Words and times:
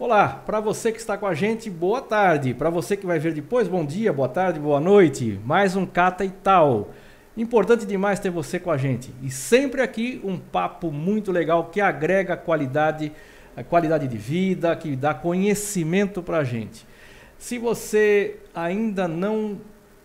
Olá, 0.00 0.28
para 0.28 0.60
você 0.60 0.92
que 0.92 1.00
está 1.00 1.18
com 1.18 1.26
a 1.26 1.34
gente, 1.34 1.68
boa 1.68 2.00
tarde. 2.00 2.54
Para 2.54 2.70
você 2.70 2.96
que 2.96 3.04
vai 3.04 3.18
ver 3.18 3.34
depois, 3.34 3.66
bom 3.66 3.84
dia, 3.84 4.12
boa 4.12 4.28
tarde, 4.28 4.60
boa 4.60 4.78
noite. 4.78 5.40
Mais 5.44 5.74
um 5.74 5.84
Cata 5.84 6.24
e 6.24 6.30
Tal. 6.30 6.90
Importante 7.36 7.84
demais 7.84 8.20
ter 8.20 8.30
você 8.30 8.60
com 8.60 8.70
a 8.70 8.76
gente. 8.76 9.12
E 9.20 9.28
sempre 9.28 9.82
aqui 9.82 10.20
um 10.22 10.38
papo 10.38 10.92
muito 10.92 11.32
legal 11.32 11.64
que 11.64 11.80
agrega 11.80 12.36
qualidade, 12.36 13.10
qualidade 13.68 14.06
de 14.06 14.16
vida, 14.16 14.76
que 14.76 14.94
dá 14.94 15.12
conhecimento 15.12 16.22
para 16.22 16.38
a 16.38 16.44
gente. 16.44 16.86
Se 17.36 17.58
você 17.58 18.36
ainda 18.54 19.08
não 19.08 19.60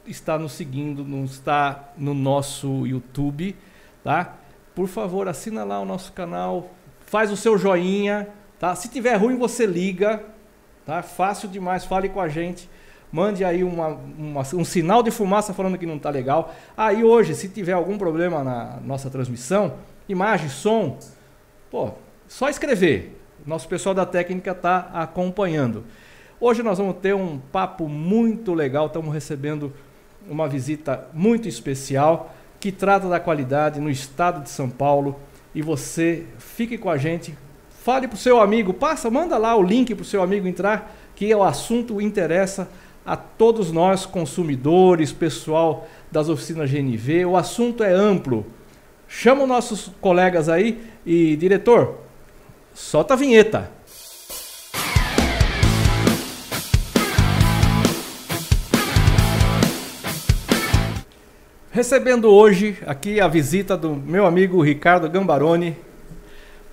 está 0.07 0.39
nos 0.39 0.53
seguindo, 0.53 1.03
não 1.05 1.23
está 1.23 1.91
no 1.95 2.15
nosso 2.15 2.87
YouTube, 2.87 3.55
tá? 4.03 4.37
Por 4.73 4.87
favor, 4.87 5.27
assina 5.27 5.63
lá 5.63 5.79
o 5.79 5.85
nosso 5.85 6.13
canal, 6.13 6.71
faz 7.05 7.31
o 7.31 7.37
seu 7.37 7.59
joinha, 7.59 8.27
tá? 8.63 8.73
Se 8.75 8.87
tiver 8.87 9.15
ruim, 9.15 9.35
você 9.35 9.65
liga, 9.65 10.23
tá? 10.85 11.03
Fácil 11.03 11.49
demais, 11.49 11.83
fale 11.83 12.07
com 12.07 12.21
a 12.21 12.29
gente. 12.29 12.69
Mande 13.11 13.43
aí 13.43 13.61
uma, 13.61 13.87
uma, 13.89 14.41
um 14.53 14.63
sinal 14.63 15.03
de 15.03 15.11
fumaça 15.11 15.53
falando 15.53 15.77
que 15.77 15.85
não 15.85 15.97
está 15.97 16.09
legal. 16.09 16.55
Aí 16.77 17.03
hoje, 17.03 17.35
se 17.35 17.49
tiver 17.49 17.73
algum 17.73 17.97
problema 17.97 18.41
na 18.41 18.79
nossa 18.81 19.09
transmissão, 19.09 19.73
imagem, 20.07 20.47
som, 20.47 20.97
pô, 21.69 21.91
só 22.25 22.47
escrever. 22.47 23.19
Nosso 23.45 23.67
pessoal 23.67 23.93
da 23.93 24.05
técnica 24.05 24.51
está 24.51 24.89
acompanhando. 24.93 25.83
Hoje 26.39 26.63
nós 26.63 26.77
vamos 26.77 26.95
ter 27.01 27.13
um 27.13 27.39
papo 27.51 27.89
muito 27.89 28.53
legal. 28.53 28.85
Estamos 28.87 29.13
recebendo 29.13 29.73
uma 30.25 30.47
visita 30.47 31.05
muito 31.13 31.49
especial 31.49 32.33
que 32.61 32.71
trata 32.71 33.09
da 33.09 33.19
qualidade 33.19 33.81
no 33.81 33.89
estado 33.89 34.41
de 34.41 34.49
São 34.49 34.69
Paulo. 34.69 35.19
E 35.53 35.61
você 35.61 36.23
fique 36.37 36.77
com 36.77 36.89
a 36.89 36.95
gente, 36.95 37.37
fale 37.83 38.07
para 38.07 38.15
o 38.15 38.17
seu 38.17 38.39
amigo, 38.39 38.73
passa, 38.73 39.11
manda 39.11 39.37
lá 39.37 39.57
o 39.57 39.61
link 39.61 39.93
para 39.93 40.03
o 40.03 40.05
seu 40.05 40.23
amigo 40.23 40.47
entrar, 40.47 40.95
que 41.17 41.35
o 41.35 41.43
assunto 41.43 41.99
interessa 41.99 42.69
a 43.05 43.17
todos 43.17 43.73
nós, 43.73 44.05
consumidores, 44.05 45.11
pessoal 45.11 45.85
das 46.09 46.29
oficinas 46.29 46.71
GNV. 46.71 47.25
O 47.25 47.35
assunto 47.35 47.83
é 47.83 47.91
amplo. 47.91 48.45
Chama 49.05 49.43
os 49.43 49.49
nossos 49.49 49.91
colegas 49.99 50.47
aí 50.47 50.81
e, 51.05 51.35
diretor, 51.35 51.97
solta 52.73 53.15
a 53.15 53.17
vinheta. 53.17 53.69
Recebendo 61.69 62.29
hoje 62.29 62.77
aqui 62.87 63.19
a 63.19 63.27
visita 63.27 63.75
do 63.75 63.93
meu 63.93 64.25
amigo 64.25 64.61
Ricardo 64.61 65.09
Gambaroni. 65.09 65.75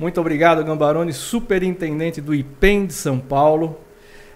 Muito 0.00 0.18
obrigado, 0.18 0.64
Gambaroni, 0.64 1.12
superintendente 1.12 2.22
do 2.22 2.34
IPEM 2.34 2.86
de 2.86 2.94
São 2.94 3.18
Paulo. 3.18 3.78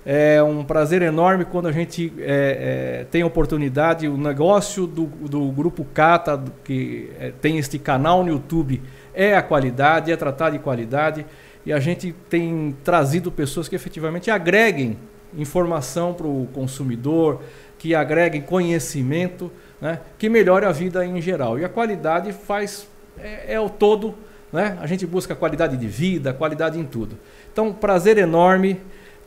É 0.04 0.42
um 0.42 0.62
prazer 0.62 1.00
enorme 1.00 1.46
quando 1.46 1.68
a 1.68 1.72
gente 1.72 2.12
é, 2.18 2.98
é, 3.00 3.04
tem 3.04 3.22
a 3.22 3.26
oportunidade. 3.26 4.06
O 4.06 4.18
negócio 4.18 4.86
do, 4.86 5.06
do 5.06 5.50
Grupo 5.50 5.82
Cata, 5.82 6.44
que 6.62 7.10
é, 7.18 7.32
tem 7.40 7.56
este 7.56 7.78
canal 7.78 8.22
no 8.22 8.28
YouTube, 8.28 8.82
é 9.14 9.34
a 9.34 9.42
qualidade, 9.42 10.12
é 10.12 10.16
tratar 10.18 10.50
de 10.50 10.58
qualidade. 10.58 11.24
E 11.64 11.72
a 11.72 11.80
gente 11.80 12.14
tem 12.28 12.76
trazido 12.84 13.32
pessoas 13.32 13.66
que 13.66 13.74
efetivamente 13.74 14.30
agreguem 14.30 14.98
informação 15.34 16.12
para 16.12 16.26
o 16.26 16.46
consumidor, 16.52 17.40
que 17.78 17.94
agreguem 17.94 18.42
conhecimento 18.42 19.50
né, 19.80 20.00
que 20.18 20.28
melhore 20.28 20.66
a 20.66 20.72
vida 20.72 21.06
em 21.06 21.22
geral. 21.22 21.58
E 21.58 21.64
a 21.64 21.70
qualidade 21.70 22.34
faz 22.34 22.86
é, 23.18 23.54
é 23.54 23.60
o 23.60 23.70
todo, 23.70 24.14
né? 24.54 24.78
A 24.80 24.86
gente 24.86 25.04
busca 25.04 25.34
qualidade 25.34 25.76
de 25.76 25.88
vida, 25.88 26.32
qualidade 26.32 26.78
em 26.78 26.84
tudo. 26.84 27.18
Então, 27.52 27.72
prazer 27.72 28.16
enorme 28.18 28.80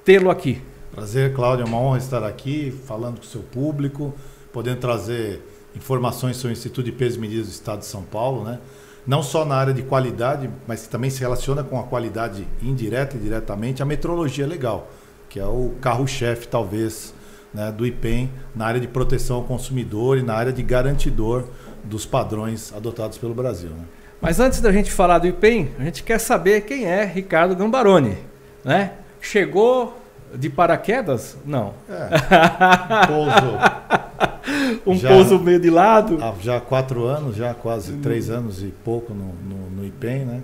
tê-lo 0.06 0.32
aqui. 0.32 0.62
Prazer, 0.90 1.34
Cláudio, 1.34 1.66
é 1.66 1.68
uma 1.68 1.78
honra 1.78 1.98
estar 1.98 2.24
aqui 2.24 2.74
falando 2.86 3.18
com 3.18 3.24
o 3.24 3.28
seu 3.28 3.42
público, 3.42 4.14
podendo 4.54 4.80
trazer 4.80 5.44
informações 5.76 6.38
sobre 6.38 6.54
o 6.54 6.54
Instituto 6.54 6.86
de 6.86 6.94
Pesos 6.94 7.18
e 7.18 7.20
Medidas 7.20 7.48
do 7.48 7.52
Estado 7.52 7.80
de 7.80 7.88
São 7.88 8.04
Paulo, 8.04 8.46
né? 8.46 8.58
Não 9.06 9.22
só 9.22 9.44
na 9.44 9.56
área 9.56 9.74
de 9.74 9.84
qualidade, 9.84 10.50
mas 10.66 10.84
que 10.84 10.90
também 10.90 11.10
se 11.10 11.20
relaciona 11.20 11.62
com 11.62 11.78
a 11.78 11.84
qualidade 11.84 12.48
indireta 12.62 13.18
e 13.18 13.20
diretamente, 13.20 13.84
a 13.84 13.86
metrologia 13.86 14.48
legal, 14.48 14.90
que 15.28 15.42
é 15.42 15.46
o 15.46 15.74
carro-chefe, 15.82 16.48
talvez, 16.48 17.14
né, 17.54 17.70
do 17.70 17.86
IPEM 17.86 18.30
na 18.56 18.66
área 18.66 18.80
de 18.80 18.88
proteção 18.88 19.38
ao 19.38 19.44
consumidor 19.44 20.18
e 20.18 20.24
na 20.24 20.34
área 20.34 20.54
de 20.54 20.64
garantidor 20.64 21.46
dos 21.84 22.06
padrões 22.06 22.74
adotados 22.74 23.18
pelo 23.18 23.34
Brasil. 23.34 23.70
Né? 23.70 23.84
Mas 24.22 24.40
antes 24.40 24.62
da 24.62 24.72
gente 24.72 24.92
falar 24.92 25.20
do 25.20 25.28
IPEM, 25.28 25.72
a 25.80 25.84
gente 25.84 26.04
quer 26.04 26.20
saber 26.20 26.62
quem 26.62 26.86
é 26.86 27.06
Ricardo 27.06 27.56
Gambaroni. 27.56 28.18
Né? 28.64 28.94
Chegou 29.22 29.98
de 30.34 30.50
paraquedas? 30.50 31.38
Não. 31.46 31.74
É, 31.90 32.10
pouso. 33.08 34.86
um 34.86 34.96
já, 34.96 35.10
pouso 35.10 35.40
meio 35.40 35.60
de 35.60 35.70
lado? 35.70 36.18
Já 36.42 36.58
há 36.58 36.62
quatro 36.62 37.06
anos, 37.06 37.36
já 37.36 37.54
quase 37.54 37.94
hum. 37.94 38.02
três 38.02 38.30
anos 38.30 38.62
e 38.62 38.74
pouco 38.84 39.14
no, 39.14 39.34
no, 39.34 39.70
no 39.70 39.86
IPEM, 39.86 40.26
né? 40.26 40.42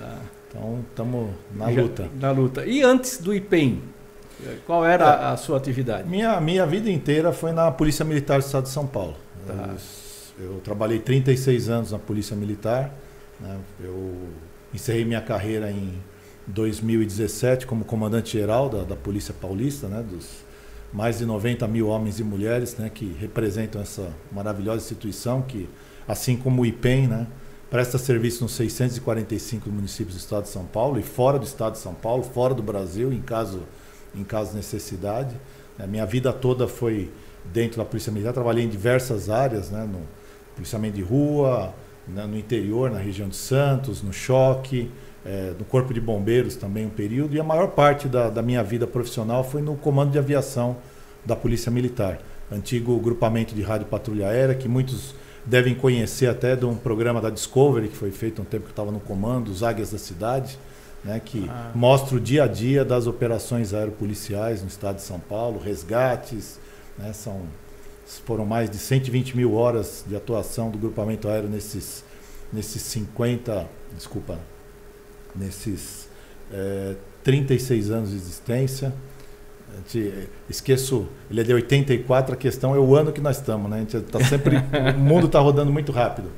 Ah. 0.00 0.18
Então 0.48 0.84
estamos 0.88 1.30
na 1.54 1.68
luta. 1.68 2.08
Na 2.20 2.30
luta. 2.30 2.66
E 2.66 2.82
antes 2.82 3.18
do 3.18 3.34
IPEM, 3.34 3.82
qual 4.66 4.84
era 4.84 5.04
é, 5.04 5.24
a 5.32 5.36
sua 5.36 5.56
atividade? 5.56 6.08
Minha, 6.08 6.40
minha 6.40 6.66
vida 6.66 6.90
inteira 6.90 7.32
foi 7.32 7.52
na 7.52 7.70
Polícia 7.70 8.04
Militar 8.04 8.38
do 8.38 8.44
Estado 8.44 8.64
de 8.64 8.70
São 8.70 8.86
Paulo. 8.86 9.16
Tá. 9.46 9.74
Eu, 10.38 10.44
eu, 10.44 10.60
trabalhei 10.60 10.98
36 10.98 11.68
anos 11.68 11.92
na 11.92 11.98
Polícia 11.98 12.36
Militar. 12.36 12.92
Né? 13.42 13.58
Eu 13.82 14.14
encerrei 14.72 15.04
minha 15.04 15.20
carreira 15.20 15.70
em 15.70 15.92
2017 16.46 17.66
como 17.66 17.84
comandante-geral 17.84 18.68
da, 18.68 18.82
da, 18.84 18.96
Polícia 18.96 19.34
Paulista, 19.34 19.88
né? 19.88 20.02
dos 20.02 20.42
mais 20.92 21.18
de 21.18 21.24
90 21.24 21.66
mil 21.68 21.88
homens 21.88 22.20
e 22.20 22.24
mulheres 22.24 22.76
né? 22.76 22.90
que 22.92 23.16
representam 23.18 23.80
essa 23.80 24.12
maravilhosa 24.30 24.82
instituição 24.82 25.42
que, 25.42 25.68
assim 26.06 26.36
como 26.36 26.62
o 26.62 26.66
IPEM, 26.66 27.08
né? 27.08 27.26
presta 27.70 27.96
serviço 27.96 28.42
nos 28.42 28.52
645 28.52 29.70
municípios 29.70 30.16
do 30.16 30.20
Estado 30.20 30.42
de 30.42 30.50
São 30.50 30.66
Paulo 30.66 30.98
e 30.98 31.02
fora 31.02 31.38
do 31.38 31.46
Estado 31.46 31.72
de 31.72 31.78
São 31.78 31.94
Paulo, 31.94 32.22
fora 32.22 32.54
do 32.54 32.62
Brasil, 32.62 33.12
em 33.12 33.20
caso 33.20 33.62
em 34.14 34.24
caso 34.24 34.50
de 34.50 34.56
necessidade. 34.56 35.34
A 35.78 35.86
minha 35.86 36.04
vida 36.04 36.32
toda 36.32 36.68
foi 36.68 37.10
dentro 37.52 37.78
da 37.78 37.84
Polícia 37.84 38.12
Militar, 38.12 38.32
trabalhei 38.32 38.64
em 38.64 38.68
diversas 38.68 39.30
áreas, 39.30 39.70
né, 39.70 39.88
no 39.90 40.00
policiamento 40.54 40.96
de 40.96 41.02
rua, 41.02 41.74
né, 42.08 42.26
no 42.26 42.36
interior, 42.36 42.90
na 42.90 42.98
região 42.98 43.28
de 43.28 43.36
Santos, 43.36 44.02
no 44.02 44.12
choque, 44.12 44.90
é, 45.24 45.52
no 45.58 45.64
Corpo 45.64 45.94
de 45.94 46.00
Bombeiros 46.00 46.56
também 46.56 46.86
um 46.86 46.90
período, 46.90 47.34
e 47.34 47.40
a 47.40 47.44
maior 47.44 47.68
parte 47.68 48.08
da, 48.08 48.28
da 48.28 48.42
minha 48.42 48.62
vida 48.62 48.86
profissional 48.86 49.44
foi 49.44 49.62
no 49.62 49.76
Comando 49.76 50.10
de 50.10 50.18
Aviação 50.18 50.76
da 51.24 51.36
Polícia 51.36 51.70
Militar, 51.70 52.18
antigo 52.50 52.98
grupamento 52.98 53.54
de 53.54 53.62
rádio 53.62 53.86
patrulha 53.86 54.28
aérea, 54.28 54.54
que 54.54 54.68
muitos 54.68 55.14
devem 55.44 55.74
conhecer 55.74 56.28
até 56.28 56.54
de 56.54 56.64
um 56.64 56.76
programa 56.76 57.20
da 57.20 57.30
Discovery, 57.30 57.88
que 57.88 57.96
foi 57.96 58.10
feito 58.10 58.42
um 58.42 58.44
tempo 58.44 58.64
que 58.64 58.70
eu 58.70 58.72
estava 58.72 58.90
no 58.90 59.00
comando, 59.00 59.50
os 59.50 59.62
Águias 59.62 59.90
da 59.90 59.98
Cidade, 59.98 60.58
né, 61.04 61.20
que 61.24 61.48
ah. 61.48 61.70
mostra 61.74 62.16
o 62.16 62.20
dia 62.20 62.44
a 62.44 62.46
dia 62.46 62.84
das 62.84 63.06
operações 63.06 63.74
aeropoliciais 63.74 64.62
no 64.62 64.68
estado 64.68 64.96
de 64.96 65.02
São 65.02 65.18
Paulo, 65.18 65.60
resgates, 65.60 66.60
né, 66.96 67.12
são, 67.12 67.42
foram 68.18 68.44
mais 68.44 68.70
de 68.70 68.78
120 68.78 69.36
mil 69.36 69.54
horas 69.54 70.04
de 70.06 70.14
atuação 70.16 70.70
do 70.70 70.78
grupamento 70.78 71.28
aéreo 71.28 71.48
nesses, 71.48 72.04
nesses 72.52 72.82
50, 72.82 73.66
desculpa, 73.94 74.38
nesses 75.34 76.08
é, 76.52 76.94
36 77.22 77.90
anos 77.90 78.10
de 78.10 78.16
existência. 78.16 78.92
esqueço, 80.48 81.06
ele 81.30 81.40
é 81.40 81.44
de 81.44 81.54
84, 81.54 82.34
a 82.34 82.36
questão 82.36 82.74
é 82.74 82.78
o 82.78 82.94
ano 82.94 83.12
que 83.12 83.20
nós 83.20 83.38
estamos, 83.38 83.70
né? 83.70 83.76
A 83.76 83.80
gente 83.80 84.00
tá 84.00 84.22
sempre, 84.24 84.56
o 84.96 84.98
mundo 84.98 85.26
está 85.26 85.40
rodando 85.40 85.72
muito 85.72 85.92
rápido. 85.92 86.30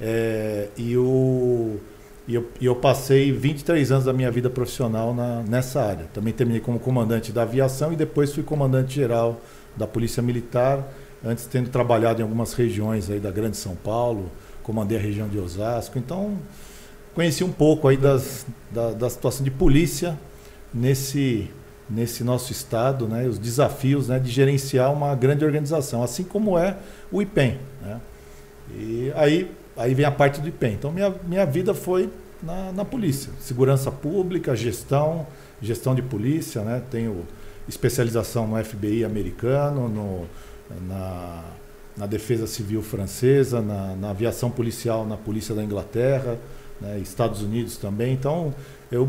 É, 0.00 0.68
e 0.76 0.96
o 0.96 1.80
e 2.28 2.34
eu, 2.34 2.46
e 2.60 2.66
eu, 2.66 2.76
passei 2.76 3.32
23 3.32 3.90
anos 3.90 4.04
da 4.04 4.12
minha 4.12 4.30
vida 4.30 4.50
profissional 4.50 5.14
na, 5.14 5.42
nessa 5.44 5.80
área. 5.80 6.04
Também 6.12 6.30
terminei 6.30 6.60
como 6.60 6.78
comandante 6.78 7.32
da 7.32 7.40
aviação 7.40 7.90
e 7.90 7.96
depois 7.96 8.34
fui 8.34 8.42
comandante 8.42 8.94
geral 8.94 9.40
da 9.74 9.86
Polícia 9.86 10.22
Militar, 10.22 10.86
antes 11.24 11.46
tendo 11.46 11.70
trabalhado 11.70 12.20
em 12.20 12.22
algumas 12.22 12.52
regiões 12.52 13.10
aí 13.10 13.20
da 13.20 13.30
Grande 13.30 13.56
São 13.56 13.74
Paulo, 13.74 14.30
comandei 14.62 14.98
a 14.98 15.00
região 15.00 15.28
de 15.28 15.38
Osasco. 15.38 15.98
Então, 15.98 16.38
conheci 17.14 17.42
um 17.42 17.52
pouco 17.52 17.88
aí 17.88 17.96
das, 17.96 18.46
da, 18.70 18.92
da 18.92 19.10
situação 19.10 19.44
de 19.44 19.50
polícia 19.50 20.18
nesse, 20.72 21.50
nesse 21.88 22.22
nosso 22.22 22.52
estado, 22.52 23.08
né, 23.08 23.26
os 23.26 23.38
desafios 23.38 24.08
né, 24.08 24.18
de 24.18 24.30
gerenciar 24.30 24.92
uma 24.92 25.14
grande 25.14 25.44
organização, 25.44 26.02
assim 26.02 26.24
como 26.24 26.58
é 26.58 26.76
o 27.10 27.22
IPEM. 27.22 27.58
Né? 27.82 28.00
E 28.74 29.12
aí 29.14 29.50
aí 29.78 29.94
vem 29.94 30.04
a 30.04 30.10
parte 30.10 30.40
do 30.40 30.48
IPEM. 30.48 30.74
Então, 30.74 30.90
minha, 30.90 31.14
minha 31.24 31.46
vida 31.46 31.72
foi 31.72 32.10
na, 32.42 32.72
na 32.72 32.84
polícia. 32.84 33.32
Segurança 33.40 33.90
pública, 33.90 34.54
gestão, 34.56 35.26
gestão 35.62 35.94
de 35.94 36.02
polícia, 36.02 36.62
né? 36.62 36.82
Tenho 36.90 37.24
especialização 37.68 38.46
no 38.46 38.62
FBI 38.62 39.04
americano, 39.04 39.88
no, 39.88 40.26
na, 40.86 41.44
na 41.96 42.06
defesa 42.06 42.46
civil 42.46 42.82
francesa, 42.82 43.60
na, 43.60 43.96
na, 43.96 44.10
aviação 44.10 44.50
policial 44.50 45.06
na 45.06 45.16
polícia 45.16 45.54
da 45.54 45.62
Inglaterra, 45.62 46.38
né? 46.80 46.98
Estados 47.00 47.42
Unidos 47.42 47.76
também. 47.76 48.12
Então, 48.12 48.54
eu 48.90 49.08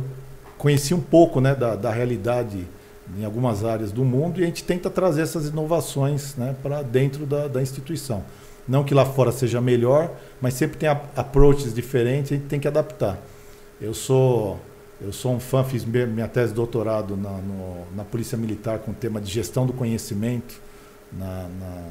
conheci 0.57 0.93
um 0.93 0.99
pouco 0.99 1.39
né, 1.39 1.55
da, 1.55 1.75
da 1.75 1.91
realidade 1.91 2.67
em 3.17 3.23
algumas 3.23 3.63
áreas 3.63 3.91
do 3.91 4.03
mundo 4.03 4.39
e 4.39 4.43
a 4.43 4.45
gente 4.45 4.63
tenta 4.63 4.89
trazer 4.89 5.21
essas 5.21 5.47
inovações 5.47 6.35
né, 6.35 6.55
para 6.61 6.81
dentro 6.81 7.25
da, 7.25 7.47
da, 7.47 7.61
instituição. 7.61 8.23
Não 8.67 8.83
que 8.83 8.93
lá 8.93 9.05
fora 9.05 9.31
seja 9.31 9.59
melhor, 9.59 10.11
mas 10.39 10.53
sempre 10.53 10.77
tem 10.77 10.89
approaches 10.89 11.73
diferentes, 11.73 12.31
a 12.31 12.35
gente 12.35 12.47
tem 12.47 12.59
que 12.59 12.67
adaptar. 12.67 13.17
Eu 13.81 13.93
sou 13.93 14.59
eu 15.01 15.13
sou 15.13 15.33
um 15.33 15.39
fã, 15.39 15.63
fiz 15.63 15.85
minha 15.85 16.27
tese 16.27 16.49
de 16.49 16.55
doutorado 16.55 17.15
na, 17.15 17.31
no, 17.31 17.85
na 17.95 18.03
Polícia 18.03 18.37
Militar 18.37 18.79
com 18.79 18.91
o 18.91 18.93
tema 18.93 19.21
de 19.21 19.31
gestão 19.31 19.65
do 19.65 19.71
conhecimento 19.71 20.59
na, 21.11 21.47
na, 21.47 21.87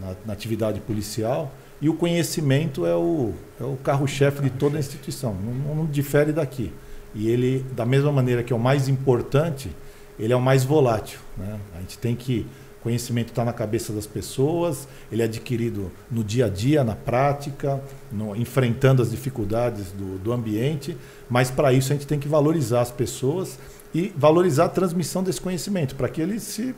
na, 0.00 0.16
na 0.26 0.32
atividade 0.32 0.80
policial. 0.80 1.52
E 1.80 1.88
o 1.88 1.94
conhecimento 1.94 2.86
é 2.86 2.94
o, 2.94 3.32
é 3.60 3.64
o 3.64 3.76
carro-chefe 3.82 4.42
de 4.42 4.50
toda 4.50 4.76
a 4.76 4.80
instituição, 4.80 5.34
não, 5.34 5.74
não 5.74 5.86
difere 5.86 6.32
daqui. 6.32 6.72
E 7.14 7.28
ele, 7.28 7.64
da 7.74 7.84
mesma 7.84 8.12
maneira 8.12 8.42
que 8.42 8.52
é 8.52 8.56
o 8.56 8.58
mais 8.58 8.88
importante, 8.88 9.70
ele 10.18 10.32
é 10.32 10.36
o 10.36 10.40
mais 10.40 10.64
volátil. 10.64 11.18
Né? 11.36 11.58
A 11.76 11.80
gente 11.80 11.98
tem 11.98 12.14
que. 12.14 12.46
Conhecimento 12.82 13.28
está 13.28 13.44
na 13.44 13.52
cabeça 13.52 13.92
das 13.92 14.08
pessoas, 14.08 14.88
ele 15.10 15.22
é 15.22 15.26
adquirido 15.26 15.92
no 16.10 16.24
dia 16.24 16.46
a 16.46 16.48
dia, 16.48 16.82
na 16.82 16.96
prática, 16.96 17.80
no, 18.10 18.34
enfrentando 18.34 19.00
as 19.00 19.12
dificuldades 19.12 19.92
do, 19.92 20.18
do 20.18 20.32
ambiente, 20.32 20.96
mas 21.30 21.48
para 21.48 21.72
isso 21.72 21.92
a 21.92 21.94
gente 21.94 22.08
tem 22.08 22.18
que 22.18 22.26
valorizar 22.26 22.80
as 22.80 22.90
pessoas 22.90 23.56
e 23.94 24.12
valorizar 24.16 24.64
a 24.64 24.68
transmissão 24.68 25.22
desse 25.22 25.40
conhecimento, 25.40 25.94
para 25.94 26.08
que 26.08 26.20
ele 26.20 26.40
se 26.40 26.74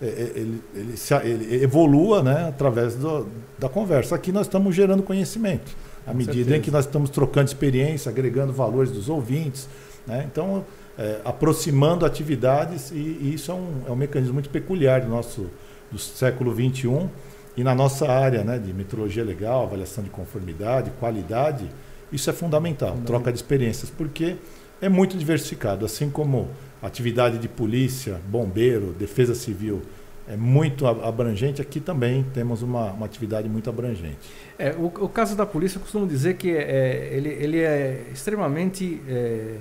ele, 0.00 0.62
ele, 0.74 0.96
se, 0.96 1.14
ele 1.14 1.62
evolua 1.62 2.22
né, 2.22 2.48
através 2.48 2.94
do, 2.94 3.28
da 3.58 3.68
conversa. 3.68 4.14
Aqui 4.14 4.32
nós 4.32 4.46
estamos 4.46 4.74
gerando 4.74 5.02
conhecimento, 5.02 5.74
à 6.06 6.12
medida 6.12 6.34
certeza. 6.34 6.56
em 6.56 6.60
que 6.60 6.70
nós 6.70 6.84
estamos 6.84 7.10
trocando 7.10 7.46
experiência, 7.46 8.10
agregando 8.10 8.52
valores 8.52 8.90
dos 8.90 9.08
ouvintes. 9.08 9.68
Né? 10.06 10.26
Então, 10.30 10.64
é, 10.98 11.20
aproximando 11.24 12.04
atividades, 12.04 12.90
e, 12.90 12.96
e 12.96 13.34
isso 13.34 13.50
é 13.50 13.54
um, 13.54 13.82
é 13.88 13.90
um, 13.90 13.96
mecanismo 13.96 14.34
muito 14.34 14.50
peculiar 14.50 15.00
do 15.00 15.08
nosso 15.08 15.48
do 15.90 15.98
século 15.98 16.52
XXI. 16.52 17.08
E 17.56 17.62
na 17.62 17.74
nossa 17.74 18.10
área 18.10 18.42
né, 18.42 18.58
de 18.58 18.72
metrologia 18.72 19.24
legal, 19.24 19.62
avaliação 19.62 20.02
de 20.02 20.10
conformidade, 20.10 20.90
qualidade, 20.98 21.70
isso 22.12 22.28
é 22.28 22.32
fundamental, 22.32 22.96
troca 23.06 23.30
de 23.30 23.38
experiências, 23.38 23.90
porque 23.90 24.36
é 24.80 24.88
muito 24.88 25.16
diversificado. 25.16 25.84
Assim 25.84 26.10
como 26.10 26.48
atividade 26.86 27.38
de 27.38 27.48
polícia, 27.48 28.20
bombeiro, 28.28 28.92
defesa 28.98 29.34
civil 29.34 29.82
é 30.26 30.36
muito 30.36 30.86
abrangente, 30.86 31.60
aqui 31.60 31.80
também 31.80 32.24
temos 32.32 32.62
uma, 32.62 32.92
uma 32.92 33.04
atividade 33.04 33.46
muito 33.46 33.68
abrangente. 33.68 34.18
É, 34.58 34.70
o, 34.70 34.86
o, 34.86 35.08
caso 35.08 35.36
da 35.36 35.44
polícia, 35.44 35.76
eu 35.76 35.82
costumo 35.82 36.06
dizer 36.06 36.34
que 36.36 36.50
é, 36.50 37.10
ele, 37.12 37.28
ele 37.28 37.58
é 37.58 38.06
extremamente 38.10 39.02
é, 39.06 39.56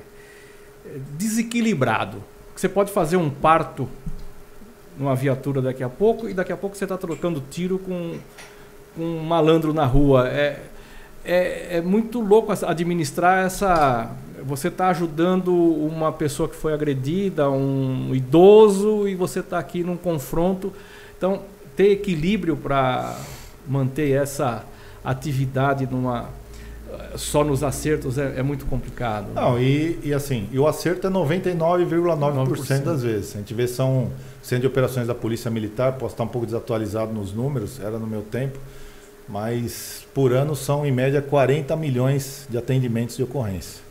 desequilibrado. 1.18 2.24
Você 2.56 2.70
pode 2.70 2.92
fazer 2.92 3.18
um 3.18 3.30
parto 3.30 3.90
numa 4.98 5.16
viatura 5.16 5.62
daqui 5.62 5.84
a 5.84 5.90
pouco 5.90 6.30
e 6.30 6.34
daqui 6.34 6.54
a 6.54 6.58
pouco 6.58 6.78
você 6.78 6.86
está 6.86 6.98
trocando 6.98 7.44
tiro 7.50 7.78
com, 7.78 8.18
com, 8.96 9.04
um 9.04 9.24
malandro 9.24 9.74
na 9.74 9.86
rua. 9.86 10.30
É, 10.30 10.62
é, 11.26 11.78
é 11.78 11.82
muito 11.82 12.22
louco 12.22 12.54
administrar 12.66 13.46
essa. 13.46 14.16
Você 14.46 14.68
está 14.68 14.90
ajudando 14.90 15.54
uma 15.54 16.12
pessoa 16.12 16.50
que 16.50 16.56
foi 16.56 16.74
agredida, 16.74 17.50
um 17.50 18.14
idoso, 18.14 19.08
e 19.08 19.16
você 19.16 19.40
está 19.40 19.60
aqui 19.60 19.84
num 19.84 19.98
confronto. 19.98 20.74
Então, 21.18 21.42
ter 21.76 21.92
equilíbrio 21.92 22.56
para 22.56 23.18
manter 23.68 24.12
essa 24.12 24.66
atividade 25.04 25.88
numa 25.90 26.30
só 27.16 27.44
nos 27.44 27.64
acertos 27.64 28.18
é, 28.18 28.40
é 28.40 28.44
muito 28.44 28.66
complicado. 28.66 29.28
Não, 29.34 29.60
e, 29.60 30.00
e, 30.04 30.14
assim, 30.14 30.48
e 30.52 30.60
o 30.60 30.68
acerto 30.68 31.08
é 31.08 31.10
99,9% 31.10 32.84
das 32.84 33.04
vezes. 33.04 33.36
A 33.36 33.40
gente 33.40 33.54
vê 33.54 33.68
são 33.68 34.12
centro 34.42 34.62
de 34.62 34.68
operações 34.68 35.08
da 35.08 35.16
Polícia 35.16 35.50
Militar, 35.50 35.94
posso 35.94 36.14
estar 36.14 36.24
um 36.24 36.28
pouco 36.28 36.46
desatualizado 36.46 37.14
nos 37.14 37.34
números, 37.34 37.80
era 37.80 37.98
no 37.98 38.08
meu 38.08 38.22
tempo, 38.22 38.60
mas 39.28 40.06
por 40.14 40.34
ano 40.34 40.56
são 40.56 40.86
em 40.86 40.92
média 40.92 41.22
40 41.22 41.76
milhões 41.76 42.46
de 42.50 42.58
atendimentos 42.58 43.16
de 43.16 43.24
ocorrência. 43.24 43.82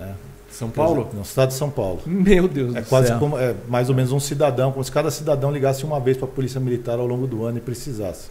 É. 0.00 0.12
São 0.50 0.70
Paulo? 0.70 1.10
No 1.12 1.22
estado 1.22 1.48
de 1.48 1.54
São 1.54 1.68
Paulo. 1.68 2.00
Meu 2.06 2.46
Deus 2.46 2.76
é 2.76 2.80
do 2.80 2.88
quase 2.88 3.08
céu. 3.08 3.18
Como, 3.18 3.36
é 3.36 3.54
mais 3.68 3.88
ou 3.88 3.94
menos 3.94 4.12
um 4.12 4.20
cidadão, 4.20 4.70
como 4.70 4.84
se 4.84 4.92
cada 4.92 5.10
cidadão 5.10 5.50
ligasse 5.50 5.84
uma 5.84 5.98
vez 5.98 6.16
para 6.16 6.26
a 6.26 6.30
Polícia 6.30 6.60
Militar 6.60 6.98
ao 6.98 7.06
longo 7.06 7.26
do 7.26 7.44
ano 7.44 7.58
e 7.58 7.60
precisasse. 7.60 8.28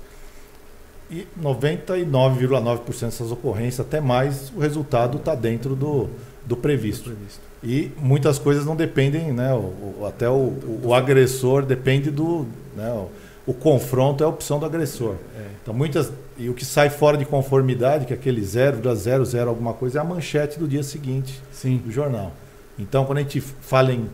E 1.11 1.27
99,9% 1.39 3.01
dessas 3.01 3.31
ocorrências, 3.31 3.81
até 3.81 3.99
mais, 3.99 4.51
o 4.55 4.59
resultado 4.59 5.17
está 5.17 5.35
dentro 5.35 5.75
do, 5.75 6.07
do 6.45 6.55
previsto. 6.55 7.11
previsto. 7.11 7.41
E 7.63 7.91
muitas 7.97 8.39
coisas 8.39 8.65
não 8.65 8.75
dependem, 8.75 9.31
né? 9.31 9.53
O, 9.53 10.01
o, 10.01 10.05
até 10.07 10.29
o, 10.29 10.53
o, 10.83 10.93
agressor 10.93 11.65
depende 11.65 12.09
do. 12.09 12.45
Né? 12.75 13.07
O, 13.45 13.53
confronto 13.53 14.23
é 14.23 14.25
a 14.25 14.29
opção 14.29 14.59
do 14.59 14.65
agressor. 14.65 15.15
É. 15.37 15.45
Então, 15.61 15.73
muitas. 15.73 16.11
E 16.37 16.49
o 16.49 16.53
que 16.53 16.65
sai 16.65 16.89
fora 16.89 17.17
de 17.17 17.25
conformidade, 17.25 18.05
que 18.05 18.13
é 18.13 18.15
aquele 18.15 18.41
0,00 18.41 19.47
alguma 19.47 19.73
coisa, 19.73 19.99
é 19.99 20.01
a 20.01 20.03
manchete 20.03 20.57
do 20.57 20.67
dia 20.67 20.83
seguinte 20.83 21.41
Sim. 21.51 21.77
do 21.77 21.91
jornal. 21.91 22.31
Então, 22.77 23.05
quando 23.05 23.19
a 23.19 23.21
gente 23.21 23.39
fala 23.39 23.93
em. 23.93 24.09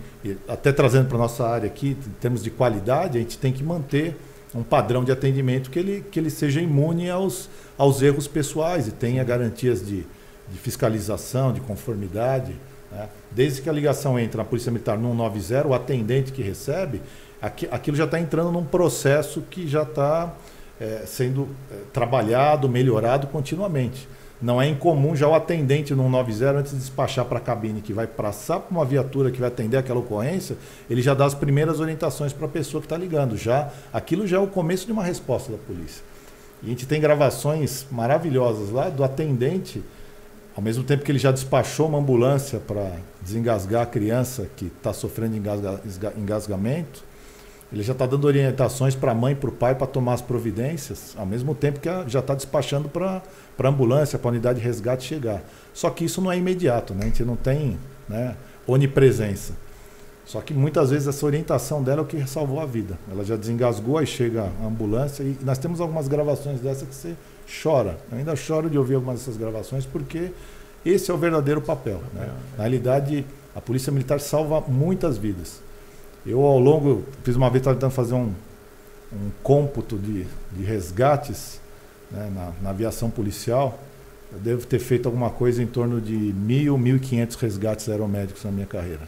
Até 0.48 0.72
trazendo 0.72 1.08
para 1.08 1.18
a 1.18 1.22
nossa 1.22 1.48
área 1.48 1.68
aqui, 1.68 1.96
em 2.06 2.12
termos 2.20 2.44
de 2.44 2.50
qualidade, 2.50 3.18
a 3.18 3.22
gente 3.22 3.38
tem 3.38 3.54
que 3.54 3.64
manter 3.64 4.18
um 4.54 4.64
padrão 4.64 5.04
de 5.04 5.12
atendimento 5.12 5.70
que 5.70 5.80
ele, 5.80 6.04
que 6.12 6.20
ele 6.20 6.30
seja 6.30 6.60
imune 6.60 7.10
aos, 7.10 7.50
aos 7.78 8.02
erros 8.02 8.28
pessoais 8.28 8.88
e 8.88 8.92
tenha 8.92 9.24
garantias 9.24 9.86
de, 9.86 10.06
de 10.52 10.58
fiscalização, 10.58 11.54
de 11.54 11.62
conformidade. 11.62 12.54
Né? 12.92 13.08
Desde 13.32 13.62
que 13.62 13.70
a 13.70 13.74
ligação 13.74 14.20
entre 14.20 14.38
na 14.38 14.44
Polícia 14.44 14.72
Militar 14.72 14.98
no 14.98 15.10
190, 15.12 15.68
o 15.68 15.74
atendente 15.74 16.32
que 16.32 16.42
recebe, 16.42 17.02
aqui, 17.42 17.68
aquilo 17.72 17.96
já 17.96 18.06
está 18.06 18.20
entrando 18.20 18.52
num 18.52 18.66
processo 18.66 19.42
que 19.50 19.68
já 19.68 19.84
está 19.84 20.34
é, 20.80 21.04
sendo 21.06 21.48
é, 21.72 21.76
trabalhado, 21.92 22.70
melhorado 22.70 23.28
continuamente. 23.28 24.08
Não 24.42 24.62
é 24.62 24.68
incomum 24.68 25.16
já 25.16 25.28
o 25.28 25.36
atendente 25.36 25.94
no 25.94 26.04
190, 26.04 26.60
antes 26.60 26.72
de 26.72 26.78
despachar 26.78 27.26
para 27.26 27.40
a 27.40 27.42
cabine 27.42 27.82
que 27.82 27.92
vai 27.92 28.08
passar 28.08 28.62
para 28.62 28.72
uma 28.72 28.86
viatura 28.86 29.32
que 29.32 29.40
vai 29.40 29.50
atender 29.50 29.76
aquela 29.76 30.00
ocorrência, 30.00 30.56
ele 30.90 31.02
já 31.02 31.14
dá 31.14 31.26
as 31.26 31.34
primeiras 31.34 31.82
orientações 31.82 32.32
para 32.32 32.46
a 32.46 32.50
pessoa 32.50 32.80
que 32.80 32.86
está 32.86 32.96
ligando. 32.96 33.36
Já 33.36 33.70
Aquilo 33.92 34.26
já 34.26 34.38
é 34.38 34.40
o 34.40 34.48
começo 34.48 34.86
de 34.86 34.94
uma 34.94 35.04
resposta 35.04 35.52
da 35.52 35.58
polícia. 35.58 36.02
E 36.64 36.68
a 36.68 36.70
gente 36.70 36.86
tem 36.86 37.02
gravações 37.02 37.86
maravilhosas 37.92 38.70
lá 38.70 38.90
do 38.90 39.04
atendente, 39.04 39.84
ao 40.56 40.64
mesmo 40.64 40.86
tempo 40.86 41.04
que 41.04 41.12
ele 41.12 41.20
já 41.20 41.32
despachou 41.32 41.88
uma 41.88 41.98
ambulância 41.98 42.60
para 42.60 42.94
desengasgar 43.22 43.84
a 43.84 43.86
criança 43.86 44.48
que 44.56 44.66
está 44.66 44.94
sofrendo 44.94 45.36
engasga, 45.36 45.82
engasgamento, 46.18 47.04
ele 47.72 47.84
já 47.84 47.94
está 47.94 48.06
dando 48.06 48.26
orientações 48.26 48.96
para 48.96 49.12
a 49.12 49.16
mãe 49.16 49.34
e 49.34 49.36
para 49.36 49.50
o 49.50 49.54
pai 49.54 49.76
para 49.76 49.86
tomar 49.86 50.14
as 50.14 50.22
providências, 50.22 51.16
ao 51.18 51.26
mesmo 51.26 51.54
tempo 51.54 51.80
que 51.80 51.90
já 52.08 52.20
está 52.20 52.34
despachando 52.34 52.90
para 52.90 53.22
a 53.60 53.68
ambulância, 53.68 54.18
para 54.18 54.30
a 54.30 54.32
unidade 54.32 54.60
de 54.60 54.66
resgate 54.66 55.04
chegar. 55.04 55.44
Só 55.74 55.90
que 55.90 56.04
isso 56.04 56.20
não 56.22 56.32
é 56.32 56.38
imediato, 56.38 56.94
né? 56.94 57.04
a 57.04 57.06
gente 57.06 57.24
não 57.24 57.36
tem 57.36 57.78
né, 58.08 58.36
onipresença. 58.66 59.54
Só 60.26 60.42
que 60.42 60.54
muitas 60.54 60.92
vezes 60.92 61.08
essa 61.08 61.26
orientação 61.26 61.82
dela 61.82 62.02
é 62.02 62.04
o 62.04 62.06
que 62.06 62.28
salvou 62.28 62.60
a 62.60 62.66
vida. 62.66 62.98
Ela 63.12 63.24
já 63.24 63.36
desengasgou, 63.36 63.98
aí 63.98 64.06
chega 64.06 64.50
a 64.62 64.66
ambulância 64.66 65.24
e 65.24 65.38
nós 65.42 65.58
temos 65.58 65.82
algumas 65.82 66.08
gravações 66.08 66.60
dessa 66.60 66.86
que 66.86 66.94
você 66.94 67.16
chora. 67.64 67.98
Eu 68.12 68.18
ainda 68.18 68.36
choro 68.36 68.70
de 68.70 68.78
ouvir 68.78 68.96
algumas 68.96 69.20
dessas 69.20 69.38
gravações 69.38 69.86
porque 69.86 70.32
esse 70.86 71.10
é 71.10 71.14
o 71.14 71.18
verdadeiro 71.18 71.62
papel. 71.62 72.02
Né? 72.14 72.28
É. 72.28 72.58
Na 72.58 72.64
realidade, 72.64 73.26
a 73.56 73.62
Polícia 73.62 73.92
Militar 73.92 74.20
salva 74.20 74.62
muitas 74.68 75.18
vidas. 75.18 75.62
Eu, 76.26 76.42
ao 76.44 76.60
longo, 76.60 77.04
fiz 77.24 77.36
uma 77.36 77.50
vez, 77.50 77.64
tentando 77.64 77.92
fazer 77.92 78.14
um, 78.14 78.32
um 79.12 79.30
cômputo 79.42 79.98
de, 79.98 80.26
de 80.52 80.64
resgates 80.64 81.60
né, 82.12 82.32
na, 82.34 82.52
na, 82.62 82.70
aviação 82.72 83.10
policial. 83.10 83.80
Eu 84.32 84.40
devo 84.40 84.66
ter 84.66 84.80
feito 84.80 85.08
alguma 85.08 85.30
coisa 85.30 85.64
em 85.64 85.68
torno 85.68 86.00
de 86.00 86.14
mil, 86.14 86.78
mil 86.78 86.98
e 86.98 87.00
quinhentos 87.00 87.36
resgates 87.36 87.90
aeromédicos 87.90 88.44
na 88.44 88.52
minha 88.52 88.68
carreira. 88.68 89.08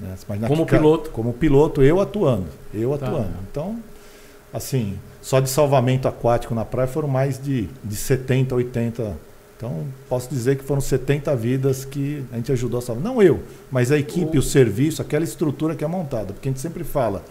Né? 0.00 0.14
como 0.46 0.66
piloto? 0.66 1.10
Como 1.10 1.32
piloto, 1.32 1.82
eu 1.82 2.00
atuando. 2.00 2.46
Eu 2.72 2.96
tá. 2.96 3.06
atuando. 3.06 3.34
Então, 3.50 3.78
assim, 4.52 4.98
só 5.20 5.40
de 5.40 5.50
salvamento 5.50 6.08
aquático 6.08 6.54
na 6.54 6.64
praia 6.64 6.88
foram 6.88 7.08
mais 7.08 7.42
de, 7.42 7.68
de 7.84 7.96
70, 7.96 8.54
80 8.54 9.16
então, 9.62 9.86
posso 10.08 10.28
dizer 10.28 10.56
que 10.56 10.64
foram 10.64 10.80
70 10.80 11.36
vidas 11.36 11.84
que 11.84 12.24
a 12.32 12.36
gente 12.36 12.50
ajudou 12.50 12.80
a 12.80 12.82
salvar. 12.82 13.00
Não 13.00 13.22
eu, 13.22 13.44
mas 13.70 13.92
a 13.92 13.96
equipe, 13.96 14.36
o, 14.36 14.42
serviço, 14.42 15.00
aquela 15.00 15.22
estrutura 15.22 15.76
que 15.76 15.84
é 15.84 15.86
montada. 15.86 16.32
Porque 16.32 16.48
a 16.48 16.50
gente 16.50 16.60
sempre 16.60 16.82
fala, 16.82 17.24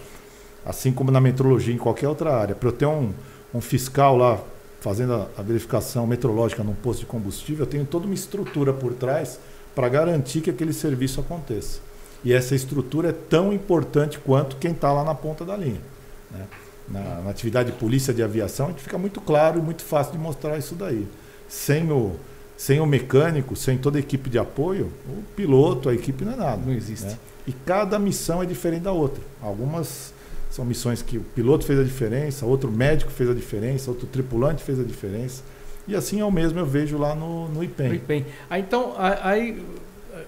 assim 0.65 0.93
como 0.93 1.11
na 1.11 1.19
metrologia, 1.19 1.73
em 1.73 1.77
qualquer 1.77 2.07
outra 2.07 2.33
área, 2.33 2.55
para 2.55 2.69
eu 2.69 2.71
ter 2.71 2.85
um, 2.85 3.11
um 3.53 3.59
fiscal 3.59 4.15
lá 4.15 4.39
fazendo 4.79 5.13
a, 5.13 5.27
a, 5.37 5.41
verificação 5.41 6.07
metrológica 6.07 6.63
num 6.63 6.73
posto 6.73 7.01
de 7.01 7.05
combustível, 7.05 7.65
eu 7.65 7.69
tenho 7.69 7.83
toda 7.85 8.05
uma 8.05 8.15
estrutura 8.15 8.71
por 8.71 8.93
trás 8.93 9.37
para 9.75 9.89
garantir 9.89 10.39
que 10.39 10.49
aquele 10.49 10.71
serviço 10.71 11.19
aconteça. 11.19 11.81
E 12.23 12.31
essa 12.31 12.55
estrutura 12.55 13.09
é 13.09 13.13
tão 13.13 13.51
importante 13.51 14.17
quanto 14.19 14.55
quem 14.55 14.71
está 14.71 14.93
lá 14.93 15.03
na 15.03 15.13
ponta 15.13 15.43
da 15.43 15.57
linha. 15.57 15.81
Né? 16.31 16.47
Na, 16.87 17.21
na 17.23 17.29
atividade 17.29 17.71
de 17.71 17.77
polícia 17.77 18.13
de 18.13 18.23
aviação, 18.23 18.67
a 18.67 18.69
gente 18.69 18.83
fica 18.83 18.97
muito 18.97 19.19
claro 19.19 19.59
e 19.59 19.61
muito 19.61 19.83
fácil 19.83 20.13
de 20.13 20.17
mostrar 20.17 20.57
isso 20.57 20.75
daí 20.75 21.05
sem 21.51 21.91
o, 21.91 22.13
sem 22.55 22.79
o 22.79 22.85
mecânico, 22.85 23.57
sem 23.57 23.77
toda 23.77 23.97
a 23.97 23.99
equipe 23.99 24.29
de 24.29 24.39
apoio, 24.39 24.89
o 25.05 25.21
piloto, 25.35 25.89
a 25.89 25.93
equipe 25.93 26.23
não 26.23 26.31
é 26.31 26.35
nada. 26.37 26.61
Não 26.65 26.71
existe. 26.71 27.07
Né? 27.07 27.17
E 27.45 27.51
cada 27.51 27.99
missão 27.99 28.41
é 28.41 28.45
diferente 28.45 28.83
da 28.83 28.93
outra. 28.93 29.21
Algumas 29.41 30.13
são 30.49 30.63
missões 30.63 31.01
que 31.01 31.17
o 31.17 31.21
piloto 31.21 31.65
fez 31.65 31.77
a 31.77 31.83
diferença, 31.83 32.45
outro 32.45 32.71
médico 32.71 33.11
fez 33.11 33.29
a 33.29 33.33
diferença, 33.33 33.91
outro 33.91 34.07
tripulante 34.07 34.63
fez 34.63 34.79
a 34.79 34.83
diferença. 34.83 35.43
E 35.85 35.93
assim 35.93 36.21
é 36.21 36.25
o 36.25 36.31
mesmo 36.31 36.57
eu 36.57 36.65
vejo 36.65 36.97
lá 36.97 37.13
no, 37.13 37.49
no 37.49 37.61
IPEM. 37.61 37.89
No 37.89 37.95
IPEM. 37.95 38.25
Ah, 38.49 38.57
então, 38.57 38.93
aí, 38.97 39.61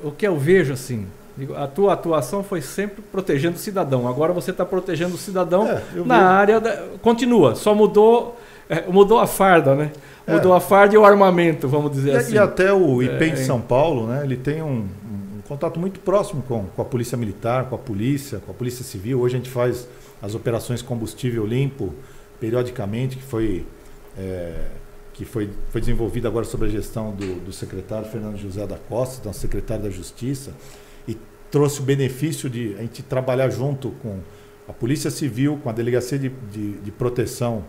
o 0.03 0.11
que 0.11 0.27
eu 0.27 0.37
vejo 0.37 0.73
assim, 0.73 1.07
a 1.55 1.67
tua 1.67 1.93
atuação 1.93 2.43
foi 2.43 2.61
sempre 2.61 3.01
protegendo 3.01 3.55
o 3.55 3.59
cidadão. 3.59 4.09
Agora 4.09 4.33
você 4.33 4.51
está 4.51 4.65
protegendo 4.65 5.15
o 5.15 5.17
cidadão 5.17 5.65
é, 5.65 5.81
na 6.05 6.17
vejo. 6.17 6.27
área 6.27 6.59
da, 6.59 6.83
continua. 7.01 7.55
Só 7.55 7.73
mudou 7.73 8.37
é, 8.69 8.89
mudou 8.89 9.19
a 9.19 9.27
farda, 9.27 9.75
né? 9.75 9.91
É. 10.25 10.33
Mudou 10.33 10.53
a 10.53 10.59
farda 10.59 10.95
e 10.95 10.97
o 10.97 11.05
armamento, 11.05 11.67
vamos 11.67 11.91
dizer 11.91 12.13
e, 12.13 12.15
assim. 12.15 12.33
E 12.33 12.37
até 12.37 12.71
o 12.73 13.01
IPEM 13.01 13.31
é, 13.31 13.35
de 13.35 13.45
São 13.45 13.59
Paulo, 13.59 14.07
né? 14.07 14.23
Ele 14.23 14.37
tem 14.37 14.61
um, 14.61 14.87
um 15.05 15.41
contato 15.47 15.79
muito 15.79 15.99
próximo 15.99 16.41
com, 16.43 16.65
com 16.65 16.81
a 16.81 16.85
polícia 16.85 17.17
militar, 17.17 17.65
com 17.65 17.75
a 17.75 17.79
polícia, 17.79 18.39
com 18.39 18.51
a 18.51 18.55
polícia 18.55 18.83
civil. 18.83 19.19
Hoje 19.21 19.35
a 19.35 19.37
gente 19.37 19.49
faz 19.49 19.87
as 20.21 20.35
operações 20.35 20.81
combustível 20.81 21.45
limpo 21.45 21.93
periodicamente, 22.39 23.17
que 23.17 23.23
foi 23.23 23.65
é, 24.17 24.67
que 25.13 25.25
foi, 25.25 25.49
foi 25.69 25.79
desenvolvida 25.79 26.27
agora 26.27 26.43
sob 26.43 26.65
a 26.65 26.69
gestão 26.69 27.11
do, 27.11 27.39
do 27.41 27.53
secretário 27.53 28.07
Fernando 28.07 28.37
José 28.37 28.65
da 28.65 28.77
Costa, 28.77 29.17
então 29.19 29.31
secretário 29.33 29.83
da 29.83 29.89
Justiça 29.89 30.51
trouxe 31.53 31.81
o 31.81 31.83
benefício 31.83 32.49
de 32.49 32.73
a 32.79 32.81
gente 32.81 33.03
trabalhar 33.03 33.47
junto 33.51 33.91
com 34.01 34.17
a 34.67 34.73
Polícia 34.73 35.11
Civil, 35.11 35.59
com 35.61 35.69
a 35.69 35.71
Delegacia 35.71 36.17
de, 36.17 36.29
de, 36.51 36.71
de 36.79 36.91
Proteção 36.91 37.63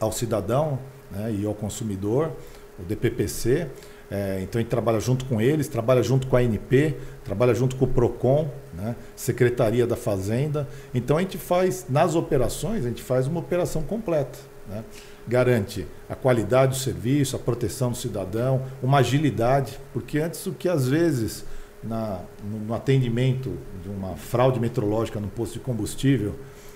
ao 0.00 0.12
Cidadão 0.12 0.78
né, 1.10 1.34
e 1.38 1.46
ao 1.46 1.54
Consumidor, 1.54 2.32
o 2.78 2.82
DPPC. 2.82 3.68
É, 4.10 4.40
então 4.42 4.58
a 4.58 4.62
gente 4.62 4.70
trabalha 4.70 5.00
junto 5.00 5.24
com 5.24 5.40
eles, 5.40 5.66
trabalha 5.66 6.02
junto 6.02 6.26
com 6.26 6.36
a 6.36 6.40
ANP, 6.40 6.96
trabalha 7.24 7.54
junto 7.54 7.74
com 7.76 7.84
o 7.84 7.88
PROCON, 7.88 8.50
né, 8.74 8.94
Secretaria 9.16 9.86
da 9.86 9.96
Fazenda. 9.96 10.68
Então 10.94 11.16
a 11.16 11.20
gente 11.20 11.38
faz, 11.38 11.86
nas 11.88 12.14
operações, 12.14 12.84
a 12.84 12.88
gente 12.88 13.02
faz 13.02 13.26
uma 13.26 13.40
operação 13.40 13.82
completa. 13.82 14.38
Né? 14.68 14.84
Garante 15.26 15.86
a 16.08 16.14
qualidade 16.14 16.72
do 16.72 16.78
serviço, 16.78 17.34
a 17.36 17.38
proteção 17.38 17.90
do 17.90 17.96
cidadão, 17.96 18.62
uma 18.82 18.98
agilidade, 18.98 19.78
porque 19.92 20.18
antes 20.18 20.46
o 20.46 20.52
que 20.52 20.68
às 20.68 20.86
vezes 20.86 21.44
na, 21.82 22.20
no, 22.42 22.74
atendimento 22.74 23.58
de 23.82 23.88
uma 23.88 24.16
fraude 24.16 24.58
metrológica 24.58 25.20
no 25.20 25.28
posto 25.28 25.54
de 25.54 25.60
combustível, 25.60 26.34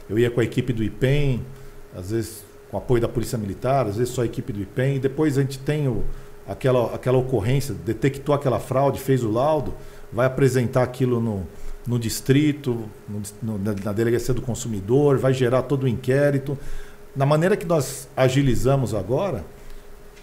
eu 0.09 0.19
ia 0.19 0.31
com 0.31 0.41
a 0.41 0.45
equipe 0.45 0.73
do 0.73 0.83
IPEM, 0.83 1.45
às 1.95 2.11
vezes 2.11 2.45
com 2.71 2.77
apoio 2.77 3.01
da 3.01 3.09
Polícia 3.09 3.39
Militar, 3.39 3.87
às 3.87 3.97
vezes 3.97 4.13
só 4.13 4.23
a 4.23 4.27
equipe 4.27 4.53
do 4.53 4.61
IPEM, 4.61 4.97
e 4.97 4.99
depois 4.99 5.39
a 5.39 5.41
gente 5.41 5.59
tem 5.59 5.89
o, 5.89 6.05
aquela, 6.47 6.95
aquela 6.95 7.19
ocorrência, 7.19 7.75
detectou 7.75 8.35
aquela 8.35 8.59
fraude, 8.59 9.01
fez 9.01 9.23
o 9.23 9.31
laudo, 9.31 9.75
vai 10.13 10.27
apresentar 10.27 10.83
aquilo 10.83 11.21
no, 11.21 11.47
no 11.87 11.99
distrito, 11.99 12.85
no, 13.09 13.23
no, 13.43 13.75
na 13.83 13.93
delegacia 13.93 14.35
do 14.35 14.43
consumidor, 14.43 15.19
vai 15.19 15.33
gerar 15.33 15.63
todo 15.63 15.85
o 15.85 15.89
inquérito. 15.89 16.59
Na 17.17 17.25
maneira 17.25 17.57
que 17.57 17.67
nós 17.67 18.09
agilizamos 18.17 18.95
agora, 18.95 19.45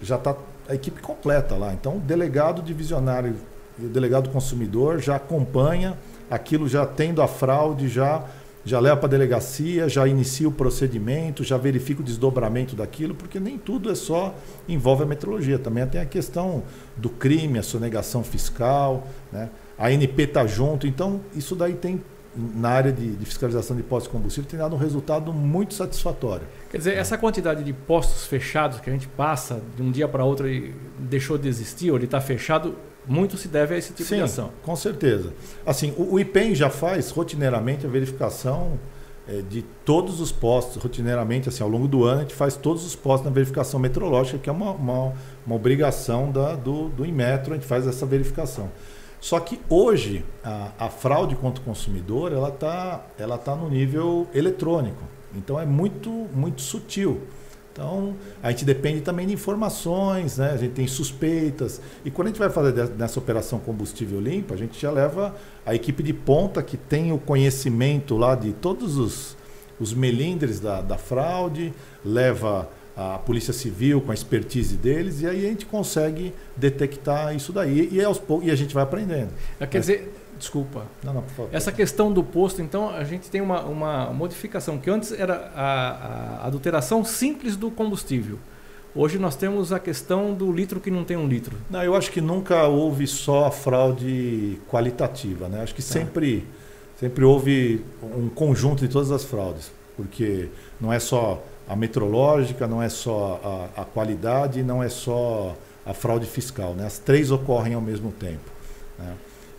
já 0.00 0.16
está 0.16 0.36
a 0.68 0.74
equipe 0.74 1.00
completa 1.00 1.56
lá. 1.56 1.72
Então, 1.72 1.96
o 1.96 2.00
delegado 2.00 2.62
divisionário 2.62 3.34
e 3.78 3.84
o 3.84 3.88
delegado 3.88 4.30
consumidor 4.30 4.98
já 5.00 5.16
acompanha 5.16 5.96
aquilo, 6.30 6.68
já 6.68 6.86
tendo 6.86 7.22
a 7.22 7.28
fraude, 7.28 7.88
já, 7.88 8.24
já 8.66 8.80
leva 8.80 8.96
para 8.96 9.06
a 9.06 9.10
delegacia, 9.10 9.88
já 9.88 10.08
inicia 10.08 10.48
o 10.48 10.50
procedimento, 10.50 11.44
já 11.44 11.56
verifica 11.56 12.00
o 12.00 12.04
desdobramento 12.04 12.74
daquilo, 12.74 13.14
porque 13.14 13.38
nem 13.38 13.56
tudo 13.56 13.92
é 13.92 13.94
só 13.94 14.34
envolve 14.68 15.04
a 15.04 15.06
metrologia. 15.06 15.56
Também 15.56 15.86
tem 15.86 16.00
a 16.00 16.04
questão 16.04 16.64
do 16.96 17.08
crime, 17.08 17.60
a 17.60 17.62
sonegação 17.62 18.24
fiscal, 18.24 19.06
né? 19.32 19.50
a 19.78 19.92
NP 19.92 20.24
está 20.24 20.44
junto. 20.48 20.84
Então, 20.84 21.20
isso 21.32 21.54
daí 21.54 21.74
tem 21.74 22.02
na 22.36 22.70
área 22.70 22.92
de, 22.92 23.16
de, 23.16 23.24
fiscalização 23.24 23.74
de 23.76 23.82
postos 23.82 24.12
de 24.12 24.18
combustível 24.18 24.50
tem 24.50 24.58
dado 24.58 24.74
um 24.74 24.78
resultado 24.78 25.32
muito 25.32 25.72
satisfatório. 25.72 26.46
Quer 26.70 26.78
dizer, 26.78 26.96
essa 26.96 27.16
quantidade 27.16 27.64
de 27.64 27.72
postos 27.72 28.26
fechados 28.26 28.80
que 28.80 28.90
a 28.90 28.92
gente 28.92 29.08
passa 29.08 29.62
de 29.74 29.82
um 29.82 29.90
dia 29.90 30.06
para 30.06 30.24
outro 30.24 30.46
e 30.46 30.74
deixou 30.98 31.38
de 31.38 31.48
existir, 31.48 31.90
ou 31.90 31.96
ele 31.96 32.04
está 32.04 32.20
fechado, 32.20 32.76
muito 33.06 33.36
se 33.36 33.48
deve 33.48 33.74
a 33.74 33.78
esse 33.78 33.92
tipo 33.92 34.08
Sim, 34.08 34.16
de 34.16 34.22
ação. 34.22 34.50
Com 34.62 34.74
certeza. 34.74 35.32
Assim, 35.64 35.94
o, 35.96 36.14
o 36.14 36.20
IPEM 36.20 36.54
já 36.54 36.70
faz 36.70 37.10
rotineiramente 37.10 37.86
a 37.86 37.88
verificação 37.88 38.78
é, 39.28 39.42
de 39.42 39.62
todos 39.84 40.20
os 40.20 40.30
postos, 40.30 40.82
rotineiramente, 40.82 41.48
assim, 41.48 41.62
ao 41.62 41.68
longo 41.68 41.88
do 41.88 42.04
ano, 42.04 42.20
a 42.20 42.22
gente 42.22 42.34
faz 42.34 42.56
todos 42.56 42.84
os 42.84 42.94
postos 42.94 43.26
na 43.26 43.32
verificação 43.32 43.80
metrológica, 43.80 44.38
que 44.38 44.48
é 44.48 44.52
uma, 44.52 44.70
uma, 44.70 45.12
uma 45.44 45.56
obrigação 45.56 46.30
da, 46.30 46.54
do, 46.54 46.88
do 46.88 47.04
Inmetro, 47.04 47.52
a 47.52 47.56
gente 47.56 47.66
faz 47.66 47.86
essa 47.86 48.06
verificação. 48.06 48.70
Só 49.20 49.40
que 49.40 49.58
hoje 49.68 50.24
a, 50.44 50.70
a 50.78 50.88
fraude 50.88 51.34
contra 51.34 51.60
o 51.60 51.64
consumidor 51.64 52.32
ela 52.32 52.48
está 52.48 53.04
ela 53.18 53.36
tá 53.36 53.56
no 53.56 53.68
nível 53.68 54.28
eletrônico. 54.32 55.02
Então 55.34 55.58
é 55.58 55.66
muito, 55.66 56.10
muito 56.32 56.62
sutil. 56.62 57.22
Então, 57.76 58.16
a 58.42 58.50
gente 58.50 58.64
depende 58.64 59.02
também 59.02 59.26
de 59.26 59.34
informações, 59.34 60.38
né? 60.38 60.52
a 60.52 60.56
gente 60.56 60.72
tem 60.72 60.86
suspeitas. 60.86 61.78
E 62.06 62.10
quando 62.10 62.28
a 62.28 62.30
gente 62.30 62.38
vai 62.38 62.48
fazer 62.48 62.88
nessa 62.96 63.18
operação 63.18 63.58
combustível 63.58 64.18
limpo, 64.18 64.54
a 64.54 64.56
gente 64.56 64.80
já 64.80 64.90
leva 64.90 65.36
a 65.64 65.74
equipe 65.74 66.02
de 66.02 66.14
ponta 66.14 66.62
que 66.62 66.78
tem 66.78 67.12
o 67.12 67.18
conhecimento 67.18 68.16
lá 68.16 68.34
de 68.34 68.54
todos 68.54 68.96
os, 68.96 69.36
os 69.78 69.92
melindres 69.92 70.58
da, 70.58 70.80
da 70.80 70.96
fraude, 70.96 71.70
leva 72.02 72.66
a 72.96 73.18
Polícia 73.18 73.52
Civil 73.52 74.00
com 74.00 74.10
a 74.10 74.14
expertise 74.14 74.74
deles, 74.74 75.20
e 75.20 75.26
aí 75.26 75.44
a 75.44 75.48
gente 75.50 75.66
consegue 75.66 76.32
detectar 76.56 77.36
isso 77.36 77.52
daí. 77.52 77.90
E, 77.92 78.02
aos 78.02 78.18
poucos, 78.18 78.48
e 78.48 78.50
a 78.50 78.54
gente 78.54 78.72
vai 78.72 78.84
aprendendo. 78.84 79.28
Quer 79.70 79.80
dizer, 79.80 80.14
Desculpa. 80.38 80.84
Não, 81.02 81.14
não, 81.14 81.22
por 81.22 81.30
favor. 81.30 81.50
Essa 81.52 81.72
questão 81.72 82.12
do 82.12 82.22
posto, 82.22 82.60
então, 82.60 82.90
a 82.90 83.04
gente 83.04 83.30
tem 83.30 83.40
uma, 83.40 83.62
uma 83.62 84.12
modificação, 84.12 84.78
que 84.78 84.90
antes 84.90 85.12
era 85.12 85.50
a, 85.54 86.42
a 86.42 86.46
adulteração 86.46 87.04
simples 87.04 87.56
do 87.56 87.70
combustível. 87.70 88.38
Hoje 88.94 89.18
nós 89.18 89.36
temos 89.36 89.72
a 89.72 89.78
questão 89.78 90.32
do 90.32 90.50
litro 90.50 90.80
que 90.80 90.90
não 90.90 91.04
tem 91.04 91.18
um 91.18 91.28
litro. 91.28 91.54
Não, 91.68 91.82
eu 91.82 91.94
acho 91.94 92.10
que 92.10 92.20
nunca 92.20 92.64
houve 92.64 93.06
só 93.06 93.44
a 93.44 93.50
fraude 93.50 94.58
qualitativa, 94.70 95.48
né? 95.48 95.62
Acho 95.62 95.74
que 95.74 95.82
tá. 95.82 95.88
sempre, 95.88 96.46
sempre 96.98 97.22
houve 97.22 97.84
um 98.02 98.30
conjunto 98.30 98.80
de 98.80 98.88
todas 98.88 99.10
as 99.10 99.22
fraudes, 99.22 99.70
porque 99.98 100.48
não 100.80 100.90
é 100.90 100.98
só 100.98 101.42
a 101.68 101.76
metrológica, 101.76 102.66
não 102.66 102.82
é 102.82 102.88
só 102.88 103.68
a, 103.76 103.82
a 103.82 103.84
qualidade, 103.84 104.62
não 104.62 104.82
é 104.82 104.88
só 104.88 105.54
a 105.84 105.92
fraude 105.92 106.24
fiscal, 106.24 106.72
né? 106.72 106.86
As 106.86 106.98
três 106.98 107.30
ocorrem 107.30 107.74
ao 107.74 107.82
mesmo 107.82 108.10
tempo. 108.12 108.50
Né? 108.98 109.12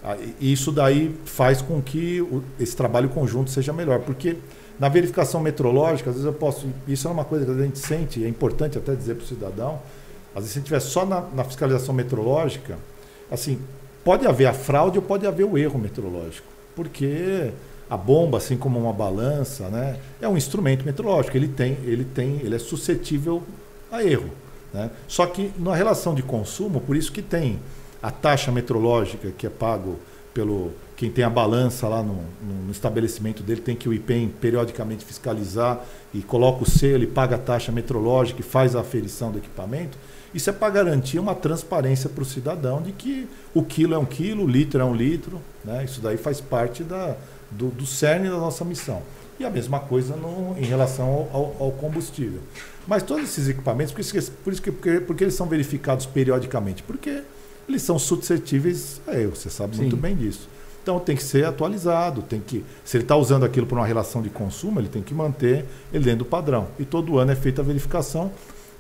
Ah, 0.04 0.16
isso 0.40 0.72
daí 0.72 1.16
faz 1.26 1.62
com 1.62 1.82
que 1.82 2.26
esse 2.60 2.76
trabalho 2.76 3.10
conjunto 3.10 3.50
seja 3.50 3.74
melhor, 3.74 4.00
porque 4.00 4.38
na 4.80 4.90
verificação 4.90 5.42
metrológica, 5.42 6.10
às 6.10 6.16
vezes 6.18 6.26
eu 6.26 6.34
posso. 6.34 6.68
Isso 6.88 7.08
é 7.08 7.12
uma 7.12 7.26
coisa 7.26 7.46
que 7.46 7.52
a 7.52 7.64
gente 7.64 7.80
sente, 7.80 8.24
é 8.24 8.28
importante 8.28 8.78
até 8.78 8.94
dizer 8.96 9.16
para 9.16 9.24
o 9.24 9.28
cidadão. 9.28 9.80
Às 10.36 10.44
vezes, 10.44 10.54
se 10.54 10.62
tiver 10.62 10.80
só 10.80 11.06
na, 11.06 11.22
na, 11.34 11.44
fiscalização 11.44 11.96
metrológica, 11.96 12.78
assim, 13.32 13.60
pode 14.04 14.28
haver 14.28 14.46
a 14.46 14.54
fraude 14.54 15.00
ou 15.00 15.04
pode 15.04 15.26
haver 15.26 15.46
o 15.46 15.58
erro 15.58 15.80
metrológico, 15.80 16.48
porque 16.76 17.52
a 17.90 17.98
bomba, 17.98 18.38
assim 18.38 18.56
como 18.56 18.80
uma 18.80 18.94
balança, 18.94 19.68
né, 19.70 19.98
é 20.22 20.28
um 20.28 20.38
instrumento 20.38 20.86
metrológico. 20.86 21.36
Ele 21.36 21.48
tem, 21.48 21.78
ele 21.84 22.06
tem, 22.06 22.40
ele 22.44 22.54
é 22.54 22.60
suscetível 22.60 23.42
a 23.92 24.04
erro. 24.04 24.30
Né? 24.72 24.92
Só 25.08 25.26
que 25.26 25.52
na 25.58 25.74
relação 25.74 26.14
de 26.14 26.22
consumo, 26.22 26.82
por 26.82 26.96
isso 26.96 27.12
que 27.12 27.22
tem 27.22 27.60
a 28.02 28.12
taxa 28.12 28.52
metrológica 28.52 29.32
que 29.32 29.48
é 29.48 29.50
pago 29.50 29.98
pelo 30.34 30.72
quem 30.96 31.12
tem 31.12 31.24
a 31.24 31.30
balança 31.30 31.88
lá 31.88 32.02
no, 32.02 32.24
no, 32.42 32.72
estabelecimento 32.72 33.44
dele 33.44 33.62
tem 33.62 33.76
que 33.76 33.88
o 33.88 33.94
IPEM 33.94 34.30
periodicamente 34.42 35.06
fiscalizar 35.06 35.84
e 36.12 36.24
coloca 36.24 36.64
o 36.64 36.70
selo 36.70 37.04
e 37.04 37.08
paga 37.08 37.36
a 37.36 37.40
taxa 37.40 37.72
metrológica 37.72 38.42
e 38.42 38.44
faz 38.44 38.76
a 38.76 38.82
aferição 38.82 39.32
do 39.32 39.38
equipamento. 39.38 39.96
Isso 40.34 40.50
é 40.50 40.54
para 40.54 40.72
garantir 40.72 41.20
uma 41.20 41.36
transparência 41.36 42.10
para 42.10 42.24
o 42.24 42.26
cidadão 42.26 42.82
de 42.82 42.92
que 42.92 43.28
o 43.54 43.64
quilo 43.64 43.94
é 43.94 43.98
um 43.98 44.06
quilo, 44.06 44.44
o 44.44 44.48
litro 44.48 44.82
é 44.82 44.86
um 44.86 44.94
litro. 44.94 45.40
Né? 45.64 45.86
Isso 45.86 46.02
daí 46.02 46.18
faz 46.18 46.42
parte 46.42 46.84
da, 46.84 47.16
do, 47.52 47.68
do 47.68 47.86
cerne 47.86 48.28
da 48.30 48.38
nossa 48.38 48.66
missão. 48.66 49.02
E 49.40 49.46
a 49.46 49.52
mesma 49.52 49.80
coisa 49.80 50.16
no, 50.16 50.56
em 50.58 50.66
relação 50.66 51.28
ao, 51.32 51.56
ao, 51.60 51.72
combustível. 51.72 52.42
Mas 52.88 53.04
todos 53.04 53.24
esses 53.24 53.48
equipamentos, 53.48 53.94
por 53.94 54.02
isso 54.02 54.12
que, 54.12 54.22
por 54.44 54.54
isso 54.54 54.62
que 54.62 54.72
porque, 54.72 55.00
porque 55.00 55.24
eles 55.24 55.36
são 55.36 55.48
verificados 55.48 56.08
periodicamente? 56.08 56.82
Porque 56.82 57.22
eles 57.68 57.82
são 57.82 58.00
suscetíveis 58.00 59.02
a 59.08 59.20
erro, 59.20 59.36
você 59.36 59.50
sabe 59.50 59.76
Sim. 59.76 59.84
muito 59.84 59.98
bem 59.98 60.16
disso. 60.16 60.48
Então 60.82 61.00
tem 61.00 61.18
que 61.18 61.24
ser 61.24 61.46
atualizado, 61.46 62.22
tem 62.22 62.40
que. 62.40 62.64
Se 62.86 62.96
ele 62.96 63.04
está 63.04 63.16
usando 63.18 63.44
aquilo 63.44 63.68
para 63.68 63.78
uma 63.78 63.86
relação 63.86 64.22
de 64.22 64.30
consumo, 64.30 64.80
ele 64.80 64.88
tem 64.88 65.02
que 65.02 65.14
manter 65.14 65.66
ele 65.92 66.06
dentro 66.06 66.20
do 66.20 66.26
padrão. 66.26 66.70
E 66.80 66.86
todo 66.86 67.20
ano 67.20 67.32
é 67.32 67.36
feita 67.36 67.62
a 67.62 67.66
verificação 67.66 68.32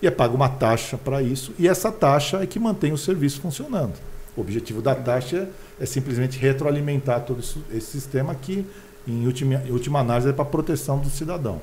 e 0.01 0.08
é 0.08 0.12
paga 0.12 0.34
uma 0.34 0.48
taxa 0.48 0.98
para 0.98 1.22
isso. 1.22 1.53
E 1.60 1.67
essa 1.67 1.91
taxa 1.91 2.41
é 2.41 2.48
que 2.48 2.60
mantém 2.60 2.94
o 2.94 2.98
serviço 2.98 3.41
funcionando. 3.41 3.94
O 4.38 4.41
objetivo 4.41 4.82
da 4.82 4.96
taxa 4.96 5.50
é 5.79 5.86
simplesmente 5.86 6.39
retroalimentar 6.39 7.25
todo 7.25 7.39
esse 7.41 7.82
sistema 7.82 8.34
que, 8.36 8.65
em 9.06 9.25
última, 9.25 9.56
em 9.67 9.72
última 9.72 10.00
análise, 10.00 10.29
é 10.29 10.32
para 10.32 10.44
a 10.44 10.48
proteção 10.48 11.00
do 11.00 11.10
cidadão. 11.10 11.60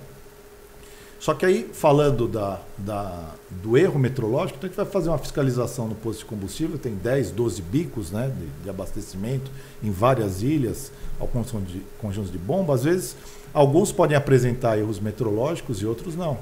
Só 1.24 1.32
que 1.32 1.46
aí, 1.46 1.70
falando 1.72 2.28
da, 2.28 2.60
da, 2.76 3.30
do 3.48 3.78
erro 3.78 3.98
metrológico, 3.98 4.58
então 4.58 4.66
a 4.66 4.68
gente 4.68 4.76
vai 4.76 4.84
fazer 4.84 5.08
uma 5.08 5.16
fiscalização 5.16 5.88
no 5.88 5.94
posto 5.94 6.18
de 6.18 6.26
combustível, 6.26 6.76
tem 6.76 6.94
10, 6.96 7.30
12 7.30 7.62
bicos 7.62 8.10
né, 8.10 8.30
de, 8.38 8.64
de 8.64 8.68
abastecimento 8.68 9.50
em 9.82 9.90
várias 9.90 10.42
ilhas, 10.42 10.92
alguns 11.18 11.50
de 11.66 11.80
conjuntos 11.98 12.30
de 12.30 12.36
bomba. 12.36 12.74
Às 12.74 12.84
vezes, 12.84 13.16
alguns 13.54 13.90
podem 13.90 14.14
apresentar 14.14 14.76
erros 14.76 15.00
metrológicos 15.00 15.80
e 15.80 15.86
outros 15.86 16.14
não. 16.14 16.36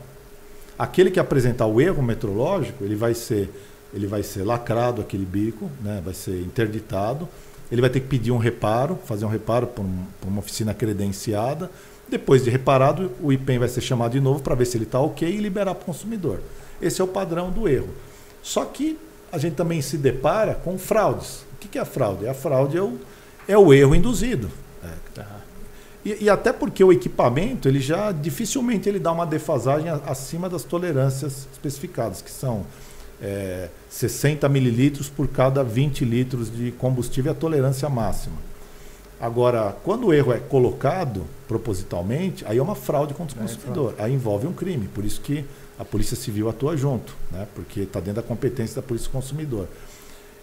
Aquele 0.76 1.12
que 1.12 1.20
apresentar 1.20 1.66
o 1.66 1.80
erro 1.80 2.02
metrológico, 2.02 2.82
ele 2.82 2.96
vai 2.96 3.14
ser, 3.14 3.48
ele 3.94 4.08
vai 4.08 4.24
ser 4.24 4.42
lacrado 4.42 5.00
aquele 5.00 5.24
bico, 5.24 5.70
né, 5.80 6.02
vai 6.04 6.12
ser 6.12 6.40
interditado, 6.40 7.28
ele 7.70 7.80
vai 7.80 7.88
ter 7.88 8.00
que 8.00 8.08
pedir 8.08 8.32
um 8.32 8.36
reparo, 8.36 8.98
fazer 9.04 9.24
um 9.24 9.28
reparo 9.28 9.68
por, 9.68 9.84
um, 9.84 10.04
por 10.20 10.26
uma 10.26 10.40
oficina 10.40 10.74
credenciada, 10.74 11.70
depois 12.12 12.44
de 12.44 12.50
reparado, 12.50 13.10
o 13.22 13.32
IPEM 13.32 13.58
vai 13.58 13.68
ser 13.68 13.80
chamado 13.80 14.12
de 14.12 14.20
novo 14.20 14.42
para 14.42 14.54
ver 14.54 14.66
se 14.66 14.76
ele 14.76 14.84
está 14.84 15.00
ok 15.00 15.28
e 15.28 15.38
liberar 15.38 15.74
para 15.74 15.82
o 15.82 15.86
consumidor. 15.86 16.40
Esse 16.80 17.00
é 17.00 17.04
o 17.04 17.08
padrão 17.08 17.50
do 17.50 17.66
erro. 17.66 17.88
Só 18.42 18.66
que 18.66 18.98
a 19.32 19.38
gente 19.38 19.54
também 19.54 19.80
se 19.80 19.96
depara 19.96 20.54
com 20.54 20.78
fraudes. 20.78 21.44
O 21.54 21.56
que 21.56 21.78
é 21.78 21.80
a 21.80 21.86
fraude? 21.86 22.28
A 22.28 22.34
fraude 22.34 22.76
é 22.76 22.82
o, 22.82 22.98
é 23.48 23.56
o 23.56 23.72
erro 23.72 23.94
induzido. 23.94 24.50
É. 24.84 25.24
E, 26.04 26.24
e, 26.24 26.30
até 26.30 26.52
porque 26.52 26.82
o 26.84 26.92
equipamento, 26.92 27.66
ele 27.66 27.80
já 27.80 28.12
dificilmente 28.12 28.88
ele 28.88 28.98
dá 28.98 29.12
uma 29.12 29.24
defasagem 29.24 29.88
acima 30.04 30.48
das 30.48 30.64
tolerâncias 30.64 31.46
especificadas, 31.52 32.20
que 32.20 32.30
são 32.30 32.66
é, 33.22 33.68
60 33.88 34.48
mililitros 34.48 35.08
por 35.08 35.28
cada 35.28 35.62
20 35.62 36.04
litros 36.04 36.54
de 36.54 36.72
combustível, 36.72 37.32
é 37.32 37.34
a 37.34 37.38
tolerância 37.38 37.88
máxima. 37.88 38.36
Agora, 39.22 39.76
quando 39.84 40.08
o 40.08 40.12
erro 40.12 40.32
é 40.32 40.40
colocado 40.40 41.22
propositalmente, 41.46 42.44
aí 42.44 42.58
é 42.58 42.62
uma 42.62 42.74
fraude 42.74 43.14
contra 43.14 43.38
o 43.38 43.38
é, 43.38 43.46
consumidor. 43.46 43.94
É 43.96 44.02
aí 44.02 44.12
envolve 44.12 44.48
um 44.48 44.52
crime. 44.52 44.88
Por 44.88 45.04
isso 45.04 45.20
que 45.20 45.44
a 45.78 45.84
Polícia 45.84 46.16
Civil 46.16 46.48
atua 46.48 46.76
junto, 46.76 47.14
né? 47.30 47.46
porque 47.54 47.82
está 47.82 48.00
dentro 48.00 48.20
da 48.20 48.22
competência 48.26 48.74
da 48.74 48.82
Polícia 48.82 49.08
Consumidor. 49.08 49.68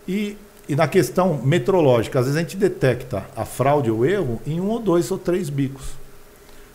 E, 0.07 0.38
e 0.69 0.77
na 0.77 0.88
questão 0.88 1.41
metrológica, 1.43 2.19
às 2.19 2.25
vezes 2.27 2.38
a 2.38 2.41
gente 2.41 2.55
detecta 2.55 3.25
a 3.36 3.43
fraude 3.43 3.91
ou 3.91 4.05
erro 4.05 4.41
em 4.48 4.62
um 4.62 4.69
ou 4.69 4.79
dois 4.79 5.12
ou 5.12 5.17
três 5.17 5.50
bicos. 5.50 5.88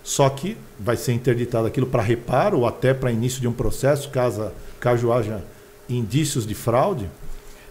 Só 0.02 0.28
que 0.28 0.58
vai 0.78 0.98
ser 0.98 1.14
interditado 1.14 1.66
aquilo 1.66 1.86
para 1.86 2.02
reparo 2.02 2.58
ou 2.58 2.66
até 2.66 2.92
para 2.92 3.10
início 3.10 3.40
de 3.40 3.48
um 3.48 3.52
processo, 3.54 4.10
caso, 4.10 4.52
caso 4.78 5.10
haja 5.10 5.42
indícios 5.88 6.46
de 6.46 6.54
fraude, 6.54 7.08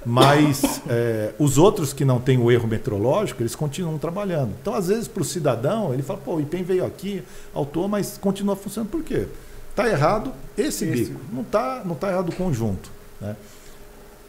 mas 0.06 0.82
é, 0.88 1.34
os 1.40 1.58
outros 1.58 1.94
que 1.94 2.04
não 2.04 2.20
têm 2.20 2.38
o 2.38 2.52
erro 2.52 2.68
metrológico, 2.68 3.42
eles 3.42 3.56
continuam 3.56 3.98
trabalhando. 3.98 4.54
Então, 4.62 4.74
às 4.74 4.88
vezes, 4.88 5.08
para 5.08 5.22
o 5.22 5.26
cidadão, 5.26 5.94
ele 5.94 6.04
fala, 6.04 6.20
pô, 6.20 6.36
o 6.36 6.42
IPEM 6.42 6.64
veio 6.64 6.86
aqui, 6.86 7.24
autor, 7.54 7.88
mas 7.88 8.18
continua 8.18 8.56
funcionando. 8.56 8.90
Por 8.90 9.04
quê? 9.04 9.28
Está 9.70 9.88
errado 9.88 10.32
esse, 10.58 10.86
esse, 10.86 11.06
bico, 11.06 11.20
não 11.32 11.42
está 11.42 11.82
não 11.84 11.96
tá 11.96 12.10
errado 12.10 12.30
o 12.30 12.36
conjunto. 12.36 12.92
Né? 13.20 13.36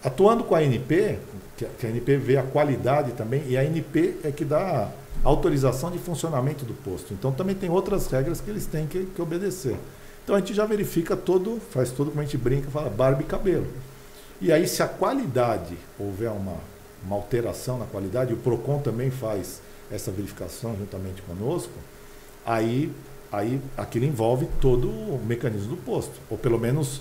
Atuando 0.02 0.44
com 0.44 0.54
a 0.54 0.58
ANP, 0.58 1.18
que 1.56 1.86
a 1.86 1.88
ANP 1.88 2.16
vê 2.16 2.36
a 2.36 2.42
qualidade 2.42 3.12
também, 3.12 3.42
e 3.46 3.56
a 3.56 3.60
ANP 3.60 4.16
é 4.24 4.30
que 4.30 4.44
dá 4.44 4.90
autorização 5.22 5.90
de 5.90 5.98
funcionamento 5.98 6.64
do 6.64 6.74
posto. 6.74 7.12
Então, 7.12 7.32
também 7.32 7.54
tem 7.54 7.70
outras 7.70 8.06
regras 8.06 8.40
que 8.40 8.50
eles 8.50 8.66
têm 8.66 8.86
que, 8.86 9.06
que 9.06 9.22
obedecer. 9.22 9.76
Então, 10.22 10.36
a 10.36 10.38
gente 10.38 10.54
já 10.54 10.64
verifica 10.64 11.16
todo, 11.16 11.60
faz 11.70 11.90
tudo 11.90 12.10
como 12.10 12.20
a 12.20 12.24
gente 12.24 12.38
brinca, 12.38 12.70
fala 12.70 12.88
barba 12.88 13.22
e 13.22 13.24
cabelo. 13.24 13.66
E 14.40 14.52
aí, 14.52 14.66
se 14.66 14.82
a 14.82 14.88
qualidade 14.88 15.76
houver 15.98 16.30
uma, 16.30 16.56
uma 17.04 17.16
alteração 17.16 17.78
na 17.78 17.86
qualidade, 17.86 18.32
o 18.32 18.36
PROCON 18.36 18.80
também 18.80 19.10
faz 19.10 19.60
essa 19.90 20.10
verificação 20.10 20.76
juntamente 20.76 21.22
conosco, 21.22 21.72
aí, 22.44 22.90
aí 23.30 23.60
aquilo 23.76 24.04
envolve 24.04 24.48
todo 24.60 24.88
o 24.88 25.20
mecanismo 25.24 25.76
do 25.76 25.82
posto, 25.82 26.14
ou 26.28 26.36
pelo 26.36 26.58
menos 26.58 27.00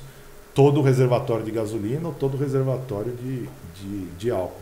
todo 0.54 0.80
o 0.80 0.84
reservatório 0.84 1.44
de 1.44 1.52
gasolina 1.52 2.08
ou 2.08 2.14
todo 2.14 2.36
o 2.36 2.38
reservatório 2.38 3.12
de, 3.14 3.50
de, 3.76 4.06
de 4.18 4.32
álcool, 4.32 4.62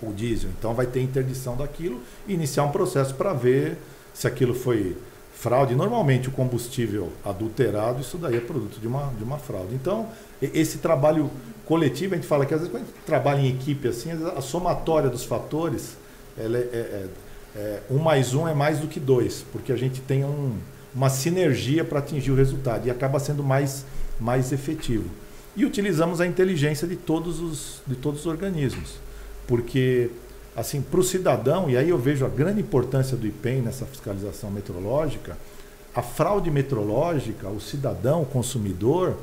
ou 0.00 0.12
diesel. 0.12 0.50
Então 0.58 0.74
vai 0.74 0.86
ter 0.86 1.00
interdição 1.00 1.56
daquilo 1.56 2.00
e 2.26 2.34
iniciar 2.34 2.64
um 2.64 2.70
processo 2.70 3.14
para 3.14 3.32
ver 3.32 3.76
se 4.14 4.26
aquilo 4.26 4.54
foi 4.54 4.96
fraude. 5.42 5.74
Normalmente 5.74 6.28
o 6.28 6.32
combustível 6.32 7.12
adulterado, 7.24 8.00
isso 8.00 8.16
daí 8.16 8.36
é 8.36 8.40
produto 8.40 8.78
de 8.80 8.86
uma, 8.86 9.12
de 9.18 9.24
uma 9.24 9.38
fraude. 9.38 9.74
Então, 9.74 10.08
esse 10.40 10.78
trabalho 10.78 11.28
coletivo, 11.66 12.14
a 12.14 12.16
gente 12.16 12.28
fala 12.28 12.46
que 12.46 12.54
às 12.54 12.60
vezes 12.60 12.72
quando 12.72 12.84
a 12.84 12.86
gente 12.86 12.98
trabalha 13.04 13.40
em 13.40 13.48
equipe 13.48 13.88
assim, 13.88 14.10
a 14.36 14.40
somatória 14.40 15.10
dos 15.10 15.24
fatores, 15.24 15.96
ela 16.38 16.56
é, 16.56 16.60
é, 16.60 16.64
é, 16.76 17.06
é, 17.56 17.82
um 17.90 17.98
mais 17.98 18.34
um 18.34 18.46
é 18.46 18.54
mais 18.54 18.78
do 18.78 18.86
que 18.86 19.00
dois, 19.00 19.44
porque 19.52 19.72
a 19.72 19.76
gente 19.76 20.00
tem 20.00 20.24
um, 20.24 20.56
uma 20.94 21.10
sinergia 21.10 21.84
para 21.84 21.98
atingir 21.98 22.30
o 22.30 22.36
resultado 22.36 22.86
e 22.86 22.90
acaba 22.90 23.18
sendo 23.18 23.42
mais, 23.42 23.84
mais 24.20 24.52
efetivo. 24.52 25.10
E 25.56 25.64
utilizamos 25.64 26.20
a 26.20 26.26
inteligência 26.26 26.86
de 26.86 26.96
todos 26.96 27.40
os, 27.40 27.82
de 27.84 27.96
todos 27.96 28.20
os 28.20 28.26
organismos, 28.26 28.94
porque 29.46 30.08
assim 30.54 30.82
para 30.82 31.00
o 31.00 31.02
cidadão, 31.02 31.70
e 31.70 31.76
aí 31.76 31.88
eu 31.88 31.98
vejo 31.98 32.24
a 32.24 32.28
grande 32.28 32.60
importância 32.60 33.16
do 33.16 33.26
IPEM 33.26 33.62
nessa 33.62 33.86
fiscalização 33.86 34.50
metrológica, 34.50 35.36
a 35.94 36.02
fraude 36.02 36.50
metrológica, 36.50 37.48
o 37.48 37.60
cidadão, 37.60 38.22
o 38.22 38.26
consumidor, 38.26 39.16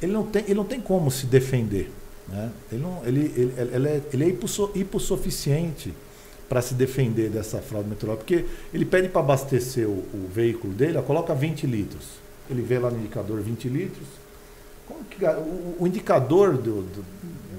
ele 0.00 0.12
não 0.12 0.24
tem, 0.24 0.44
ele 0.44 0.54
não 0.54 0.64
tem 0.64 0.80
como 0.80 1.10
se 1.10 1.26
defender. 1.26 1.90
Né? 2.28 2.50
Ele, 2.70 2.82
não, 2.82 3.02
ele, 3.04 3.32
ele, 3.36 3.54
ele, 3.72 3.88
é, 3.88 4.02
ele 4.12 4.24
é 4.24 4.36
hipossuficiente 4.74 5.92
para 6.48 6.62
se 6.62 6.74
defender 6.74 7.28
dessa 7.28 7.58
fraude 7.58 7.88
meteorológica, 7.88 8.24
porque 8.24 8.46
ele 8.72 8.84
pede 8.84 9.08
para 9.08 9.20
abastecer 9.20 9.88
o, 9.88 9.92
o, 9.92 10.28
veículo 10.32 10.72
dele, 10.72 11.00
coloca 11.02 11.34
20 11.34 11.66
litros. 11.66 12.04
Ele 12.48 12.62
vê 12.62 12.78
lá 12.78 12.90
no 12.90 12.98
indicador 12.98 13.40
20 13.40 13.68
litros. 13.68 14.06
Que, 15.10 15.24
o, 15.24 15.76
o, 15.80 15.86
indicador 15.86 16.56
do, 16.56 16.82
do, 16.82 17.04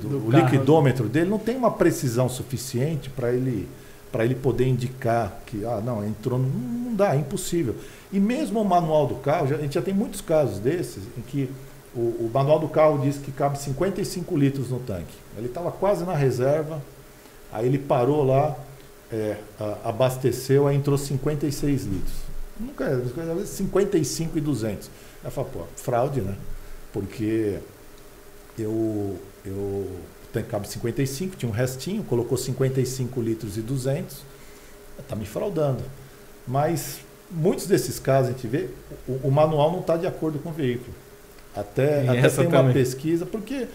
do, 0.02 0.20
do 0.20 0.32
liquidômetro 0.32 1.08
dele 1.08 1.30
não 1.30 1.40
tem 1.40 1.56
uma 1.56 1.72
precisão 1.72 2.28
suficiente 2.30 3.10
para 3.10 3.32
ele 3.32 3.68
para 4.12 4.24
ele 4.24 4.36
poder 4.36 4.66
indicar 4.68 5.42
que 5.46 5.66
ah 5.66 5.82
não 5.84 6.06
entrou 6.06 6.40
não, 6.40 6.48
não 6.50 6.96
dá 6.96 7.16
é 7.16 7.20
impossível 7.20 7.76
e 8.12 8.20
mesmo 8.20 8.62
o 8.62 8.66
manual 8.66 9.06
do 9.06 9.16
carro 9.16 9.48
já, 9.48 9.56
a 9.56 9.60
gente 9.60 9.76
já 9.76 9.82
tem 9.82 9.94
muitos 9.94 10.22
casos 10.22 10.60
desses 10.60 11.04
em 11.18 11.22
que 11.22 11.50
o, 11.98 12.26
o, 12.26 12.32
manual 12.32 12.60
do 12.60 12.68
carro 12.68 13.00
diz 13.00 13.18
que 13.18 13.32
cabe 13.32 13.58
55 13.58 14.38
litros 14.38 14.70
no 14.70 14.80
tanque. 14.80 15.16
Ele 15.36 15.48
estava 15.48 15.72
quase 15.72 16.06
na 16.06 16.14
reserva, 16.14 16.80
aí 17.52 17.66
ele 17.66 17.80
parou 17.80 18.24
lá, 18.24 18.56
é, 19.12 19.38
a, 19.60 19.90
abasteceu, 19.90 20.68
aí 20.68 20.76
entrou 20.76 20.98
56 20.98 21.86
litros. 21.86 22.16
Nunca 22.60 22.86
é, 22.86 23.46
55 23.46 24.38
e 24.38 24.42
200. 24.42 24.90
Aí 25.24 25.32
fala, 25.32 25.48
pô, 25.52 25.60
fraude, 25.76 26.22
né? 26.22 26.36
Porque 26.94 27.58
eu, 28.58 29.18
eu, 29.48 29.56
o 29.56 30.00
tanque 30.32 30.50
cabe 30.50 30.68
55, 30.68 31.36
tinha 31.36 31.50
um 31.50 31.54
restinho, 31.54 32.04
colocou 32.04 32.38
55 32.38 33.22
litros 33.22 33.58
e 33.58 33.62
200, 33.62 34.18
está 35.00 35.16
me 35.16 35.26
fraudando. 35.26 35.84
Mas 36.48 37.00
muitos 37.30 37.68
desses 37.68 38.00
casos 38.00 38.30
a 38.30 38.34
gente 38.34 38.48
vê, 38.48 38.70
o, 39.08 39.28
o 39.28 39.32
manual 39.32 39.72
não 39.72 39.80
está 39.80 39.98
de 39.98 40.08
acordo 40.08 40.40
com 40.40 40.50
o 40.50 40.54
veículo. 40.54 40.94
Até, 41.56 42.08
até 42.08 42.30
tem 42.30 42.48
uma 42.48 42.72
pesquisa, 42.72 43.26
porque 43.26 43.68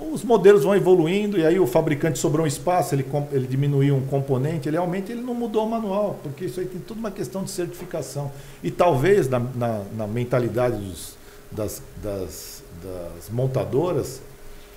os 0.00 0.24
modelos 0.24 0.64
vão 0.64 0.74
evoluindo 0.74 1.38
e 1.38 1.44
aí 1.44 1.60
o 1.60 1.66
fabricante 1.66 2.18
sobrou 2.18 2.44
um 2.44 2.48
espaço, 2.48 2.94
ele, 2.94 3.06
ele 3.30 3.46
diminuiu 3.46 3.94
um 3.94 4.06
componente, 4.06 4.68
ele 4.68 4.76
aumenta, 4.76 5.12
ele 5.12 5.20
não 5.20 5.34
mudou 5.34 5.66
o 5.66 5.70
manual, 5.70 6.18
porque 6.22 6.46
isso 6.46 6.58
aí 6.58 6.66
tem 6.66 6.80
toda 6.80 6.98
uma 6.98 7.10
questão 7.10 7.44
de 7.44 7.50
certificação. 7.50 8.32
E 8.62 8.70
talvez 8.70 9.28
na, 9.28 9.38
na, 9.38 9.82
na 9.96 10.06
mentalidade 10.06 10.76
dos, 10.76 11.16
das, 11.52 11.82
das, 12.02 12.62
das, 12.82 13.30
montadoras, 13.30 14.22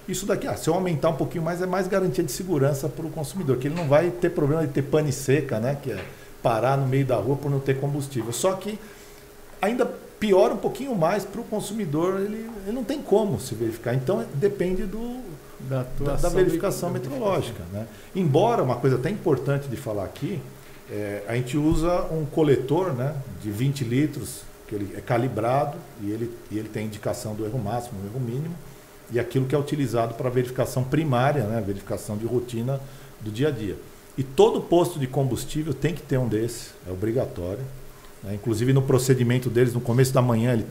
isso 0.08 0.26
daqui, 0.26 0.48
ah, 0.48 0.56
se 0.56 0.70
eu 0.70 0.74
aumentar 0.74 1.10
um 1.10 1.16
pouquinho 1.16 1.44
mais, 1.44 1.62
é 1.62 1.66
mais 1.66 1.88
garantia 1.88 2.24
de 2.24 2.32
segurança 2.32 2.90
para 2.90 3.06
o 3.06 3.10
consumidor, 3.10 3.58
que 3.58 3.68
ele 3.68 3.76
não 3.76 3.88
vai 3.88 4.10
ter 4.10 4.30
problema 4.30 4.66
de 4.66 4.74
ter 4.74 4.82
pane 4.82 5.12
seca, 5.12 5.60
né? 5.60 5.78
Que 5.82 5.92
é 5.92 6.04
parar 6.42 6.78
no 6.78 6.86
meio 6.86 7.06
da 7.06 7.16
rua 7.16 7.38
por 7.38 7.50
não 7.50 7.60
ter 7.60 7.80
combustível. 7.80 8.34
Só 8.34 8.54
que 8.54 8.78
ainda 9.62 9.86
piora 10.20 10.54
um 10.54 10.58
pouquinho 10.58 10.94
mais 10.96 11.24
para 11.24 11.42
o 11.42 11.44
consumidor, 11.44 12.20
ele, 12.20 12.50
ele 12.66 12.72
não 12.72 12.84
tem 12.84 13.02
como 13.02 13.40
se 13.40 13.56
verificar. 13.56 13.94
Então 13.94 14.26
depende 14.36 14.84
do, 14.84 15.22
da, 15.70 15.86
da, 16.00 16.16
da 16.16 16.30
verificação 16.30 16.90
de, 16.92 17.00
meteorológica. 17.00 17.64
Né? 17.72 17.88
Embora, 18.16 18.62
uma 18.62 18.76
coisa 18.76 18.98
até 18.98 19.10
importante 19.10 19.68
de 19.68 19.78
falar 19.78 20.04
aqui, 20.04 20.42
é, 20.92 21.24
a 21.28 21.36
gente 21.36 21.58
usa 21.58 22.08
um 22.12 22.26
coletor 22.26 22.94
né, 22.94 23.16
de 23.42 23.50
20 23.50 23.84
litros, 23.84 24.42
que 24.68 24.76
ele 24.76 24.94
é 24.98 25.02
calibrado 25.02 25.78
e 26.02 26.12
ele, 26.12 26.32
e 26.52 26.58
ele 26.58 26.70
tem 26.70 26.86
indicação 26.86 27.36
do 27.36 27.46
erro 27.46 27.60
máximo, 27.60 28.00
do 28.02 28.08
erro 28.08 28.20
mínimo, 28.20 28.56
e 29.14 29.20
aquilo 29.20 29.46
que 29.46 29.54
é 29.54 29.58
utilizado 29.58 30.16
para 30.16 30.30
verificação 30.30 30.84
primária, 30.84 31.44
né, 31.44 31.64
verificação 31.66 32.18
de 32.18 32.26
rotina 32.26 32.82
do 33.22 33.30
dia 33.30 33.50
a 33.50 33.52
dia. 33.52 33.78
E 34.18 34.24
todo 34.24 34.60
posto 34.60 35.00
de 35.00 35.06
combustível 35.06 35.74
tem 35.74 35.94
que 35.94 36.02
ter 36.02 36.18
um 36.18 36.28
desse, 36.28 36.72
é 36.88 36.92
obrigatório. 36.92 37.64
Né? 38.24 38.34
Inclusive 38.34 38.74
no 38.74 38.82
procedimento 38.82 39.50
deles, 39.50 39.74
no 39.74 39.80
começo 39.80 40.12
da 40.12 40.22
manhã, 40.22 40.54
ele, 40.54 40.66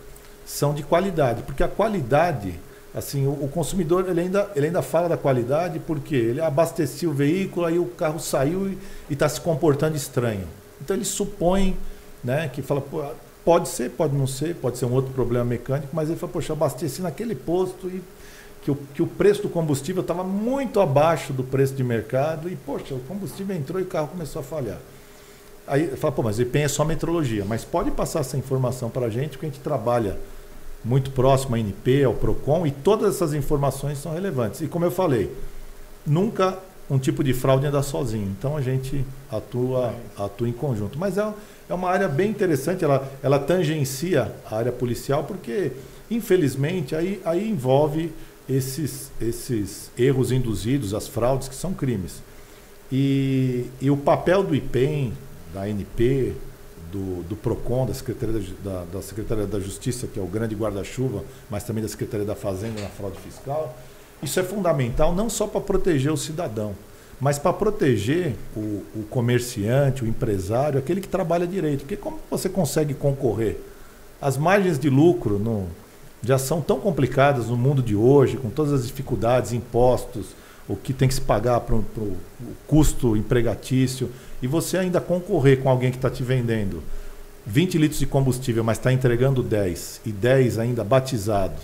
são 0.47 0.75
de 0.75 0.83
qualidade, 0.83 1.43
porque 1.43 1.63
a 1.63 1.69
qualidade, 1.69 2.55
assim, 2.95 3.27
o, 3.27 3.33
o 3.33 3.49
consumidor 3.49 4.09
ele 4.09 4.21
ainda, 4.21 4.51
ele 4.55 4.67
ainda 4.67 4.83
fala 4.83 5.09
da 5.09 5.17
qualidade 5.17 5.79
porque 5.79 6.15
ele 6.15 6.41
abasteceu 6.41 7.11
o 7.11 7.15
veículo, 7.15 7.67
aí 7.67 7.79
o 7.79 7.87
carro 7.87 8.21
saiu 8.21 8.69
e 8.69 8.79
está 9.13 9.29
se 9.29 9.41
comportando 9.41 9.97
estranho. 9.97 10.47
Então 10.81 10.95
ele 10.95 11.05
supõe, 11.05 11.77
né, 12.23 12.49
que 12.49 12.61
fala, 12.61 12.85
pode 13.45 13.69
ser, 13.69 13.91
pode 13.91 14.15
não 14.15 14.27
ser, 14.27 14.55
pode 14.55 14.79
ser 14.79 14.85
um 14.85 14.93
outro 14.93 15.13
problema 15.13 15.45
mecânico, 15.45 15.89
mas 15.93 16.09
ele 16.09 16.19
fala, 16.19 16.33
poxa, 16.33 16.53
abasteci 16.53 17.03
naquele 17.03 17.35
posto 17.35 17.89
e 17.89 18.03
que 18.65 18.71
o, 18.71 18.77
que 18.95 19.03
o 19.03 19.07
preço 19.07 19.43
do 19.43 19.49
combustível 19.51 20.01
estava 20.01 20.25
muito 20.25 20.81
abaixo 20.81 21.35
do 21.35 21.45
preço 21.45 21.75
de 21.75 21.85
mercado 21.85 22.49
e, 22.49 22.57
poxa, 22.57 22.95
o 22.95 23.01
combustível 23.01 23.55
entrou 23.55 23.79
e 23.79 23.85
o 23.85 23.87
carro 23.87 24.09
começou 24.09 24.41
a 24.41 24.43
falhar. 24.43 24.79
Aí 25.67 25.89
fala, 25.97 26.13
pô, 26.13 26.23
mas 26.23 26.39
o 26.39 26.43
IPEM 26.43 26.63
é 26.63 26.69
só 26.69 26.83
metrologia, 26.83 27.45
mas 27.45 27.63
pode 27.63 27.91
passar 27.91 28.21
essa 28.21 28.39
informação 28.39 28.89
para 28.89 29.07
a 29.07 29.11
gente, 29.11 29.33
porque 29.33 29.45
a 29.45 29.49
gente 29.51 29.61
trabalha 29.61 30.17
muito 30.83 31.11
próximo 31.11 31.57
à 31.57 31.61
NP, 31.61 32.05
ao 32.05 32.15
PROCON, 32.15 32.67
e 32.67 32.71
todas 32.71 33.15
essas 33.15 33.35
informações 33.35 33.99
são 33.99 34.15
relevantes. 34.15 34.63
E 34.63 34.67
como 34.67 34.87
eu 34.87 34.91
falei, 34.91 35.31
nunca 36.07 36.59
um 36.89 36.99
tipo 36.99 37.23
de 37.23 37.35
fraude 37.35 37.67
anda 37.67 37.83
sozinho, 37.83 38.35
então 38.39 38.57
a 38.57 38.63
gente 38.63 39.05
atua, 39.31 39.95
atua 40.19 40.49
em 40.49 40.53
conjunto. 40.53 40.99
Mas 40.99 41.19
é, 41.19 41.33
é 41.69 41.75
uma 41.75 41.91
área 41.91 42.09
bem 42.09 42.31
interessante, 42.31 42.83
ela, 42.83 43.11
ela 43.23 43.39
tangencia 43.39 44.33
a 44.51 44.57
área 44.57 44.73
policial, 44.73 45.25
porque, 45.25 45.73
infelizmente, 46.11 46.97
aí, 46.97 47.21
aí 47.27 47.47
envolve 47.49 48.11
esses, 48.49 49.11
esses 49.21 49.91
erros 49.97 50.31
induzidos, 50.33 50.95
as 50.95 51.09
fraudes, 51.09 51.49
que 51.49 51.55
são 51.55 51.73
crimes. 51.73 52.23
E, 52.93 53.67
e 53.81 53.91
o 53.91 53.97
papel 53.97 54.43
do 54.43 54.55
IPEM, 54.55 55.13
da 55.53 55.69
NP, 55.69 56.35
do, 56.93 57.23
do 57.25 57.37
PROCON, 57.37 57.87
da 57.87 57.95
Secretaria 57.95 58.41
da, 58.63 58.85
da, 58.85 59.03
Secretaria 59.03 59.47
da 59.47 59.59
Justiça, 59.59 60.07
que 60.07 60.19
é 60.19 60.23
o 60.23 60.27
grande 60.27 60.55
guarda-chuva, 60.55 61.25
mas 61.51 61.65
também 61.65 61.83
da 61.83 61.89
Secretaria 61.89 62.25
da 62.25 62.37
Fazenda 62.37 62.81
na 62.81 62.89
fraude 62.89 63.19
fiscal, 63.19 63.77
isso 64.23 64.39
é 64.39 64.43
fundamental 64.43 65.15
não 65.15 65.29
só 65.29 65.47
para 65.47 65.61
proteger 65.61 66.13
o 66.13 66.17
cidadão, 66.17 66.75
mas 67.21 67.39
para 67.39 67.53
proteger 67.53 68.35
o, 68.57 68.83
o, 68.95 69.07
comerciante, 69.11 70.05
o 70.05 70.07
empresário, 70.07 70.79
aquele 70.79 71.01
que 71.01 71.09
trabalha 71.09 71.47
direito. 71.47 71.81
Porque 71.81 71.97
como 71.97 72.19
você 72.31 72.49
consegue 72.49 72.95
concorrer? 72.95 73.59
As 74.21 74.37
margens 74.37 74.79
de 74.79 74.89
lucro 74.89 75.39
no, 75.39 75.67
já 76.25 76.39
são 76.39 76.61
tão 76.61 76.81
complicadas 76.81 77.47
no 77.47 77.57
mundo 77.57 77.83
de 77.83 77.95
hoje, 77.95 78.37
com 78.37 78.49
todas 78.49 78.73
as 78.73 78.87
dificuldades, 78.87 79.53
impostos, 79.53 80.29
o 80.67 80.75
que 80.75 80.93
tem 80.93 81.07
que 81.07 81.15
se 81.15 81.21
pagar 81.21 81.61
para 81.61 81.75
o 81.75 82.17
custo 82.67 83.17
empregatício, 83.17 84.11
e 84.43 84.47
você 84.47 84.79
ainda 84.79 85.01
concorrer 85.01 85.61
com 85.61 85.69
alguém 85.69 85.91
que 85.91 85.99
está 85.99 86.09
te 86.09 86.23
vendendo 86.23 86.83
20 87.47 87.77
litros 87.77 88.01
de 88.01 88.07
combustível, 88.07 88.65
mas 88.65 88.79
está 88.79 88.93
entregando 88.93 89.43
10, 89.43 90.01
e 90.07 90.13
10 90.13 90.59
ainda 90.59 90.83
batizado, 90.83 91.61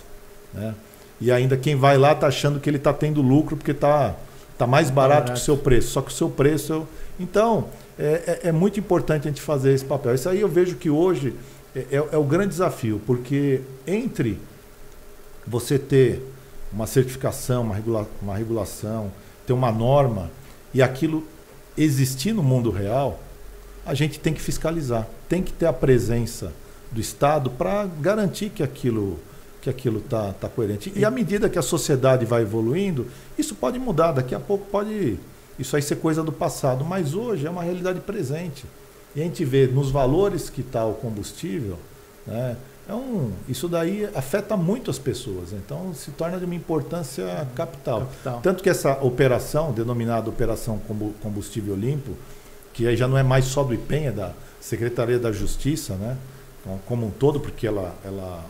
né? 0.52 0.74
e 1.18 1.32
ainda 1.32 1.56
quem 1.56 1.76
vai 1.76 1.96
lá 1.96 2.12
está 2.12 2.26
achando 2.26 2.60
que 2.60 2.68
ele 2.68 2.76
está 2.76 2.92
tendo 2.92 3.22
lucro 3.22 3.56
porque 3.56 3.70
está 3.70 4.14
tá 4.58 4.66
mais 4.66 4.90
barato, 4.90 5.20
barato 5.20 5.32
que 5.32 5.38
o 5.38 5.42
seu 5.42 5.56
preço, 5.56 5.88
só 5.88 6.02
que 6.02 6.10
o 6.10 6.14
seu 6.14 6.28
preço... 6.28 6.86
Então, 7.18 7.66
é, 7.98 8.40
é, 8.44 8.48
é 8.48 8.52
muito 8.52 8.80
importante 8.80 9.28
a 9.28 9.30
gente 9.30 9.42
fazer 9.42 9.74
esse 9.74 9.84
papel. 9.84 10.14
Isso 10.14 10.28
aí 10.28 10.40
eu 10.40 10.48
vejo 10.48 10.76
que 10.76 10.88
hoje 10.88 11.34
é, 11.74 11.80
é, 11.90 11.96
é 12.12 12.16
o 12.16 12.24
grande 12.24 12.48
desafio, 12.48 13.00
porque 13.06 13.60
entre 13.86 14.38
você 15.46 15.78
ter 15.78 16.22
uma 16.72 16.86
certificação, 16.86 17.62
uma, 17.62 17.74
regula 17.74 18.08
uma 18.22 18.36
regulação, 18.36 19.12
ter 19.46 19.52
uma 19.52 19.72
norma 19.72 20.30
e 20.72 20.82
aquilo 20.82 21.24
existir 21.76 22.32
no 22.32 22.42
mundo 22.42 22.70
real, 22.70 23.20
a 23.84 23.94
gente 23.94 24.20
tem 24.20 24.32
que 24.32 24.40
fiscalizar, 24.40 25.08
tem 25.28 25.42
que 25.42 25.52
ter 25.52 25.66
a 25.66 25.72
presença 25.72 26.52
do 26.92 27.00
Estado 27.00 27.50
para 27.50 27.86
garantir 27.86 28.50
que 28.50 28.62
aquilo 28.62 29.18
que 29.60 29.68
aquilo 29.68 29.98
está 29.98 30.32
tá 30.32 30.48
coerente. 30.48 30.90
E 30.96 31.04
à 31.04 31.10
medida 31.10 31.48
que 31.48 31.58
a 31.58 31.62
sociedade 31.62 32.24
vai 32.24 32.42
evoluindo, 32.42 33.06
isso 33.36 33.54
pode 33.54 33.78
mudar. 33.78 34.12
Daqui 34.12 34.34
a 34.34 34.40
pouco 34.40 34.64
pode 34.70 35.18
isso 35.58 35.76
aí 35.76 35.82
ser 35.82 35.96
coisa 35.96 36.22
do 36.22 36.32
passado, 36.32 36.84
mas 36.84 37.14
hoje 37.14 37.46
é 37.46 37.50
uma 37.50 37.62
realidade 37.62 38.00
presente. 38.00 38.64
E 39.14 39.20
a 39.20 39.24
gente 39.24 39.44
vê 39.44 39.66
nos 39.66 39.90
valores 39.90 40.48
que 40.48 40.62
está 40.62 40.86
o 40.86 40.94
combustível, 40.94 41.78
né, 42.26 42.56
um, 42.94 43.32
isso 43.48 43.68
daí 43.68 44.08
afeta 44.14 44.56
muito 44.56 44.90
as 44.90 44.98
pessoas, 44.98 45.52
então 45.52 45.92
se 45.94 46.10
torna 46.12 46.38
de 46.38 46.44
uma 46.44 46.54
importância 46.54 47.46
capital. 47.54 48.00
capital. 48.00 48.40
Tanto 48.42 48.62
que 48.62 48.70
essa 48.70 48.92
operação, 49.02 49.72
denominada 49.72 50.28
Operação 50.28 50.80
Combustível 51.22 51.74
Limpo, 51.74 52.12
que 52.72 52.86
aí 52.86 52.96
já 52.96 53.06
não 53.06 53.18
é 53.18 53.22
mais 53.22 53.44
só 53.46 53.62
do 53.62 53.74
IPEM, 53.74 54.06
é 54.06 54.12
da 54.12 54.32
Secretaria 54.60 55.18
da 55.18 55.32
Justiça, 55.32 55.94
né? 55.94 56.16
Então, 56.60 56.78
como 56.86 57.06
um 57.06 57.10
todo, 57.10 57.40
porque 57.40 57.66
ela, 57.66 57.94
ela 58.04 58.44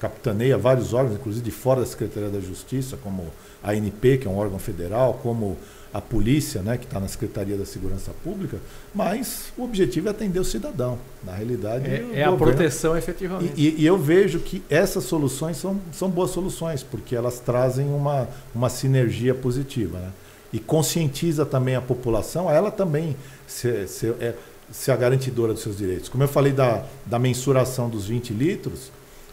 capitaneia 0.00 0.56
vários 0.56 0.94
órgãos, 0.94 1.18
inclusive 1.18 1.44
de 1.44 1.50
fora 1.50 1.80
da 1.80 1.86
Secretaria 1.86 2.30
da 2.30 2.40
Justiça, 2.40 2.96
como 2.96 3.26
a 3.62 3.72
ANP, 3.72 4.18
que 4.18 4.26
é 4.26 4.30
um 4.30 4.38
órgão 4.38 4.58
federal, 4.58 5.20
como 5.22 5.56
a 5.92 6.00
polícia, 6.00 6.62
né, 6.62 6.78
que 6.78 6.84
está 6.84 7.00
na 7.00 7.08
Secretaria 7.08 7.56
da 7.56 7.66
Segurança 7.66 8.12
Pública, 8.22 8.58
mas 8.94 9.52
o 9.58 9.64
objetivo 9.64 10.06
é 10.06 10.10
atender 10.12 10.38
o 10.38 10.44
cidadão. 10.44 10.98
Na 11.24 11.34
realidade, 11.34 11.86
é, 11.88 12.20
é 12.20 12.24
a 12.24 12.32
proteção 12.32 12.96
efetivamente. 12.96 13.54
E, 13.56 13.82
e, 13.82 13.86
eu 13.86 13.98
vejo 13.98 14.38
que 14.38 14.62
essas 14.70 15.04
soluções 15.04 15.56
são, 15.56 15.80
são 15.92 16.08
boas 16.08 16.30
soluções, 16.30 16.82
porque 16.82 17.16
elas 17.16 17.40
trazem 17.40 17.88
uma, 17.88 18.28
uma 18.54 18.68
sinergia 18.68 19.34
positiva. 19.34 19.98
Né? 19.98 20.10
E 20.52 20.60
conscientiza 20.60 21.44
também 21.44 21.74
a 21.74 21.80
população, 21.80 22.48
a 22.48 22.52
ela 22.52 22.70
também 22.70 23.16
ser, 23.46 23.88
ser, 23.88 24.14
é, 24.20 24.34
ser 24.70 24.92
a 24.92 24.96
garantidora 24.96 25.52
dos 25.52 25.62
seus 25.62 25.76
direitos. 25.76 26.08
Como 26.08 26.22
eu 26.22 26.28
falei 26.28 26.52
da, 26.52 26.84
da 27.04 27.18
mensuração 27.18 27.88
dos 27.90 28.06
20 28.06 28.32
litros, 28.32 28.92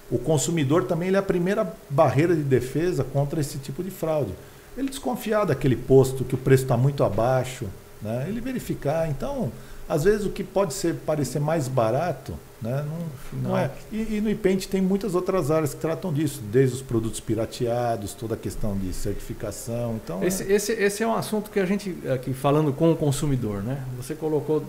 o 0.10 0.18
consumidor 0.18 0.86
também 0.86 1.14
é 1.14 1.18
a 1.18 1.22
primeira 1.22 1.72
barreira 1.88 2.36
de 2.36 2.44
defesa 2.44 3.04
contra 3.04 3.40
esse 3.40 3.60
tipo 3.60 3.84
de 3.84 3.92
fraude 3.92 4.32
ele 4.78 4.90
desconfiar 4.90 5.46
daquele 5.46 5.76
posto 5.76 6.24
que 6.24 6.36
o 6.36 6.38
preço 6.38 6.64
está 6.64 6.78
muito 6.78 7.04
abaixo, 7.04 7.66
né? 8.02 8.26
ele 8.28 8.40
verificar. 8.40 9.10
Então, 9.10 9.52
às 9.90 10.04
vezes 10.04 10.26
o 10.26 10.30
que 10.30 10.44
pode 10.44 10.74
ser 10.74 10.96
parecer 11.06 11.40
mais 11.40 11.68
barato, 11.68 12.34
né? 12.62 12.86
não, 13.34 13.50
não 13.50 13.58
é. 13.58 13.72
E, 13.92 14.16
e, 14.16 14.22
no 14.22 14.30
IPENT 14.30 14.68
tem 14.68 14.82
muitas 14.82 15.16
outras 15.16 15.50
áreas 15.50 15.74
que 15.74 15.80
tratam 15.80 16.14
disso, 16.14 16.42
desde 16.52 16.76
os 16.76 16.82
produtos 16.82 17.20
pirateados, 17.20 18.14
toda 18.14 18.36
a 18.36 18.38
questão 18.38 18.78
de 18.78 18.94
certificação. 18.94 20.00
Então, 20.04 20.24
esse, 20.24 20.44
é... 20.44 20.56
Esse, 20.56 20.72
esse 20.74 21.04
é 21.04 21.08
um 21.08 21.16
assunto 21.16 21.50
que 21.50 21.60
a 21.60 21.66
gente, 21.66 21.98
aqui 22.14 22.34
falando 22.34 22.72
com 22.72 22.92
o 22.92 22.96
consumidor, 22.96 23.64
né? 23.64 23.84
você 23.96 24.14
colocou 24.14 24.64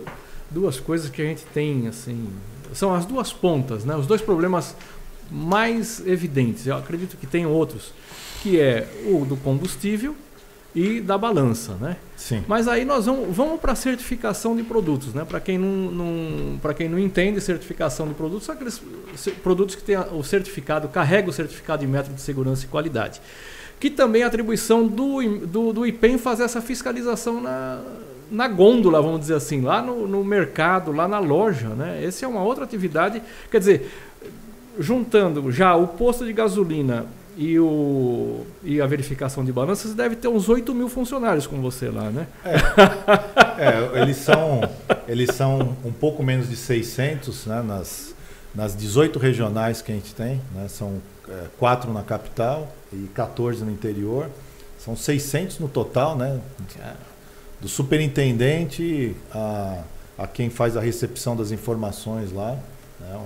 duas 0.49 0.79
coisas 0.79 1.09
que 1.09 1.21
a 1.21 1.25
gente 1.25 1.45
tem 1.45 1.87
assim 1.87 2.27
são 2.73 2.93
as 2.93 3.05
duas 3.05 3.33
pontas, 3.33 3.83
né? 3.85 3.95
Os 3.95 4.05
dois 4.05 4.21
problemas 4.21 4.75
mais 5.31 6.05
evidentes. 6.05 6.65
Eu 6.67 6.77
acredito 6.77 7.17
que 7.17 7.27
tem 7.27 7.45
outros, 7.45 7.93
que 8.41 8.59
é 8.59 8.87
o 9.05 9.25
do 9.25 9.35
combustível 9.37 10.15
e 10.75 11.01
da 11.01 11.17
balança, 11.17 11.75
né? 11.81 11.97
Sim. 12.15 12.43
Mas 12.47 12.67
aí 12.67 12.85
nós 12.85 13.05
vamos, 13.05 13.35
vamos 13.35 13.59
para 13.59 13.71
a 13.71 13.75
certificação 13.75 14.55
de 14.55 14.63
produtos, 14.63 15.13
né? 15.13 15.25
Para 15.25 15.39
quem 15.39 15.57
não, 15.57 15.91
não 15.91 16.57
para 16.59 16.73
quem 16.73 16.87
não 16.87 16.99
entende 16.99 17.41
certificação 17.41 18.07
de 18.07 18.13
produtos, 18.13 18.45
são 18.45 18.55
aqueles 18.55 18.81
produtos 19.41 19.75
que 19.75 19.81
tem 19.81 19.97
o 19.97 20.23
certificado, 20.23 20.87
carrega 20.87 21.29
o 21.29 21.33
certificado 21.33 21.81
de 21.81 21.87
método 21.87 22.15
de 22.15 22.21
segurança 22.21 22.65
e 22.65 22.67
qualidade. 22.67 23.19
Que 23.79 23.89
também 23.89 24.21
é 24.21 24.25
atribuição 24.25 24.85
do, 24.85 25.21
do, 25.47 25.73
do 25.73 25.85
IPEM 25.85 26.17
fazer 26.17 26.43
essa 26.43 26.61
fiscalização 26.61 27.41
na, 27.41 27.81
na 28.29 28.47
gôndola, 28.47 29.01
vamos 29.01 29.21
dizer 29.21 29.35
assim, 29.35 29.61
lá 29.61 29.81
no, 29.81 30.05
no 30.07 30.23
mercado, 30.23 30.91
lá 30.91 31.07
na 31.07 31.19
loja, 31.19 31.69
né? 31.69 32.03
Essa 32.03 32.25
é 32.25 32.27
uma 32.27 32.43
outra 32.43 32.63
atividade. 32.63 33.21
Quer 33.49 33.59
dizer, 33.59 33.91
juntando 34.77 35.51
já 35.51 35.75
o 35.75 35.87
posto 35.87 36.25
de 36.25 36.33
gasolina 36.33 37.07
e, 37.39 37.57
o, 37.57 38.45
e 38.61 38.81
a 38.81 38.85
verificação 38.85 39.45
de 39.45 39.53
balanças, 39.53 39.93
deve 39.93 40.17
ter 40.17 40.27
uns 40.27 40.49
8 40.49 40.75
mil 40.75 40.89
funcionários 40.89 41.47
com 41.47 41.61
você 41.61 41.89
lá, 41.89 42.09
né? 42.09 42.27
É, 42.43 43.95
é, 43.97 44.01
eles, 44.01 44.17
são, 44.17 44.59
eles 45.07 45.33
são 45.33 45.77
um 45.85 45.91
pouco 45.93 46.21
menos 46.21 46.49
de 46.49 46.57
600 46.57 47.45
né, 47.45 47.61
nas, 47.61 48.13
nas 48.53 48.75
18 48.75 49.17
regionais 49.17 49.81
que 49.81 49.89
a 49.89 49.95
gente 49.95 50.13
tem, 50.13 50.41
né, 50.53 50.67
são 50.67 51.01
é, 51.29 51.45
4 51.57 51.93
na 51.93 52.03
capital 52.03 52.67
e 52.91 53.07
14 53.13 53.63
no 53.63 53.71
interior. 53.71 54.29
São 54.77 54.97
600 54.97 55.59
no 55.59 55.69
total, 55.69 56.17
né? 56.17 56.41
Do 57.61 57.69
superintendente 57.69 59.15
a, 59.31 59.83
a 60.17 60.27
quem 60.27 60.49
faz 60.49 60.75
a 60.75 60.81
recepção 60.81 61.37
das 61.37 61.51
informações 61.51 62.33
lá. 62.33 62.57
Né, 62.99 63.19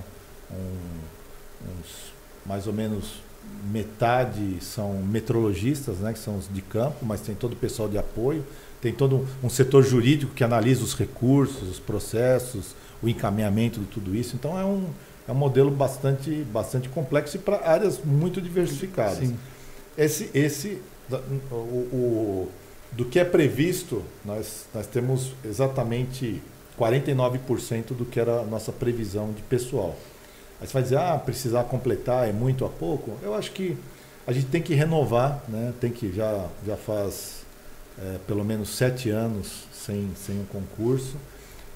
um, 0.52 1.80
uns 1.80 2.14
mais 2.46 2.68
ou 2.68 2.74
menos 2.74 3.23
metade 3.72 4.58
são 4.62 4.94
metrologistas, 5.02 5.98
né, 5.98 6.14
que 6.14 6.20
são 6.20 6.38
os 6.38 6.48
de 6.52 6.62
campo, 6.62 7.06
mas 7.06 7.22
tem 7.22 7.36
todo 7.36 7.54
o 7.54 7.56
pessoal 7.56 7.88
de 7.88 7.98
apoio, 7.98 8.44
tem 8.82 8.92
todo 8.92 9.28
um 9.42 9.50
setor 9.50 9.84
jurídico 9.84 10.34
que 10.34 10.44
analisa 10.44 10.84
os 10.84 10.94
recursos, 10.94 11.70
os 11.70 11.80
processos, 11.80 12.76
o 13.02 13.08
encaminhamento 13.08 13.80
de 13.80 13.86
tudo 13.86 14.16
isso. 14.16 14.36
Então 14.36 14.60
é 14.60 14.66
um, 14.66 14.86
é 15.28 15.32
um 15.32 15.36
modelo 15.36 15.72
bastante, 15.72 16.30
bastante 16.52 16.90
complexo 16.90 17.38
e 17.38 17.40
para 17.40 17.68
áreas 17.68 18.00
muito 18.04 18.42
diversificadas. 18.42 19.20
Sim. 19.20 19.38
Esse, 19.98 20.30
esse 20.34 20.82
o, 21.52 21.56
o, 21.56 22.52
do 22.92 23.06
que 23.06 23.20
é 23.20 23.26
previsto, 23.26 24.04
nós, 24.26 24.66
nós 24.74 24.88
temos 24.88 25.34
exatamente 25.46 26.42
49% 26.80 27.94
do 27.94 28.06
que 28.06 28.20
era 28.20 28.40
a 28.40 28.46
nossa 28.46 28.72
previsão 28.72 29.32
de 29.32 29.42
pessoal. 29.44 29.96
Aí 30.64 30.68
você 30.68 30.74
vai 30.74 30.84
dizer, 30.84 30.98
ah, 30.98 31.20
precisar 31.20 31.66
completar 31.66 32.30
é 32.30 32.32
muito 32.32 32.64
a 32.64 32.70
pouco. 32.70 33.18
Eu 33.22 33.36
acho 33.36 33.52
que 33.52 33.78
a 34.26 34.32
gente 34.32 34.46
tem 34.46 34.62
que 34.62 34.74
renovar, 34.74 35.44
né? 35.50 35.74
tem 35.82 35.92
que 35.92 36.10
já, 36.14 36.48
já 36.66 36.78
faz 36.78 37.44
é, 38.02 38.18
pelo 38.26 38.46
menos 38.46 38.70
sete 38.70 39.10
anos 39.10 39.66
sem, 39.74 40.10
sem 40.16 40.40
um 40.40 40.46
concurso, 40.46 41.18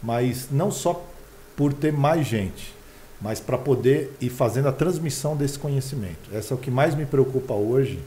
mas 0.02 0.48
não 0.50 0.72
só 0.72 1.06
por 1.54 1.74
ter 1.74 1.92
mais 1.92 2.26
gente, 2.26 2.74
mas 3.20 3.42
para 3.42 3.58
poder 3.58 4.16
ir 4.22 4.30
fazendo 4.30 4.70
a 4.70 4.72
transmissão 4.72 5.36
desse 5.36 5.60
conhecimento. 5.60 6.34
Essa 6.34 6.54
é 6.54 6.56
o 6.56 6.58
que 6.58 6.72
mais 6.72 6.96
me 6.96 7.06
preocupa 7.06 7.54
hoje, 7.54 8.00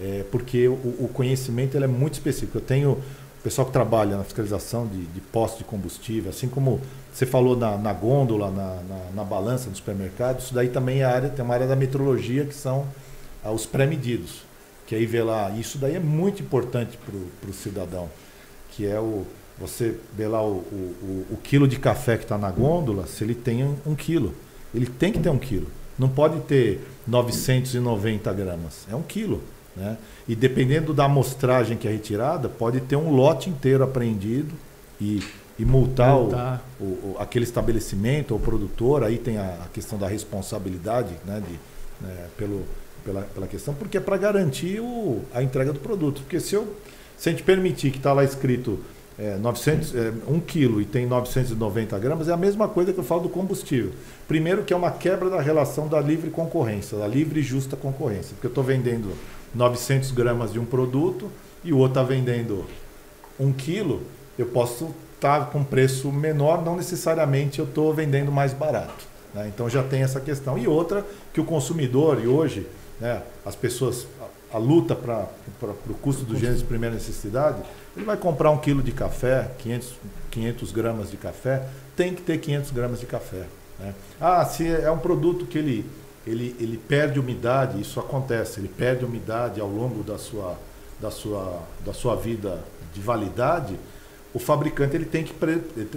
é, 0.00 0.24
porque 0.30 0.68
o, 0.68 0.74
o 1.00 1.10
conhecimento 1.12 1.76
ele 1.76 1.86
é 1.86 1.88
muito 1.88 2.14
específico. 2.14 2.58
Eu 2.58 2.62
tenho 2.62 3.02
o 3.40 3.42
pessoal 3.42 3.66
que 3.66 3.72
trabalha 3.72 4.18
na 4.18 4.24
fiscalização 4.24 4.86
de, 4.86 5.06
de 5.06 5.20
postos 5.20 5.60
de 5.60 5.64
combustível, 5.64 6.30
assim 6.30 6.46
como 6.46 6.78
você 7.12 7.24
falou 7.24 7.56
na, 7.56 7.76
na 7.78 7.92
gôndola, 7.92 8.50
na, 8.50 8.74
na, 8.82 9.10
na, 9.14 9.24
balança 9.24 9.70
do 9.70 9.76
supermercado, 9.76 10.40
isso 10.40 10.52
daí 10.52 10.68
também 10.68 11.00
é 11.00 11.04
área, 11.04 11.30
tem 11.30 11.42
uma 11.42 11.54
área 11.54 11.66
da 11.66 11.74
metrologia 11.74 12.44
que 12.44 12.54
são 12.54 12.86
ah, 13.42 13.50
os 13.50 13.64
pré-medidos. 13.64 14.42
Que 14.86 14.94
aí 14.94 15.06
vê 15.06 15.22
lá, 15.22 15.50
isso 15.50 15.78
daí 15.78 15.96
é 15.96 16.00
muito 16.00 16.42
importante 16.42 16.98
para 16.98 17.50
o 17.50 17.52
cidadão, 17.54 18.10
que 18.72 18.86
é 18.86 19.00
o, 19.00 19.24
você 19.58 19.96
vê 20.14 20.28
lá 20.28 20.42
o, 20.42 20.56
o, 20.56 21.26
o 21.30 21.38
quilo 21.42 21.66
de 21.66 21.78
café 21.78 22.18
que 22.18 22.24
está 22.24 22.36
na 22.36 22.50
gôndola, 22.50 23.06
se 23.06 23.24
ele 23.24 23.34
tem 23.34 23.64
um, 23.64 23.74
um, 23.86 23.94
quilo. 23.94 24.34
Ele 24.74 24.86
tem 24.86 25.12
que 25.12 25.18
ter 25.18 25.30
um 25.30 25.38
quilo. 25.38 25.68
Não 25.98 26.10
pode 26.10 26.40
ter 26.40 26.86
990 27.06 28.32
gramas. 28.34 28.86
É 28.90 28.94
um 28.94 29.02
quilo. 29.02 29.42
Né? 29.76 29.96
E 30.30 30.36
dependendo 30.36 30.94
da 30.94 31.06
amostragem 31.06 31.76
que 31.76 31.88
é 31.88 31.90
retirada, 31.90 32.48
pode 32.48 32.80
ter 32.82 32.94
um 32.94 33.10
lote 33.10 33.50
inteiro 33.50 33.82
apreendido 33.82 34.54
e, 35.00 35.20
e 35.58 35.64
multar, 35.64 36.14
multar. 36.14 36.64
O, 36.80 36.84
o, 36.84 37.16
aquele 37.18 37.44
estabelecimento 37.44 38.30
ou 38.30 38.38
produtor. 38.38 39.02
Aí 39.02 39.18
tem 39.18 39.38
a, 39.38 39.58
a 39.64 39.66
questão 39.74 39.98
da 39.98 40.06
responsabilidade 40.06 41.16
né, 41.26 41.42
de, 41.44 42.06
né, 42.06 42.28
pelo, 42.38 42.62
pela, 43.04 43.22
pela 43.22 43.48
questão, 43.48 43.74
porque 43.74 43.96
é 43.96 44.00
para 44.00 44.16
garantir 44.16 44.78
o, 44.78 45.20
a 45.34 45.42
entrega 45.42 45.72
do 45.72 45.80
produto. 45.80 46.20
Porque 46.20 46.38
se, 46.38 46.54
eu, 46.54 46.76
se 47.18 47.28
a 47.28 47.32
gente 47.32 47.42
permitir 47.42 47.90
que 47.90 47.96
está 47.96 48.12
lá 48.12 48.22
escrito 48.22 48.78
é, 49.18 49.36
900, 49.36 49.94
é, 49.96 50.12
1 50.28 50.40
quilo 50.42 50.80
e 50.80 50.84
tem 50.84 51.06
990 51.06 51.98
gramas, 51.98 52.28
é 52.28 52.32
a 52.32 52.36
mesma 52.36 52.68
coisa 52.68 52.92
que 52.92 53.00
eu 53.00 53.04
falo 53.04 53.22
do 53.22 53.28
combustível. 53.28 53.90
Primeiro 54.28 54.62
que 54.62 54.72
é 54.72 54.76
uma 54.76 54.92
quebra 54.92 55.28
da 55.28 55.40
relação 55.40 55.88
da 55.88 56.00
livre 56.00 56.30
concorrência, 56.30 56.96
da 56.96 57.08
livre 57.08 57.40
e 57.40 57.42
justa 57.42 57.76
concorrência. 57.76 58.30
Porque 58.34 58.46
eu 58.46 58.50
estou 58.50 58.62
vendendo 58.62 59.12
900 59.54 60.10
gramas 60.12 60.52
de 60.52 60.58
um 60.58 60.64
produto 60.64 61.30
e 61.64 61.72
o 61.72 61.78
outro 61.78 62.00
está 62.00 62.02
vendendo 62.02 62.64
um 63.38 63.52
quilo, 63.52 64.02
eu 64.38 64.46
posso 64.46 64.94
estar 65.14 65.40
tá 65.40 65.44
com 65.46 65.62
preço 65.62 66.10
menor, 66.10 66.62
não 66.64 66.76
necessariamente 66.76 67.58
eu 67.58 67.64
estou 67.64 67.92
vendendo 67.92 68.30
mais 68.30 68.52
barato. 68.52 69.10
Né? 69.34 69.50
Então 69.52 69.68
já 69.68 69.82
tem 69.82 70.02
essa 70.02 70.20
questão. 70.20 70.58
E 70.58 70.66
outra, 70.66 71.04
que 71.32 71.40
o 71.40 71.44
consumidor, 71.44 72.22
e 72.22 72.26
hoje 72.26 72.66
né, 73.00 73.22
as 73.44 73.54
pessoas, 73.54 74.06
a, 74.52 74.56
a 74.56 74.58
luta 74.58 74.94
para 74.94 75.26
o 75.88 75.94
custo 75.94 76.24
dos 76.24 76.38
gêneros 76.38 76.60
de 76.60 76.66
primeira 76.66 76.94
necessidade, 76.94 77.62
ele 77.96 78.04
vai 78.04 78.16
comprar 78.16 78.50
um 78.50 78.58
quilo 78.58 78.82
de 78.82 78.92
café, 78.92 79.50
500, 79.58 79.94
500 80.30 80.72
gramas 80.72 81.10
de 81.10 81.16
café, 81.16 81.66
tem 81.96 82.14
que 82.14 82.22
ter 82.22 82.38
500 82.38 82.70
gramas 82.70 83.00
de 83.00 83.06
café. 83.06 83.44
Né? 83.78 83.94
Ah, 84.20 84.44
se 84.44 84.68
é 84.68 84.90
um 84.90 84.98
produto 84.98 85.46
que 85.46 85.58
ele 85.58 85.86
ele, 86.26 86.54
ele 86.58 86.76
perde 86.76 87.18
umidade, 87.18 87.80
isso 87.80 87.98
acontece, 87.98 88.60
ele 88.60 88.68
perde 88.68 89.04
umidade 89.04 89.60
ao 89.60 89.68
longo 89.68 90.02
da 90.02 90.18
sua, 90.18 90.58
da 91.00 91.10
sua, 91.10 91.62
da 91.84 91.92
sua 91.92 92.14
vida 92.14 92.62
de 92.92 93.00
validade, 93.00 93.78
o 94.32 94.38
fabricante 94.38 94.94
ele 94.94 95.04
tem 95.04 95.24
que, 95.24 95.34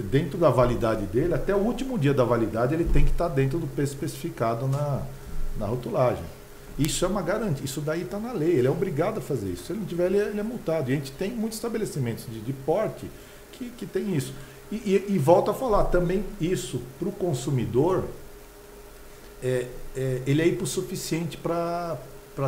dentro 0.01 0.38
da 0.38 0.49
validade 0.49 1.05
dele, 1.05 1.33
até 1.33 1.53
o 1.53 1.59
último 1.59 1.99
dia 1.99 2.13
da 2.13 2.23
validade, 2.23 2.73
ele 2.73 2.86
tem 2.86 3.05
que 3.05 3.12
estar 3.12 3.27
dentro 3.27 3.59
do 3.59 3.67
preço 3.67 3.93
especificado 3.93 4.67
na, 4.67 5.03
na 5.57 5.65
rotulagem. 5.67 6.23
Isso 6.79 7.05
é 7.05 7.07
uma 7.07 7.21
garantia, 7.21 7.63
isso 7.63 7.79
daí 7.79 8.01
está 8.01 8.17
na 8.17 8.31
lei, 8.31 8.53
ele 8.55 8.67
é 8.67 8.71
obrigado 8.71 9.19
a 9.19 9.21
fazer 9.21 9.49
isso. 9.49 9.65
Se 9.65 9.71
ele 9.71 9.81
não 9.81 9.86
tiver, 9.86 10.07
ele 10.07 10.17
é, 10.17 10.29
ele 10.29 10.39
é 10.39 10.43
multado. 10.43 10.89
E 10.89 10.93
a 10.93 10.95
gente 10.95 11.12
tem 11.12 11.29
muitos 11.31 11.59
estabelecimentos 11.59 12.25
de, 12.25 12.39
de 12.39 12.53
porte 12.53 13.05
que, 13.51 13.69
que 13.69 13.86
tem 13.86 14.15
isso. 14.15 14.33
E, 14.71 14.77
e, 14.77 15.13
e 15.13 15.17
volto 15.19 15.51
a 15.51 15.53
falar, 15.53 15.86
também 15.86 16.25
isso 16.41 16.81
para 16.97 17.07
o 17.07 17.12
consumidor 17.12 18.05
é, 19.43 19.67
é, 19.95 20.21
ele 20.25 20.41
é 20.41 20.47
hipossuficiente 20.47 21.38
para 21.38 21.97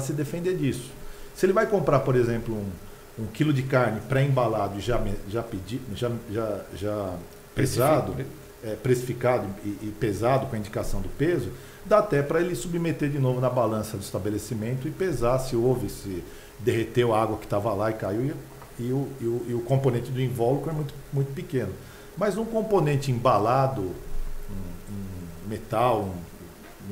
se 0.01 0.13
defender 0.13 0.55
disso. 0.55 0.89
Se 1.35 1.45
ele 1.45 1.53
vai 1.53 1.67
comprar, 1.67 1.99
por 1.99 2.15
exemplo, 2.15 2.55
um, 2.55 3.23
um 3.23 3.27
quilo 3.27 3.51
de 3.51 3.63
carne 3.63 3.99
pré-embalado 4.07 4.79
já, 4.79 5.01
já, 5.29 5.43
pedi, 5.43 5.81
já, 5.93 6.09
já, 6.31 6.61
já 6.75 7.13
pesado, 7.53 8.15
é, 8.63 8.75
precificado 8.75 9.45
e, 9.63 9.67
e, 9.67 9.93
pesado 9.99 10.47
com 10.47 10.55
a 10.55 10.59
indicação 10.59 11.01
do 11.01 11.09
peso, 11.09 11.51
dá 11.85 11.99
até 11.99 12.23
para 12.23 12.39
ele 12.39 12.55
submeter 12.55 13.09
de 13.09 13.19
novo 13.19 13.39
na 13.41 13.49
balança 13.49 13.97
do 13.97 14.03
estabelecimento 14.03 14.87
e 14.87 14.91
pesar 14.91 15.39
se 15.39 15.55
houve, 15.55 15.89
se 15.89 16.23
derreteu 16.59 17.13
a 17.13 17.21
água 17.21 17.37
que 17.37 17.45
estava 17.45 17.73
lá 17.73 17.91
e 17.91 17.93
caiu 17.93 18.33
e, 18.79 18.83
e, 18.83 18.91
o, 18.91 19.07
e, 19.19 19.25
o, 19.25 19.45
e 19.49 19.53
o 19.53 19.59
componente 19.61 20.09
do 20.09 20.21
invólucro 20.21 20.71
é 20.71 20.73
muito, 20.73 20.93
muito 21.11 21.33
pequeno. 21.33 21.73
Mas 22.17 22.37
um 22.37 22.45
componente 22.45 23.11
embalado, 23.11 23.81
um, 23.81 24.93
um 24.93 25.49
metal, 25.49 26.01
um 26.01 26.34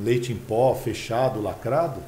leite 0.02 0.32
em 0.32 0.36
pó, 0.36 0.74
fechado, 0.76 1.42
lacrado, 1.42 2.00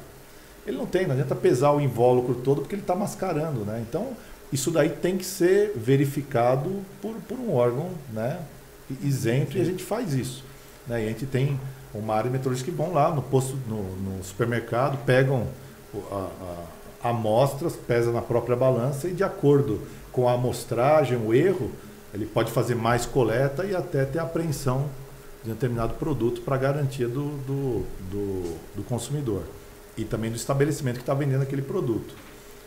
ele 0.66 0.76
não 0.76 0.86
tem, 0.86 1.06
não 1.06 1.12
adianta 1.12 1.34
pesar 1.34 1.72
o 1.72 1.80
invólucro 1.80 2.34
todo 2.36 2.60
porque 2.60 2.74
ele 2.74 2.82
está 2.82 2.94
mascarando, 2.94 3.60
né? 3.60 3.84
Então, 3.88 4.16
isso 4.52 4.70
daí 4.70 4.88
tem 4.88 5.16
que 5.16 5.24
ser 5.24 5.72
verificado 5.76 6.82
por, 7.00 7.14
por 7.28 7.38
um 7.38 7.54
órgão 7.54 7.90
né, 8.12 8.40
isento 9.02 9.56
e 9.56 9.60
a 9.60 9.64
gente 9.64 9.82
faz 9.82 10.14
isso. 10.14 10.44
Né? 10.86 11.02
E 11.02 11.06
a 11.06 11.08
gente 11.08 11.26
tem 11.26 11.58
uma 11.94 12.14
área 12.14 12.30
de 12.30 12.64
que 12.64 12.70
vão 12.70 12.92
lá 12.92 13.14
no 13.14 13.22
posto, 13.22 13.56
no, 13.68 13.82
no 13.96 14.24
supermercado, 14.24 14.98
pegam 15.04 15.46
a, 16.10 16.28
a, 17.02 17.10
amostras, 17.10 17.74
pesam 17.74 18.12
na 18.12 18.22
própria 18.22 18.56
balança 18.56 19.08
e 19.08 19.12
de 19.12 19.24
acordo 19.24 19.80
com 20.12 20.28
a 20.28 20.32
amostragem, 20.32 21.18
o 21.18 21.34
erro, 21.34 21.70
ele 22.12 22.26
pode 22.26 22.50
fazer 22.50 22.74
mais 22.74 23.04
coleta 23.04 23.64
e 23.64 23.74
até 23.74 24.04
ter 24.04 24.18
apreensão 24.18 24.86
de 25.46 25.52
determinado 25.52 25.94
produto 25.94 26.40
para 26.40 26.56
garantia 26.56 27.06
do, 27.06 27.28
do, 27.46 27.86
do, 28.10 28.56
do, 28.76 28.82
consumidor 28.82 29.44
e 29.96 30.04
também 30.04 30.30
do 30.30 30.36
estabelecimento 30.36 30.96
que 30.96 31.02
está 31.02 31.14
vendendo 31.14 31.42
aquele 31.42 31.62
produto. 31.62 32.14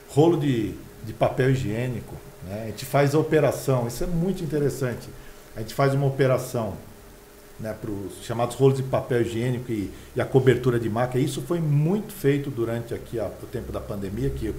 Rolo 0.07 0.37
de, 0.37 0.73
de 1.05 1.13
papel 1.13 1.51
higiênico, 1.51 2.15
né? 2.47 2.63
a 2.63 2.65
gente 2.67 2.85
faz 2.85 3.13
a 3.13 3.19
operação, 3.19 3.85
isso 3.87 4.03
é 4.03 4.07
muito 4.07 4.43
interessante. 4.43 5.09
A 5.55 5.59
gente 5.59 5.73
faz 5.73 5.93
uma 5.93 6.07
operação 6.07 6.73
né, 7.59 7.75
para 7.79 7.91
os 7.91 8.23
chamados 8.23 8.55
rolos 8.55 8.77
de 8.77 8.83
papel 8.83 9.21
higiênico 9.21 9.69
e, 9.71 9.91
e, 10.15 10.21
a 10.21 10.25
cobertura 10.25 10.79
de 10.79 10.89
maca. 10.89 11.19
Isso 11.19 11.41
foi 11.41 11.59
muito 11.59 12.13
feito 12.13 12.49
durante 12.49 12.93
aqui 12.93 13.19
a, 13.19 13.25
o 13.25 13.45
tempo 13.45 13.71
da 13.73 13.81
pandemia, 13.81 14.29
que 14.29 14.55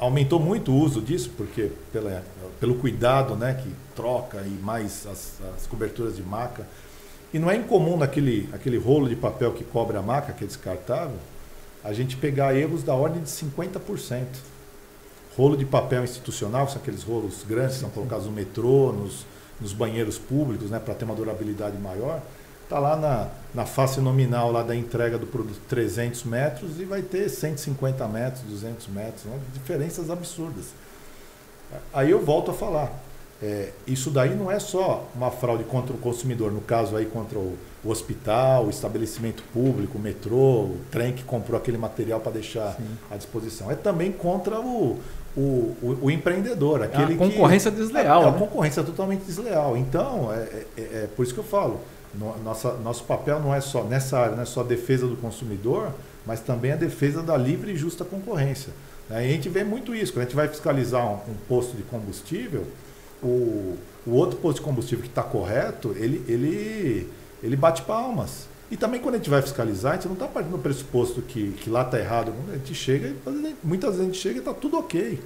aumentou 0.00 0.38
muito 0.38 0.70
o 0.70 0.76
uso 0.76 1.00
disso, 1.00 1.30
porque 1.36 1.70
pela, 1.92 2.22
pelo 2.60 2.74
cuidado 2.74 3.36
né, 3.36 3.54
que 3.54 3.72
troca 3.94 4.42
e 4.42 4.50
mais 4.50 5.06
as, 5.06 5.38
as, 5.56 5.66
coberturas 5.66 6.16
de 6.16 6.22
maca. 6.22 6.66
E 7.32 7.38
não 7.38 7.50
é 7.50 7.56
incomum 7.56 7.96
naquele 7.96 8.48
aquele 8.52 8.78
rolo 8.78 9.08
de 9.08 9.16
papel 9.16 9.52
que 9.52 9.64
cobre 9.64 9.96
a 9.96 10.02
maca, 10.02 10.32
que 10.32 10.44
é 10.44 10.46
descartável, 10.46 11.18
a 11.84 11.92
gente 11.92 12.16
pegar 12.16 12.54
erros 12.54 12.82
da 12.82 12.94
ordem 12.94 13.22
de 13.22 13.28
50%. 13.28 14.24
Rolo 15.36 15.56
de 15.56 15.64
papel 15.64 16.02
institucional, 16.02 16.66
que 16.66 16.72
são 16.72 16.82
aqueles 16.82 17.02
rolos 17.04 17.44
grandes 17.46 17.76
que 17.76 17.80
são 17.82 17.90
colocados 17.90 18.26
no 18.26 18.32
metrô, 18.32 18.92
nos, 18.92 19.24
nos 19.60 19.72
banheiros 19.72 20.18
públicos, 20.18 20.70
né, 20.70 20.80
para 20.80 20.94
ter 20.94 21.04
uma 21.04 21.14
durabilidade 21.14 21.78
maior, 21.78 22.20
está 22.64 22.80
lá 22.80 22.96
na, 22.96 23.28
na 23.54 23.64
face 23.64 24.00
nominal 24.00 24.50
lá 24.50 24.64
da 24.64 24.74
entrega 24.74 25.16
do 25.16 25.26
produto 25.26 25.60
300 25.68 26.24
metros 26.24 26.80
e 26.80 26.84
vai 26.84 27.02
ter 27.02 27.28
150 27.28 28.06
metros, 28.08 28.42
200 28.42 28.88
metros, 28.88 29.24
né, 29.26 29.38
diferenças 29.54 30.10
absurdas. 30.10 30.66
Aí 31.92 32.10
eu 32.10 32.24
volto 32.24 32.50
a 32.50 32.54
falar, 32.54 32.92
é, 33.42 33.70
isso 33.86 34.10
daí 34.10 34.34
não 34.34 34.50
é 34.50 34.58
só 34.58 35.06
uma 35.14 35.30
fraude 35.30 35.62
contra 35.64 35.94
o 35.94 35.98
consumidor, 35.98 36.50
no 36.50 36.60
caso 36.60 36.96
aí 36.96 37.06
contra 37.06 37.38
o, 37.38 37.56
o 37.84 37.90
hospital, 37.90 38.66
o 38.66 38.70
estabelecimento 38.70 39.42
público, 39.52 39.96
o 39.96 40.00
metrô, 40.00 40.62
o 40.62 40.80
trem 40.90 41.12
que 41.12 41.22
comprou 41.22 41.56
aquele 41.56 41.78
material 41.78 42.18
para 42.18 42.32
deixar 42.32 42.74
Sim. 42.74 42.86
à 43.10 43.16
disposição. 43.16 43.70
É 43.70 43.76
também 43.76 44.10
contra 44.10 44.60
o, 44.60 44.98
o, 45.36 45.98
o, 46.02 46.10
empreendedor. 46.10 46.82
Aquele 46.82 47.12
é 47.12 47.14
a 47.14 47.18
concorrência 47.18 47.70
que, 47.70 47.76
desleal. 47.76 48.22
É, 48.22 48.26
é 48.26 48.30
né? 48.30 48.36
a 48.36 48.38
concorrência 48.38 48.82
totalmente 48.82 49.22
desleal. 49.22 49.76
Então, 49.76 50.32
é, 50.32 50.36
é, 50.36 50.66
é, 50.76 50.82
é 50.82 51.08
por 51.14 51.22
isso 51.22 51.32
que 51.32 51.40
eu 51.40 51.44
falo, 51.44 51.80
no, 52.12 52.36
nossa, 52.38 52.72
nosso 52.74 53.04
papel 53.04 53.38
não 53.38 53.54
é 53.54 53.60
só 53.60 53.84
nessa 53.84 54.18
área, 54.18 54.34
não 54.34 54.42
é 54.42 54.46
só 54.46 54.62
a 54.62 54.64
defesa 54.64 55.06
do 55.06 55.16
consumidor, 55.16 55.92
mas 56.26 56.40
também 56.40 56.72
a 56.72 56.76
defesa 56.76 57.22
da 57.22 57.36
livre 57.36 57.72
e 57.72 57.76
justa 57.76 58.04
concorrência. 58.04 58.72
A 59.10 59.22
gente 59.22 59.48
vê 59.48 59.64
muito 59.64 59.94
isso. 59.94 60.12
Quando 60.12 60.22
a 60.22 60.24
gente 60.24 60.36
vai 60.36 60.48
fiscalizar 60.48 61.06
um, 61.06 61.14
um 61.14 61.34
posto 61.48 61.76
de 61.76 61.82
combustível, 61.84 62.66
o, 63.22 63.76
o 64.06 64.10
outro 64.12 64.38
posto 64.38 64.58
de 64.58 64.62
combustível 64.62 65.02
que 65.02 65.10
está 65.10 65.22
correto, 65.22 65.94
ele, 65.96 66.22
ele, 66.28 67.08
ele 67.42 67.56
bate 67.56 67.82
palmas. 67.82 68.46
E 68.70 68.76
também 68.76 69.00
quando 69.00 69.14
a 69.14 69.18
gente 69.18 69.30
vai 69.30 69.40
fiscalizar, 69.40 69.92
a 69.92 69.94
gente 69.96 70.06
não 70.06 70.14
está 70.14 70.26
partindo 70.26 70.52
do 70.52 70.58
pressuposto 70.58 71.22
que, 71.22 71.52
que 71.52 71.70
lá 71.70 71.82
está 71.82 71.98
errado. 71.98 72.34
A 72.52 72.56
gente 72.56 72.74
chega, 72.74 73.14
muitas 73.64 73.92
vezes 73.92 74.02
a 74.02 74.04
gente 74.04 74.18
chega 74.18 74.36
e 74.36 74.38
está 74.38 74.52
tudo 74.52 74.78
ok. 74.78 75.18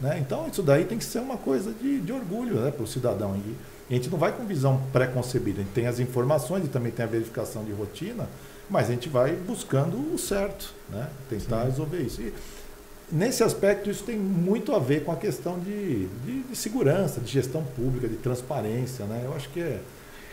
Né? 0.00 0.18
Então 0.18 0.46
isso 0.48 0.62
daí 0.62 0.84
tem 0.84 0.98
que 0.98 1.04
ser 1.04 1.20
uma 1.20 1.36
coisa 1.36 1.72
de, 1.72 2.00
de 2.00 2.12
orgulho 2.12 2.56
né, 2.56 2.70
para 2.70 2.84
o 2.84 2.86
cidadão. 2.86 3.34
E, 3.36 3.56
e 3.90 3.94
a 3.94 3.96
gente 3.96 4.10
não 4.10 4.18
vai 4.18 4.32
com 4.32 4.44
visão 4.44 4.82
pré-concebida. 4.92 5.60
A 5.60 5.64
gente 5.64 5.72
tem 5.72 5.86
as 5.86 5.98
informações 5.98 6.64
e 6.64 6.68
também 6.68 6.92
tem 6.92 7.04
a 7.04 7.08
verificação 7.08 7.64
de 7.64 7.72
rotina, 7.72 8.28
mas 8.68 8.88
a 8.88 8.92
gente 8.92 9.08
vai 9.08 9.32
buscando 9.32 9.96
o 10.14 10.18
certo, 10.18 10.74
né? 10.90 11.08
tentar 11.28 11.62
Sim. 11.62 11.66
resolver 11.66 12.02
isso. 12.02 12.20
E, 12.20 12.32
nesse 13.12 13.42
aspecto, 13.42 13.90
isso 13.90 14.04
tem 14.04 14.16
muito 14.16 14.74
a 14.74 14.78
ver 14.78 15.04
com 15.04 15.12
a 15.12 15.16
questão 15.16 15.58
de, 15.58 16.06
de, 16.06 16.42
de 16.42 16.56
segurança, 16.56 17.20
de 17.20 17.30
gestão 17.30 17.62
pública, 17.76 18.08
de 18.08 18.16
transparência. 18.16 19.04
Né? 19.06 19.22
Eu 19.24 19.34
acho 19.34 19.48
que 19.50 19.60
é, 19.60 19.80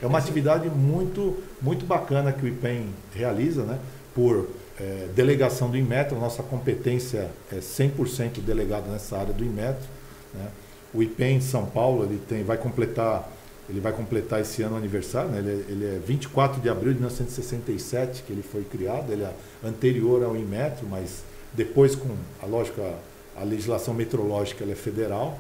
é 0.01 0.05
uma 0.05 0.17
atividade 0.17 0.69
muito, 0.69 1.41
muito 1.61 1.85
bacana 1.85 2.31
que 2.31 2.45
o 2.45 2.47
IPEM 2.47 2.87
realiza, 3.13 3.63
né? 3.63 3.79
por 4.13 4.47
é, 4.79 5.07
delegação 5.15 5.69
do 5.69 5.77
Inmetro, 5.77 6.19
nossa 6.19 6.43
competência 6.43 7.29
é 7.51 7.57
100% 7.57 8.41
delegada 8.41 8.89
nessa 8.91 9.17
área 9.17 9.33
do 9.33 9.43
Inmetro. 9.43 9.87
Né? 10.33 10.47
O 10.93 11.01
IPEM 11.03 11.41
São 11.41 11.65
Paulo 11.65 12.03
ele 12.03 12.19
tem, 12.27 12.43
vai 12.43 12.57
completar 12.57 13.31
ele 13.69 13.81
vai 13.81 13.91
completar 13.91 14.39
esse 14.39 14.61
ano 14.61 14.75
o 14.75 14.77
aniversário, 14.77 15.29
né? 15.29 15.39
ele, 15.39 15.49
é, 15.49 15.71
ele 15.71 15.85
é 15.97 15.99
24 15.99 16.61
de 16.61 16.69
abril 16.69 16.93
de 16.93 16.99
1967 16.99 18.23
que 18.23 18.31
ele 18.31 18.41
foi 18.41 18.63
criado, 18.63 19.11
ele 19.11 19.23
é 19.23 19.33
anterior 19.61 20.23
ao 20.23 20.37
Inmetro, 20.37 20.87
mas 20.89 21.21
depois 21.53 21.95
com 21.95 22.15
a 22.41 22.45
lógica, 22.45 22.93
a 23.36 23.43
legislação 23.43 23.93
metrológica 23.93 24.63
é 24.65 24.75
federal. 24.75 25.39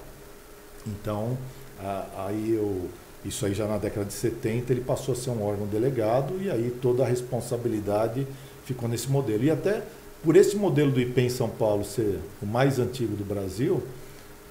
Então, 0.85 1.37
a, 1.79 2.25
aí 2.27 2.53
eu 2.53 2.89
isso 3.25 3.45
aí 3.45 3.53
já 3.53 3.67
na 3.67 3.77
década 3.77 4.05
de 4.05 4.13
70 4.13 4.71
ele 4.71 4.81
passou 4.81 5.13
a 5.13 5.17
ser 5.17 5.31
um 5.31 5.43
órgão 5.43 5.67
delegado 5.67 6.35
e 6.41 6.49
aí 6.49 6.73
toda 6.81 7.03
a 7.03 7.07
responsabilidade 7.07 8.25
ficou 8.63 8.87
nesse 8.87 9.09
modelo. 9.09 9.43
E 9.43 9.51
até 9.51 9.83
por 10.23 10.35
esse 10.35 10.55
modelo 10.55 10.91
do 10.91 10.99
IP 10.99 11.21
em 11.21 11.29
São 11.29 11.49
Paulo 11.49 11.83
ser 11.83 12.19
o 12.41 12.45
mais 12.45 12.79
antigo 12.79 13.15
do 13.15 13.25
Brasil, 13.25 13.83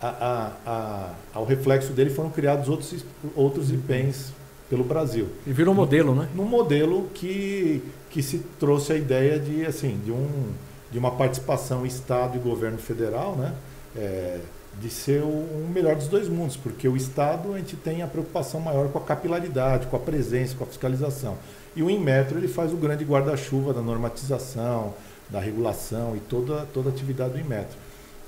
a, 0.01 0.09
a, 0.09 0.53
a, 0.67 1.15
ao 1.35 1.45
reflexo 1.45 1.93
dele 1.93 2.11
foram 2.11 2.31
criados 2.31 2.69
outros, 2.69 3.05
outros 3.35 3.71
IPENs 3.71 4.33
pelo 4.69 4.85
Brasil. 4.85 5.29
E 5.47 5.53
virou 5.53 5.73
um 5.73 5.77
modelo, 5.77 6.15
né? 6.15 6.29
Num 6.35 6.45
modelo 6.45 7.09
que, 7.15 7.83
que 8.11 8.23
se 8.23 8.39
trouxe 8.59 8.93
a 8.93 8.97
ideia 8.97 9.39
de, 9.39 9.65
assim, 9.65 9.99
de, 10.05 10.13
um, 10.13 10.49
de 10.91 10.99
uma 10.99 11.11
participação 11.11 11.85
Estado 11.85 12.37
e 12.37 12.41
governo 12.41 12.79
federal, 12.79 13.37
né? 13.37 13.55
É, 13.97 14.41
de 14.81 14.91
ser 14.91 15.23
o, 15.23 15.67
melhor 15.73 15.97
dos 15.97 16.07
dois 16.07 16.29
mundos, 16.29 16.57
porque 16.57 16.87
o 16.87 16.97
Estado 16.97 17.55
a 17.55 17.59
gente 17.59 17.77
tem 17.77 18.03
a 18.03 18.07
preocupação 18.07 18.61
maior 18.61 18.89
com 18.89 18.99
a 18.99 19.03
capilaridade, 19.03 19.87
com 19.87 19.97
a 19.97 19.99
presença, 19.99 20.55
com 20.55 20.65
a 20.65 20.67
fiscalização. 20.67 21.39
E 21.75 21.83
o 21.83 21.91
Inmetro 21.91 22.39
ele 22.39 22.49
faz 22.49 22.73
o 22.73 22.77
grande 22.77 23.05
guarda-chuva 23.05 23.73
da 23.73 23.81
normatização, 23.81 24.95
da 25.31 25.41
regulação 25.41 26.15
e 26.15 26.21
toda, 26.21 26.67
toda 26.73 26.91
a 26.91 26.93
atividade 26.93 27.33
do 27.33 27.41
Inmetro. 27.41 27.77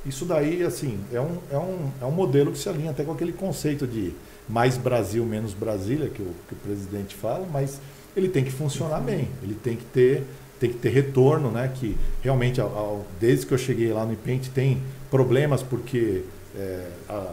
Isso 0.07 0.25
daí, 0.25 0.63
assim, 0.63 0.99
é 1.13 1.21
um, 1.21 1.39
é, 1.51 1.59
um, 1.59 1.91
é 2.01 2.05
um 2.05 2.11
modelo 2.11 2.53
que 2.53 2.59
se 2.59 2.69
alinha 2.69 2.91
até 2.91 3.05
com 3.05 3.13
aquele 3.13 3.33
conceito 3.33 3.87
de 3.87 4.15
mais 4.49 4.79
Brasil, 4.79 5.25
menos 5.25 5.53
Brasília, 5.53 6.09
que 6.09 6.23
o, 6.23 6.35
que 6.49 6.55
o 6.55 6.57
presidente 6.57 7.15
fala, 7.15 7.47
mas 7.53 7.81
ele 8.17 8.29
tem 8.29 8.43
que 8.43 8.51
funcionar 8.51 9.01
bem, 9.01 9.29
ele 9.43 9.55
tem 9.55 9.77
que 9.77 9.85
ter, 9.85 10.25
tem 10.59 10.71
que 10.71 10.79
ter 10.79 10.91
retorno, 10.91 11.51
né? 11.51 11.71
Que 11.75 11.97
realmente, 12.23 12.61
ao, 12.61 12.69
ao, 12.69 13.07
desde 13.21 13.47
que 13.47 13.55
eu 13.55 13.59
cheguei 13.59 13.93
lá 13.93 14.05
no 14.05 14.13
IPENT, 14.13 14.49
tem 14.49 14.83
problemas 15.11 15.63
porque 15.63 16.23
é, 16.57 16.87
a, 17.09 17.33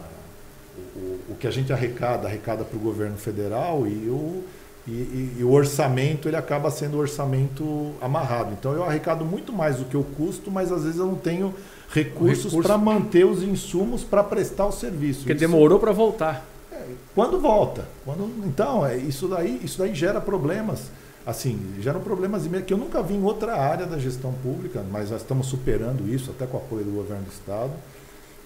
o, 0.94 1.32
o, 1.32 1.36
que 1.38 1.46
a 1.46 1.50
gente 1.50 1.72
arrecada, 1.72 2.26
arrecada 2.28 2.64
para 2.64 2.76
o 2.76 2.80
governo 2.80 3.16
federal 3.16 3.86
e 3.86 4.08
o, 4.08 4.44
e, 4.86 4.90
e, 4.90 5.36
e, 5.40 5.44
o 5.44 5.50
orçamento 5.50 6.28
ele 6.28 6.36
acaba 6.36 6.70
sendo 6.70 6.98
orçamento 6.98 7.92
amarrado. 8.00 8.52
Então 8.58 8.72
eu 8.72 8.84
arrecado 8.84 9.24
muito 9.24 9.52
mais 9.52 9.76
do 9.76 9.84
que 9.84 9.94
eu 9.94 10.04
custo, 10.16 10.50
mas 10.50 10.70
às 10.70 10.84
vezes 10.84 10.98
eu 10.98 11.06
não 11.06 11.16
tenho 11.16 11.54
recursos 11.90 12.44
recurso... 12.44 12.68
para 12.68 12.78
manter 12.78 13.24
os 13.24 13.42
insumos 13.42 14.04
para 14.04 14.22
prestar 14.22 14.66
o 14.66 14.72
serviço. 14.72 15.20
Porque 15.20 15.32
isso... 15.32 15.40
demorou 15.40 15.78
para 15.78 15.92
voltar. 15.92 16.46
É, 16.70 16.84
quando 17.14 17.40
volta? 17.40 17.86
Quando... 18.04 18.30
Então, 18.46 18.86
é, 18.86 18.96
isso, 18.96 19.28
daí, 19.28 19.60
isso 19.62 19.78
daí 19.78 19.94
gera 19.94 20.20
problemas. 20.20 20.90
Assim, 21.26 21.58
geram 21.80 22.00
problemas 22.00 22.46
que 22.64 22.72
eu 22.72 22.78
nunca 22.78 23.02
vi 23.02 23.14
em 23.14 23.22
outra 23.24 23.56
área 23.56 23.84
da 23.84 23.98
gestão 23.98 24.32
pública, 24.32 24.84
mas 24.92 25.10
nós 25.10 25.22
estamos 25.22 25.48
superando 25.48 26.08
isso, 26.08 26.30
até 26.30 26.46
com 26.46 26.56
o 26.56 26.60
apoio 26.60 26.84
do 26.84 26.92
governo 26.92 27.24
do 27.24 27.32
Estado. 27.32 27.72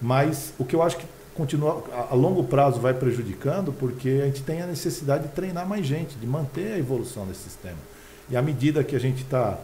Mas 0.01 0.51
o 0.57 0.65
que 0.65 0.75
eu 0.75 0.81
acho 0.81 0.97
que 0.97 1.05
continua 1.35 1.83
a 2.09 2.15
longo 2.15 2.43
prazo 2.43 2.79
vai 2.79 2.95
prejudicando, 2.95 3.71
porque 3.71 4.21
a 4.23 4.25
gente 4.25 4.41
tem 4.41 4.63
a 4.63 4.65
necessidade 4.65 5.27
de 5.27 5.29
treinar 5.29 5.67
mais 5.67 5.85
gente, 5.85 6.15
de 6.15 6.25
manter 6.25 6.73
a 6.73 6.77
evolução 6.79 7.27
desse 7.27 7.41
sistema. 7.41 7.77
E 8.27 8.35
à 8.35 8.41
medida 8.41 8.83
que 8.83 8.95
a 8.95 8.99
gente 8.99 9.21
está 9.21 9.59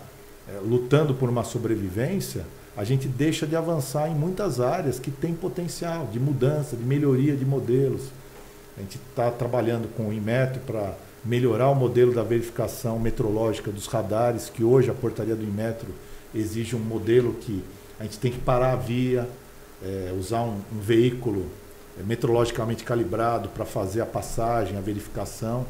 é, 0.48 0.60
lutando 0.64 1.16
por 1.16 1.28
uma 1.28 1.44
sobrevivência, 1.44 2.46
a 2.76 2.84
gente 2.84 3.08
deixa 3.08 3.48
de 3.48 3.56
avançar 3.56 4.08
em 4.08 4.14
muitas 4.14 4.60
áreas 4.60 5.00
que 5.00 5.10
têm 5.10 5.34
potencial 5.34 6.06
de 6.12 6.20
mudança, 6.20 6.76
de 6.78 6.84
melhoria 6.84 7.36
de 7.36 7.44
modelos. 7.44 8.04
A 8.78 8.82
gente 8.82 9.00
está 9.10 9.32
trabalhando 9.32 9.88
com 9.96 10.10
o 10.10 10.14
Inmetro 10.14 10.62
para 10.68 10.94
melhorar 11.28 11.70
o 11.70 11.76
modelo 11.76 12.14
da 12.14 12.24
verificação 12.24 12.98
metrológica 12.98 13.70
dos 13.70 13.86
radares, 13.88 14.50
que 14.50 14.64
hoje 14.64 14.90
a 14.90 14.94
portaria 14.94 15.36
do 15.36 15.44
Inmetro 15.44 15.90
exige 16.34 16.76
um 16.76 16.80
modelo 16.80 17.34
que 17.34 17.62
a 18.00 18.04
gente 18.04 18.18
tem 18.18 18.32
que 18.32 18.40
parar 18.40 18.74
a 18.74 18.76
via, 18.78 19.28
é, 19.84 20.14
usar 20.18 20.42
um, 20.44 20.62
um 20.74 20.80
veículo 20.80 21.46
é, 22.00 22.04
metrologicamente 22.04 22.84
calibrado 22.86 23.50
para 23.50 23.66
fazer 23.66 24.02
a 24.02 24.06
passagem, 24.06 24.78
a 24.78 24.82
verificação. 24.82 25.66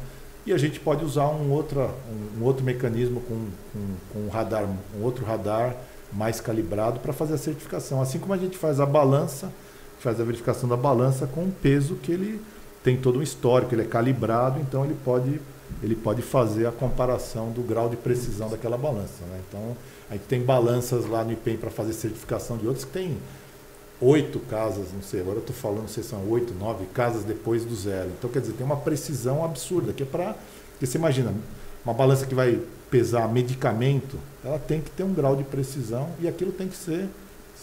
E 0.46 0.52
a 0.52 0.58
gente 0.58 0.78
pode 0.78 1.04
usar 1.04 1.26
um, 1.26 1.50
outra, 1.50 1.90
um, 2.08 2.40
um 2.40 2.44
outro 2.44 2.64
mecanismo 2.64 3.20
com, 3.22 3.46
com, 3.72 3.86
com 4.12 4.18
um 4.26 4.28
radar, 4.28 4.64
um 4.64 5.02
outro 5.02 5.24
radar 5.24 5.74
mais 6.12 6.40
calibrado 6.40 7.00
para 7.00 7.12
fazer 7.12 7.34
a 7.34 7.38
certificação. 7.38 8.00
Assim 8.00 8.20
como 8.20 8.32
a 8.32 8.38
gente 8.38 8.56
faz 8.56 8.78
a 8.78 8.86
balança, 8.86 9.52
faz 9.98 10.20
a 10.20 10.24
verificação 10.24 10.68
da 10.68 10.76
balança 10.76 11.26
com 11.26 11.42
um 11.42 11.50
peso 11.50 11.96
que 11.96 12.12
ele 12.12 12.40
tem 12.88 12.96
todo 12.96 13.18
um 13.18 13.22
histórico, 13.22 13.74
ele 13.74 13.82
é 13.82 13.84
calibrado, 13.84 14.58
então 14.60 14.82
ele 14.82 14.96
pode, 15.04 15.38
ele 15.82 15.94
pode 15.94 16.22
fazer 16.22 16.66
a 16.66 16.72
comparação 16.72 17.50
do 17.50 17.60
grau 17.60 17.86
de 17.86 17.98
precisão 17.98 18.48
daquela 18.48 18.78
balança. 18.78 19.26
Né? 19.30 19.42
Então, 19.46 19.76
a 20.08 20.14
gente 20.14 20.24
tem 20.24 20.40
balanças 20.40 21.04
lá 21.04 21.22
no 21.22 21.32
IPEM 21.32 21.58
para 21.58 21.68
fazer 21.68 21.92
certificação 21.92 22.56
de 22.56 22.66
outros 22.66 22.86
que 22.86 22.92
tem 22.92 23.18
oito 24.00 24.40
casas, 24.40 24.86
não 24.94 25.02
sei, 25.02 25.20
agora 25.20 25.36
eu 25.36 25.40
estou 25.40 25.54
falando, 25.54 25.80
não 25.82 25.88
sei 25.88 26.02
se 26.02 26.08
são 26.08 26.26
oito, 26.30 26.54
nove 26.54 26.86
casas 26.94 27.24
depois 27.24 27.62
do 27.62 27.76
zero. 27.76 28.08
Então, 28.18 28.30
quer 28.30 28.40
dizer, 28.40 28.54
tem 28.54 28.64
uma 28.64 28.78
precisão 28.78 29.44
absurda, 29.44 29.92
que 29.92 30.02
é 30.02 30.06
para. 30.06 30.34
Porque 30.70 30.86
você 30.86 30.96
imagina, 30.96 31.34
uma 31.84 31.92
balança 31.92 32.24
que 32.24 32.34
vai 32.34 32.58
pesar 32.90 33.28
medicamento, 33.28 34.16
ela 34.42 34.58
tem 34.58 34.80
que 34.80 34.90
ter 34.90 35.02
um 35.02 35.12
grau 35.12 35.36
de 35.36 35.44
precisão 35.44 36.08
e 36.22 36.26
aquilo 36.26 36.52
tem 36.52 36.68
que 36.68 36.76
ser. 36.76 37.06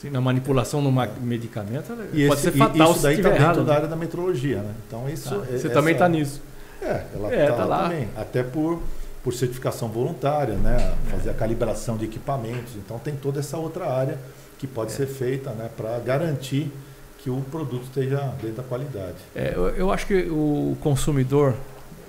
Sim, 0.01 0.09
na 0.09 0.19
manipulação 0.19 0.81
no 0.81 0.91
medicamento 1.21 1.93
e 2.13 2.27
pode 2.27 2.39
esse, 2.39 2.51
ser 2.51 2.51
fatal 2.51 2.91
isso 2.91 3.01
daí 3.01 3.15
está 3.15 3.29
dentro 3.29 3.63
da 3.63 3.75
área 3.75 3.87
da 3.87 3.95
metrologia, 3.95 4.57
né? 4.57 4.73
Então 4.85 5.07
isso. 5.09 5.29
Tá. 5.29 5.37
Você 5.37 5.55
essa, 5.55 5.69
também 5.69 5.93
está 5.93 6.09
nisso. 6.09 6.41
É, 6.81 7.05
ela 7.13 7.29
está 7.29 7.41
é, 7.41 7.47
tá, 7.47 7.55
tá 7.55 7.65
lá 7.65 7.83
também. 7.83 8.09
Até 8.17 8.43
por, 8.43 8.81
por 9.23 9.33
certificação 9.33 9.87
voluntária, 9.87 10.55
né? 10.55 10.95
Fazer 11.09 11.29
a 11.29 11.33
calibração 11.33 11.95
de 11.95 12.05
equipamentos. 12.05 12.75
Então 12.75 12.99
tem 12.99 13.15
toda 13.15 13.39
essa 13.39 13.57
outra 13.57 13.89
área 13.89 14.19
que 14.57 14.67
pode 14.67 14.91
é. 14.91 14.95
ser 14.95 15.07
feita 15.07 15.51
né? 15.51 15.69
para 15.75 15.97
garantir 15.99 16.71
que 17.19 17.29
o 17.29 17.41
produto 17.49 17.83
esteja 17.83 18.17
dentro 18.41 18.57
da 18.57 18.63
qualidade. 18.63 19.15
É, 19.33 19.53
eu, 19.55 19.69
eu 19.69 19.91
acho 19.91 20.05
que 20.05 20.27
o 20.29 20.77
consumidor, 20.81 21.55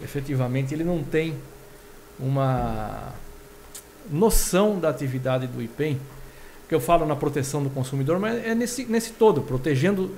efetivamente, 0.03 0.75
ele 0.75 0.85
não 0.85 1.03
tem 1.03 1.35
uma 2.19 3.13
noção 4.11 4.79
da 4.79 4.89
atividade 4.89 5.47
do 5.47 5.63
IPEM, 5.63 5.99
que 6.69 6.75
eu 6.75 6.81
falo 6.81 7.07
na 7.07 7.15
proteção 7.15 7.63
do 7.63 7.71
consumidor, 7.71 8.19
mas 8.19 8.45
é 8.45 8.55
nesse, 8.55 8.85
nesse 8.87 9.13
todo, 9.13 9.41
protegendo, 9.41 10.11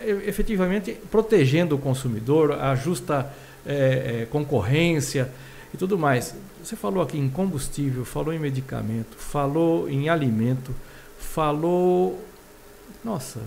é, 0.00 0.22
efetivamente, 0.26 0.96
protegendo 1.10 1.76
o 1.76 1.78
consumidor, 1.78 2.52
a 2.52 2.74
justa 2.74 3.32
é, 3.64 4.22
é, 4.22 4.26
concorrência 4.30 5.30
e 5.72 5.76
tudo 5.76 5.98
mais. 5.98 6.34
Você 6.62 6.76
falou 6.76 7.02
aqui 7.02 7.18
em 7.18 7.28
combustível, 7.28 8.04
falou 8.04 8.32
em 8.32 8.38
medicamento, 8.38 9.16
falou 9.16 9.88
em 9.88 10.08
alimento, 10.08 10.74
falou. 11.18 12.20
Nossa, 13.04 13.38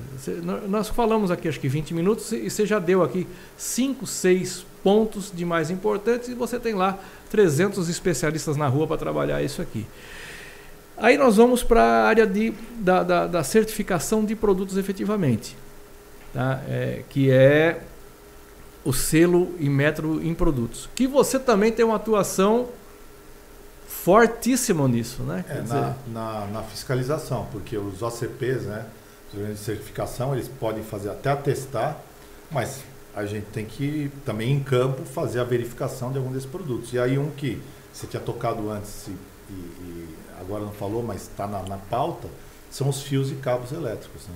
nós 0.67 0.87
falamos 0.87 1.31
aqui 1.31 1.47
acho 1.47 1.59
que 1.59 1.67
20 1.67 1.93
minutos 1.95 2.31
e 2.31 2.47
você 2.47 2.63
já 2.63 2.77
deu 2.77 3.01
aqui 3.01 3.25
5, 3.57 4.05
6 4.05 4.65
pontos 4.83 5.31
de 5.33 5.43
mais 5.43 5.71
importantes 5.71 6.29
e 6.29 6.35
você 6.35 6.59
tem 6.59 6.75
lá 6.75 6.99
300 7.31 7.89
especialistas 7.89 8.55
na 8.55 8.67
rua 8.67 8.85
para 8.85 8.97
trabalhar 8.97 9.41
isso 9.41 9.59
aqui. 9.59 9.85
Aí 10.97 11.17
nós 11.17 11.37
vamos 11.37 11.63
para 11.63 11.81
a 11.81 12.07
área 12.07 12.25
de, 12.25 12.53
da, 12.79 13.03
da, 13.03 13.27
da, 13.27 13.43
certificação 13.43 14.25
de 14.25 14.35
produtos 14.35 14.77
efetivamente, 14.77 15.55
tá? 16.33 16.61
É, 16.67 17.03
que 17.09 17.29
é 17.29 17.81
o 18.83 18.91
selo 18.91 19.53
e 19.59 19.69
metro 19.69 20.23
em 20.23 20.33
produtos. 20.33 20.89
Que 20.95 21.05
você 21.05 21.37
também 21.37 21.71
tem 21.71 21.85
uma 21.85 21.97
atuação 21.97 22.69
fortíssima 23.85 24.87
nisso, 24.87 25.21
né? 25.21 25.45
É, 25.47 25.61
na, 25.61 25.95
na, 26.07 26.47
na, 26.47 26.63
fiscalização, 26.63 27.47
porque 27.51 27.77
os 27.77 28.01
OCPs, 28.01 28.63
né, 28.63 28.85
os 29.33 29.39
de 29.39 29.57
certificação, 29.57 30.33
eles 30.33 30.47
podem 30.47 30.83
fazer 30.83 31.09
até 31.09 31.29
atestar, 31.29 31.97
mas 32.49 32.81
a 33.15 33.25
gente 33.25 33.45
tem 33.45 33.65
que 33.65 34.11
também 34.25 34.51
em 34.51 34.63
campo 34.63 35.03
fazer 35.05 35.41
a 35.41 35.43
verificação 35.43 36.11
de 36.11 36.17
algum 36.17 36.31
desses 36.31 36.49
produtos. 36.49 36.91
E 36.93 36.99
aí 36.99 37.19
um 37.19 37.29
que 37.29 37.61
você 37.93 38.07
tinha 38.07 38.21
tocado 38.21 38.69
antes 38.69 39.07
e, 39.07 39.11
e 39.51 40.16
agora 40.47 40.63
não 40.63 40.71
falou, 40.71 41.03
mas 41.03 41.23
está 41.23 41.45
na, 41.45 41.61
na, 41.63 41.77
pauta, 41.77 42.27
são 42.71 42.89
os 42.89 43.01
fios 43.01 43.31
e 43.31 43.35
cabos 43.35 43.71
elétricos. 43.71 44.23
Né? 44.27 44.35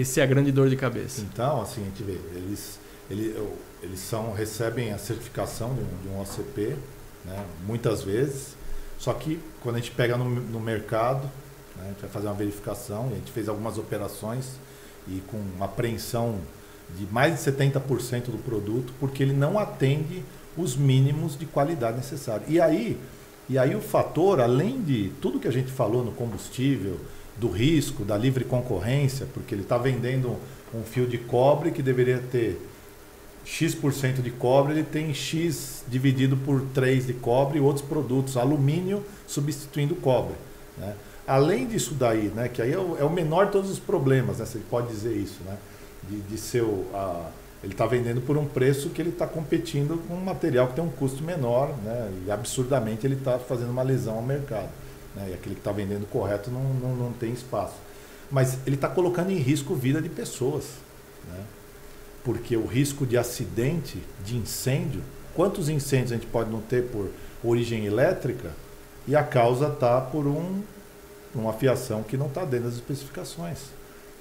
Esse 0.00 0.20
é 0.20 0.22
a 0.22 0.26
grande 0.26 0.50
dor 0.52 0.68
de 0.68 0.76
cabeça. 0.76 1.20
Então, 1.20 1.60
assim, 1.60 1.82
a 1.82 1.84
gente 1.84 2.02
vê, 2.02 2.18
eles 2.36 2.78
ele, 3.10 3.36
eles 3.82 4.00
são, 4.00 4.32
recebem 4.32 4.92
a 4.92 4.98
certificação 4.98 5.74
de 5.74 5.80
um, 5.80 6.02
de 6.02 6.08
um 6.08 6.20
OCP, 6.20 6.76
né, 7.24 7.44
muitas 7.66 8.02
vezes, 8.02 8.56
só 8.98 9.12
que 9.12 9.40
quando 9.62 9.76
a 9.76 9.78
gente 9.78 9.90
pega 9.90 10.16
no, 10.16 10.24
no 10.24 10.60
mercado, 10.60 11.24
né, 11.76 11.84
a 11.84 11.88
gente 11.88 12.00
vai 12.00 12.10
fazer 12.10 12.26
uma 12.26 12.34
verificação, 12.34 13.08
a 13.08 13.14
gente 13.14 13.30
fez 13.30 13.48
algumas 13.48 13.76
operações 13.78 14.52
e 15.06 15.22
com 15.26 15.38
apreensão 15.62 16.38
de 16.96 17.06
mais 17.12 17.34
de 17.34 17.50
70% 17.50 18.26
do 18.26 18.38
produto, 18.38 18.92
porque 19.00 19.22
ele 19.22 19.32
não 19.32 19.58
atende 19.58 20.22
os 20.56 20.76
mínimos 20.76 21.36
de 21.36 21.46
qualidade 21.46 21.96
necessários. 21.96 22.48
E 22.48 22.60
aí, 22.60 22.98
e 23.48 23.58
aí 23.58 23.74
o 23.74 23.80
fator, 23.80 24.40
além 24.40 24.82
de 24.82 25.12
tudo 25.20 25.38
que 25.38 25.48
a 25.48 25.52
gente 25.52 25.70
falou 25.70 26.04
no 26.04 26.12
combustível, 26.12 26.98
do 27.36 27.48
risco, 27.48 28.04
da 28.04 28.16
livre 28.16 28.44
concorrência, 28.44 29.26
porque 29.34 29.54
ele 29.54 29.62
está 29.62 29.76
vendendo 29.76 30.36
um 30.72 30.82
fio 30.82 31.06
de 31.06 31.18
cobre 31.18 31.70
que 31.70 31.82
deveria 31.82 32.18
ter 32.18 32.60
X% 33.44 34.22
de 34.22 34.30
cobre, 34.30 34.72
ele 34.72 34.84
tem 34.84 35.12
X 35.12 35.84
dividido 35.88 36.36
por 36.36 36.62
3 36.72 37.06
de 37.06 37.12
cobre 37.12 37.58
e 37.58 37.60
outros 37.60 37.84
produtos, 37.84 38.36
alumínio 38.36 39.04
substituindo 39.26 39.94
cobre. 39.96 40.34
Né? 40.78 40.94
Além 41.26 41.66
disso 41.66 41.94
daí, 41.94 42.28
né, 42.34 42.48
que 42.48 42.62
aí 42.62 42.72
é 42.72 42.78
o, 42.78 42.96
é 42.98 43.04
o 43.04 43.10
menor 43.10 43.46
de 43.46 43.52
todos 43.52 43.70
os 43.70 43.78
problemas, 43.78 44.38
né, 44.38 44.46
você 44.46 44.58
pode 44.70 44.88
dizer 44.88 45.14
isso, 45.16 45.40
né, 45.44 45.56
de, 46.08 46.20
de 46.20 46.38
seu, 46.38 46.86
a, 46.94 47.30
ele 47.64 47.72
está 47.72 47.86
vendendo 47.86 48.20
por 48.20 48.36
um 48.36 48.46
preço 48.46 48.90
que 48.90 49.00
ele 49.00 49.10
está 49.10 49.26
competindo 49.26 50.02
com 50.06 50.14
um 50.14 50.20
material 50.20 50.68
que 50.68 50.74
tem 50.74 50.84
um 50.84 50.90
custo 50.90 51.22
menor, 51.22 51.74
né, 51.82 52.12
e 52.26 52.30
absurdamente 52.30 53.06
ele 53.06 53.14
está 53.14 53.38
fazendo 53.38 53.70
uma 53.70 53.82
lesão 53.82 54.16
ao 54.16 54.22
mercado. 54.22 54.68
Né, 55.16 55.28
e 55.30 55.34
aquele 55.34 55.54
que 55.54 55.60
está 55.60 55.72
vendendo 55.72 56.06
correto 56.06 56.50
não, 56.50 56.62
não, 56.62 56.96
não 56.96 57.12
tem 57.12 57.32
espaço. 57.32 57.74
Mas 58.30 58.58
ele 58.66 58.76
está 58.76 58.88
colocando 58.88 59.30
em 59.30 59.38
risco 59.38 59.74
vida 59.74 60.00
de 60.00 60.08
pessoas. 60.08 60.64
Né? 61.28 61.44
porque 62.24 62.56
o 62.56 62.64
risco 62.64 63.06
de 63.06 63.18
acidente, 63.18 64.02
de 64.24 64.36
incêndio, 64.36 65.02
quantos 65.34 65.68
incêndios 65.68 66.12
a 66.12 66.14
gente 66.14 66.26
pode 66.26 66.50
não 66.50 66.62
ter 66.62 66.84
por 66.84 67.10
origem 67.44 67.84
elétrica 67.84 68.50
e 69.06 69.14
a 69.14 69.22
causa 69.22 69.68
está 69.68 70.00
por 70.00 70.26
um, 70.26 70.62
uma 71.34 71.52
fiação 71.52 72.02
que 72.02 72.16
não 72.16 72.26
está 72.26 72.44
dentro 72.46 72.66
das 72.66 72.76
especificações. 72.76 73.58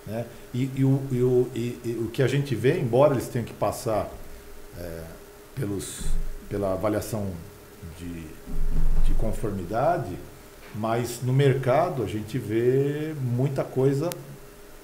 Né? 0.06 0.26
E, 0.54 0.70
e, 0.76 0.84
o, 0.84 1.02
e, 1.12 1.22
o, 1.22 1.50
e, 1.56 1.98
o 2.06 2.10
que 2.10 2.22
a 2.22 2.28
gente 2.28 2.54
vê, 2.56 2.80
embora 2.80 3.14
eles 3.14 3.28
tenham 3.28 3.46
que 3.46 3.54
passar 3.54 4.10
é, 4.78 5.02
pelos, 5.56 6.02
pela 6.50 6.74
avaliação 6.74 7.28
de, 7.98 8.24
de 9.06 9.14
conformidade, 9.18 10.16
mas 10.76 11.22
no 11.22 11.32
mercado 11.32 12.04
a 12.04 12.08
gente 12.08 12.38
vê 12.38 13.14
muita 13.22 13.64
coisa 13.64 14.10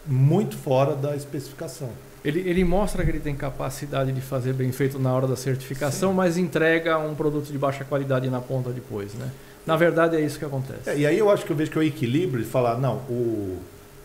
muito 0.05 0.57
fora 0.57 0.95
da 0.95 1.15
especificação. 1.15 1.89
Ele, 2.23 2.41
ele 2.41 2.63
mostra 2.65 3.03
que 3.03 3.11
ele 3.11 3.19
tem 3.19 3.35
capacidade 3.35 4.11
de 4.11 4.19
fazer 4.19 4.53
bem 4.53 4.71
feito 4.71 4.99
na 4.99 5.13
hora 5.13 5.25
da 5.25 5.35
certificação, 5.35 6.11
Sim. 6.11 6.17
mas 6.17 6.37
entrega 6.37 6.97
um 6.97 7.15
produto 7.15 7.51
de 7.51 7.57
baixa 7.57 7.85
qualidade 7.85 8.29
na 8.29 8.41
ponta 8.41 8.71
depois, 8.71 9.13
né? 9.13 9.31
Na 9.65 9.77
verdade 9.77 10.17
é 10.17 10.21
isso 10.21 10.37
que 10.37 10.45
acontece. 10.45 10.89
É, 10.89 10.97
e 10.97 11.05
aí 11.05 11.17
eu 11.17 11.29
acho 11.29 11.45
que 11.45 11.51
eu 11.51 11.55
vejo 11.55 11.71
que 11.71 11.77
é 11.77 11.81
o 11.81 11.83
equilíbrio 11.83 12.43
de 12.43 12.49
falar, 12.49 12.77
não, 12.77 12.97
o, 13.09 13.59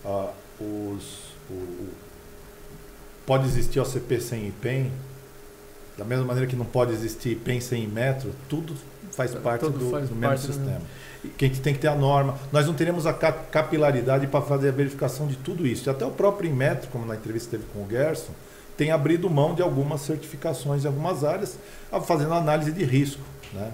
uh, 0.04 0.28
os, 0.60 1.32
o, 1.50 1.88
pode 3.26 3.46
existir 3.46 3.80
OCP 3.80 4.20
sem 4.20 4.48
IPEM, 4.48 4.92
da 5.96 6.04
mesma 6.04 6.24
maneira 6.24 6.48
que 6.48 6.56
não 6.56 6.64
pode 6.64 6.92
existir 6.92 7.30
IPEM 7.30 7.60
sem 7.60 7.86
metro, 7.86 8.32
tudo 8.48 8.74
faz 9.12 9.34
parte 9.34 9.60
tudo 9.60 9.78
do, 9.78 9.90
faz 9.90 10.08
do 10.08 10.14
mesmo 10.14 10.38
sistema. 10.38 10.66
Mesmo 10.66 10.86
que 11.36 11.44
a 11.44 11.48
gente 11.48 11.60
tem 11.60 11.74
que 11.74 11.80
ter 11.80 11.88
a 11.88 11.94
norma. 11.94 12.36
Nós 12.52 12.66
não 12.66 12.74
teremos 12.74 13.06
a 13.06 13.12
capilaridade 13.12 14.26
para 14.26 14.42
fazer 14.42 14.68
a 14.68 14.72
verificação 14.72 15.26
de 15.26 15.36
tudo 15.36 15.66
isso. 15.66 15.88
Até 15.90 16.04
o 16.04 16.10
próprio 16.10 16.50
Inmetro, 16.50 16.88
como 16.90 17.06
na 17.06 17.14
entrevista 17.14 17.52
teve 17.52 17.64
com 17.72 17.84
o 17.84 17.88
Gerson, 17.88 18.32
tem 18.76 18.90
abrido 18.90 19.30
mão 19.30 19.54
de 19.54 19.62
algumas 19.62 20.02
certificações 20.02 20.84
em 20.84 20.86
algumas 20.86 21.24
áreas, 21.24 21.56
fazendo 22.06 22.34
análise 22.34 22.72
de 22.72 22.84
risco. 22.84 23.22
Né? 23.52 23.70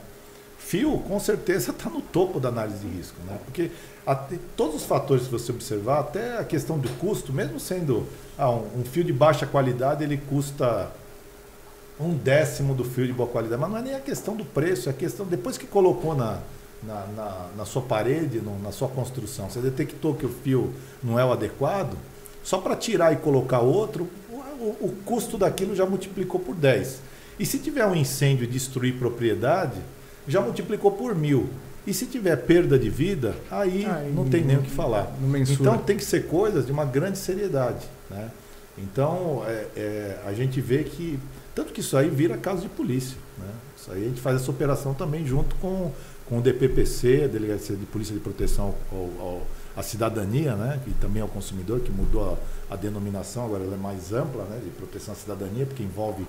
Fio, 0.70 0.98
com 0.98 1.18
certeza, 1.18 1.72
está 1.72 1.90
no 1.90 2.00
topo 2.00 2.38
da 2.38 2.48
análise 2.48 2.78
de 2.78 2.96
risco, 2.96 3.16
né? 3.26 3.36
porque 3.44 3.72
todos 4.56 4.76
os 4.76 4.84
fatores 4.84 5.24
que 5.24 5.32
você 5.32 5.50
observar, 5.50 5.98
até 5.98 6.38
a 6.38 6.44
questão 6.44 6.78
do 6.78 6.88
custo, 6.90 7.32
mesmo 7.32 7.58
sendo 7.58 8.06
ah, 8.38 8.52
um, 8.52 8.78
um 8.78 8.84
fio 8.84 9.02
de 9.02 9.12
baixa 9.12 9.44
qualidade, 9.44 10.04
ele 10.04 10.16
custa 10.16 10.88
um 11.98 12.14
décimo 12.14 12.72
do 12.72 12.84
fio 12.84 13.04
de 13.04 13.12
boa 13.12 13.28
qualidade, 13.28 13.60
mas 13.60 13.68
não 13.68 13.78
é 13.78 13.82
nem 13.82 13.94
a 13.96 14.00
questão 14.00 14.36
do 14.36 14.44
preço, 14.44 14.88
é 14.88 14.92
a 14.92 14.94
questão, 14.94 15.26
depois 15.26 15.58
que 15.58 15.66
colocou 15.66 16.14
na, 16.14 16.38
na, 16.84 17.04
na, 17.16 17.46
na 17.56 17.64
sua 17.64 17.82
parede, 17.82 18.38
no, 18.38 18.56
na 18.60 18.70
sua 18.70 18.86
construção, 18.86 19.50
você 19.50 19.58
detectou 19.58 20.14
que 20.14 20.24
o 20.24 20.28
fio 20.28 20.72
não 21.02 21.18
é 21.18 21.24
o 21.24 21.32
adequado, 21.32 21.98
só 22.44 22.58
para 22.58 22.76
tirar 22.76 23.12
e 23.12 23.16
colocar 23.16 23.58
outro, 23.58 24.08
o, 24.30 24.86
o, 24.86 24.96
custo 25.04 25.36
daquilo 25.36 25.74
já 25.74 25.84
multiplicou 25.84 26.38
por 26.38 26.54
10. 26.54 27.00
E 27.40 27.44
se 27.44 27.58
tiver 27.58 27.84
um 27.86 27.96
incêndio 27.96 28.44
e 28.44 28.46
destruir 28.46 28.94
propriedade, 29.00 29.80
já 30.26 30.40
multiplicou 30.40 30.92
por 30.92 31.14
mil. 31.14 31.48
E 31.86 31.94
se 31.94 32.06
tiver 32.06 32.36
perda 32.36 32.78
de 32.78 32.90
vida, 32.90 33.34
aí, 33.50 33.86
aí 33.86 34.12
não 34.12 34.28
tem 34.28 34.44
nem 34.44 34.58
o 34.58 34.62
que 34.62 34.70
falar. 34.70 35.10
Então 35.48 35.78
tem 35.78 35.96
que 35.96 36.04
ser 36.04 36.26
coisas 36.26 36.66
de 36.66 36.72
uma 36.72 36.84
grande 36.84 37.18
seriedade. 37.18 37.86
Né? 38.10 38.30
Então 38.78 39.42
é, 39.46 39.66
é, 39.76 40.18
a 40.26 40.32
gente 40.32 40.60
vê 40.60 40.84
que. 40.84 41.18
Tanto 41.54 41.72
que 41.72 41.80
isso 41.80 41.96
aí 41.96 42.08
vira 42.08 42.36
caso 42.36 42.62
de 42.62 42.68
polícia. 42.68 43.16
Né? 43.38 43.48
Isso 43.76 43.90
aí 43.92 44.04
a 44.04 44.08
gente 44.08 44.20
faz 44.20 44.36
essa 44.36 44.50
operação 44.50 44.94
também 44.94 45.26
junto 45.26 45.56
com 45.56 45.90
com 46.30 46.38
o 46.38 46.40
DPPC, 46.40 47.24
a 47.24 47.26
Delegacia 47.26 47.74
de 47.74 47.84
Polícia 47.84 48.14
de 48.14 48.20
Proteção 48.20 48.72
ao, 48.92 48.98
ao, 49.20 49.46
à 49.76 49.82
Cidadania, 49.82 50.54
né, 50.54 50.80
que 50.84 50.94
também 50.94 51.20
é 51.20 51.24
o 51.24 51.28
consumidor, 51.28 51.80
que 51.80 51.90
mudou 51.90 52.38
a, 52.70 52.74
a, 52.74 52.76
denominação, 52.76 53.44
agora 53.44 53.64
ela 53.64 53.74
é 53.74 53.76
mais 53.76 54.12
ampla, 54.12 54.44
né, 54.44 54.60
de 54.62 54.70
proteção 54.70 55.12
à 55.12 55.16
cidadania, 55.16 55.66
porque 55.66 55.82
envolve 55.82 56.24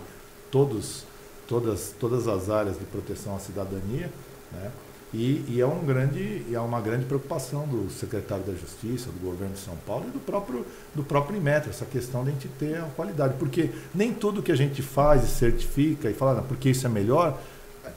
todos, 0.49 1.05
todas, 1.51 1.93
todas 1.99 2.29
as 2.29 2.49
áreas 2.49 2.79
de 2.79 2.85
proteção 2.85 3.35
à 3.35 3.39
cidadania. 3.39 4.09
Né, 4.53 4.71
e, 5.13 5.43
e, 5.49 5.57
é, 5.59 5.65
um 5.65 5.83
grande, 5.85 6.45
é 6.49 6.59
uma 6.61 6.79
grande 6.79 7.03
preocupação 7.03 7.67
do 7.67 7.91
secretário 7.91 8.45
da 8.45 8.53
Justiça, 8.53 9.09
do 9.11 9.19
governo 9.19 9.53
de 9.53 9.59
São 9.59 9.75
Paulo 9.85 10.05
e 10.07 10.11
do 10.11 10.19
próprio, 10.21 10.65
do 10.95 11.03
próprio 11.03 11.35
Inmetro, 11.35 11.69
essa 11.69 11.83
questão 11.83 12.23
de 12.23 12.29
a 12.29 12.31
gente 12.31 12.47
ter 12.57 12.77
a 12.77 12.87
qualidade. 12.95 13.33
Porque 13.37 13.69
nem 13.93 14.13
tudo 14.13 14.41
que 14.41 14.53
a 14.53 14.55
gente 14.55 14.81
faz 14.81 15.25
e 15.25 15.27
certifica 15.27 16.09
e 16.09 16.13
fala, 16.13 16.35
não, 16.35 16.43
porque 16.43 16.69
isso 16.69 16.87
é 16.87 16.89
melhor, 16.89 17.37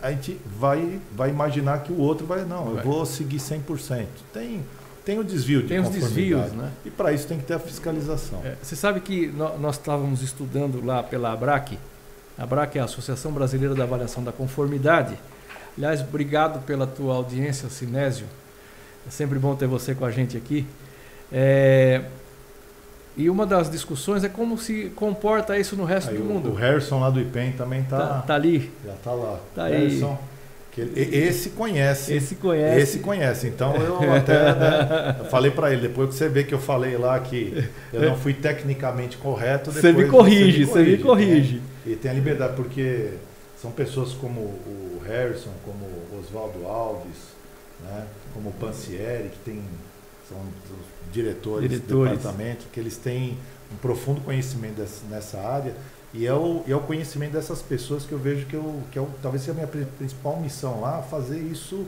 a 0.02 0.10
gente 0.10 0.36
vai, 0.58 1.00
vai 1.12 1.30
imaginar 1.30 1.84
que 1.84 1.92
o 1.92 1.98
outro 1.98 2.26
vai, 2.26 2.44
não, 2.44 2.76
eu 2.76 2.82
vou 2.82 3.06
seguir 3.06 3.38
100%. 3.38 4.06
Tem, 4.32 4.64
tem 5.04 5.16
o 5.20 5.22
desvio 5.22 5.62
de 5.62 5.68
Tem 5.68 5.78
os 5.78 5.90
desvios, 5.90 6.50
né? 6.52 6.72
E 6.84 6.90
para 6.90 7.12
isso 7.12 7.28
tem 7.28 7.38
que 7.38 7.44
ter 7.44 7.54
a 7.54 7.60
fiscalização. 7.60 8.40
É, 8.44 8.56
você 8.60 8.74
sabe 8.74 8.98
que 8.98 9.28
nós 9.60 9.76
estávamos 9.76 10.20
estudando 10.20 10.84
lá 10.84 11.00
pela 11.00 11.32
ABRAC 11.32 11.78
A 12.36 12.44
BRAC 12.44 12.76
é 12.76 12.80
a 12.80 12.84
Associação 12.84 13.32
Brasileira 13.32 13.74
da 13.74 13.84
Avaliação 13.84 14.24
da 14.24 14.32
Conformidade. 14.32 15.16
Aliás, 15.76 16.00
obrigado 16.00 16.64
pela 16.64 16.86
tua 16.86 17.14
audiência, 17.14 17.68
Sinésio. 17.68 18.26
É 19.06 19.10
sempre 19.10 19.38
bom 19.38 19.54
ter 19.54 19.66
você 19.66 19.94
com 19.94 20.04
a 20.04 20.10
gente 20.10 20.36
aqui. 20.36 20.66
É, 21.32 22.02
e 23.16 23.30
uma 23.30 23.46
das 23.46 23.70
discussões 23.70 24.24
é 24.24 24.28
como 24.28 24.58
se 24.58 24.92
comporta 24.96 25.56
isso 25.58 25.76
no 25.76 25.84
resto 25.84 26.10
aí 26.10 26.18
do 26.18 26.24
mundo. 26.24 26.50
O 26.50 26.54
Harrison 26.54 26.98
lá 27.00 27.10
do 27.10 27.20
IPEM 27.20 27.52
também 27.52 27.82
está 27.82 27.98
tá, 27.98 28.22
tá 28.22 28.34
ali. 28.34 28.72
Já 28.84 28.92
está 28.92 29.12
lá. 29.12 29.38
Tá 29.54 29.64
aí. 29.64 30.04
que 30.72 30.80
ele, 30.80 31.16
esse 31.16 31.50
conhece. 31.50 32.12
Esse 32.12 32.34
conhece. 32.34 32.80
Esse 32.80 32.98
conhece. 32.98 33.46
Então 33.46 33.76
eu 33.76 34.12
até 34.12 34.54
né, 34.54 35.16
eu 35.20 35.24
falei 35.26 35.52
para 35.52 35.72
ele, 35.72 35.82
depois 35.82 36.08
que 36.08 36.16
você 36.16 36.28
vê 36.28 36.42
que 36.42 36.52
eu 36.52 36.58
falei 36.58 36.96
lá 36.96 37.18
que 37.20 37.68
eu 37.92 38.02
não 38.10 38.16
fui 38.16 38.34
tecnicamente 38.34 39.16
correto, 39.16 39.70
você 39.70 39.92
me 39.92 40.06
corrige, 40.06 40.64
você 40.64 40.82
me 40.82 40.98
corrige. 40.98 41.56
Né? 41.56 41.73
E 41.86 41.96
tem 41.96 42.10
a 42.10 42.14
liberdade, 42.14 42.54
porque 42.56 43.10
são 43.60 43.70
pessoas 43.70 44.12
como 44.12 44.40
o 44.40 45.00
Harrison, 45.06 45.50
como 45.64 45.84
o 45.84 46.20
Oswaldo 46.20 46.66
Alves, 46.66 47.34
né, 47.82 48.06
como 48.32 48.50
o 48.50 48.52
Pansieri, 48.52 49.28
que 49.28 49.38
tem, 49.44 49.62
são 50.28 50.38
diretores, 51.12 51.68
diretores. 51.68 52.12
do 52.12 52.16
departamento, 52.16 52.66
que 52.72 52.80
eles 52.80 52.96
têm 52.96 53.36
um 53.72 53.76
profundo 53.76 54.20
conhecimento 54.20 54.76
dessa, 54.76 55.04
nessa 55.10 55.40
área. 55.40 55.74
E 56.12 56.26
é, 56.26 56.32
o, 56.32 56.62
e 56.66 56.72
é 56.72 56.76
o 56.76 56.80
conhecimento 56.80 57.32
dessas 57.32 57.60
pessoas 57.60 58.04
que 58.04 58.12
eu 58.12 58.18
vejo 58.18 58.46
que, 58.46 58.54
eu, 58.54 58.80
que 58.92 58.98
é 58.98 59.06
talvez 59.20 59.42
seja 59.42 59.52
a 59.52 59.66
minha 59.66 59.86
principal 59.98 60.40
missão 60.40 60.80
lá, 60.80 61.02
fazer 61.02 61.38
isso 61.38 61.86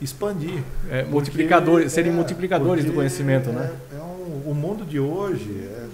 expandir. 0.00 0.62
É, 0.90 1.04
multiplicadores, 1.04 1.92
serem 1.92 2.12
é, 2.12 2.14
multiplicadores 2.14 2.84
do 2.84 2.92
conhecimento, 2.92 3.50
né? 3.50 3.72
É, 3.92 3.96
é 3.96 4.00
um, 4.00 4.50
o 4.50 4.54
mundo 4.54 4.84
de 4.84 5.00
hoje 5.00 5.50
é, 5.64 5.88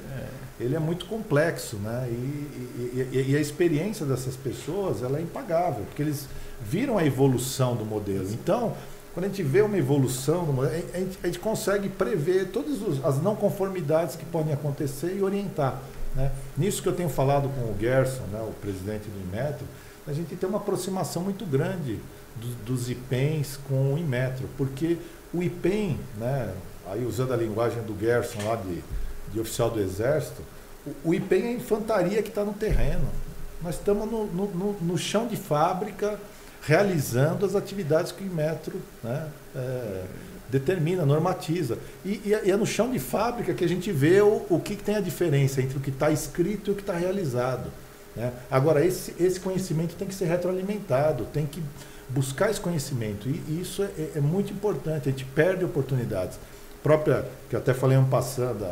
ele 0.61 0.77
é 0.77 0.79
muito 0.79 1.07
complexo, 1.07 1.77
né? 1.77 2.07
E, 2.09 3.09
e, 3.13 3.27
e, 3.31 3.37
a 3.37 3.41
experiência 3.41 4.05
dessas 4.05 4.37
pessoas 4.37 5.03
ela 5.03 5.19
é 5.19 5.23
impagável, 5.23 5.85
porque 5.87 6.03
eles 6.03 6.29
viram 6.61 6.99
a 6.99 7.05
evolução 7.05 7.75
do 7.75 7.85
modelo. 7.85 8.31
Então, 8.31 8.77
quando 9.15 9.25
a 9.25 9.29
gente 9.29 9.43
vê 9.43 9.63
uma 9.63 9.77
evolução 9.77 10.45
do 10.45 10.53
modelo, 10.53 10.75
a 10.95 10.99
gente, 10.99 11.19
a 11.23 11.27
gente 11.27 11.39
consegue 11.39 11.89
prever 11.89 12.49
todas 12.49 13.05
as 13.05 13.23
não 13.23 13.35
conformidades 13.35 14.17
que 14.17 14.25
podem 14.25 14.53
acontecer 14.53 15.17
e 15.17 15.23
orientar. 15.23 15.81
Né? 16.15 16.31
Nisso 16.57 16.83
que 16.83 16.89
eu 16.89 16.95
tenho 16.95 17.09
falado 17.09 17.49
com 17.49 17.73
o 17.73 17.77
Gerson, 17.79 18.23
né, 18.33 18.41
o 18.43 18.53
presidente 18.61 19.09
do 19.09 19.21
Inmetro, 19.21 19.67
a 20.07 20.13
gente 20.13 20.35
tem 20.37 20.49
uma 20.49 20.59
aproximação 20.59 21.23
muito 21.23 21.45
grande 21.45 21.99
do, 22.37 22.65
dos 22.65 22.91
IPENs 22.91 23.59
com 23.69 23.95
o 23.95 23.99
Inmetro, 23.99 24.49
porque 24.57 24.99
o 25.33 25.43
IPEN, 25.43 25.99
né, 26.19 26.53
aí 26.87 27.05
usando 27.05 27.33
a 27.33 27.37
linguagem 27.37 27.83
do 27.83 27.99
Gerson 27.99 28.39
lá 28.45 28.57
de, 28.57 28.83
de 29.33 29.41
oficial 29.41 29.71
do 29.71 29.81
Exército, 29.81 30.43
o, 30.87 31.11
o 31.11 31.15
IPEN 31.15 31.43
é 31.43 31.49
a 31.49 31.53
infantaria 31.53 32.23
que 32.23 32.29
está 32.29 32.45
no 32.45 32.53
terreno. 32.53 33.09
Nós 33.63 33.75
estamos 33.75 34.11
no, 34.11 34.27
no, 34.27 34.73
no 34.81 34.99
chão 34.99 35.27
de 35.27 35.37
fábrica, 35.37 36.19
realizando 36.63 37.45
as 37.45 37.55
atividades 37.55 38.13
que 38.13 38.25
o 38.25 38.33
Metro 38.33 38.81
né, 39.03 39.29
é, 39.55 40.05
determina, 40.49 41.05
normatiza. 41.05 41.79
E, 42.05 42.33
é, 42.33 42.43
e, 42.47 42.51
é 42.51 42.57
no 42.57 42.67
chão 42.67 42.91
de 42.91 42.99
fábrica 42.99 43.55
que 43.55 43.65
a 43.65 43.69
gente 43.69 43.93
vê 43.93 44.21
o, 44.21 44.47
o 44.49 44.61
que, 44.61 44.77
tem 44.77 44.97
a 44.97 45.01
diferença 45.01 45.61
entre 45.61 45.77
o 45.77 45.81
que 45.81 45.91
está 45.91 46.11
escrito 46.11 46.71
e 46.71 46.73
o 46.73 46.75
que 46.75 46.83
está 46.83 46.95
realizado. 46.95 47.71
Né? 48.17 48.33
Agora, 48.51 48.85
esse, 48.85 49.15
esse 49.21 49.39
conhecimento 49.39 49.95
tem 49.95 50.09
que 50.09 50.15
ser 50.15 50.27
retroalimentado, 50.27 51.25
tem 51.27 51.47
que 51.47 51.63
buscar 52.09 52.51
esse 52.51 52.61
conhecimento. 52.61 53.29
E, 53.29 53.61
isso 53.61 53.83
é, 53.83 54.13
é, 54.17 54.21
muito 54.21 54.53
importante, 54.53 55.09
a 55.09 55.13
gente 55.13 55.25
perde 55.25 55.65
oportunidades. 55.65 56.39
Própria, 56.83 57.27
que 57.49 57.55
eu 57.55 57.61
até 57.61 57.75
falei 57.75 57.99
um 57.99 58.07
passando, 58.07 58.65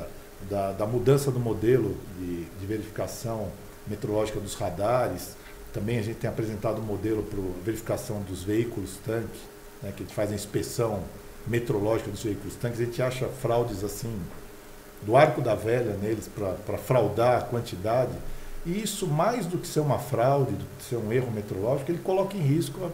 da, 0.49 0.69
da, 0.69 0.73
da 0.73 0.87
mudança 0.87 1.31
do 1.31 1.41
modelo 1.41 1.97
de, 2.19 2.45
de 2.45 2.67
verificação 2.67 3.49
meteorológica 3.87 4.41
dos 4.41 4.55
radares, 4.55 5.37
também 5.73 5.99
a 5.99 6.03
gente 6.03 6.17
tem 6.17 6.29
apresentado 6.29 6.81
um 6.81 6.85
modelo 6.85 7.23
para 7.23 7.39
verificação 7.65 8.21
dos 8.23 8.43
veículos 8.43 8.99
tanque, 9.05 9.41
né, 9.83 9.93
que 9.97 10.03
a 10.03 10.07
gente 10.07 10.15
faz 10.15 10.33
a 10.33 10.35
inspeção 10.35 11.03
metrológica 11.47 12.11
dos 12.11 12.23
veículos 12.23 12.55
tanques. 12.57 12.81
A 12.81 12.85
gente 12.85 13.03
acha 13.03 13.27
fraudes 13.29 13.85
assim, 13.85 14.21
do 15.03 15.17
arco 15.17 15.41
da 15.41 15.55
velha 15.55 15.95
neles 15.95 16.29
para 16.29 16.79
fraudar 16.79 17.39
a 17.39 17.43
quantidade. 17.43 18.13
E 18.67 18.83
isso, 18.83 19.07
mais 19.07 19.47
do 19.47 19.57
que 19.59 19.67
ser 19.67 19.81
uma 19.81 19.99
fraude, 19.99 20.53
do 20.53 20.65
que 20.79 20.85
ser 20.85 20.97
um 20.97 21.13
erro 21.13 21.31
metrológico, 21.31 21.91
ele 21.91 22.01
coloca 22.01 22.37
em 22.37 22.41
risco 22.41 22.91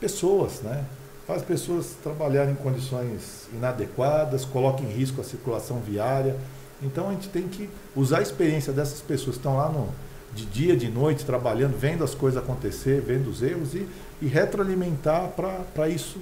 pessoas, 0.00 0.60
né? 0.60 0.84
faz 1.26 1.42
pessoas 1.42 1.96
trabalharem 2.02 2.52
em 2.52 2.56
condições 2.56 3.48
inadequadas, 3.52 4.44
coloca 4.44 4.82
em 4.82 4.88
risco 4.88 5.20
a 5.20 5.24
circulação 5.24 5.80
viária. 5.80 6.36
Então 6.82 7.08
a 7.08 7.12
gente 7.12 7.28
tem 7.28 7.48
que 7.48 7.68
usar 7.94 8.18
a 8.18 8.22
experiência 8.22 8.72
dessas 8.72 9.00
pessoas 9.00 9.36
que 9.36 9.40
estão 9.40 9.56
lá 9.56 9.68
no, 9.68 9.88
de 10.34 10.44
dia, 10.44 10.76
de 10.76 10.88
noite, 10.88 11.24
trabalhando, 11.24 11.78
vendo 11.78 12.02
as 12.04 12.14
coisas 12.14 12.42
acontecer, 12.42 13.00
vendo 13.00 13.28
os 13.28 13.42
erros 13.42 13.74
e, 13.74 13.86
e 14.20 14.26
retroalimentar 14.26 15.30
para 15.74 15.88
isso 15.88 16.18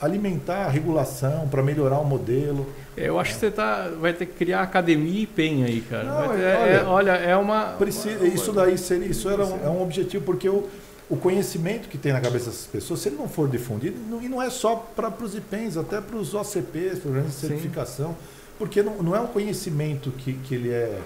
alimentar 0.00 0.66
a 0.66 0.68
regulação, 0.68 1.48
para 1.48 1.62
melhorar 1.62 1.98
o 1.98 2.04
modelo. 2.04 2.66
Eu 2.96 3.18
acho 3.18 3.32
é. 3.32 3.34
que 3.34 3.40
você 3.40 3.50
tá, 3.50 3.90
vai 4.00 4.12
ter 4.12 4.26
que 4.26 4.34
criar 4.34 4.62
academia 4.62 5.22
e 5.22 5.26
penha 5.26 5.66
aí, 5.66 5.80
cara. 5.80 6.04
Não, 6.04 6.28
ter, 6.28 6.40
é, 6.40 6.74
é, 6.74 6.84
olha, 6.84 7.12
é 7.12 7.36
uma. 7.36 7.72
Precisa, 7.72 8.18
uma, 8.18 8.28
isso 8.28 8.52
daí 8.52 8.78
seria, 8.78 9.08
isso 9.08 9.28
era 9.28 9.44
um, 9.44 9.64
é 9.64 9.68
um 9.68 9.82
objetivo, 9.82 10.24
porque 10.24 10.48
o, 10.48 10.68
o 11.10 11.16
conhecimento 11.16 11.88
que 11.88 11.98
tem 11.98 12.12
na 12.12 12.20
cabeça 12.20 12.46
dessas 12.46 12.66
pessoas, 12.66 13.00
se 13.00 13.08
ele 13.08 13.16
não 13.16 13.28
for 13.28 13.48
difundido, 13.48 13.98
não, 14.08 14.22
e 14.22 14.28
não 14.28 14.40
é 14.40 14.50
só 14.50 14.76
para 14.76 15.12
os 15.20 15.34
IPENs, 15.34 15.76
até 15.76 16.00
para 16.00 16.16
os 16.16 16.32
OCPs, 16.32 17.00
programas 17.00 17.32
de 17.32 17.38
certificação, 17.38 18.10
Sim. 18.10 18.37
Porque 18.58 18.82
não, 18.82 19.02
não 19.02 19.16
é 19.16 19.20
um 19.20 19.26
conhecimento 19.26 20.10
que, 20.10 20.32
que 20.34 20.54
ele 20.54 20.70
é 20.70 21.00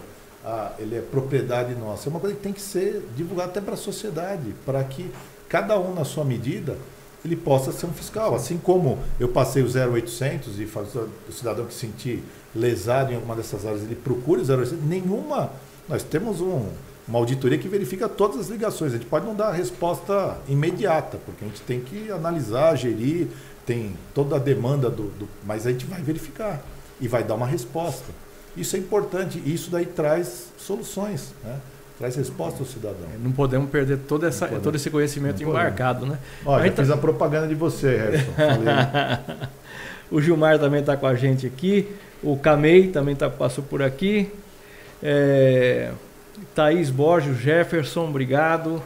ele 0.78 0.96
é 0.96 1.00
propriedade 1.00 1.74
nossa. 1.74 2.08
É 2.08 2.10
uma 2.10 2.20
coisa 2.20 2.34
que 2.34 2.42
tem 2.42 2.52
que 2.52 2.60
ser 2.60 3.02
divulgada 3.16 3.50
até 3.50 3.60
para 3.60 3.74
a 3.74 3.76
sociedade, 3.76 4.54
para 4.66 4.82
que 4.82 5.10
cada 5.48 5.78
um, 5.78 5.94
na 5.94 6.04
sua 6.04 6.24
medida, 6.24 6.76
ele 7.24 7.36
possa 7.36 7.70
ser 7.70 7.86
um 7.86 7.92
fiscal. 7.92 8.34
Assim 8.34 8.58
como 8.58 8.98
eu 9.20 9.28
passei 9.28 9.62
o 9.62 9.66
0800 9.66 10.58
e 10.58 10.64
o 10.64 11.32
cidadão 11.32 11.64
que 11.66 11.72
se 11.72 11.80
sentir 11.80 12.24
lesado 12.54 13.12
em 13.12 13.14
alguma 13.14 13.36
dessas 13.36 13.64
áreas, 13.64 13.82
ele 13.82 13.94
procura 13.94 14.40
o 14.40 14.44
0800. 14.44 14.84
Nenhuma. 14.84 15.50
Nós 15.88 16.02
temos 16.02 16.40
um, 16.40 16.66
uma 17.06 17.18
auditoria 17.18 17.58
que 17.58 17.68
verifica 17.68 18.08
todas 18.08 18.40
as 18.40 18.48
ligações. 18.48 18.92
A 18.92 18.96
gente 18.96 19.06
pode 19.06 19.24
não 19.26 19.34
dar 19.34 19.48
a 19.48 19.52
resposta 19.52 20.38
imediata, 20.48 21.18
porque 21.24 21.44
a 21.44 21.48
gente 21.48 21.60
tem 21.62 21.80
que 21.80 22.10
analisar, 22.10 22.76
gerir, 22.76 23.28
tem 23.64 23.94
toda 24.12 24.36
a 24.36 24.38
demanda 24.38 24.90
do, 24.90 25.04
do 25.10 25.28
mas 25.46 25.66
a 25.66 25.70
gente 25.70 25.86
vai 25.86 26.00
verificar 26.00 26.60
e 27.02 27.08
vai 27.08 27.22
dar 27.24 27.34
uma 27.34 27.46
resposta. 27.46 28.10
Isso 28.56 28.76
é 28.76 28.78
importante 28.78 29.42
isso 29.44 29.70
daí 29.70 29.84
traz 29.84 30.52
soluções, 30.56 31.34
né? 31.44 31.58
traz 31.98 32.16
resposta 32.16 32.60
ao 32.60 32.66
cidadão. 32.66 33.08
Não 33.22 33.32
podemos 33.32 33.68
perder 33.70 33.98
toda 33.98 34.28
essa, 34.28 34.46
todo 34.46 34.76
esse 34.76 34.88
conhecimento 34.88 35.42
embarcado, 35.42 36.06
né? 36.06 36.18
Olha, 36.44 36.66
já 36.66 36.72
fiz 36.72 36.90
a 36.90 36.96
propaganda 36.96 37.46
de 37.46 37.54
você, 37.54 37.96
Harrison. 37.96 38.32
o 40.10 40.20
Gilmar 40.20 40.58
também 40.58 40.80
está 40.80 40.96
com 40.96 41.06
a 41.06 41.14
gente 41.14 41.46
aqui. 41.46 41.88
O 42.22 42.36
Camei 42.36 42.88
também 42.88 43.14
tá, 43.14 43.28
passou 43.28 43.64
por 43.64 43.82
aqui. 43.82 44.32
É, 45.02 45.90
Thaís 46.54 46.90
Borges, 46.90 47.38
Jefferson, 47.38 48.08
obrigado. 48.08 48.82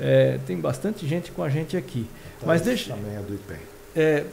É, 0.00 0.38
tem 0.46 0.58
bastante 0.58 1.06
gente 1.06 1.30
com 1.32 1.42
a 1.42 1.48
gente 1.48 1.76
aqui. 1.76 2.06
Mas 2.44 2.62
deixa. 2.62 2.94
Também 2.94 3.16
é 3.16 3.20
do 3.20 3.34
IPEM. 3.34 3.58
É, 3.94 4.24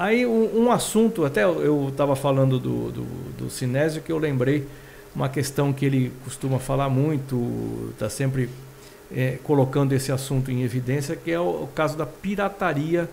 Aí 0.00 0.24
um, 0.24 0.62
um 0.62 0.72
assunto, 0.72 1.26
até 1.26 1.44
eu 1.44 1.88
estava 1.90 2.16
falando 2.16 2.58
do, 2.58 2.90
do, 2.90 3.02
do 3.36 3.50
Sinésio, 3.50 4.00
que 4.00 4.10
eu 4.10 4.16
lembrei 4.16 4.66
uma 5.14 5.28
questão 5.28 5.74
que 5.74 5.84
ele 5.84 6.10
costuma 6.24 6.58
falar 6.58 6.88
muito, 6.88 7.90
está 7.90 8.08
sempre 8.08 8.48
é, 9.14 9.36
colocando 9.44 9.92
esse 9.92 10.10
assunto 10.10 10.50
em 10.50 10.62
evidência, 10.62 11.14
que 11.14 11.30
é 11.30 11.38
o, 11.38 11.64
o, 11.64 11.68
caso 11.74 11.98
da 11.98 12.06
pirataria, 12.06 13.10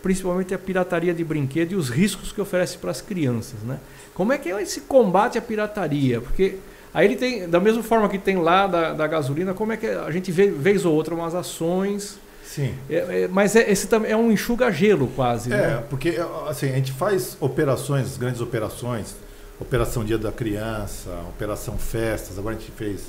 principalmente 0.00 0.54
a 0.54 0.58
pirataria 0.60 1.12
de 1.12 1.24
brinquedo 1.24 1.72
e 1.72 1.74
os 1.74 1.90
riscos 1.90 2.30
que 2.30 2.40
oferece 2.40 2.78
para 2.78 2.92
as 2.92 3.00
crianças. 3.00 3.58
Né? 3.64 3.80
Como 4.14 4.32
é 4.32 4.38
que 4.38 4.48
é 4.48 4.62
esse 4.62 4.82
combate 4.82 5.38
à 5.38 5.42
pirataria? 5.42 6.20
Porque 6.20 6.58
aí 6.94 7.04
ele 7.04 7.16
tem, 7.16 7.48
da 7.48 7.58
mesma 7.58 7.82
forma 7.82 8.08
que 8.08 8.16
tem 8.16 8.36
lá 8.36 8.68
da, 8.68 8.92
da 8.92 9.08
gasolina, 9.08 9.54
como 9.54 9.72
é 9.72 9.76
que 9.76 9.88
a 9.88 10.10
gente 10.12 10.30
vê, 10.30 10.48
vez 10.48 10.84
ou 10.84 10.94
outra, 10.94 11.16
umas 11.16 11.34
ações 11.34 12.20
Sim. 12.54 12.74
É, 12.90 13.22
é, 13.22 13.28
mas 13.28 13.56
é, 13.56 13.70
esse 13.70 13.86
também 13.86 14.12
é 14.12 14.16
um 14.16 14.30
enxuga-gelo 14.30 15.08
quase. 15.16 15.50
É, 15.50 15.56
né? 15.56 15.84
porque 15.88 16.18
assim, 16.46 16.68
a 16.68 16.74
gente 16.74 16.92
faz 16.92 17.34
operações, 17.40 18.18
grandes 18.18 18.42
operações, 18.42 19.16
Operação 19.58 20.04
Dia 20.04 20.18
da 20.18 20.30
Criança, 20.30 21.10
Operação 21.30 21.78
Festas, 21.78 22.38
agora 22.38 22.54
a 22.54 22.58
gente 22.58 22.70
fez 22.72 23.04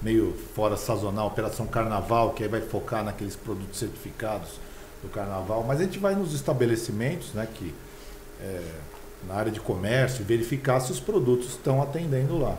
meio 0.00 0.32
fora 0.54 0.76
sazonal, 0.76 1.26
Operação 1.26 1.66
Carnaval, 1.66 2.30
que 2.30 2.44
aí 2.44 2.48
vai 2.48 2.60
focar 2.60 3.02
naqueles 3.02 3.34
produtos 3.34 3.80
certificados 3.80 4.60
do 5.02 5.08
Carnaval, 5.08 5.64
mas 5.66 5.80
a 5.80 5.82
gente 5.82 5.98
vai 5.98 6.14
nos 6.14 6.32
estabelecimentos, 6.32 7.32
né, 7.32 7.48
que 7.52 7.74
é, 8.40 8.60
na 9.26 9.34
área 9.34 9.50
de 9.50 9.58
comércio, 9.58 10.24
verificar 10.24 10.78
se 10.78 10.92
os 10.92 11.00
produtos 11.00 11.48
estão 11.48 11.82
atendendo 11.82 12.38
lá. 12.38 12.56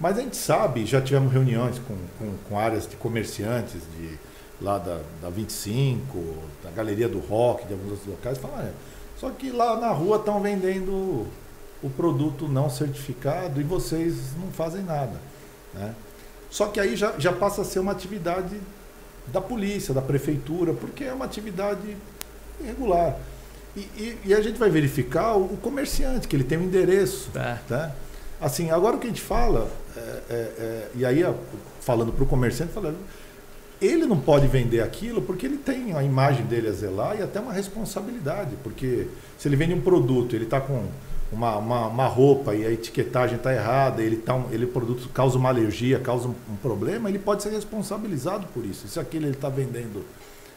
Mas 0.00 0.18
a 0.18 0.22
gente 0.22 0.36
sabe, 0.36 0.84
já 0.84 1.00
tivemos 1.00 1.32
reuniões 1.32 1.78
com, 1.78 1.96
com, 2.18 2.34
com 2.48 2.58
áreas 2.58 2.88
de 2.88 2.96
comerciantes, 2.96 3.82
de 3.96 4.18
lá 4.60 4.78
da, 4.78 5.00
da 5.20 5.30
25, 5.30 6.18
da 6.62 6.70
Galeria 6.70 7.08
do 7.08 7.18
Rock, 7.18 7.66
de 7.66 7.72
alguns 7.72 7.92
outros 7.92 8.08
locais, 8.08 8.38
falaram, 8.38 8.68
é, 8.68 8.72
só 9.18 9.30
que 9.30 9.50
lá 9.50 9.78
na 9.78 9.90
rua 9.90 10.16
estão 10.16 10.40
vendendo 10.40 11.26
o 11.82 11.90
produto 11.90 12.48
não 12.48 12.70
certificado 12.70 13.60
e 13.60 13.64
vocês 13.64 14.34
não 14.40 14.50
fazem 14.50 14.82
nada. 14.82 15.20
Né? 15.74 15.94
Só 16.50 16.66
que 16.66 16.80
aí 16.80 16.96
já, 16.96 17.14
já 17.18 17.32
passa 17.32 17.62
a 17.62 17.64
ser 17.64 17.78
uma 17.78 17.92
atividade 17.92 18.60
da 19.26 19.40
polícia, 19.40 19.92
da 19.92 20.02
prefeitura, 20.02 20.72
porque 20.72 21.04
é 21.04 21.12
uma 21.12 21.24
atividade 21.24 21.96
irregular. 22.60 23.16
E, 23.76 23.80
e, 23.80 24.18
e 24.26 24.34
a 24.34 24.40
gente 24.40 24.58
vai 24.58 24.70
verificar 24.70 25.36
o, 25.36 25.44
o, 25.44 25.56
comerciante, 25.56 26.28
que 26.28 26.36
ele 26.36 26.44
tem 26.44 26.58
um 26.58 26.64
endereço. 26.64 27.30
É. 27.34 27.58
Tá? 27.68 27.92
Assim, 28.40 28.70
agora 28.70 28.96
o 28.96 28.98
que 28.98 29.06
a 29.06 29.10
gente 29.10 29.22
fala, 29.22 29.68
é, 29.96 30.00
é, 30.00 30.34
é 30.34 30.90
e 30.94 31.04
aí 31.04 31.22
falando 31.80 32.12
para 32.12 32.24
o 32.24 32.26
comerciante, 32.26 32.72
falando, 32.72 32.98
ele 33.86 34.06
não 34.06 34.18
pode 34.18 34.46
vender 34.46 34.80
aquilo 34.80 35.22
porque 35.22 35.46
ele 35.46 35.58
tem 35.58 35.92
a 35.92 36.02
imagem 36.02 36.46
dele 36.46 36.68
a 36.68 36.72
zelar 36.72 37.18
e 37.18 37.22
até 37.22 37.40
uma 37.40 37.52
responsabilidade. 37.52 38.56
Porque 38.62 39.08
se 39.38 39.48
ele 39.48 39.56
vende 39.56 39.74
um 39.74 39.80
produto, 39.80 40.34
ele 40.34 40.44
está 40.44 40.60
com 40.60 40.86
uma, 41.32 41.56
uma, 41.56 41.86
uma, 41.88 42.06
roupa 42.06 42.54
e 42.54 42.64
a 42.64 42.70
etiquetagem 42.70 43.36
está 43.36 43.52
errada, 43.52 44.02
ele, 44.02 44.16
tá 44.16 44.34
um, 44.34 44.50
ele 44.52 44.64
o 44.64 44.68
produto 44.68 45.08
causa 45.08 45.36
uma 45.36 45.48
alergia, 45.48 45.98
causa 45.98 46.28
um, 46.28 46.34
um, 46.50 46.56
problema, 46.56 47.08
ele 47.08 47.18
pode 47.18 47.42
ser 47.42 47.50
responsabilizado 47.50 48.46
por 48.54 48.64
isso. 48.64 48.86
Se 48.88 49.00
aquilo 49.00 49.26
ele 49.26 49.34
está 49.34 49.48
vendendo 49.48 50.04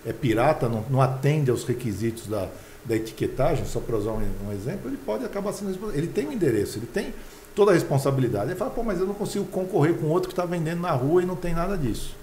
é 0.05 0.13
pirata, 0.13 0.69
não, 0.69 0.85
não 0.89 1.01
atende 1.01 1.49
aos 1.49 1.63
requisitos 1.63 2.27
da, 2.27 2.47
da 2.85 2.95
etiquetagem, 2.95 3.65
só 3.65 3.79
para 3.79 3.97
usar 3.97 4.11
um, 4.11 4.21
um, 4.47 4.53
exemplo, 4.53 4.89
ele 4.89 4.97
pode 4.97 5.25
acabar 5.25 5.51
sendo 5.51 5.69
responsável. 5.69 5.97
Ele 5.97 6.07
tem 6.07 6.27
um 6.27 6.31
endereço, 6.31 6.77
ele 6.77 6.85
tem 6.85 7.13
toda 7.55 7.71
a 7.71 7.73
responsabilidade. 7.73 8.51
Ele 8.51 8.55
fala, 8.55 8.71
pô, 8.71 8.83
mas 8.83 8.99
eu 8.99 9.07
não 9.07 9.15
consigo 9.15 9.45
concorrer 9.45 9.95
com 9.95 10.07
outro 10.07 10.29
que 10.29 10.33
está 10.33 10.45
vendendo 10.45 10.81
na 10.81 10.91
rua 10.91 11.23
e 11.23 11.25
não 11.25 11.35
tem 11.35 11.53
nada 11.53 11.77
disso. 11.77 12.15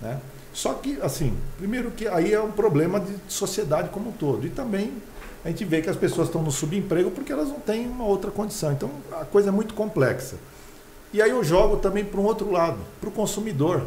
Né? 0.00 0.20
Só 0.54 0.72
que, 0.74 0.98
assim, 1.02 1.36
primeiro 1.58 1.90
que 1.90 2.06
aí 2.06 2.32
é 2.32 2.40
um 2.40 2.52
problema 2.52 3.00
de 3.00 3.12
sociedade 3.26 3.88
como 3.88 4.10
um 4.10 4.12
todo. 4.12 4.46
E 4.46 4.50
também 4.50 4.92
a 5.44 5.48
gente 5.48 5.64
vê 5.64 5.82
que 5.82 5.90
as 5.90 5.96
pessoas 5.96 6.28
estão 6.28 6.42
no 6.42 6.52
subemprego 6.52 7.10
porque 7.10 7.32
elas 7.32 7.48
não 7.48 7.58
têm 7.58 7.88
uma 7.88 8.04
outra 8.04 8.30
condição. 8.30 8.72
Então 8.72 8.88
a 9.12 9.24
coisa 9.24 9.48
é 9.48 9.52
muito 9.52 9.74
complexa. 9.74 10.36
E 11.12 11.20
aí 11.20 11.30
eu 11.30 11.42
jogo 11.42 11.78
também 11.78 12.04
para 12.04 12.20
um 12.20 12.24
outro 12.24 12.52
lado, 12.52 12.78
para 13.00 13.08
o 13.08 13.12
consumidor. 13.12 13.84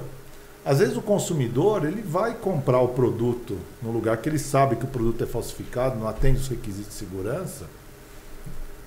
Às 0.66 0.80
vezes 0.80 0.98
o 0.98 1.02
consumidor 1.02 1.86
ele 1.86 2.02
vai 2.02 2.34
comprar 2.34 2.82
o 2.82 2.90
produto 2.90 3.58
no 3.82 3.90
lugar 3.90 4.18
que 4.18 4.28
ele 4.28 4.38
sabe 4.38 4.76
que 4.76 4.84
o 4.84 4.90
produto 4.90 5.24
é 5.24 5.28
falsificado, 5.28 5.98
não 5.98 6.10
atende 6.10 6.42
os 6.42 6.50
requisitos 6.50 6.90
de 6.90 7.00
segurança, 7.00 7.66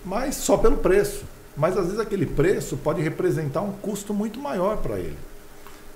mas 0.05 0.35
só 0.35 0.59
pelo 0.59 0.77
preço. 0.77 1.25
Mas 1.57 1.79
às 1.79 1.87
vezes 1.87 1.99
aquele 1.99 2.27
preço 2.27 2.77
pode 2.77 3.01
representar 3.01 3.63
um 3.63 3.73
custo 3.73 4.13
muito 4.13 4.39
maior 4.39 4.77
para 4.77 4.99
ele. 4.99 5.17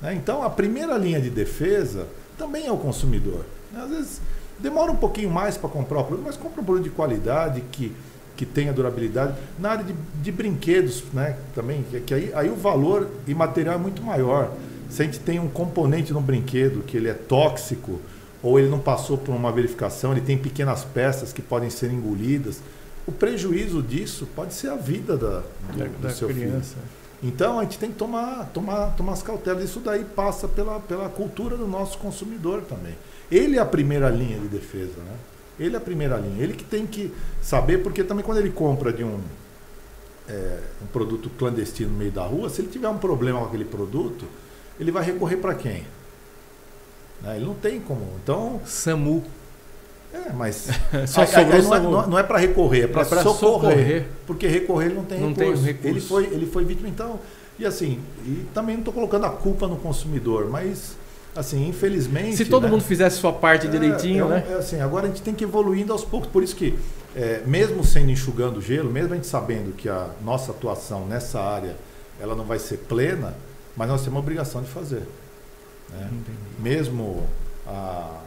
Né? 0.01 0.15
Então 0.15 0.43
a 0.43 0.51
primeira 0.51 0.97
linha 0.97 1.21
de 1.21 1.31
defesa 1.31 2.07
também 2.39 2.67
é 2.67 2.73
o 2.73 2.77
consumidor. 2.77 3.45
Né? 3.73 3.83
Às 3.83 3.91
vezes 3.91 4.21
demora 4.59 4.91
um 4.93 4.97
pouquinho 4.97 5.31
mais 5.31 5.57
para 5.57 5.69
comprar 5.69 6.01
o 6.01 6.05
produto, 6.05 6.25
mas 6.27 6.37
compra 6.37 6.61
um 6.61 6.65
produto 6.65 6.85
de 6.85 6.91
qualidade 6.91 7.63
que, 7.73 7.93
que 8.37 8.47
tenha 8.47 8.73
durabilidade. 8.73 9.35
Na 9.59 9.71
área 9.71 9.85
de, 9.85 9.95
de 10.23 10.33
brinquedos 10.33 11.05
né? 11.13 11.37
também, 11.55 11.85
que, 11.91 12.01
que 12.01 12.15
aí, 12.15 12.33
aí 12.35 12.51
o 12.51 12.57
valor 12.57 13.09
imaterial 13.27 13.75
é 13.75 13.79
muito 13.79 14.03
maior. 14.03 14.53
Se 14.91 15.03
a 15.03 15.05
gente 15.05 15.19
tem 15.19 15.41
um 15.41 15.49
componente 15.49 16.13
no 16.13 16.21
brinquedo 16.21 16.83
que 16.83 16.97
ele 16.97 17.09
é 17.09 17.15
tóxico, 17.15 18.01
ou 18.43 18.59
ele 18.59 18.69
não 18.69 18.79
passou 18.79 19.17
por 19.17 19.35
uma 19.35 19.51
verificação, 19.51 20.13
ele 20.13 20.21
tem 20.21 20.37
pequenas 20.37 20.85
peças 20.85 21.33
que 21.33 21.41
podem 21.41 21.71
ser 21.71 21.91
engolidas, 21.91 22.61
o 23.07 23.13
prejuízo 23.13 23.83
disso 23.83 24.29
pode 24.37 24.53
ser 24.55 24.69
a 24.69 24.77
vida 24.77 25.17
da, 25.17 25.41
do, 25.73 25.79
da, 25.79 25.85
do 25.87 25.99
da 25.99 26.11
seu 26.11 26.29
criança. 26.29 26.75
filho. 26.75 27.04
Então 27.25 27.59
a 27.59 27.63
gente 27.63 27.79
tem 27.79 27.91
que 27.91 27.97
tomar, 27.97 28.51
tomar, 28.53 28.95
tomar 28.97 29.13
as 29.15 29.23
cautelas. 29.23 29.65
Isso 29.65 29.81
daí 29.81 30.05
passa 30.05 30.47
pela, 30.47 30.79
pela 30.79 31.09
cultura 31.09 31.57
do 31.57 31.67
nosso 31.67 31.97
consumidor 31.97 32.61
também. 32.69 32.95
Ele 33.33 33.57
é 33.57 33.61
a 33.61 33.65
primeira 33.65 34.11
linha 34.11 34.39
de 34.39 34.47
defesa, 34.47 34.99
né? 34.99 35.17
Ele 35.59 35.75
é 35.75 35.79
a 35.79 35.81
primeira 35.81 36.19
linha. 36.19 36.43
Ele 36.43 36.53
que 36.53 36.65
tem 36.65 36.87
que 36.87 37.11
saber, 37.41 37.79
porque 37.79 38.05
também 38.05 38.23
quando 38.23 38.39
ele 38.39 38.51
compra 38.51 38.93
de 38.93 39.03
um, 39.03 39.19
é, 40.29 40.59
um 40.83 40.87
produto 40.87 41.31
clandestino 41.31 41.91
no 41.93 41.97
meio 41.97 42.13
da 42.13 42.25
rua, 42.25 42.51
se 42.51 42.61
ele 42.61 42.69
tiver 42.69 42.89
um 42.91 42.99
problema 42.99 43.39
com 43.39 43.47
aquele 43.47 43.65
produto, 43.65 44.27
ele 44.79 44.91
vai 44.91 45.03
recorrer 45.03 45.39
para 45.39 45.55
quem? 45.55 45.87
Né? 47.23 47.37
Ele 47.37 47.47
não 47.47 47.55
tem 47.55 47.81
como. 47.81 48.07
Então. 48.23 48.61
SAMU. 48.67 49.25
É, 50.15 50.33
mas. 50.33 50.69
Só 51.09 51.23
aí, 51.23 51.29
aí 51.35 51.63
não, 51.63 51.75
é, 51.75 51.81
não, 52.07 52.19
é, 52.19 52.21
é 52.21 52.25
para 52.25 52.39
recorrer, 52.39 52.85
é 52.85 52.87
para 52.87 53.03
é 53.03 53.05
socorrer, 53.05 53.33
socorrer, 53.33 54.07
Porque 54.27 54.47
recorrer 54.47 54.87
ele 54.87 54.95
não 54.95 55.05
tem 55.05 55.21
não 55.21 55.29
recurso. 55.31 55.63
Tem 55.65 55.73
recurso. 55.73 55.89
Ele, 55.89 56.01
foi, 56.01 56.25
ele 56.27 56.47
foi 56.47 56.65
vítima, 56.65 56.89
então. 56.89 57.19
E 57.59 57.67
assim, 57.67 58.01
e 58.25 58.47
também 58.55 58.77
não 58.77 58.83
estou 58.83 58.95
colocando 58.95 59.27
a 59.27 59.31
culpa 59.31 59.67
no 59.67 59.77
consumidor, 59.77 60.49
mas. 60.49 60.97
Assim, 61.35 61.69
infelizmente. 61.69 62.37
Se 62.37 62.45
todo 62.45 62.63
né, 62.63 62.71
mundo 62.71 62.85
fizesse 62.85 63.17
sua 63.17 63.33
parte 63.33 63.67
é, 63.67 63.71
direitinho, 63.71 64.27
é, 64.27 64.29
né? 64.29 64.47
É 64.51 64.55
assim, 64.55 64.81
agora 64.81 65.07
a 65.07 65.09
gente 65.09 65.21
tem 65.21 65.35
que 65.35 65.43
ir 65.43 65.49
evoluindo 65.49 65.93
aos 65.93 66.05
poucos. 66.05 66.31
Por 66.31 66.45
isso 66.45 66.55
que, 66.55 66.79
mesmo 67.45 67.83
sendo 67.83 68.13
enxugando 68.13 68.61
gelo, 68.61 68.89
mesmo 68.89 69.15
a 69.15 69.17
gente 69.17 69.27
sabendo 69.27 69.75
que 69.75 69.89
a 69.89 70.11
nossa 70.25 70.53
atuação 70.53 71.07
nessa 71.07 71.41
área 71.41 71.75
ela 72.21 72.37
não 72.37 72.45
vai 72.45 72.61
ser 72.61 72.77
plena, 72.77 73.35
mas 73.77 73.89
nós 73.89 74.03
temos 74.03 74.17
a 74.17 74.21
obrigação 74.21 74.63
de 74.63 74.69
fazer. 74.69 75.03
Né? 75.91 76.09
Mesmo 76.61 77.27
a 77.67 78.21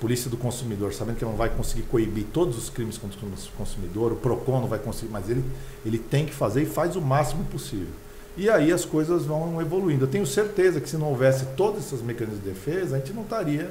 polícia 0.00 0.30
do 0.30 0.36
consumidor, 0.36 0.92
sabendo 0.92 1.16
que 1.16 1.24
não 1.24 1.36
vai 1.36 1.48
conseguir 1.50 1.82
coibir 1.82 2.24
todos 2.32 2.56
os 2.56 2.70
crimes 2.70 2.96
contra 2.96 3.18
o 3.18 3.30
consumidor, 3.56 4.12
o 4.12 4.16
PROCON 4.16 4.60
não 4.60 4.68
vai 4.68 4.78
conseguir, 4.78 5.10
mas 5.10 5.28
ele, 5.28 5.44
ele 5.84 5.98
tem 5.98 6.24
que 6.24 6.32
fazer 6.32 6.62
e 6.62 6.66
faz 6.66 6.96
o 6.96 7.00
máximo 7.00 7.44
possível. 7.44 7.88
E 8.36 8.48
aí 8.48 8.72
as 8.72 8.84
coisas 8.84 9.24
vão 9.24 9.60
evoluindo. 9.60 10.04
Eu 10.04 10.08
tenho 10.08 10.24
certeza 10.24 10.80
que 10.80 10.88
se 10.88 10.96
não 10.96 11.08
houvesse 11.08 11.44
todos 11.56 11.84
esses 11.84 12.00
mecanismos 12.00 12.42
de 12.42 12.48
defesa, 12.48 12.94
a 12.94 12.98
gente 13.00 13.12
não 13.12 13.22
estaria, 13.22 13.70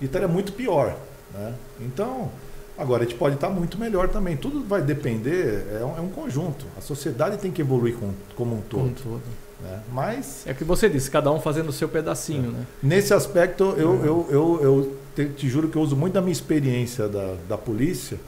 e 0.00 0.06
estaria 0.06 0.26
muito 0.26 0.52
pior. 0.52 0.96
Né? 1.34 1.54
Então, 1.80 2.30
agora 2.78 3.02
a 3.02 3.06
gente 3.06 3.18
pode 3.18 3.34
estar 3.34 3.50
muito 3.50 3.76
melhor 3.78 4.08
também. 4.08 4.36
Tudo 4.36 4.64
vai 4.64 4.80
depender, 4.80 5.66
é 5.78 5.84
um, 5.84 5.98
é 5.98 6.00
um 6.00 6.08
conjunto. 6.08 6.64
A 6.78 6.80
sociedade 6.80 7.36
tem 7.36 7.50
que 7.50 7.60
evoluir 7.60 7.96
com, 7.96 8.12
como 8.34 8.56
um 8.56 8.62
todo. 8.62 8.80
Como 8.80 8.90
um 8.90 8.94
todo. 8.94 9.22
Né? 9.60 9.80
Mas 9.92 10.46
é 10.46 10.52
o 10.52 10.54
que 10.54 10.64
você 10.64 10.88
disse, 10.88 11.10
cada 11.10 11.30
um 11.30 11.40
fazendo 11.40 11.68
o 11.68 11.72
seu 11.72 11.88
pedacinho, 11.88 12.50
é. 12.50 12.52
né? 12.52 12.66
Nesse 12.82 13.12
aspecto, 13.12 13.74
eu, 13.76 14.04
eu, 14.04 14.26
eu, 14.30 14.60
eu 14.62 14.96
te, 15.18 15.28
te, 15.30 15.48
juro 15.48 15.68
que 15.68 15.76
eu 15.76 15.82
uso 15.82 15.96
muito 15.96 16.14
da 16.14 16.20
minha 16.20 16.32
experiência 16.32 17.08
da, 17.08 17.34
da 17.48 17.58
polícia, 17.58 18.18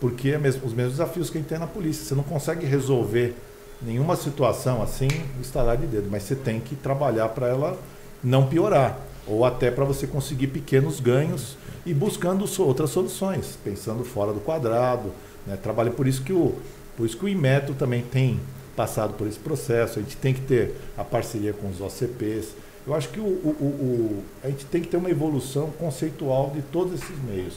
porque 0.00 0.30
é 0.30 0.38
mesmo, 0.38 0.66
os 0.66 0.72
mesmos 0.72 0.94
desafios 0.94 1.30
que 1.30 1.38
a 1.38 1.40
gente 1.40 1.48
tem 1.48 1.58
na 1.58 1.66
polícia. 1.66 2.04
Você 2.04 2.14
não 2.14 2.24
consegue 2.24 2.66
resolver 2.66 3.36
nenhuma 3.80 4.16
situação 4.16 4.82
assim, 4.82 5.08
instalar 5.38 5.76
de 5.76 5.86
dedo, 5.86 6.08
mas 6.10 6.24
você 6.24 6.34
tem 6.34 6.58
que 6.58 6.74
trabalhar 6.74 7.28
para 7.28 7.46
ela 7.46 7.78
não 8.22 8.46
piorar, 8.46 8.98
ou 9.26 9.44
até 9.44 9.70
para 9.70 9.84
você 9.84 10.06
conseguir 10.06 10.48
pequenos 10.48 10.98
ganhos 10.98 11.56
e 11.86 11.94
buscando 11.94 12.44
outras 12.62 12.90
soluções, 12.90 13.56
pensando 13.62 14.04
fora 14.04 14.32
do 14.32 14.40
quadrado. 14.40 15.12
Né? 15.46 15.56
Trabalho 15.56 15.92
por 15.92 16.06
isso 16.06 16.22
que 16.22 16.32
o, 16.32 16.54
por 16.96 17.06
isso 17.06 17.16
que 17.16 17.24
o 17.24 17.28
Inmetro 17.28 17.74
também 17.74 18.02
tem 18.02 18.40
passado 18.74 19.14
por 19.14 19.26
esse 19.26 19.38
processo, 19.38 19.98
a 19.98 20.02
gente 20.02 20.16
tem 20.16 20.34
que 20.34 20.40
ter 20.40 20.74
a 20.98 21.04
parceria 21.04 21.52
com 21.52 21.68
os 21.68 21.80
OCPs. 21.80 22.48
Eu 22.86 22.94
acho 22.94 23.08
que 23.10 23.20
o, 23.20 23.24
o, 23.24 23.48
o, 23.48 24.24
a 24.42 24.48
gente 24.48 24.64
tem 24.66 24.80
que 24.80 24.88
ter 24.88 24.96
uma 24.96 25.10
evolução 25.10 25.70
conceitual 25.78 26.50
de 26.54 26.62
todos 26.62 26.94
esses 26.94 27.22
meios. 27.24 27.54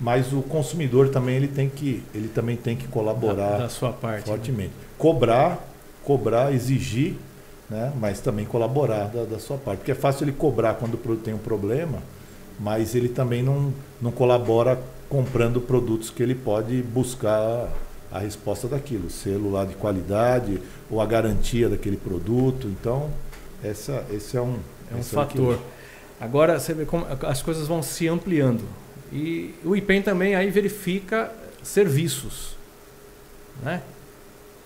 Mas 0.00 0.32
o 0.32 0.42
consumidor 0.42 1.08
também 1.08 1.36
ele 1.36 1.48
tem 1.48 1.68
que, 1.68 2.02
ele 2.14 2.28
também 2.28 2.56
tem 2.56 2.76
que 2.76 2.86
colaborar 2.88 3.52
da, 3.52 3.58
da 3.58 3.68
sua 3.68 3.92
parte, 3.92 4.28
né? 4.28 4.36
fortemente. 4.36 4.68
Né? 4.70 4.86
Cobrar, 4.98 5.66
cobrar, 6.04 6.52
exigir, 6.52 7.14
né? 7.70 7.92
mas 7.98 8.20
também 8.20 8.44
colaborar 8.44 9.06
da, 9.06 9.24
da 9.24 9.38
sua 9.38 9.56
parte. 9.56 9.78
Porque 9.78 9.92
é 9.92 9.94
fácil 9.94 10.24
ele 10.24 10.32
cobrar 10.32 10.74
quando 10.74 10.94
o 10.94 10.98
produto 10.98 11.24
tem 11.24 11.34
um 11.34 11.38
problema, 11.38 11.98
mas 12.58 12.94
ele 12.94 13.08
também 13.08 13.42
não, 13.42 13.72
não 14.00 14.10
colabora 14.10 14.80
comprando 15.08 15.60
produtos 15.60 16.10
que 16.10 16.22
ele 16.22 16.34
pode 16.34 16.82
buscar 16.82 17.68
a 18.10 18.18
resposta 18.18 18.68
daquilo, 18.68 19.10
selo 19.10 19.50
lá 19.50 19.64
de 19.64 19.74
qualidade 19.74 20.60
ou 20.90 21.00
a 21.00 21.06
garantia 21.06 21.68
daquele 21.68 21.96
produto. 21.96 22.68
Então, 22.68 23.10
essa, 23.64 24.04
esse 24.12 24.36
é 24.36 24.40
um, 24.40 24.58
é 24.92 24.96
um 24.96 25.02
fator. 25.02 25.58
Agora 26.20 26.58
você 26.58 26.74
vê 26.74 26.84
como 26.84 27.06
as 27.22 27.42
coisas 27.42 27.66
vão 27.66 27.82
se 27.82 28.06
ampliando. 28.06 28.62
E 29.12 29.54
o 29.64 29.74
IPEM 29.74 30.02
também 30.02 30.34
aí 30.34 30.50
verifica 30.50 31.32
serviços. 31.62 32.56
Né? 33.62 33.82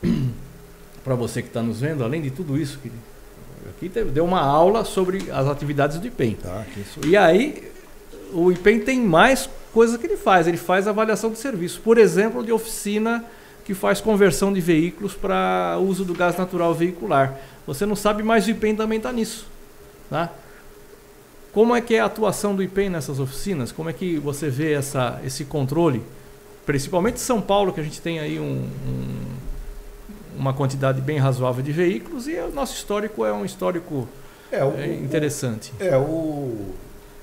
Para 1.05 1.14
você 1.14 1.40
que 1.40 1.49
está 1.49 1.62
nos 1.62 1.80
vendo, 1.80 2.05
além 2.05 2.20
de 2.20 2.30
tudo 2.30 2.59
isso, 2.59 2.78
que 2.78 2.90
aqui 3.70 3.88
deu 3.88 4.24
uma 4.24 4.40
aula 4.40 4.84
sobre 4.84 5.30
as 5.30 5.46
atividades 5.46 5.99
do 5.99 6.07
IPEM. 6.07 6.34
Tá, 6.34 6.64
e 7.07 7.16
aí 7.16 7.70
o 8.32 8.51
IPEM 8.53 8.80
tem 8.80 9.01
mais 9.01 9.49
coisas 9.72 9.96
que 9.96 10.07
ele 10.07 10.16
faz. 10.16 10.46
Ele 10.46 10.57
faz 10.57 10.86
avaliação 10.86 11.30
de 11.30 11.38
serviço. 11.38 11.80
Por 11.80 11.99
exemplo, 11.99 12.44
de 12.44 12.53
oficina 12.53 13.24
que 13.64 13.74
faz 13.74 14.01
conversão 14.01 14.53
de 14.53 14.61
veículos 14.61 15.14
para 15.14 15.78
uso 15.78 16.05
do 16.05 16.14
gás 16.14 16.36
natural 16.36 16.74
veicular. 16.74 17.38
Você 17.68 17.84
não 17.84 17.94
sabe, 17.94 18.22
mas 18.22 18.46
o 18.46 18.50
IPEM 18.50 18.74
também 18.74 18.96
está 18.96 19.12
nisso. 19.12 19.46
Tá? 20.08 20.32
Como 21.52 21.76
é 21.76 21.82
que 21.82 21.94
é 21.94 22.00
a 22.00 22.06
atuação 22.06 22.56
do 22.56 22.62
IPEM 22.62 22.88
nessas 22.88 23.20
oficinas? 23.20 23.70
Como 23.70 23.90
é 23.90 23.92
que 23.92 24.16
você 24.18 24.48
vê 24.48 24.72
essa, 24.72 25.20
esse 25.22 25.44
controle? 25.44 26.02
Principalmente 26.64 27.16
em 27.16 27.20
São 27.20 27.42
Paulo, 27.42 27.70
que 27.70 27.78
a 27.78 27.82
gente 27.82 28.00
tem 28.00 28.20
aí 28.20 28.40
um, 28.40 28.66
um, 28.86 29.26
uma 30.38 30.54
quantidade 30.54 31.02
bem 31.02 31.18
razoável 31.18 31.62
de 31.62 31.70
veículos 31.70 32.26
e 32.26 32.36
o 32.36 32.50
nosso 32.50 32.74
histórico 32.74 33.22
é 33.22 33.34
um 33.34 33.44
histórico 33.44 34.08
é, 34.50 34.64
o, 34.64 34.72
é, 34.78 34.86
interessante. 34.94 35.70
O, 35.78 35.84
é, 35.84 35.98
o, 35.98 36.74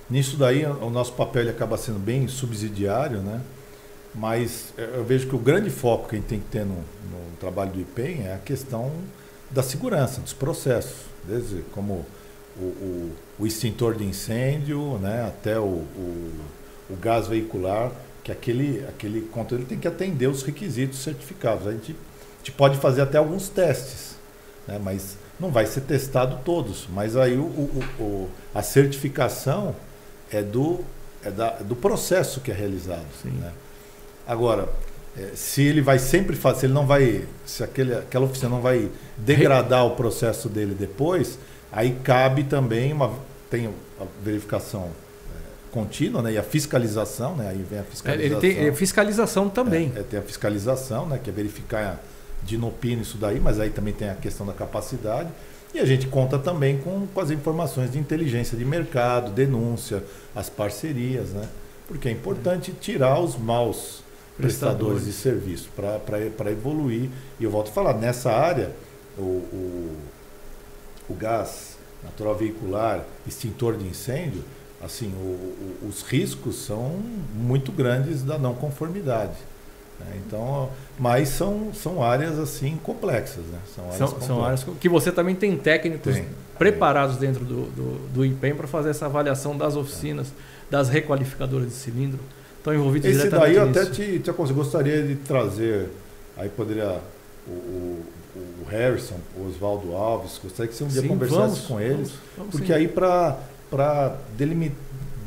nisso 0.07 0.37
daí 0.37 0.63
o 0.63 0.91
nosso 0.91 1.13
papel 1.13 1.49
acaba 1.49 1.75
sendo 1.75 1.97
bem 1.97 2.27
subsidiário, 2.27 3.17
né? 3.17 3.41
Mas 4.13 4.73
eu 4.77 5.03
vejo 5.03 5.27
que 5.27 5.35
o 5.35 5.39
grande 5.39 5.71
foco 5.71 6.07
que 6.07 6.15
a 6.15 6.19
gente 6.19 6.27
tem 6.27 6.39
que 6.39 6.45
ter 6.45 6.63
no, 6.63 6.75
no 6.75 7.37
trabalho 7.39 7.71
do 7.71 7.81
IPEM 7.81 8.27
é 8.27 8.35
a 8.35 8.37
questão 8.37 8.91
da 9.55 9.63
segurança, 9.63 10.19
dos 10.19 10.33
processos. 10.33 11.05
Desde 11.23 11.61
como 11.71 12.05
o, 12.59 12.63
o, 12.63 13.11
o 13.39 13.47
extintor 13.47 13.95
de 13.95 14.03
incêndio, 14.03 14.99
né, 14.99 15.25
até 15.25 15.57
o, 15.57 15.63
o, 15.63 16.31
o, 16.89 16.95
gás 16.97 17.27
veicular, 17.27 17.91
que 18.21 18.31
aquele, 18.31 18.85
aquele 18.87 19.21
controle 19.21 19.63
tem 19.63 19.79
que 19.79 19.87
atender 19.87 20.27
os 20.27 20.43
requisitos 20.43 20.99
certificados. 20.99 21.65
A 21.67 21.71
gente, 21.71 21.93
a 21.93 22.37
gente 22.39 22.51
pode 22.51 22.77
fazer 22.77 23.01
até 23.01 23.17
alguns 23.17 23.47
testes, 23.47 24.17
né, 24.67 24.77
mas 24.77 25.17
não 25.39 25.49
vai 25.49 25.65
ser 25.65 25.81
testado 25.81 26.41
todos. 26.43 26.85
Mas 26.93 27.15
aí 27.15 27.37
o, 27.37 27.45
o, 27.45 28.29
a 28.53 28.61
certificação 28.61 29.73
é 30.29 30.43
do, 30.43 30.81
é 31.23 31.31
da, 31.31 31.51
do 31.51 31.77
processo 31.77 32.41
que 32.41 32.51
é 32.51 32.53
realizado. 32.53 33.05
Né? 33.23 33.53
Agora, 34.27 34.67
se 35.33 35.61
ele 35.61 35.81
vai 35.81 35.97
sempre 35.97 36.35
fazer, 36.35 36.61
se 36.61 36.65
ele 36.65 36.73
não 36.73 36.85
vai, 36.85 37.23
se 37.45 37.63
aquele, 37.63 37.93
aquela 37.95 38.25
oficina 38.25 38.49
não 38.49 38.61
vai 38.61 38.89
degradar 39.17 39.85
o 39.85 39.91
processo 39.91 40.49
dele 40.49 40.75
depois, 40.77 41.39
aí 41.71 41.95
cabe 42.03 42.43
também 42.43 42.91
uma 42.91 43.13
tem 43.49 43.67
a 43.99 44.05
verificação 44.23 44.83
é, 44.83 45.71
contínua, 45.71 46.21
né, 46.21 46.33
e 46.33 46.37
a 46.37 46.43
fiscalização, 46.43 47.35
né, 47.35 47.49
aí 47.49 47.65
vem 47.69 47.79
a 47.79 47.83
fiscalização. 47.83 48.39
Ele 48.39 48.53
tem 48.53 48.67
é, 48.67 48.73
fiscalização 48.73 49.49
também. 49.49 49.91
É, 49.95 49.99
é, 49.99 50.03
tem 50.03 50.19
a 50.19 50.23
fiscalização, 50.23 51.05
né, 51.05 51.19
que 51.23 51.29
é 51.29 51.33
verificar 51.33 52.03
de 52.43 52.55
inopino 52.55 53.01
isso 53.01 53.17
daí, 53.17 53.39
mas 53.39 53.59
aí 53.59 53.69
também 53.69 53.93
tem 53.93 54.09
a 54.09 54.15
questão 54.15 54.45
da 54.45 54.53
capacidade. 54.53 55.29
E 55.73 55.79
a 55.79 55.85
gente 55.85 56.07
conta 56.07 56.39
também 56.39 56.77
com, 56.77 57.05
com 57.07 57.19
as 57.19 57.31
informações 57.31 57.91
de 57.91 57.99
inteligência 57.99 58.57
de 58.57 58.63
mercado, 58.63 59.31
denúncia, 59.31 60.03
as 60.33 60.49
parcerias, 60.49 61.29
né? 61.29 61.47
Porque 61.87 62.07
é 62.07 62.11
importante 62.11 62.71
tirar 62.71 63.19
os 63.19 63.37
maus 63.37 64.04
prestadores, 64.37 65.03
prestadores 65.03 65.05
de 65.05 65.13
serviço 65.13 65.69
para 65.75 66.51
evoluir. 66.51 67.09
E 67.39 67.43
eu 67.43 67.51
volto 67.51 67.69
a 67.69 67.71
falar, 67.71 67.93
nessa 67.93 68.31
área, 68.31 68.71
o, 69.17 69.21
o, 69.21 69.97
o 71.09 71.13
gás 71.13 71.77
natural 72.03 72.35
veicular, 72.35 73.03
extintor 73.27 73.77
de 73.77 73.87
incêndio, 73.87 74.43
assim, 74.83 75.11
o, 75.13 75.87
os 75.87 76.03
riscos 76.03 76.55
são 76.57 76.99
muito 77.33 77.71
grandes 77.71 78.21
da 78.23 78.37
não 78.37 78.53
conformidade. 78.53 79.35
Né? 79.99 80.21
Então, 80.25 80.69
mas 80.99 81.29
são, 81.29 81.73
são 81.73 82.03
áreas 82.03 82.37
assim 82.37 82.77
complexas, 82.83 83.45
né? 83.45 83.59
São 83.73 83.85
áreas, 83.85 83.97
são, 83.97 84.21
são 84.21 84.43
áreas 84.43 84.65
que 84.79 84.89
você 84.89 85.11
também 85.11 85.35
tem 85.35 85.55
técnicos 85.57 86.13
tem, 86.13 86.27
preparados 86.57 87.17
tem. 87.17 87.29
dentro 87.29 87.45
do, 87.45 87.65
do, 87.71 88.09
do 88.09 88.25
IPEM 88.25 88.55
para 88.55 88.67
fazer 88.67 88.89
essa 88.89 89.05
avaliação 89.05 89.57
das 89.57 89.75
oficinas, 89.75 90.33
das 90.69 90.89
requalificadoras 90.89 91.67
de 91.67 91.73
cilindro. 91.73 92.19
Estão 92.65 92.73
envolvidos 92.73 93.11
Esse 93.11 93.29
daí 93.29 93.55
eu 93.55 93.69
até 93.69 93.85
te, 93.85 94.17
te 94.17 94.31
gostaria 94.31 95.03
de 95.03 95.15
trazer, 95.17 95.87
aí 96.35 96.49
poderia 96.49 96.99
o, 97.47 97.51
o, 97.51 98.05
o 98.35 98.65
Harrison, 98.67 99.17
o 99.37 99.47
Oswaldo 99.47 99.95
Alves, 99.95 100.39
gostaria 100.41 100.71
que 100.71 100.75
você 100.75 100.83
um 100.83 100.87
dia 100.87 101.03
sim, 101.03 101.07
conversasse 101.07 101.41
vamos, 101.41 101.59
com 101.59 101.79
eles, 101.79 101.95
vamos, 101.97 102.13
vamos, 102.35 102.51
porque 102.51 102.67
sim. 102.67 102.73
aí 102.73 102.87
para 102.87 104.17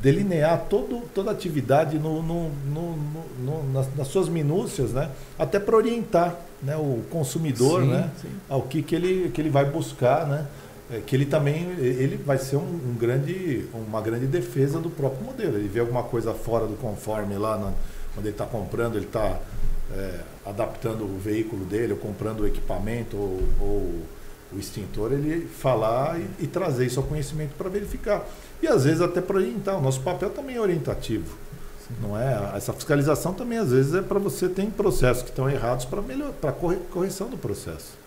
delinear 0.02 0.66
todo, 0.68 1.02
toda 1.14 1.30
a 1.30 1.32
atividade 1.32 1.96
no, 1.96 2.20
no, 2.24 2.50
no, 2.50 3.72
nas, 3.72 3.86
nas, 3.94 4.08
suas 4.08 4.28
minúcias, 4.28 4.90
né? 4.92 5.08
até 5.38 5.60
para 5.60 5.76
orientar 5.76 6.36
né? 6.60 6.76
o 6.76 7.02
consumidor 7.08 7.82
sim, 7.82 7.88
né? 7.88 8.10
Ao 8.48 8.62
que, 8.62 8.82
que, 8.82 8.96
ele, 8.96 9.30
que 9.30 9.40
ele 9.40 9.50
vai 9.50 9.64
buscar. 9.64 10.26
Né? 10.26 10.44
É, 10.90 11.00
que 11.00 11.14
ele 11.14 11.26
também 11.26 11.68
ele 11.78 12.16
vai 12.16 12.38
ser 12.38 12.56
um, 12.56 12.60
um, 12.60 12.96
grande, 12.98 13.66
uma 13.74 14.00
grande 14.00 14.26
defesa 14.26 14.80
do 14.80 14.88
próprio 14.88 15.24
modelo. 15.24 15.56
Ele 15.56 15.68
vê 15.68 15.80
alguma 15.80 16.02
coisa 16.02 16.32
fora 16.32 16.66
do 16.66 16.76
conforme 16.76 17.36
lá 17.36 17.58
quando 18.14 18.26
ele 18.26 18.34
está 18.34 18.46
comprando, 18.46 18.96
ele 18.96 19.04
está 19.04 19.38
é, 19.94 20.20
adaptando 20.46 21.04
o 21.04 21.18
veículo 21.18 21.64
dele, 21.64 21.92
ou 21.92 21.98
comprando 21.98 22.40
o 22.40 22.46
equipamento 22.46 23.16
ou, 23.16 23.42
ou 23.60 24.02
o 24.50 24.58
extintor, 24.58 25.12
ele 25.12 25.46
falar 25.46 26.18
e, 26.18 26.44
e 26.44 26.46
trazer 26.46 26.86
isso 26.86 26.98
ao 26.98 27.06
conhecimento 27.06 27.54
para 27.56 27.68
verificar. 27.68 28.26
E 28.62 28.66
às 28.66 28.84
vezes 28.84 29.00
até 29.00 29.20
para 29.20 29.36
orientar. 29.36 29.76
O 29.76 29.82
nosso 29.82 30.00
papel 30.00 30.30
também 30.30 30.56
é 30.56 30.60
orientativo. 30.60 31.36
Não 32.00 32.18
é? 32.18 32.56
Essa 32.56 32.72
fiscalização 32.72 33.32
também 33.32 33.58
às 33.58 33.70
vezes 33.70 33.94
é 33.94 34.02
para 34.02 34.18
você 34.18 34.48
ter 34.48 34.66
processos 34.66 35.22
que 35.22 35.30
estão 35.30 35.48
errados 35.48 35.84
para 35.84 36.02
melhor, 36.02 36.32
para 36.32 36.52
correção 36.52 37.28
do 37.28 37.36
processo. 37.36 37.97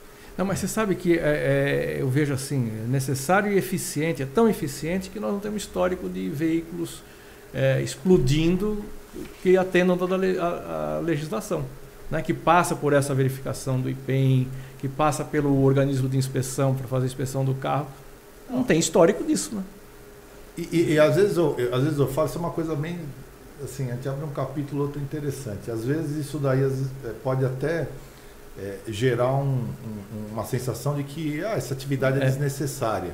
Não, 0.41 0.47
mas 0.47 0.57
você 0.57 0.67
sabe 0.67 0.95
que 0.95 1.19
é, 1.19 1.19
é, 1.19 1.97
eu 1.99 2.09
vejo 2.09 2.33
assim, 2.33 2.71
é 2.83 2.87
necessário 2.87 3.51
e 3.51 3.57
eficiente, 3.59 4.23
é 4.23 4.25
tão 4.25 4.49
eficiente 4.49 5.07
que 5.11 5.19
nós 5.19 5.31
não 5.31 5.39
temos 5.39 5.61
histórico 5.61 6.09
de 6.09 6.29
veículos 6.29 7.03
é, 7.53 7.79
explodindo 7.83 8.83
que 9.43 9.55
atendam 9.55 9.95
toda 9.95 10.15
a, 10.15 10.95
a 10.97 10.99
legislação, 10.99 11.63
né? 12.09 12.23
que 12.23 12.33
passa 12.33 12.75
por 12.75 12.91
essa 12.91 13.13
verificação 13.13 13.79
do 13.79 13.87
IPEM, 13.87 14.47
que 14.79 14.87
passa 14.87 15.23
pelo 15.23 15.63
organismo 15.63 16.09
de 16.09 16.17
inspeção 16.17 16.73
para 16.73 16.87
fazer 16.87 17.03
a 17.03 17.09
inspeção 17.09 17.45
do 17.45 17.53
carro. 17.53 17.85
Não 18.49 18.63
tem 18.63 18.79
histórico 18.79 19.23
disso, 19.23 19.53
né? 19.53 19.63
E, 20.57 20.67
e, 20.71 20.93
e, 20.93 20.99
às, 20.99 21.17
vezes 21.17 21.37
eu, 21.37 21.55
às 21.71 21.83
vezes 21.83 21.99
eu 21.99 22.07
falo, 22.07 22.27
isso 22.27 22.39
é 22.39 22.41
uma 22.41 22.49
coisa 22.49 22.75
bem. 22.75 22.97
Assim, 23.63 23.91
a 23.91 23.93
gente 23.93 24.09
abre 24.09 24.25
um 24.25 24.31
capítulo 24.31 24.85
outro 24.85 24.99
interessante. 24.99 25.69
Às 25.69 25.85
vezes 25.85 26.17
isso 26.17 26.39
daí 26.39 26.63
é, 26.63 27.09
pode 27.23 27.45
até 27.45 27.87
é, 28.61 28.77
gerar 28.87 29.33
um, 29.33 29.65
um, 29.83 30.31
uma 30.31 30.45
sensação 30.45 30.95
de 30.95 31.03
que 31.03 31.43
ah, 31.43 31.53
essa 31.53 31.73
atividade 31.73 32.19
é, 32.19 32.23
é, 32.23 32.25
desnecessária. 32.25 33.13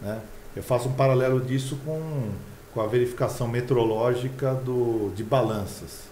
Né? 0.00 0.20
Eu 0.54 0.62
faço 0.62 0.88
um 0.88 0.92
paralelo 0.92 1.40
disso 1.40 1.76
com, 1.84 2.30
com 2.72 2.80
a 2.80 2.86
verificação 2.86 3.48
metrológica 3.48 4.54
do, 4.54 5.12
de 5.14 5.24
balanças, 5.24 6.04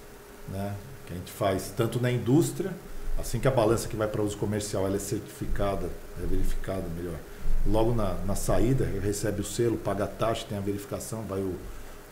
né? 0.49 0.75
que 1.07 1.15
a 1.15 1.17
gente 1.17 1.31
faz 1.31 1.73
tanto 1.77 2.01
na 2.01 2.11
indústria, 2.11 2.73
assim 3.19 3.39
que 3.39 3.47
a 3.47 3.51
balança 3.51 3.89
que 3.89 3.97
vai 3.97 4.09
para 4.09 4.23
uso 4.23 4.37
comercial 4.37 4.87
ela 4.87 4.97
é 4.97 4.99
certificada, 4.99 5.89
é 6.23 6.27
verificada 6.27 6.85
melhor 6.97 7.19
logo 7.67 7.95
na, 7.95 8.15
na 8.27 8.35
saída, 8.35 8.89
recebe 9.03 9.41
o 9.41 9.45
selo, 9.45 9.77
paga 9.77 10.05
a 10.05 10.07
taxa, 10.07 10.47
tem 10.49 10.59
a 10.59 10.61
verificação, 10.61 11.23
vai 11.23 11.41
o, 11.41 11.55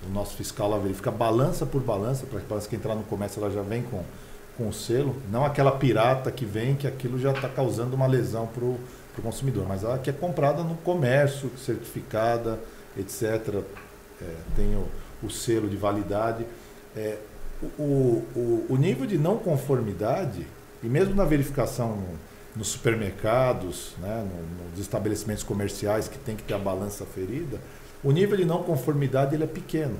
o 0.06 0.12
nosso 0.12 0.36
fiscal 0.36 0.70
lá 0.70 0.78
verifica 0.78 1.10
balança 1.10 1.66
por 1.66 1.82
balança, 1.82 2.26
para 2.26 2.38
a 2.38 2.42
balança 2.42 2.68
que 2.68 2.76
entrar 2.76 2.94
no 2.94 3.02
comércio 3.02 3.42
ela 3.42 3.50
já 3.52 3.62
vem 3.62 3.82
com, 3.82 4.02
com 4.61 4.68
o 4.68 4.72
selo, 4.74 5.16
não 5.32 5.42
aquela 5.42 5.72
pirata 5.72 6.30
que 6.30 6.44
vem 6.44 6.76
que 6.76 6.86
aquilo 6.86 7.18
já 7.18 7.32
está 7.32 7.48
causando 7.48 7.96
uma 7.96 8.06
lesão 8.06 8.46
para 8.46 8.62
o 8.62 8.78
consumidor, 9.22 9.66
mas 9.66 9.86
a 9.86 9.96
que 9.96 10.11
é 10.11 10.12
comprada 10.12 10.62
no 10.62 10.74
comércio, 10.76 11.50
certificada, 11.56 12.61
etc. 12.94 13.62
É, 14.20 14.34
tem 14.54 14.76
o, 14.76 14.86
o, 15.22 15.30
selo 15.30 15.66
de 15.66 15.78
validade. 15.78 16.44
É, 16.94 17.16
o, 17.78 18.22
o, 18.36 18.66
o 18.68 18.76
nível 18.76 19.06
de 19.06 19.16
não 19.16 19.38
conformidade, 19.38 20.46
e 20.82 20.86
mesmo 20.86 21.14
na 21.14 21.24
verificação 21.24 21.98
nos 22.54 22.68
supermercados, 22.68 23.94
né, 23.98 24.28
nos 24.70 24.78
estabelecimentos 24.78 25.42
comerciais 25.42 26.06
que 26.06 26.18
tem 26.18 26.36
que 26.36 26.42
ter 26.42 26.52
a 26.52 26.58
balança 26.58 27.06
ferida, 27.06 27.58
o 28.04 28.12
nível 28.12 28.36
de 28.36 28.44
não 28.44 28.62
conformidade 28.62 29.34
ele 29.34 29.44
é 29.44 29.46
pequeno. 29.46 29.96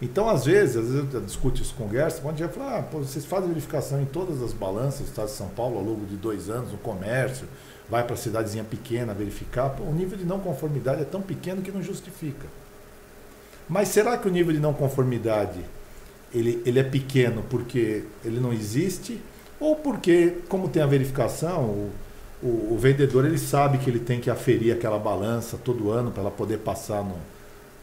Então, 0.00 0.28
às 0.28 0.44
vezes, 0.44 0.76
às 0.76 0.88
vezes 0.88 1.14
eu 1.14 1.20
discuto 1.22 1.62
isso 1.62 1.74
com 1.74 1.86
o 1.86 1.90
Gerson, 1.90 2.20
quando 2.20 2.34
a 2.34 2.46
gente 2.46 2.54
fala, 2.54 2.78
ah, 2.78 2.82
pô, 2.82 2.98
vocês 2.98 3.24
fazem 3.24 3.48
verificação 3.48 4.00
em 4.00 4.04
todas 4.04 4.42
as 4.42 4.52
balanças 4.52 5.00
do 5.00 5.06
Estado 5.06 5.26
de 5.26 5.32
São 5.32 5.48
Paulo 5.48 5.78
ao 5.78 5.84
longo 5.84 6.04
de 6.04 6.16
dois 6.16 6.50
anos, 6.50 6.70
no 6.70 6.78
comércio, 6.78 7.46
vai 7.88 8.04
para 8.04 8.14
a 8.14 8.16
cidadezinha 8.16 8.64
pequena 8.64 9.14
verificar, 9.14 9.70
pô, 9.70 9.84
o 9.84 9.94
nível 9.94 10.18
de 10.18 10.24
não 10.24 10.38
conformidade 10.38 11.00
é 11.00 11.04
tão 11.04 11.22
pequeno 11.22 11.62
que 11.62 11.70
não 11.70 11.82
justifica. 11.82 12.46
Mas 13.68 13.88
será 13.88 14.18
que 14.18 14.28
o 14.28 14.30
nível 14.30 14.52
de 14.52 14.60
não 14.60 14.74
conformidade 14.74 15.60
ele, 16.32 16.62
ele 16.66 16.78
é 16.78 16.82
pequeno 16.82 17.42
porque 17.48 18.04
ele 18.24 18.38
não 18.38 18.52
existe 18.52 19.20
ou 19.58 19.76
porque, 19.76 20.38
como 20.48 20.68
tem 20.68 20.82
a 20.82 20.86
verificação, 20.86 21.62
o, 21.62 21.90
o, 22.42 22.74
o, 22.74 22.78
vendedor 22.78 23.24
ele 23.24 23.38
sabe 23.38 23.78
que 23.78 23.88
ele 23.88 23.98
tem 23.98 24.20
que 24.20 24.28
aferir 24.28 24.72
aquela 24.72 24.98
balança 24.98 25.56
todo 25.56 25.90
ano 25.90 26.10
para 26.10 26.20
ela 26.20 26.30
poder 26.30 26.58
passar 26.58 27.02
no, 27.02 27.16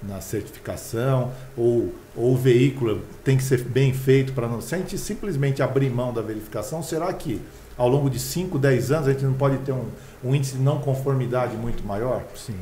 na 0.08 0.22
certificação, 0.22 1.32
ou, 1.58 1.94
ou 2.16 2.34
o 2.34 2.38
veículo 2.38 3.02
tem 3.24 3.38
que 3.38 3.44
ser 3.44 3.64
bem 3.64 3.94
feito 3.94 4.34
para 4.34 4.48
não. 4.48 4.62
Se 4.62 4.76
a 4.76 4.78
gente 4.78 4.98
simplesmente 4.98 5.62
abrir 5.62 5.90
mão 5.90 6.14
da 6.14 6.22
verificação, 6.22 6.84
será 6.84 7.12
que 7.14 7.42
ao 7.78 7.88
longo 7.88 8.10
de 8.10 8.20
5, 8.20 8.60
10 8.60 8.92
anos 8.92 9.08
a 9.08 9.12
gente 9.12 9.24
não 9.24 9.34
pode 9.34 9.58
ter 9.60 9.72
um, 9.72 9.86
um 10.24 10.36
índice 10.36 10.58
de 10.58 10.64
não 10.64 10.80
conformidade 10.80 11.56
muito 11.58 11.86
maior? 11.86 12.24
Sim. 12.36 12.56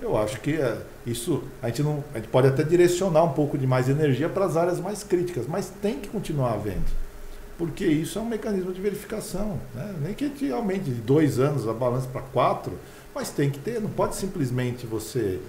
Eu 0.00 0.16
acho 0.16 0.40
que 0.40 0.54
é, 0.54 0.78
isso 1.06 1.42
a 1.60 1.68
gente 1.68 1.82
não 1.82 2.04
a 2.14 2.18
gente 2.18 2.28
pode 2.28 2.46
até 2.46 2.62
direcionar 2.62 3.24
um 3.24 3.32
pouco 3.32 3.58
de 3.58 3.66
mais 3.66 3.88
energia 3.88 4.28
para 4.28 4.44
as 4.44 4.56
áreas 4.56 4.78
mais 4.78 5.02
críticas, 5.02 5.46
mas 5.48 5.72
tem 5.82 5.98
que 5.98 6.08
continuar 6.08 6.54
havendo 6.54 7.08
porque 7.58 7.84
isso 7.84 8.20
é 8.20 8.22
um 8.22 8.24
mecanismo 8.24 8.72
de 8.72 8.80
verificação. 8.80 9.58
Né? 9.74 9.94
Nem 10.00 10.14
que 10.14 10.24
a 10.24 10.28
gente 10.28 10.50
aumente 10.52 10.84
de 10.84 11.00
dois 11.00 11.40
anos 11.40 11.66
a 11.66 11.72
balança 11.72 12.06
para 12.06 12.22
quatro, 12.22 12.78
mas 13.12 13.30
tem 13.30 13.50
que 13.50 13.58
ter, 13.58 13.80
não 13.80 13.90
pode 13.90 14.14
simplesmente 14.14 14.86
você 14.86 15.40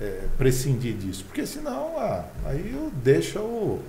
é, 0.00 0.22
prescindir 0.36 0.94
disso, 0.94 1.24
porque 1.24 1.46
senão 1.46 1.98
ah, 1.98 2.24
aí 2.44 2.76
deixa 3.02 3.40
o, 3.40 3.80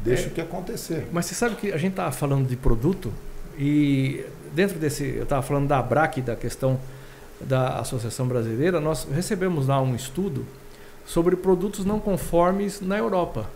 deixa 0.00 0.24
é, 0.24 0.26
o 0.28 0.30
que 0.30 0.40
acontecer. 0.40 1.06
Mas 1.12 1.26
você 1.26 1.34
sabe 1.34 1.56
que 1.56 1.72
a 1.72 1.76
gente 1.76 1.92
está 1.92 2.10
falando 2.12 2.46
de 2.46 2.56
produto 2.56 3.12
e 3.58 4.24
dentro 4.52 4.78
desse, 4.78 5.04
eu 5.04 5.24
estava 5.24 5.42
falando 5.42 5.68
da 5.68 5.78
ABRAC, 5.78 6.20
da 6.22 6.36
questão 6.36 6.78
da 7.40 7.78
Associação 7.78 8.26
Brasileira, 8.26 8.80
nós 8.80 9.06
recebemos 9.12 9.66
lá 9.66 9.80
um 9.80 9.94
estudo 9.94 10.46
sobre 11.04 11.36
produtos 11.36 11.84
não 11.84 12.00
conformes 12.00 12.80
na 12.80 12.96
Europa. 12.96 13.48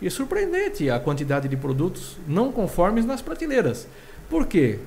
E 0.00 0.06
é 0.06 0.10
surpreendente 0.10 0.90
a 0.90 0.98
quantidade 0.98 1.48
de 1.48 1.56
produtos 1.56 2.16
não 2.26 2.52
conformes 2.52 3.04
nas 3.06 3.22
prateleiras. 3.22 3.86
Por 4.28 4.46
quê? 4.46 4.78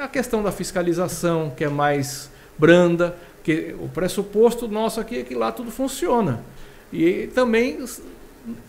A 0.00 0.08
questão 0.08 0.42
da 0.42 0.52
fiscalização, 0.52 1.52
que 1.56 1.64
é 1.64 1.68
mais 1.68 2.30
branda, 2.58 3.16
Porque 3.44 3.74
o 3.78 3.90
pressuposto 3.90 4.66
nosso 4.66 4.98
aqui 4.98 5.18
é 5.18 5.22
que 5.22 5.34
lá 5.34 5.52
tudo 5.52 5.70
funciona. 5.70 6.42
E 6.90 7.26
também 7.34 7.84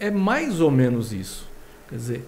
é 0.01 0.11
mais 0.11 0.59
ou 0.59 0.69
menos 0.69 1.13
isso. 1.13 1.47
Quer 1.87 1.95
dizer, 1.95 2.27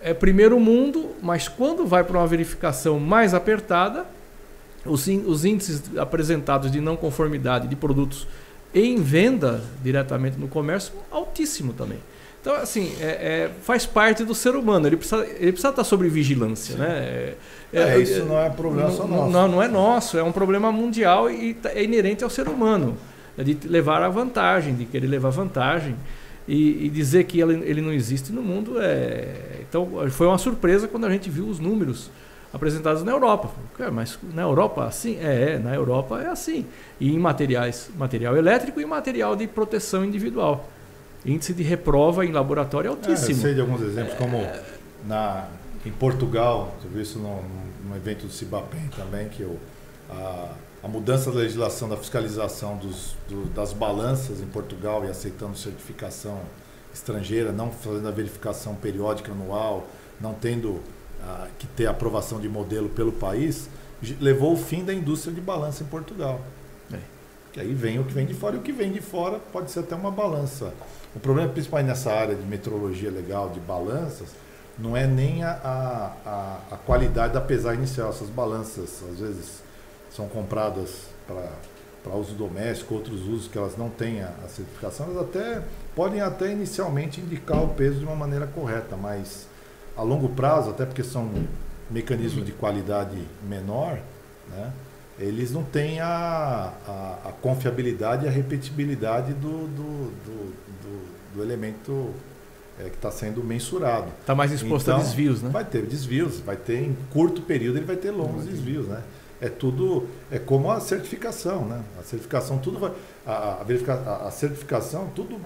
é 0.00 0.14
primeiro 0.14 0.60
mundo, 0.60 1.10
mas 1.20 1.48
quando 1.48 1.84
vai 1.84 2.04
para 2.04 2.16
uma 2.16 2.26
verificação 2.28 3.00
mais 3.00 3.34
apertada, 3.34 4.06
os, 4.84 5.08
os 5.08 5.44
índices 5.44 5.82
apresentados 5.98 6.70
de 6.70 6.80
não 6.80 6.96
conformidade 6.96 7.66
de 7.66 7.74
produtos 7.74 8.28
em 8.72 9.02
venda 9.02 9.60
diretamente 9.82 10.38
no 10.38 10.46
comércio, 10.46 10.92
altíssimo 11.10 11.72
também. 11.72 11.98
Então, 12.40 12.54
assim, 12.54 12.94
é, 13.00 13.06
é, 13.06 13.50
faz 13.62 13.86
parte 13.86 14.24
do 14.24 14.36
ser 14.36 14.54
humano. 14.54 14.86
Ele 14.86 14.96
precisa, 14.96 15.26
ele 15.26 15.50
precisa 15.50 15.70
estar 15.70 15.82
sobre 15.82 16.08
vigilância. 16.08 16.76
Né? 16.76 16.86
É, 16.88 17.34
é, 17.72 17.80
é 17.80 17.98
isso 17.98 18.24
não 18.24 18.38
é 18.40 18.48
problema 18.48 18.90
só 18.90 19.06
nosso. 19.06 19.30
Não, 19.30 19.48
não 19.48 19.62
é 19.62 19.68
nosso, 19.68 20.18
é 20.18 20.22
um 20.22 20.32
problema 20.32 20.72
mundial 20.72 21.30
e 21.30 21.54
tá, 21.54 21.70
é 21.70 21.82
inerente 21.82 22.24
ao 22.24 22.30
ser 22.30 22.48
humano. 22.48 22.96
É 23.36 23.44
de 23.44 23.56
levar 23.68 24.02
a 24.02 24.08
vantagem, 24.08 24.74
de 24.74 24.84
querer 24.84 25.06
levar 25.06 25.30
vantagem. 25.30 25.94
E, 26.46 26.86
e 26.86 26.88
dizer 26.88 27.24
que 27.24 27.38
ele, 27.38 27.62
ele 27.68 27.82
não 27.82 27.92
existe 27.92 28.32
no 28.32 28.40
mundo 28.40 28.80
é. 28.80 29.60
Então, 29.68 29.86
foi 30.10 30.26
uma 30.26 30.38
surpresa 30.38 30.88
quando 30.88 31.04
a 31.04 31.10
gente 31.10 31.28
viu 31.28 31.46
os 31.46 31.58
números 31.58 32.10
apresentados 32.52 33.02
na 33.04 33.12
Europa. 33.12 33.50
Mas 33.92 34.18
na 34.32 34.42
Europa 34.42 34.86
assim? 34.86 35.18
É, 35.20 35.52
é, 35.52 35.58
na 35.58 35.74
Europa 35.74 36.22
é 36.22 36.26
assim. 36.26 36.64
E 36.98 37.12
em 37.12 37.18
materiais, 37.18 37.90
material 37.98 38.34
elétrico 38.34 38.80
e 38.80 38.86
material 38.86 39.36
de 39.36 39.46
proteção 39.46 40.04
individual. 40.04 40.68
Índice 41.24 41.52
de 41.52 41.62
reprova 41.62 42.24
em 42.24 42.32
laboratório 42.32 42.88
é 42.88 42.90
altíssimo. 42.90 43.28
É, 43.28 43.32
eu 43.32 43.42
sei 43.42 43.54
de 43.54 43.60
alguns 43.60 43.82
exemplos, 43.82 44.14
como 44.14 44.42
na, 45.06 45.48
em 45.88 45.92
Portugal, 45.92 46.76
eu 46.84 46.90
vi 46.90 47.00
isso 47.00 47.18
num, 47.18 47.42
num 47.88 47.96
evento 47.96 48.26
do 48.26 48.32
Cibapem 48.32 48.88
também, 48.94 49.28
que 49.28 49.40
eu, 49.40 49.58
a, 50.10 50.52
a 50.82 50.88
mudança 50.88 51.32
da 51.32 51.38
legislação 51.38 51.88
da 51.88 51.96
fiscalização 51.96 52.76
dos, 52.76 53.16
do, 53.26 53.46
das 53.46 53.72
balanças 53.72 54.40
em 54.40 54.46
Portugal 54.46 55.04
e 55.06 55.08
aceitando 55.08 55.56
certificação 55.56 56.40
estrangeira, 56.92 57.52
não 57.52 57.70
fazendo 57.70 58.06
a 58.06 58.10
verificação 58.10 58.74
periódica 58.74 59.32
anual, 59.32 59.88
não 60.20 60.34
tendo 60.34 60.80
ah, 61.22 61.48
que 61.58 61.66
ter 61.68 61.86
aprovação 61.86 62.38
de 62.38 62.48
modelo 62.48 62.90
pelo 62.90 63.12
país, 63.12 63.70
levou 64.20 64.52
o 64.52 64.56
fim 64.56 64.84
da 64.84 64.92
indústria 64.92 65.34
de 65.34 65.40
balança 65.40 65.82
em 65.82 65.86
Portugal. 65.86 66.40
É. 66.92 66.98
Que 67.52 67.60
aí 67.60 67.72
vem 67.72 67.98
o 67.98 68.04
que 68.04 68.12
vem 68.12 68.26
de 68.26 68.34
fora 68.34 68.56
e 68.56 68.58
o 68.58 68.62
que 68.62 68.72
vem 68.72 68.92
de 68.92 69.00
fora 69.00 69.38
pode 69.52 69.70
ser 69.70 69.80
até 69.80 69.94
uma 69.94 70.10
balança. 70.10 70.74
O 71.16 71.20
problema 71.20 71.50
principal 71.50 71.82
nessa 71.82 72.12
área 72.12 72.34
de 72.34 72.44
metrologia 72.44 73.10
legal, 73.10 73.48
de 73.48 73.60
balanças, 73.60 74.28
não 74.78 74.96
é 74.96 75.06
nem 75.06 75.42
a, 75.42 75.50
a, 75.50 76.58
a, 76.74 76.76
qualidade 76.76 77.34
da 77.34 77.40
pesagem 77.40 77.78
inicial. 77.78 78.10
Essas 78.10 78.28
balanças, 78.28 79.02
às 79.10 79.18
vezes, 79.18 79.62
são 80.10 80.28
compradas 80.28 81.08
para 81.26 82.14
uso 82.14 82.34
doméstico, 82.34 82.94
outros 82.94 83.26
usos 83.26 83.48
que 83.48 83.58
elas 83.58 83.76
não 83.76 83.90
têm 83.90 84.22
a, 84.22 84.32
a 84.44 84.48
certificação, 84.48 85.06
elas 85.06 85.28
até 85.28 85.62
podem 85.94 86.20
até 86.20 86.50
inicialmente 86.50 87.20
indicar 87.20 87.62
o 87.62 87.68
peso 87.68 87.98
de 87.98 88.04
uma 88.04 88.16
maneira 88.16 88.46
correta, 88.46 88.96
mas 88.96 89.46
a 89.96 90.02
longo 90.02 90.28
prazo, 90.30 90.70
até 90.70 90.86
porque 90.86 91.02
são 91.02 91.30
mecanismos 91.90 92.46
de 92.46 92.52
qualidade 92.52 93.18
menor, 93.42 93.98
né, 94.48 94.72
eles 95.18 95.50
não 95.50 95.64
têm 95.64 96.00
a, 96.00 96.72
a, 96.86 97.28
a 97.28 97.32
confiabilidade 97.42 98.24
e 98.24 98.28
a 98.28 98.30
repetibilidade 98.30 99.34
do, 99.34 99.66
do, 99.66 100.10
do, 100.24 100.54
do, 100.82 101.34
do 101.34 101.42
elemento 101.42 102.14
é, 102.78 102.84
que 102.84 102.96
está 102.96 103.10
sendo 103.10 103.42
mensurado. 103.42 104.08
Está 104.20 104.34
mais 104.34 104.52
exposto 104.52 104.86
então, 104.86 105.00
a 105.00 105.02
desvios, 105.02 105.42
né? 105.42 105.50
Vai 105.50 105.64
ter 105.64 105.82
desvios, 105.82 106.40
vai 106.40 106.56
ter 106.56 106.80
em 106.80 106.96
curto 107.12 107.42
período 107.42 107.78
ele 107.78 107.86
vai 107.86 107.96
ter 107.96 108.10
longos 108.10 108.44
desvios, 108.44 108.86
né? 108.86 109.02
É 109.40 109.48
tudo, 109.48 110.08
é 110.30 110.38
como 110.38 110.70
a 110.70 110.80
certificação, 110.80 111.64
né? 111.64 111.82
A 111.98 112.02
certificação 112.02 112.58
tudo 112.58 112.78
vai, 112.78 112.92
a, 113.26 113.62
a, 113.62 114.26
a, 114.26 114.30
certificação 114.30 115.10
tudo 115.14 115.40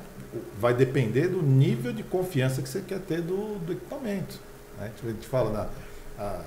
vai 0.59 0.72
depender 0.72 1.28
do 1.28 1.43
nível 1.43 1.93
de 1.93 2.03
confiança 2.03 2.62
que 2.62 2.68
você 2.68 2.80
quer 2.80 3.01
ter 3.01 3.20
do, 3.20 3.59
do 3.59 3.72
equipamento. 3.72 4.41
Né? 4.78 4.91
A 5.03 5.09
gente 5.09 5.26
fala, 5.26 5.51
na, 5.51 6.22
a, 6.22 6.41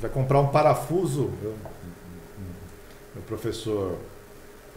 vai 0.00 0.10
comprar 0.10 0.40
um 0.40 0.48
parafuso. 0.48 1.30
Eu, 1.42 1.54
meu 3.14 3.24
professor 3.24 3.98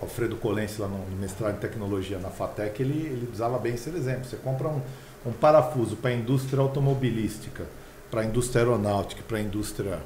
Alfredo 0.02 0.38
Colense, 0.38 0.80
lá 0.80 0.88
no, 0.88 0.98
no 0.98 1.18
mestrado 1.18 1.56
em 1.56 1.60
tecnologia 1.60 2.18
na 2.20 2.30
FATEC, 2.30 2.82
ele, 2.82 3.06
ele 3.06 3.30
usava 3.32 3.58
bem 3.60 3.74
esse 3.74 3.90
exemplo. 3.90 4.26
Você 4.26 4.38
compra 4.38 4.70
um, 4.70 4.82
um 5.26 5.32
parafuso 5.32 5.96
para 5.96 6.12
a 6.12 6.14
indústria 6.14 6.62
automobilística, 6.62 7.66
para 8.10 8.22
a 8.22 8.26
indústria 8.26 8.62
aeronáutica, 8.62 9.22
para 9.28 9.38
a 9.38 9.42
indústria 9.42 10.00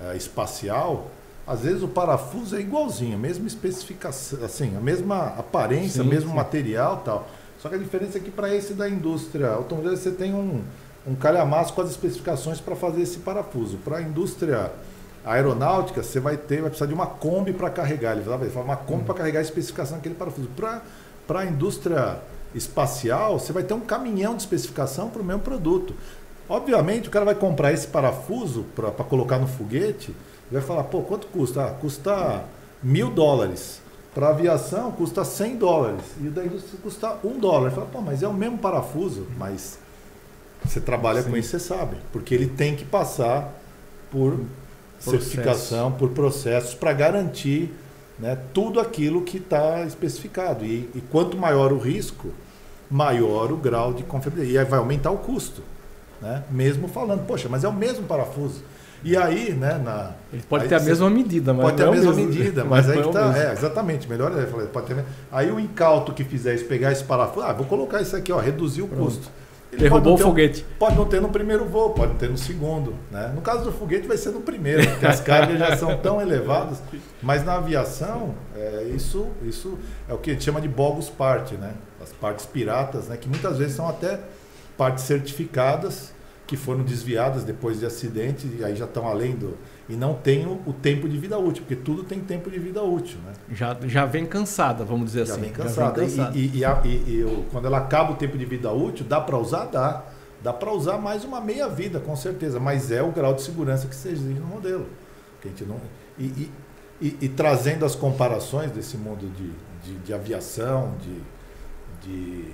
é, 0.00 0.16
espacial, 0.16 1.10
às 1.46 1.60
vezes 1.60 1.82
o 1.82 1.88
parafuso 1.88 2.56
é 2.56 2.60
igualzinho, 2.60 3.14
a 3.14 3.18
mesma 3.18 3.46
especificação, 3.46 4.44
assim, 4.44 4.76
a 4.76 4.80
mesma 4.80 5.28
aparência, 5.38 6.02
o 6.02 6.06
mesmo 6.06 6.30
sim. 6.30 6.36
material 6.36 7.02
tal. 7.04 7.28
Só 7.60 7.68
que 7.68 7.76
a 7.76 7.78
diferença 7.78 8.18
é 8.18 8.20
que 8.20 8.30
para 8.30 8.52
esse 8.54 8.74
da 8.74 8.88
indústria 8.88 9.50
automobilística 9.50 10.10
você 10.10 10.16
tem 10.16 10.34
um, 10.34 10.62
um 11.06 11.14
calhamaço 11.14 11.72
com 11.72 11.82
as 11.82 11.90
especificações 11.90 12.60
para 12.60 12.74
fazer 12.74 13.02
esse 13.02 13.18
parafuso. 13.18 13.78
Para 13.78 13.98
a 13.98 14.02
indústria 14.02 14.72
aeronáutica, 15.24 16.02
você 16.02 16.18
vai 16.18 16.36
ter, 16.36 16.60
vai 16.60 16.70
precisar 16.70 16.86
de 16.86 16.94
uma 16.94 17.06
Kombi 17.06 17.52
para 17.52 17.70
carregar. 17.70 18.12
Ele 18.12 18.22
vai 18.22 18.50
falar 18.50 18.64
uma 18.64 18.76
Kombi 18.76 19.04
para 19.04 19.14
carregar 19.14 19.38
a 19.38 19.42
especificação 19.42 19.98
daquele 19.98 20.16
parafuso. 20.16 20.48
Para 21.26 21.40
a 21.40 21.46
indústria 21.46 22.18
espacial, 22.56 23.38
você 23.38 23.52
vai 23.52 23.62
ter 23.62 23.74
um 23.74 23.80
caminhão 23.80 24.34
de 24.34 24.42
especificação 24.42 25.08
para 25.10 25.22
o 25.22 25.24
mesmo 25.24 25.42
produto. 25.42 25.94
Obviamente, 26.48 27.08
o 27.08 27.10
cara 27.10 27.24
vai 27.24 27.34
comprar 27.34 27.72
esse 27.72 27.88
parafuso 27.88 28.64
para 28.74 28.90
colocar 29.04 29.38
no 29.38 29.46
foguete 29.46 30.14
e 30.50 30.54
vai 30.54 30.62
falar, 30.62 30.84
pô, 30.84 31.02
quanto 31.02 31.26
custa? 31.26 31.66
Ah, 31.66 31.70
custa 31.70 32.44
mil 32.82 33.10
dólares. 33.10 33.80
Para 34.14 34.30
aviação 34.30 34.92
custa 34.92 35.24
100 35.24 35.56
dólares. 35.56 36.02
E 36.20 36.28
da 36.28 36.44
indústria 36.44 36.78
custa 36.82 37.18
um 37.22 37.38
dólar. 37.38 37.70
Fala, 37.70 37.86
pô, 37.86 38.00
mas 38.00 38.22
é 38.22 38.28
o 38.28 38.32
mesmo 38.32 38.56
parafuso. 38.56 39.26
Mas 39.36 39.78
você 40.64 40.80
trabalha 40.80 41.22
Sim. 41.22 41.30
com 41.30 41.36
isso, 41.36 41.50
você 41.50 41.58
sabe. 41.58 41.96
Porque 42.12 42.34
ele 42.34 42.46
tem 42.46 42.74
que 42.74 42.84
passar 42.84 43.52
por 44.10 44.40
Processo. 45.02 45.10
certificação, 45.10 45.92
por 45.92 46.10
processos, 46.10 46.74
para 46.74 46.92
garantir 46.92 47.74
né, 48.18 48.38
tudo 48.54 48.80
aquilo 48.80 49.22
que 49.22 49.36
está 49.38 49.84
especificado. 49.84 50.64
E, 50.64 50.88
e, 50.94 51.02
quanto 51.10 51.36
maior 51.36 51.72
o 51.72 51.78
risco, 51.78 52.30
maior 52.90 53.52
o 53.52 53.56
grau 53.56 53.92
de 53.92 54.02
confiabilidade. 54.02 54.54
E 54.54 54.58
aí 54.58 54.64
vai 54.64 54.78
aumentar 54.78 55.10
o 55.10 55.18
custo. 55.18 55.62
Né? 56.20 56.42
Mesmo 56.50 56.88
falando, 56.88 57.26
poxa, 57.26 57.48
mas 57.48 57.64
é 57.64 57.68
o 57.68 57.72
mesmo 57.72 58.06
parafuso. 58.06 58.62
E 59.04 59.16
aí, 59.16 59.52
né, 59.52 59.80
na. 59.82 60.12
Ele 60.32 60.42
pode 60.48 60.68
ter 60.68 60.74
a 60.74 60.80
mesma 60.80 61.08
medida, 61.10 61.52
mas. 61.52 61.64
Pode 61.64 61.76
ter 61.76 61.84
a 61.84 61.86
é 61.86 61.90
mesma 61.90 62.12
mesmo. 62.12 62.28
medida, 62.28 62.64
mas, 62.66 62.86
mas 62.86 62.90
aí 62.90 62.98
é 62.98 63.02
que 63.02 63.12
tá. 63.12 63.38
É, 63.38 63.52
exatamente, 63.52 64.08
melhor 64.08 64.32
é, 64.36 64.44
pode 64.66 64.86
ter. 64.86 65.04
Aí 65.30 65.50
o 65.50 65.60
incauto 65.60 66.12
que 66.12 66.24
fizer 66.24 66.54
isso, 66.54 66.64
pegar 66.64 66.92
esse 66.92 67.04
parafuso, 67.04 67.46
ah, 67.46 67.52
vou 67.52 67.66
colocar 67.66 68.00
isso 68.00 68.16
aqui, 68.16 68.32
ó, 68.32 68.38
reduzir 68.38 68.82
o 68.82 68.88
Pronto. 68.88 69.04
custo. 69.04 69.30
Ele 69.72 69.82
Derrubou 69.82 70.14
o 70.14 70.18
foguete. 70.18 70.64
Um, 70.74 70.78
pode 70.78 70.96
não 70.96 71.04
ter 71.04 71.20
no 71.20 71.28
primeiro 71.28 71.64
voo, 71.66 71.90
pode 71.90 72.14
ter 72.14 72.30
no 72.30 72.38
segundo. 72.38 72.94
Né? 73.10 73.32
No 73.34 73.42
caso 73.42 73.64
do 73.64 73.72
foguete 73.72 74.06
vai 74.06 74.16
ser 74.16 74.30
no 74.30 74.40
primeiro, 74.40 74.88
porque 74.90 75.06
as 75.06 75.20
cargas 75.20 75.58
já 75.58 75.76
são 75.76 75.96
tão 75.98 76.20
elevadas. 76.20 76.82
Mas 77.22 77.44
na 77.44 77.56
aviação, 77.56 78.34
é, 78.56 78.90
isso, 78.94 79.26
isso 79.42 79.76
é 80.08 80.14
o 80.14 80.18
que 80.18 80.30
a 80.30 80.32
gente 80.32 80.44
chama 80.44 80.60
de 80.60 80.68
bogus 80.68 81.10
part, 81.10 81.54
né? 81.56 81.72
As 82.06 82.12
partes 82.12 82.46
piratas, 82.46 83.08
né? 83.08 83.16
que 83.16 83.28
muitas 83.28 83.58
vezes 83.58 83.74
são 83.74 83.88
até 83.88 84.20
partes 84.76 85.04
certificadas 85.04 86.14
que 86.46 86.56
foram 86.56 86.84
desviadas 86.84 87.42
depois 87.42 87.80
de 87.80 87.86
acidente 87.86 88.46
e 88.46 88.64
aí 88.64 88.76
já 88.76 88.84
estão 88.84 89.08
além 89.08 89.34
do 89.34 89.56
e 89.88 89.94
não 89.94 90.14
tem 90.14 90.46
o, 90.46 90.60
o, 90.64 90.72
tempo 90.72 91.08
de 91.08 91.18
vida 91.18 91.36
útil, 91.38 91.62
porque 91.62 91.76
tudo 91.76 92.04
tem 92.04 92.20
tempo 92.20 92.50
de 92.50 92.58
vida 92.58 92.82
útil, 92.82 93.18
né? 93.24 93.32
Já, 93.52 93.76
já 93.84 94.04
vem 94.04 94.24
cansada, 94.26 94.84
vamos 94.84 95.06
dizer 95.06 95.26
já 95.26 95.32
assim. 95.32 95.42
Vem 95.42 95.52
cansada. 95.52 95.74
Já 95.74 96.06
vem 96.06 96.16
cansada. 96.16 96.38
E, 96.38 96.46
e, 96.46 96.64
e, 96.84 97.20
e, 97.20 97.46
quando 97.50 97.66
ela 97.66 97.78
acaba 97.78 98.12
o 98.12 98.16
tempo 98.16 98.36
de 98.38 98.44
vida 98.44 98.70
útil, 98.70 99.04
dá 99.08 99.20
para 99.20 99.36
usar, 99.36 99.66
dá. 99.66 100.04
Dá 100.42 100.52
para 100.52 100.70
usar 100.72 100.98
mais 100.98 101.24
uma 101.24 101.40
meia 101.40 101.68
vida, 101.68 101.98
com 101.98 102.14
certeza, 102.14 102.60
mas 102.60 102.92
é 102.92 103.02
o 103.02 103.10
grau 103.10 103.34
de 103.34 103.42
segurança 103.42 103.88
que 103.88 103.94
se 103.94 104.08
exige 104.08 104.38
no 104.38 104.46
modelo. 104.46 104.86
Que 105.40 105.48
a 105.48 105.50
gente 105.50 105.64
não, 105.64 105.80
e, 107.00 107.16
e, 107.20 107.28
trazendo 107.28 107.84
as 107.84 107.94
comparações 107.94 108.70
desse 108.70 108.96
mundo 108.96 109.30
de, 109.30 109.50
de, 109.82 109.98
de 109.98 110.14
aviação, 110.14 110.94
de, 111.00 111.20
de, 112.06 112.44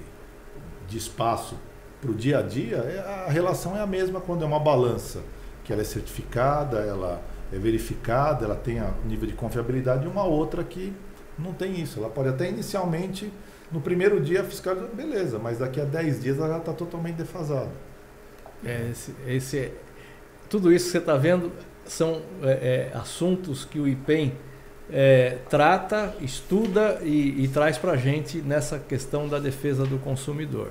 de 0.88 0.98
espaço 0.98 1.56
para 2.00 2.10
o 2.10 2.14
dia 2.14 2.38
a 2.38 2.42
dia, 2.42 2.78
é, 2.78 3.26
a 3.26 3.30
relação 3.30 3.76
é 3.76 3.80
a 3.80 3.86
mesma 3.86 4.20
quando 4.20 4.42
é 4.42 4.46
uma 4.46 4.58
balança, 4.58 5.20
que 5.64 5.72
ela 5.72 5.82
é 5.82 5.84
certificada, 5.84 6.78
ela 6.78 7.22
é 7.52 7.58
verificada, 7.58 8.44
ela 8.44 8.56
tem 8.56 8.80
um 8.82 9.06
nível 9.06 9.28
de 9.28 9.34
confiabilidade, 9.34 10.04
e 10.04 10.08
uma 10.08 10.24
outra 10.24 10.64
que 10.64 10.92
não 11.38 11.52
tem 11.52 11.80
isso. 11.80 12.00
Ela 12.00 12.10
pode 12.10 12.28
até 12.28 12.48
inicialmente, 12.48 13.32
no 13.70 13.80
primeiro 13.80 14.20
dia, 14.20 14.42
fiscalizar, 14.42 14.88
beleza, 14.88 15.38
mas 15.38 15.58
daqui 15.58 15.80
a 15.80 15.84
10 15.84 16.22
dias 16.22 16.38
ela 16.38 16.58
está 16.58 16.72
totalmente 16.72 17.16
defasada. 17.16 17.70
É, 18.64 18.88
esse, 18.90 19.14
esse, 19.26 19.58
é, 19.58 19.72
tudo 20.48 20.72
isso 20.72 20.86
que 20.86 20.92
você 20.92 20.98
está 20.98 21.16
vendo 21.16 21.52
são 21.84 22.22
é, 22.42 22.90
é, 22.92 22.96
assuntos 22.96 23.64
que 23.64 23.78
o 23.78 23.86
IPEM 23.86 24.34
é, 24.92 25.38
trata, 25.48 26.14
estuda 26.20 27.00
e, 27.02 27.44
e 27.44 27.48
traz 27.48 27.78
para 27.78 27.92
a 27.92 27.96
gente 27.96 28.38
nessa 28.38 28.78
questão 28.78 29.26
da 29.26 29.38
defesa 29.38 29.86
do 29.86 29.98
consumidor. 29.98 30.68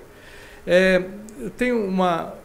É, 0.65 1.01
tem 1.57 1.71
uma. 1.71 2.35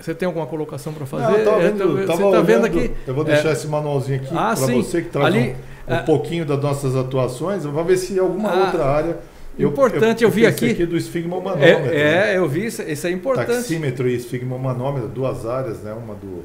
Você 0.00 0.14
tem 0.14 0.26
alguma 0.26 0.46
colocação 0.46 0.92
para 0.92 1.06
fazer? 1.06 1.44
Não, 1.44 1.60
eu 1.60 1.72
vendo, 1.72 2.00
é, 2.00 2.06
você 2.06 2.24
está 2.24 2.40
vendo 2.40 2.64
aqui? 2.64 2.90
Eu 3.06 3.14
vou 3.14 3.24
deixar 3.24 3.50
é, 3.50 3.52
esse 3.52 3.68
manualzinho 3.68 4.20
aqui 4.20 4.28
ah, 4.32 4.54
para 4.56 4.66
você 4.74 5.02
que 5.02 5.10
traz 5.10 5.26
ali, 5.26 5.54
um 5.86 5.94
ah, 5.94 5.98
pouquinho 5.98 6.44
das 6.44 6.60
nossas 6.60 6.96
atuações, 6.96 7.64
vamos 7.64 7.86
ver 7.86 7.98
se 7.98 8.18
alguma 8.18 8.50
ah, 8.50 8.64
outra 8.64 8.84
área. 8.86 9.18
Importante, 9.56 10.24
eu, 10.24 10.28
eu, 10.28 10.30
eu 10.30 10.34
vi 10.34 10.46
aqui. 10.46 10.70
aqui 10.70 10.86
do 10.86 10.96
esfigmomanômetro. 10.96 11.92
É, 11.92 12.32
é, 12.32 12.38
eu 12.38 12.48
vi, 12.48 12.64
isso, 12.66 12.82
isso 12.82 13.06
é 13.06 13.10
importante. 13.10 13.48
Taxímetro 13.48 14.08
e 14.08 14.16
esfigmomanômetro, 14.16 15.08
duas 15.08 15.44
áreas, 15.44 15.82
né? 15.82 15.92
Uma 15.92 16.14
do 16.14 16.42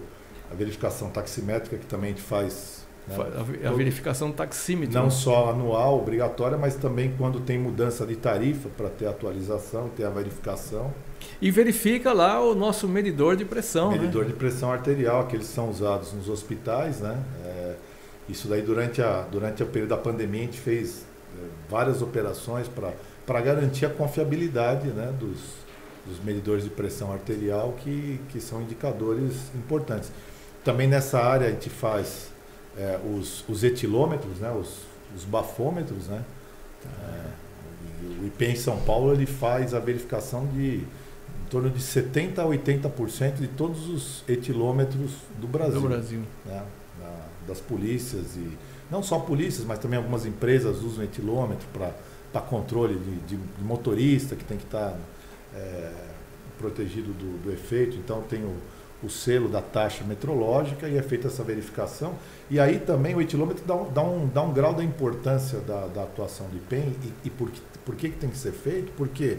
a 0.52 0.56
verificação 0.56 1.10
taximétrica 1.10 1.78
que 1.78 1.86
também 1.86 2.12
a 2.12 2.14
gente 2.14 2.22
faz 2.22 2.78
né? 2.78 2.87
A, 3.10 3.72
verificação 3.72 4.32
taxímetro. 4.32 5.00
Não 5.00 5.10
só 5.10 5.52
anual, 5.52 5.98
obrigatória, 5.98 6.58
mas 6.58 6.76
também 6.76 7.14
quando 7.18 7.40
tem 7.40 7.58
mudança 7.58 8.06
de 8.06 8.16
tarifa 8.18 8.68
para 8.76 8.90
ter 8.90 9.08
atualização, 9.08 9.90
ter 9.90 10.04
a 10.04 10.10
verificação. 10.10 10.94
E 11.42 11.50
verifica 11.50 12.12
lá 12.12 12.42
o 12.42 12.54
nosso 12.54 12.88
medidor 12.88 13.38
de 13.38 13.46
pressão. 13.46 13.92
Né? 13.92 14.00
Medidor 14.00 14.24
né? 14.24 14.32
de 14.32 14.36
pressão 14.36 14.72
arterial, 14.72 15.26
que 15.28 15.38
eles 15.38 15.48
são 15.48 15.70
usados 15.70 16.12
nos 16.12 16.28
hospitais. 16.28 17.00
Né? 17.00 17.18
É, 17.46 17.76
isso 18.28 18.48
daí 18.50 18.62
durante, 18.62 19.02
a, 19.02 19.22
durante 19.22 19.64
o 19.64 19.66
período 19.68 19.90
da 19.90 19.98
pandemia 19.98 20.42
a 20.42 20.46
gente 20.46 20.60
fez 20.60 21.06
é, 21.38 21.46
várias 21.70 22.02
operações 22.02 22.68
para 23.26 23.42
garantir 23.42 23.86
a 23.86 23.90
confiabilidade 23.90 24.88
né, 24.90 25.14
dos, 25.18 25.40
dos 26.06 26.22
medidores 26.26 26.66
de 26.66 26.70
pressão 26.70 27.14
arterial, 27.14 27.74
que, 27.78 28.20
que 28.30 28.42
são 28.42 28.62
indicadores 28.62 29.34
importantes. 29.56 30.12
Também 30.62 30.88
nessa 30.88 31.20
área 31.20 31.48
a 31.48 31.52
gente 31.52 31.70
faz 31.70 32.36
é, 32.78 33.00
os, 33.14 33.44
os, 33.50 33.64
etilômetros, 33.64 34.40
né, 34.40 34.52
os, 34.52 34.84
os 35.16 35.24
bafômetros, 35.24 36.08
né? 36.08 36.24
É, 36.86 37.48
o 38.22 38.28
IPEM 38.28 38.52
em 38.52 38.56
São 38.56 38.80
Paulo 38.82 39.12
ele 39.12 39.26
faz 39.26 39.74
a 39.74 39.80
verificação 39.80 40.46
de 40.48 40.84
em 41.48 41.50
torno 41.50 41.70
de 41.70 41.82
70 41.82 42.42
a 42.42 42.46
80% 42.46 43.36
de 43.36 43.48
todos 43.48 43.90
os 43.90 44.24
etilômetros 44.28 45.12
do 45.40 45.48
Brasil. 45.48 45.82
Do 45.82 45.88
Brasil. 45.88 46.22
Né, 46.46 46.64
das 47.48 47.62
polícias 47.62 48.36
e 48.36 48.58
não 48.92 49.02
só 49.02 49.20
polícias, 49.20 49.66
mas 49.66 49.80
também 49.80 49.98
algumas 49.98 50.26
empresas 50.26 50.84
usam 50.84 51.04
etilômetro 51.04 51.68
para 51.74 52.42
controle 52.42 52.96
de, 53.28 53.38
de, 53.38 53.64
motorista 53.64 54.36
que 54.36 54.44
tem 54.44 54.58
que 54.58 54.66
estar 54.66 54.92
tá, 54.92 54.98
é, 55.56 55.92
protegido 56.58 57.12
do, 57.14 57.44
do 57.44 57.52
efeito. 57.52 57.98
Então 57.98 58.22
tem 58.22 58.44
o 58.44 58.56
o 59.04 59.10
selo 59.10 59.48
da 59.48 59.62
taxa 59.62 60.04
metrológica 60.04 60.88
e 60.88 60.98
é 60.98 61.02
feita 61.02 61.28
essa 61.28 61.44
verificação. 61.44 62.14
E 62.50 62.60
aí 62.60 62.80
também 62.80 63.16
o 63.16 63.22
etilômetro 63.22 63.64
dá 63.66 63.76
um, 63.76 63.92
dá 63.92 64.02
um, 64.02 64.28
dá 64.28 64.42
um 64.42 64.54
grau 64.54 64.74
da 64.74 64.84
importância 64.84 65.60
da, 65.60 65.88
da 65.88 66.04
atuação 66.04 66.48
do 66.48 66.58
IPEM 66.58 66.96
e, 67.04 67.28
e 67.28 67.30
por, 67.30 67.52
que, 67.52 67.62
por 67.86 67.96
que, 67.96 68.10
que 68.10 68.18
tem 68.18 68.30
que 68.30 68.38
ser 68.38 68.54
feito? 68.54 68.92
Porque 68.98 69.38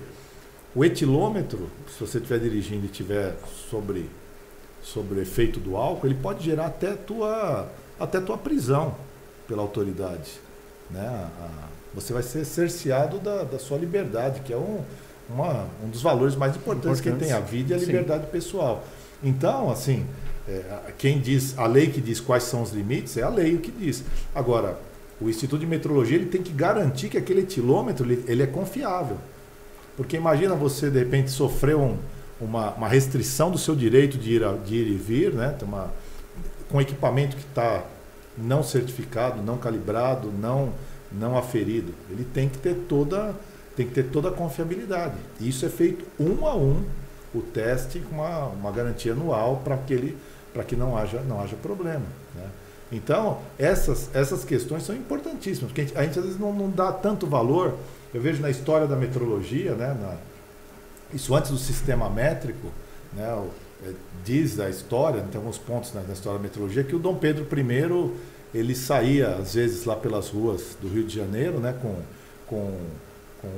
o 0.75 0.85
etilômetro, 0.85 1.69
se 1.89 1.99
você 1.99 2.19
estiver 2.19 2.39
dirigindo 2.39 2.85
e 2.85 2.91
estiver 2.91 3.35
sobre, 3.69 4.09
sobre 4.83 5.19
o 5.19 5.23
efeito 5.23 5.59
do 5.59 5.77
álcool, 5.77 6.07
ele 6.07 6.15
pode 6.15 6.45
gerar 6.45 6.67
até 6.67 6.93
tua, 6.95 7.69
até 7.99 8.21
tua 8.21 8.39
prisão 8.39 8.95
pela 9.49 9.63
autoridade. 9.63 10.33
Né? 10.91 11.05
A, 11.05 11.69
você 11.95 12.13
vai 12.13 12.23
ser 12.23 12.45
cerceado 12.45 13.19
da, 13.19 13.43
da 13.45 13.59
sua 13.59 13.79
liberdade, 13.79 14.41
que 14.41 14.53
é 14.53 14.57
um, 14.57 14.85
uma, 15.29 15.67
um 15.83 15.89
dos 15.89 16.03
valores 16.03 16.37
mais 16.37 16.55
importantes, 16.55 17.01
importantes. 17.01 17.27
que 17.27 17.33
tem, 17.33 17.33
a 17.33 17.41
vida 17.41 17.73
e 17.73 17.77
a 17.77 17.79
liberdade 17.79 18.27
Sim. 18.27 18.31
pessoal. 18.31 18.85
Então, 19.23 19.71
assim, 19.71 20.07
é, 20.49 20.93
quem 20.97 21.21
diz, 21.21 21.59
a 21.59 21.67
lei 21.67 21.89
que 21.89 22.01
diz 22.01 22.21
quais 22.21 22.45
são 22.45 22.63
os 22.63 22.73
limites, 22.73 23.17
é 23.17 23.23
a 23.23 23.29
lei 23.29 23.55
o 23.55 23.59
que 23.59 23.71
diz. 23.71 24.03
Agora, 24.35 24.79
o 25.21 25.29
Instituto 25.29 25.61
de 25.61 25.67
Metrologia 25.67 26.17
ele 26.17 26.27
tem 26.27 26.43
que 26.43 26.53
garantir 26.53 27.09
que 27.09 27.19
aquele 27.19 27.41
etilômetro 27.41 28.07
ele, 28.07 28.25
ele 28.27 28.43
é 28.43 28.47
confiável. 28.47 29.19
Porque 29.97 30.17
imagina 30.17 30.55
você, 30.55 30.91
de 30.91 30.99
repente, 30.99 31.31
sofrer 31.31 31.77
um, 31.77 31.97
uma, 32.41 32.71
uma, 32.75 32.89
restrição 32.89 33.51
do 33.51 33.59
seu 33.59 33.75
direito 33.75 34.17
de 34.17 34.35
ir, 34.35 34.45
a, 34.45 34.53
de 34.53 34.77
ir 34.77 34.87
e 34.87 34.97
vir, 34.97 35.35
né? 35.35 35.57
Uma, 35.63 35.93
com 36.71 36.81
equipamento 36.81 37.37
que 37.37 37.43
está 37.43 37.85
não 38.37 38.63
certificado, 38.63 39.43
não 39.43 39.59
calibrado, 39.59 40.31
não, 40.31 40.73
não 41.11 41.37
aferido. 41.37 41.93
Ele 42.09 42.25
tem 42.25 42.49
que 42.49 42.59
ter 42.59 42.75
toda, 42.89 43.35
tem 43.77 43.87
que 43.87 43.93
ter 43.93 44.05
toda 44.05 44.29
a 44.29 44.33
confiabilidade. 44.33 45.17
Isso 45.41 45.67
é 45.67 45.69
feito 45.69 46.05
um 46.19 46.47
a 46.47 46.55
um 46.55 46.85
o 47.35 47.41
teste 47.41 48.01
com 48.01 48.17
uma, 48.17 48.47
uma 48.47 48.73
garantia 48.73 49.13
anual 49.13 49.61
para 49.65 49.77
que, 49.77 49.93
ele, 49.93 50.19
que 50.67 50.77
não 50.77 50.97
haja, 50.97 51.21
não 51.21 51.41
haja 51.41 51.57
problema. 51.57 52.07
Né? 52.35 52.47
Então, 52.91 53.41
essas, 53.59 54.15
essas 54.15 54.45
questões 54.45 54.83
são 54.83 54.95
importantíssimas, 54.95 55.71
porque 55.71 55.83
a 55.83 55.85
gente, 55.85 55.99
a 55.99 56.03
gente 56.03 56.19
às 56.19 56.25
vezes 56.25 56.41
não, 56.41 56.53
não 56.53 56.71
dá 56.71 56.91
tanto 56.91 57.27
valor. 57.27 57.75
Eu 58.15 58.21
vejo 58.21 58.41
na 58.41 58.49
história 58.49 58.87
da 58.87 58.97
metrologia, 58.97 59.75
né, 59.75 59.97
na, 60.01 60.17
isso 61.13 61.35
antes 61.35 61.51
do 61.51 61.59
sistema 61.59 62.09
métrico, 62.09 62.69
né, 63.15 63.31
o, 63.35 63.49
é, 63.87 63.93
diz 64.25 64.59
a 64.59 64.71
história, 64.71 65.23
tem 65.31 65.39
alguns 65.39 65.59
pontos 65.59 65.93
na, 65.93 66.01
na, 66.03 66.13
história 66.13 66.39
da 66.39 66.43
metrologia, 66.43 66.83
que 66.83 66.97
o 66.97 66.99
Dom 66.99 67.17
Pedro 67.17 67.47
I 67.57 68.11
ele 68.55 68.75
saía, 68.75 69.37
às 69.37 69.55
vezes, 69.55 69.85
lá 69.85 69.95
pelas 69.95 70.31
ruas 70.31 70.77
do 70.81 70.89
Rio 70.89 71.05
de 71.05 71.15
Janeiro, 71.15 71.61
né, 71.61 71.75
com, 71.83 71.95
com, 72.47 72.79
com 73.43 73.49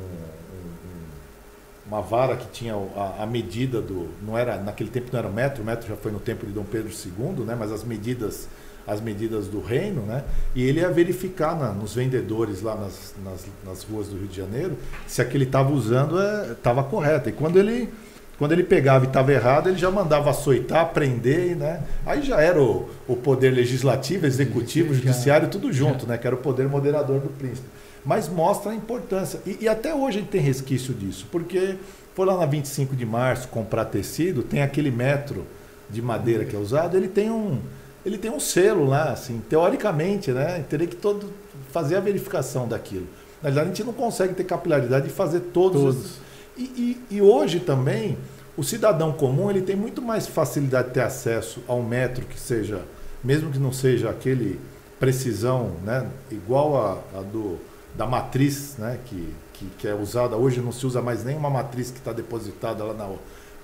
uma 1.91 2.01
vara 2.01 2.37
que 2.37 2.47
tinha 2.53 2.75
a, 2.75 3.25
a, 3.25 3.27
medida 3.27 3.83
do. 3.83 4.09
não 4.25 4.39
era 4.39 4.57
Naquele 4.59 4.89
tempo 4.89 5.09
não 5.13 5.19
era 5.19 5.29
o 5.29 5.33
metro, 5.33 5.63
o 5.63 5.67
metro 5.67 5.89
já 5.89 5.97
foi 5.97 6.13
no 6.13 6.21
tempo 6.21 6.47
de 6.47 6.53
Dom 6.53 6.63
Pedro 6.63 6.89
II, 6.89 7.45
né? 7.45 7.57
mas 7.59 7.73
as 7.73 7.83
medidas 7.83 8.49
as 8.87 9.01
medidas 9.01 9.47
do 9.47 9.61
reino, 9.61 10.03
né? 10.03 10.25
E 10.55 10.65
ele 10.65 10.81
ia 10.81 10.91
verificar 10.91 11.55
na, 11.55 11.71
nos 11.71 11.95
vendedores 11.95 12.63
lá 12.63 12.75
nas, 12.75 13.15
nas, 13.23 13.47
nas, 13.65 13.83
ruas 13.85 14.09
do 14.09 14.17
Rio 14.17 14.27
de 14.27 14.37
Janeiro 14.37 14.77
se 15.07 15.21
aquele 15.21 15.45
estava 15.45 15.71
usando 15.71 16.19
estava 16.51 16.81
é, 16.81 16.85
correto. 16.85 17.29
E 17.29 17.33
quando 17.33 17.59
ele 17.59 17.93
quando 18.39 18.53
ele 18.53 18.65
pegava 18.65 19.05
e 19.05 19.09
estava 19.09 19.31
errado, 19.33 19.69
ele 19.69 19.77
já 19.77 19.91
mandava 19.91 20.31
açoitar, 20.31 20.89
prender, 20.95 21.55
né? 21.55 21.83
Aí 22.07 22.23
já 22.23 22.41
era 22.41 22.61
o, 22.61 22.89
o 23.07 23.15
poder 23.15 23.51
legislativo, 23.51 24.27
executivo, 24.27 24.95
judiciário, 24.95 25.49
tudo 25.49 25.71
junto, 25.71 26.07
né? 26.07 26.17
Que 26.17 26.27
era 26.27 26.35
o 26.35 26.39
poder 26.39 26.67
moderador 26.67 27.21
do 27.21 27.29
príncipe 27.29 27.69
mas 28.05 28.29
mostra 28.29 28.73
a 28.73 28.75
importância. 28.75 29.41
E, 29.47 29.59
e, 29.63 29.69
até 29.69 29.95
hoje 29.95 30.19
a 30.19 30.21
gente 30.21 30.31
tem 30.31 30.41
resquício 30.41 30.95
disso, 30.95 31.27
porque 31.31 31.77
foi 32.15 32.27
lá 32.27 32.37
na 32.37 32.47
25 32.47 32.97
de 32.97 33.07
março 33.07 33.49
comprar 33.49 33.85
tecido, 33.87 34.43
tem 34.43 34.63
aquele 34.63 34.91
metro 34.91 35.47
de 35.89 36.01
madeira 36.01 36.45
que 36.45 36.55
é 36.55 36.59
usado, 36.59 36.97
ele 36.97 37.09
tem 37.09 37.31
um, 37.31 37.59
ele 38.05 38.17
tem 38.17 38.31
um 38.31 38.41
selo 38.41 38.87
lá, 38.87 39.13
assim, 39.13 39.43
teoricamente, 39.49 40.31
né? 40.31 40.65
Teria 40.69 40.87
que 40.87 40.97
todo 40.97 41.33
fazer 41.71 41.97
a 41.97 42.01
verificação 42.01 42.67
daquilo. 42.67 43.07
Na 43.43 43.49
verdade, 43.49 43.71
a 43.71 43.75
gente 43.75 43.85
não 43.85 43.93
consegue 43.93 44.35
ter 44.35 44.45
capilaridade 44.45 45.09
de 45.09 45.13
fazer 45.13 45.41
todos. 45.41 45.83
todos. 45.83 45.97
Esses... 45.97 46.21
E, 46.57 46.63
e, 47.11 47.17
e, 47.17 47.23
hoje 47.23 47.61
também, 47.61 48.19
o 48.57 48.63
cidadão 48.63 49.13
comum 49.13 49.51
ele 49.51 49.63
tem 49.63 49.77
muito 49.77 50.03
mais 50.03 50.27
facilidade 50.27 50.89
de 50.89 50.95
ter 50.95 51.03
acesso 51.03 51.63
a 51.67 51.75
um 51.75 51.83
metro 51.83 52.25
que 52.27 52.39
seja, 52.39 52.83
mesmo 53.23 53.51
que 53.51 53.59
não 53.59 53.73
seja 53.73 54.11
aquele 54.11 54.61
precisão, 54.99 55.73
né? 55.85 56.07
Igual 56.31 56.77
a, 56.77 57.19
a 57.19 57.23
do 57.23 57.59
da 57.95 58.07
matriz, 58.07 58.77
né, 58.79 58.99
que, 59.05 59.35
que, 59.53 59.67
que, 59.79 59.89
é 59.89 59.95
usada 59.95 60.37
hoje, 60.37 60.61
não 60.61 60.73
se 60.73 60.87
usa 60.87 61.03
mais 61.03 61.25
nenhuma 61.25 61.51
matriz 61.51 61.91
que 61.91 61.99
está 61.99 62.13
depositada 62.13 62.85
lá 62.85 62.95
na, 62.95 63.09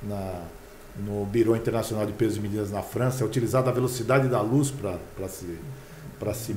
na, 0.02 0.42
no 0.98 1.24
Biro 1.24 1.54
Internacional 1.56 2.06
de 2.06 2.12
Pesos 2.12 2.36
e 2.36 2.40
Medidas 2.40 2.70
na 2.70 2.82
França, 2.82 3.22
é 3.22 3.26
utilizada 3.26 3.70
a 3.70 3.72
velocidade 3.72 4.28
da 4.28 4.40
luz 4.40 4.70
para 4.70 5.28
se, 5.28 5.58
para 6.18 6.34
se, 6.34 6.54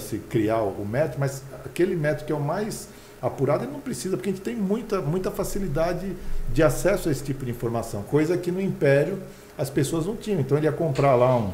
se 0.00 0.18
criar 0.18 0.62
o 0.62 0.84
metro, 0.84 1.18
mas 1.20 1.42
aquele 1.64 1.94
metro 1.94 2.24
que 2.24 2.32
é 2.32 2.34
o 2.34 2.40
mais 2.40 2.88
apurado, 3.20 3.64
ele 3.64 3.72
não 3.72 3.80
precisa, 3.80 4.16
porque 4.16 4.30
a 4.30 4.32
gente 4.32 4.42
tem 4.42 4.56
muita, 4.56 5.00
muita 5.00 5.30
facilidade 5.30 6.16
de 6.52 6.62
acesso 6.62 7.08
a 7.08 7.12
esse 7.12 7.22
tipo 7.22 7.44
de 7.44 7.52
informação, 7.52 8.02
coisa 8.02 8.36
que 8.36 8.50
no 8.50 8.60
Império 8.60 9.18
as 9.56 9.70
pessoas 9.70 10.06
não 10.06 10.16
tinham. 10.16 10.40
Então 10.40 10.58
ele 10.58 10.66
ia 10.66 10.72
comprar 10.72 11.14
lá 11.14 11.36
um, 11.36 11.52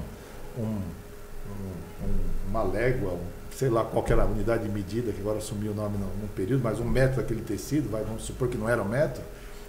um, 0.58 0.62
um 0.62 2.28
uma 2.48 2.62
légua, 2.62 3.12
um 3.12 3.37
sei 3.58 3.68
lá 3.68 3.82
qual 3.82 4.04
era 4.08 4.22
a 4.22 4.24
unidade 4.24 4.62
de 4.62 4.68
medida, 4.68 5.10
que 5.10 5.20
agora 5.20 5.38
assumiu 5.38 5.72
o 5.72 5.74
nome 5.74 5.98
num 5.98 6.28
período, 6.28 6.62
mas 6.62 6.78
um 6.78 6.84
metro 6.84 7.16
daquele 7.16 7.40
tecido, 7.40 7.90
vai, 7.90 8.04
vamos 8.04 8.22
supor 8.22 8.46
que 8.46 8.56
não 8.56 8.68
era 8.68 8.80
um 8.80 8.88
metro, 8.88 9.20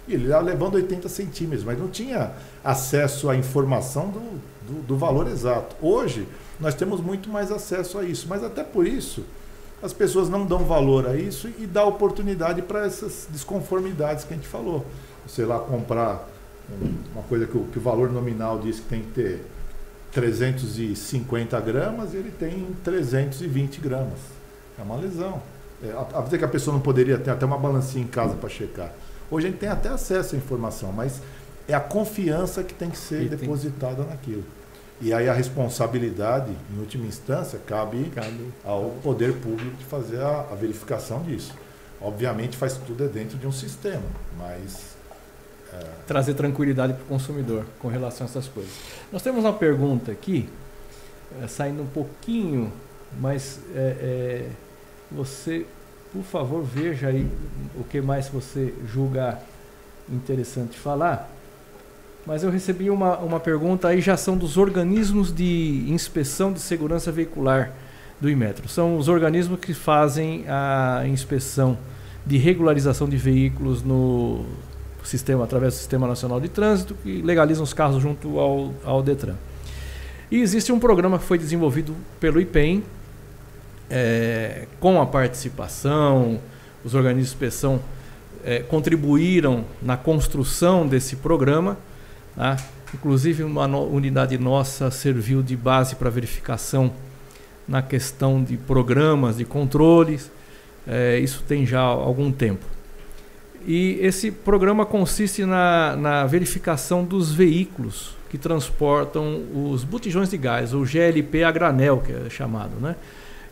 e 0.06 0.14
ele 0.14 0.28
ia 0.28 0.38
levando 0.38 0.76
80 0.76 1.08
centímetros, 1.08 1.64
mas 1.64 1.76
não 1.76 1.88
tinha 1.88 2.30
acesso 2.62 3.28
à 3.28 3.34
informação 3.34 4.08
do, 4.08 4.20
do, 4.64 4.82
do 4.82 4.96
valor 4.96 5.26
exato. 5.26 5.74
Hoje, 5.82 6.28
nós 6.60 6.72
temos 6.72 7.00
muito 7.00 7.28
mais 7.28 7.50
acesso 7.50 7.98
a 7.98 8.04
isso, 8.04 8.26
mas 8.28 8.44
até 8.44 8.62
por 8.62 8.86
isso, 8.86 9.24
as 9.82 9.92
pessoas 9.92 10.28
não 10.28 10.46
dão 10.46 10.60
valor 10.60 11.08
a 11.08 11.16
isso 11.16 11.50
e 11.58 11.66
dá 11.66 11.84
oportunidade 11.84 12.62
para 12.62 12.86
essas 12.86 13.26
desconformidades 13.28 14.22
que 14.22 14.32
a 14.32 14.36
gente 14.36 14.46
falou. 14.46 14.86
Sei 15.26 15.44
lá, 15.44 15.58
comprar 15.58 16.28
uma 17.12 17.24
coisa 17.24 17.44
que 17.44 17.58
o, 17.58 17.64
que 17.64 17.78
o 17.78 17.82
valor 17.82 18.12
nominal 18.12 18.60
diz 18.60 18.78
que 18.78 18.86
tem 18.86 19.02
que 19.02 19.10
ter 19.10 19.44
350 20.12 21.60
gramas, 21.60 22.14
ele 22.14 22.30
tem 22.30 22.66
320 22.84 23.80
gramas. 23.80 24.18
É 24.78 24.82
uma 24.82 24.96
lesão. 24.96 25.40
É, 25.82 25.92
a, 25.92 26.20
dizer 26.22 26.38
que 26.38 26.44
a 26.44 26.48
pessoa 26.48 26.74
não 26.74 26.80
poderia 26.80 27.18
ter 27.18 27.30
até 27.30 27.46
uma 27.46 27.58
balancinha 27.58 28.04
em 28.04 28.08
casa 28.08 28.34
para 28.34 28.48
checar. 28.48 28.92
Hoje 29.30 29.46
a 29.46 29.50
gente 29.50 29.60
tem 29.60 29.68
até 29.68 29.88
acesso 29.88 30.34
à 30.34 30.38
informação, 30.38 30.92
mas 30.92 31.20
é 31.68 31.74
a 31.74 31.80
confiança 31.80 32.62
que 32.62 32.74
tem 32.74 32.90
que 32.90 32.98
ser 32.98 33.22
e 33.22 33.28
depositada 33.28 34.02
tem... 34.02 34.06
naquilo. 34.06 34.44
E 35.00 35.14
aí 35.14 35.28
a 35.28 35.32
responsabilidade, 35.32 36.52
em 36.74 36.78
última 36.78 37.06
instância, 37.06 37.58
cabe, 37.66 38.10
cabe. 38.14 38.52
ao 38.64 38.90
poder 39.02 39.34
público 39.34 39.76
de 39.76 39.84
fazer 39.84 40.20
a, 40.20 40.46
a 40.52 40.54
verificação 40.54 41.22
disso. 41.22 41.54
Obviamente 42.00 42.56
faz 42.56 42.74
tudo 42.74 43.08
dentro 43.08 43.38
de 43.38 43.46
um 43.46 43.52
sistema, 43.52 44.02
mas 44.36 44.89
trazer 46.06 46.34
tranquilidade 46.34 46.94
para 46.94 47.02
o 47.02 47.06
consumidor 47.06 47.64
com 47.78 47.88
relação 47.88 48.26
a 48.26 48.30
essas 48.30 48.48
coisas. 48.48 48.72
Nós 49.12 49.22
temos 49.22 49.44
uma 49.44 49.52
pergunta 49.52 50.10
aqui, 50.10 50.48
é, 51.42 51.46
saindo 51.46 51.82
um 51.82 51.86
pouquinho 51.86 52.72
mas 53.18 53.60
é, 53.74 53.78
é, 53.78 54.48
você, 55.10 55.66
por 56.12 56.22
favor, 56.22 56.62
veja 56.62 57.08
aí 57.08 57.26
o 57.78 57.84
que 57.84 58.00
mais 58.00 58.28
você 58.28 58.74
julga 58.86 59.38
interessante 60.08 60.78
falar. 60.78 61.30
Mas 62.26 62.42
eu 62.42 62.50
recebi 62.50 62.90
uma, 62.90 63.18
uma 63.18 63.40
pergunta 63.40 63.88
aí, 63.88 64.00
já 64.00 64.16
são 64.16 64.36
dos 64.36 64.56
organismos 64.56 65.34
de 65.34 65.86
inspeção 65.88 66.52
de 66.52 66.60
segurança 66.60 67.10
veicular 67.10 67.72
do 68.20 68.28
Imetro. 68.28 68.68
São 68.68 68.96
os 68.96 69.08
organismos 69.08 69.58
que 69.58 69.72
fazem 69.72 70.44
a 70.46 71.02
inspeção 71.06 71.78
de 72.24 72.36
regularização 72.36 73.08
de 73.08 73.16
veículos 73.16 73.82
no 73.82 74.44
sistema, 75.06 75.44
através 75.44 75.74
do 75.74 75.76
Sistema 75.78 76.06
Nacional 76.06 76.40
de 76.40 76.48
Trânsito, 76.48 76.94
que 77.02 77.22
legalizam 77.22 77.64
os 77.64 77.72
carros 77.72 78.02
junto 78.02 78.38
ao, 78.38 78.72
ao 78.84 79.02
Detran. 79.02 79.34
E 80.30 80.40
existe 80.40 80.70
um 80.72 80.78
programa 80.78 81.18
que 81.18 81.24
foi 81.24 81.38
desenvolvido 81.38 81.94
pelo 82.20 82.40
IPEM, 82.40 82.84
é, 83.90 84.66
com 84.78 85.00
a 85.00 85.06
participação, 85.06 86.40
os 86.84 86.94
organismos 86.94 87.30
de 87.30 87.34
inspeção 87.34 87.80
é, 88.44 88.60
contribuíram 88.60 89.64
na 89.82 89.96
construção 89.96 90.86
desse 90.86 91.16
programa. 91.16 91.76
Tá? 92.36 92.56
Inclusive, 92.94 93.42
uma 93.42 93.66
no, 93.66 93.82
unidade 93.84 94.38
nossa 94.38 94.90
serviu 94.90 95.42
de 95.42 95.56
base 95.56 95.96
para 95.96 96.08
verificação 96.10 96.92
na 97.66 97.82
questão 97.82 98.42
de 98.42 98.56
programas, 98.56 99.36
de 99.36 99.44
controles. 99.44 100.30
É, 100.86 101.18
isso 101.18 101.42
tem 101.46 101.66
já 101.66 101.80
algum 101.80 102.32
tempo. 102.32 102.64
E 103.66 103.98
esse 104.00 104.30
programa 104.30 104.86
consiste 104.86 105.44
na, 105.44 105.96
na 105.96 106.26
verificação 106.26 107.04
dos 107.04 107.32
veículos 107.32 108.16
que 108.30 108.38
transportam 108.38 109.42
os 109.54 109.82
botijões 109.82 110.30
de 110.30 110.38
gás, 110.38 110.72
o 110.72 110.84
GLP 110.84 111.42
a 111.42 111.50
granel, 111.50 111.98
que 111.98 112.12
é 112.12 112.30
chamado, 112.30 112.76
né? 112.80 112.96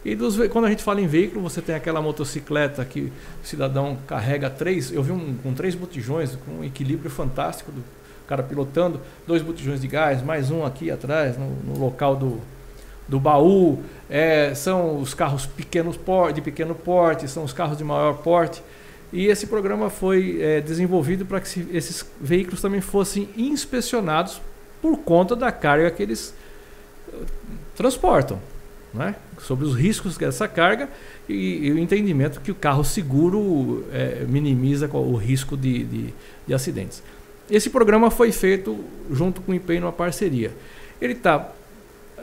E 0.05 0.15
dos, 0.15 0.39
quando 0.49 0.67
a 0.67 0.69
gente 0.71 0.83
fala 0.83 1.01
em 1.01 1.07
veículo, 1.07 1.43
você 1.43 1.61
tem 1.61 1.75
aquela 1.75 2.01
motocicleta 2.01 2.85
que 2.85 3.01
o 3.01 3.13
cidadão 3.43 3.99
carrega 4.07 4.49
três. 4.49 4.93
Eu 4.93 5.03
vi 5.03 5.11
um 5.11 5.35
com 5.43 5.53
três 5.53 5.75
botijões, 5.75 6.37
com 6.47 6.61
um 6.61 6.65
equilíbrio 6.65 7.11
fantástico 7.11 7.73
do 7.73 7.83
cara 8.27 8.43
pilotando, 8.43 9.01
dois 9.27 9.43
botijões 9.43 9.81
de 9.81 9.89
gás, 9.89 10.23
mais 10.23 10.51
um 10.51 10.65
aqui 10.65 10.91
atrás, 10.91 11.37
no, 11.37 11.49
no 11.65 11.79
local 11.79 12.15
do, 12.15 12.41
do 13.09 13.19
baú. 13.19 13.83
É, 14.09 14.55
são 14.55 15.01
os 15.01 15.13
carros 15.13 15.47
pequenos 15.47 15.99
de 16.33 16.41
pequeno 16.41 16.75
porte, 16.75 17.27
são 17.27 17.43
os 17.43 17.53
carros 17.53 17.77
de 17.77 17.85
maior 17.85 18.19
porte. 18.19 18.63
E 19.13 19.27
esse 19.27 19.47
programa 19.47 19.89
foi 19.89 20.39
é, 20.41 20.61
desenvolvido 20.61 21.25
para 21.25 21.41
que 21.41 21.49
se, 21.49 21.67
esses 21.73 22.05
veículos 22.21 22.61
também 22.61 22.81
fossem 22.81 23.29
inspecionados 23.37 24.41
por 24.83 24.99
conta 24.99 25.35
da 25.35 25.51
carga 25.51 25.91
que 25.91 26.03
eles 26.03 26.35
uh, 27.09 27.27
transportam, 27.75 28.39
né? 28.93 29.15
sobre 29.41 29.65
os 29.65 29.75
riscos 29.75 30.17
dessa 30.17 30.47
carga 30.47 30.89
e, 31.29 31.67
e, 31.67 31.73
o 31.73 31.79
entendimento 31.79 32.41
que 32.41 32.51
o 32.51 32.55
carro 32.55 32.85
seguro 32.85 33.85
é, 33.93 34.25
minimiza 34.29 34.89
o 34.93 35.17
risco 35.17 35.57
de, 35.57 35.85
de, 35.85 36.15
de, 36.47 36.55
acidentes. 36.55 37.03
Esse 37.51 37.71
programa 37.71 38.11
foi 38.11 38.31
feito 38.33 38.85
junto 39.11 39.41
com 39.41 39.53
o 39.53 39.55
IPEI 39.55 39.81
numa 39.81 39.93
parceria. 39.93 40.53
Ele 41.01 41.15
está 41.15 41.51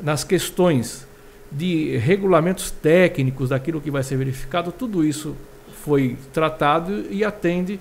nas 0.04 0.24
questões 0.24 1.08
de 1.52 1.98
regulamentos 1.98 2.70
técnicos 2.70 3.50
daquilo 3.50 3.80
que 3.80 3.90
vai 3.90 4.04
ser 4.04 4.18
verificado, 4.18 4.72
tudo 4.72 5.04
isso 5.06 5.36
foi 5.86 6.18
tratado 6.34 7.06
e 7.12 7.24
atende, 7.24 7.80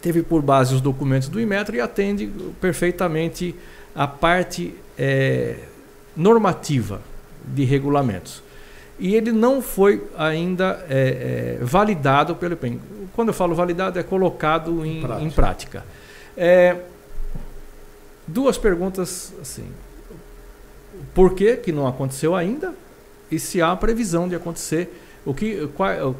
teve 0.00 0.22
por 0.22 0.40
base 0.40 0.72
os 0.72 0.80
documentos 0.80 1.28
do 1.28 1.40
Imetro 1.40 1.74
e 1.74 1.80
atende 1.80 2.30
perfeitamente 2.60 3.52
a 3.92 4.06
parte 4.06 4.72
é, 4.96 5.56
normativa 6.16 7.00
de 7.44 7.64
regulamentos. 7.64 8.44
E 8.96 9.16
ele 9.16 9.32
não 9.32 9.60
foi 9.60 10.06
ainda 10.16 10.84
é, 10.88 11.58
é, 11.60 11.64
validado 11.64 12.36
pelo 12.36 12.52
IPEM. 12.52 12.80
Quando 13.12 13.28
eu 13.28 13.34
falo 13.34 13.56
validado, 13.56 13.98
é 13.98 14.04
colocado 14.04 14.86
em 14.86 15.00
prática. 15.00 15.24
Em 15.24 15.30
prática. 15.30 15.84
É, 16.36 16.76
duas 18.24 18.56
perguntas 18.56 19.34
assim. 19.40 19.66
Por 21.12 21.34
que, 21.34 21.56
que 21.56 21.72
não 21.72 21.88
aconteceu 21.88 22.36
ainda? 22.36 22.72
E 23.32 23.38
se 23.38 23.60
há 23.60 23.74
previsão 23.74 24.28
de 24.28 24.36
acontecer 24.36 24.88
o 25.30 25.34
que, 25.34 25.68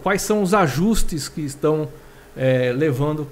quais, 0.02 0.22
são 0.22 0.40
os 0.40 0.54
ajustes 0.54 1.28
que 1.28 1.40
estão 1.40 1.88
é, 2.36 2.72
levando 2.72 3.26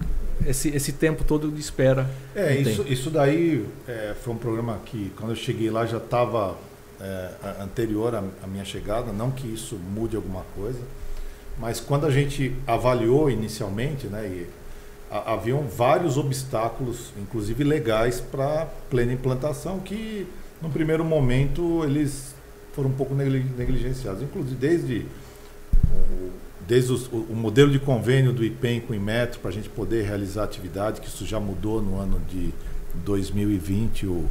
esse, 0.45 0.71
esse 0.71 0.93
tempo 0.93 1.23
todo 1.23 1.49
de 1.53 1.61
espera? 1.61 2.11
É, 2.35 2.57
isso, 2.57 2.85
isso 2.89 3.11
daí 3.11 3.65
é, 3.87 4.13
foi 4.21 4.35
um 4.35 4.37
programa 4.37 4.81
que, 4.85 5.13
quando 5.17 5.31
eu 5.31 5.37
cheguei 5.37 5.71
lá, 5.71 5.87
já 5.87 5.99
estava 5.99 6.57
é, 7.01 7.31
anterior 7.63 8.13
à, 8.13 8.25
à 8.43 8.47
minha 8.49 8.65
chegada. 8.65 9.13
Não 9.13 9.31
que 9.31 9.47
isso 9.47 9.77
mude 9.77 10.17
alguma 10.17 10.43
coisa, 10.57 10.81
mas 11.61 11.79
quando 11.79 12.07
a 12.07 12.11
gente 12.11 12.53
avaliou 12.67 13.31
inicialmente, 13.31 14.09
né, 14.09 14.27
e 14.27 14.47
a, 15.09 15.35
haviam 15.35 15.63
vários 15.63 16.17
obstáculos, 16.17 17.13
inclusive 17.17 17.63
legais, 17.63 18.21
para 18.21 18.67
plena 18.91 19.13
implantação, 19.13 19.79
que 19.79 20.27
no 20.61 20.71
primeiro 20.71 21.05
momento 21.05 21.85
eles 21.85 22.35
foram 22.73 22.91
um 22.91 22.95
pouco 22.95 23.15
negligenciados, 23.15 24.23
inclusive 24.23 24.57
desde 24.57 25.07
desde 26.69 26.93
os, 26.93 27.07
o, 27.07 27.27
o, 27.31 27.35
modelo 27.35 27.71
de 27.71 27.79
convênio 27.79 28.31
do 28.31 28.45
IPEM 28.45 28.81
com 28.81 28.93
o 28.93 28.97
Inmetro 28.97 29.41
para 29.41 29.51
a 29.51 29.53
gente 29.53 29.71
poder 29.71 30.05
realizar 30.05 30.45
atividade, 30.45 31.01
que 31.01 31.09
isso 31.09 31.25
já 31.25 31.41
mudou 31.41 31.81
no 31.81 31.99
ano 31.99 32.21
de 32.29 32.53
2020, 33.05 34.07
o, 34.07 34.27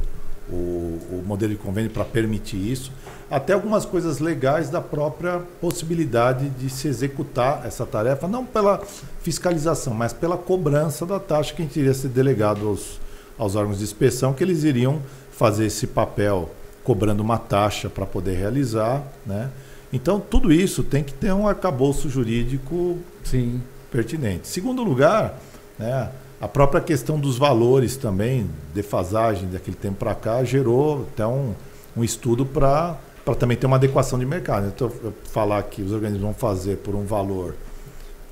o, 0.48 0.52
o 0.52 1.24
modelo 1.26 1.52
de 1.52 1.58
convênio 1.58 1.90
para 1.90 2.04
permitir 2.04 2.56
isso, 2.56 2.92
até 3.28 3.52
algumas 3.52 3.84
coisas 3.84 4.20
legais 4.20 4.70
da 4.70 4.80
própria 4.80 5.40
possibilidade 5.60 6.48
de 6.50 6.70
se 6.70 6.86
executar 6.86 7.66
essa 7.66 7.84
tarefa, 7.84 8.28
não 8.28 8.46
pela 8.46 8.80
fiscalização, 9.20 9.92
mas 9.92 10.12
pela 10.12 10.38
cobrança 10.38 11.04
da 11.04 11.18
taxa 11.18 11.52
que 11.52 11.62
a 11.62 11.64
gente 11.64 11.78
iria 11.80 11.92
ser 11.92 12.08
delegado 12.08 12.68
aos, 12.68 13.00
aos 13.36 13.56
órgãos 13.56 13.78
de 13.78 13.84
inspeção, 13.84 14.32
que 14.32 14.44
eles 14.44 14.62
iriam 14.62 15.02
fazer 15.32 15.66
esse 15.66 15.88
papel 15.88 16.50
cobrando 16.84 17.20
uma 17.20 17.36
taxa 17.36 17.90
para 17.90 18.06
poder 18.06 18.34
realizar, 18.36 19.02
né? 19.26 19.50
Então, 19.92 20.20
tudo 20.20 20.52
isso 20.52 20.82
tem 20.82 21.02
que 21.02 21.12
ter 21.12 21.32
um 21.32 21.48
arcabouço 21.48 22.08
jurídico 22.08 22.98
Sim. 23.24 23.60
pertinente. 23.90 24.46
Segundo 24.46 24.82
lugar, 24.82 25.38
né, 25.78 26.10
a 26.40 26.46
própria 26.46 26.80
questão 26.80 27.18
dos 27.18 27.38
valores 27.38 27.96
também, 27.96 28.48
defasagem 28.74 29.48
daquele 29.48 29.76
tempo 29.76 29.96
para 29.96 30.14
cá, 30.14 30.44
gerou 30.44 31.06
até 31.12 31.26
um, 31.26 31.54
um 31.96 32.04
estudo 32.04 32.44
para 32.44 32.98
também 33.38 33.56
ter 33.56 33.66
uma 33.66 33.76
adequação 33.76 34.18
de 34.18 34.26
mercado. 34.26 34.66
Então, 34.68 34.90
falar 35.32 35.62
que 35.64 35.82
os 35.82 35.92
organismos 35.92 36.22
vão 36.22 36.34
fazer 36.34 36.76
por 36.76 36.94
um 36.94 37.04
valor 37.04 37.54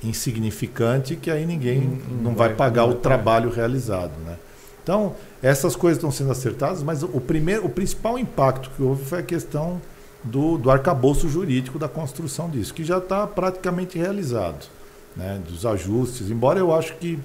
insignificante, 0.03 1.15
que 1.15 1.31
aí 1.31 1.45
ninguém 1.45 1.79
hum, 1.79 1.99
não, 2.21 2.35
vai, 2.35 2.49
vai 2.49 2.57
pagar 2.57 2.81
não 2.83 2.89
vai 2.89 2.97
o 2.97 3.01
trabalho 3.01 3.49
realizado. 3.49 4.13
Né? 4.25 4.37
Então, 4.83 5.15
essas 5.41 5.75
coisas 5.75 5.97
estão 5.97 6.11
sendo 6.11 6.31
acertadas, 6.31 6.81
mas 6.81 7.03
o, 7.03 7.19
primeiro, 7.19 7.65
o 7.65 7.69
principal 7.69 8.17
impacto 8.17 8.69
que 8.75 8.81
houve 8.81 9.03
foi 9.03 9.19
a 9.19 9.23
questão 9.23 9.81
do, 10.27 10.57
do 10.57 10.69
arcabouço 10.69 11.27
jurídico 11.29 11.79
da 11.79 11.87
construção 11.87 12.49
disso, 12.49 12.73
que 12.73 12.83
já 12.83 12.97
está 12.97 13.25
praticamente 13.25 13.97
realizado, 13.97 14.67
né, 15.15 15.41
dos 15.47 15.65
ajustes. 15.65 16.29
Embora 16.29 16.59
eu 16.59 16.73
acho 16.73 16.95
que 16.95 17.19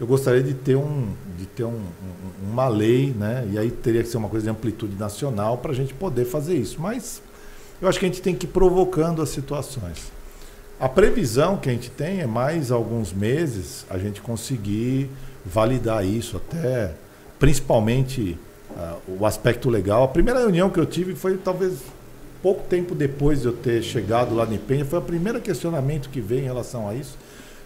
eu 0.00 0.06
gostaria 0.06 0.42
de 0.42 0.54
ter, 0.54 0.76
um, 0.76 1.08
de 1.38 1.46
ter 1.46 1.64
um, 1.64 1.70
um, 1.70 2.50
uma 2.52 2.68
lei, 2.68 3.14
né, 3.16 3.48
e 3.52 3.58
aí 3.58 3.70
teria 3.70 4.02
que 4.02 4.08
ser 4.08 4.16
uma 4.16 4.28
coisa 4.28 4.44
de 4.44 4.50
amplitude 4.50 4.96
nacional 4.96 5.58
para 5.58 5.72
a 5.72 5.74
gente 5.74 5.94
poder 5.94 6.24
fazer 6.24 6.56
isso. 6.56 6.80
Mas 6.80 7.22
eu 7.80 7.88
acho 7.88 7.98
que 7.98 8.06
a 8.06 8.08
gente 8.08 8.22
tem 8.22 8.34
que 8.34 8.46
ir 8.46 8.50
provocando 8.50 9.22
as 9.22 9.28
situações. 9.28 10.10
A 10.78 10.88
previsão 10.88 11.56
que 11.56 11.68
a 11.68 11.72
gente 11.72 11.90
tem 11.90 12.20
é 12.20 12.26
mais 12.26 12.72
alguns 12.72 13.12
meses 13.12 13.86
a 13.88 13.98
gente 13.98 14.20
conseguir 14.20 15.08
validar 15.44 16.04
isso, 16.04 16.36
até 16.36 16.92
principalmente 17.38 18.36
uh, 18.70 19.16
o 19.20 19.26
aspecto 19.26 19.70
legal. 19.70 20.04
A 20.04 20.08
primeira 20.08 20.40
reunião 20.40 20.70
que 20.70 20.80
eu 20.80 20.86
tive 20.86 21.14
foi 21.14 21.36
talvez 21.36 21.78
pouco 22.42 22.62
tempo 22.68 22.94
depois 22.94 23.42
de 23.42 23.46
eu 23.46 23.52
ter 23.52 23.82
chegado 23.82 24.34
lá 24.34 24.44
no 24.44 24.58
Penha, 24.58 24.84
foi 24.84 24.98
o 24.98 25.02
primeiro 25.02 25.40
questionamento 25.40 26.08
que 26.10 26.20
veio 26.20 26.42
em 26.42 26.46
relação 26.46 26.88
a 26.88 26.94
isso. 26.94 27.16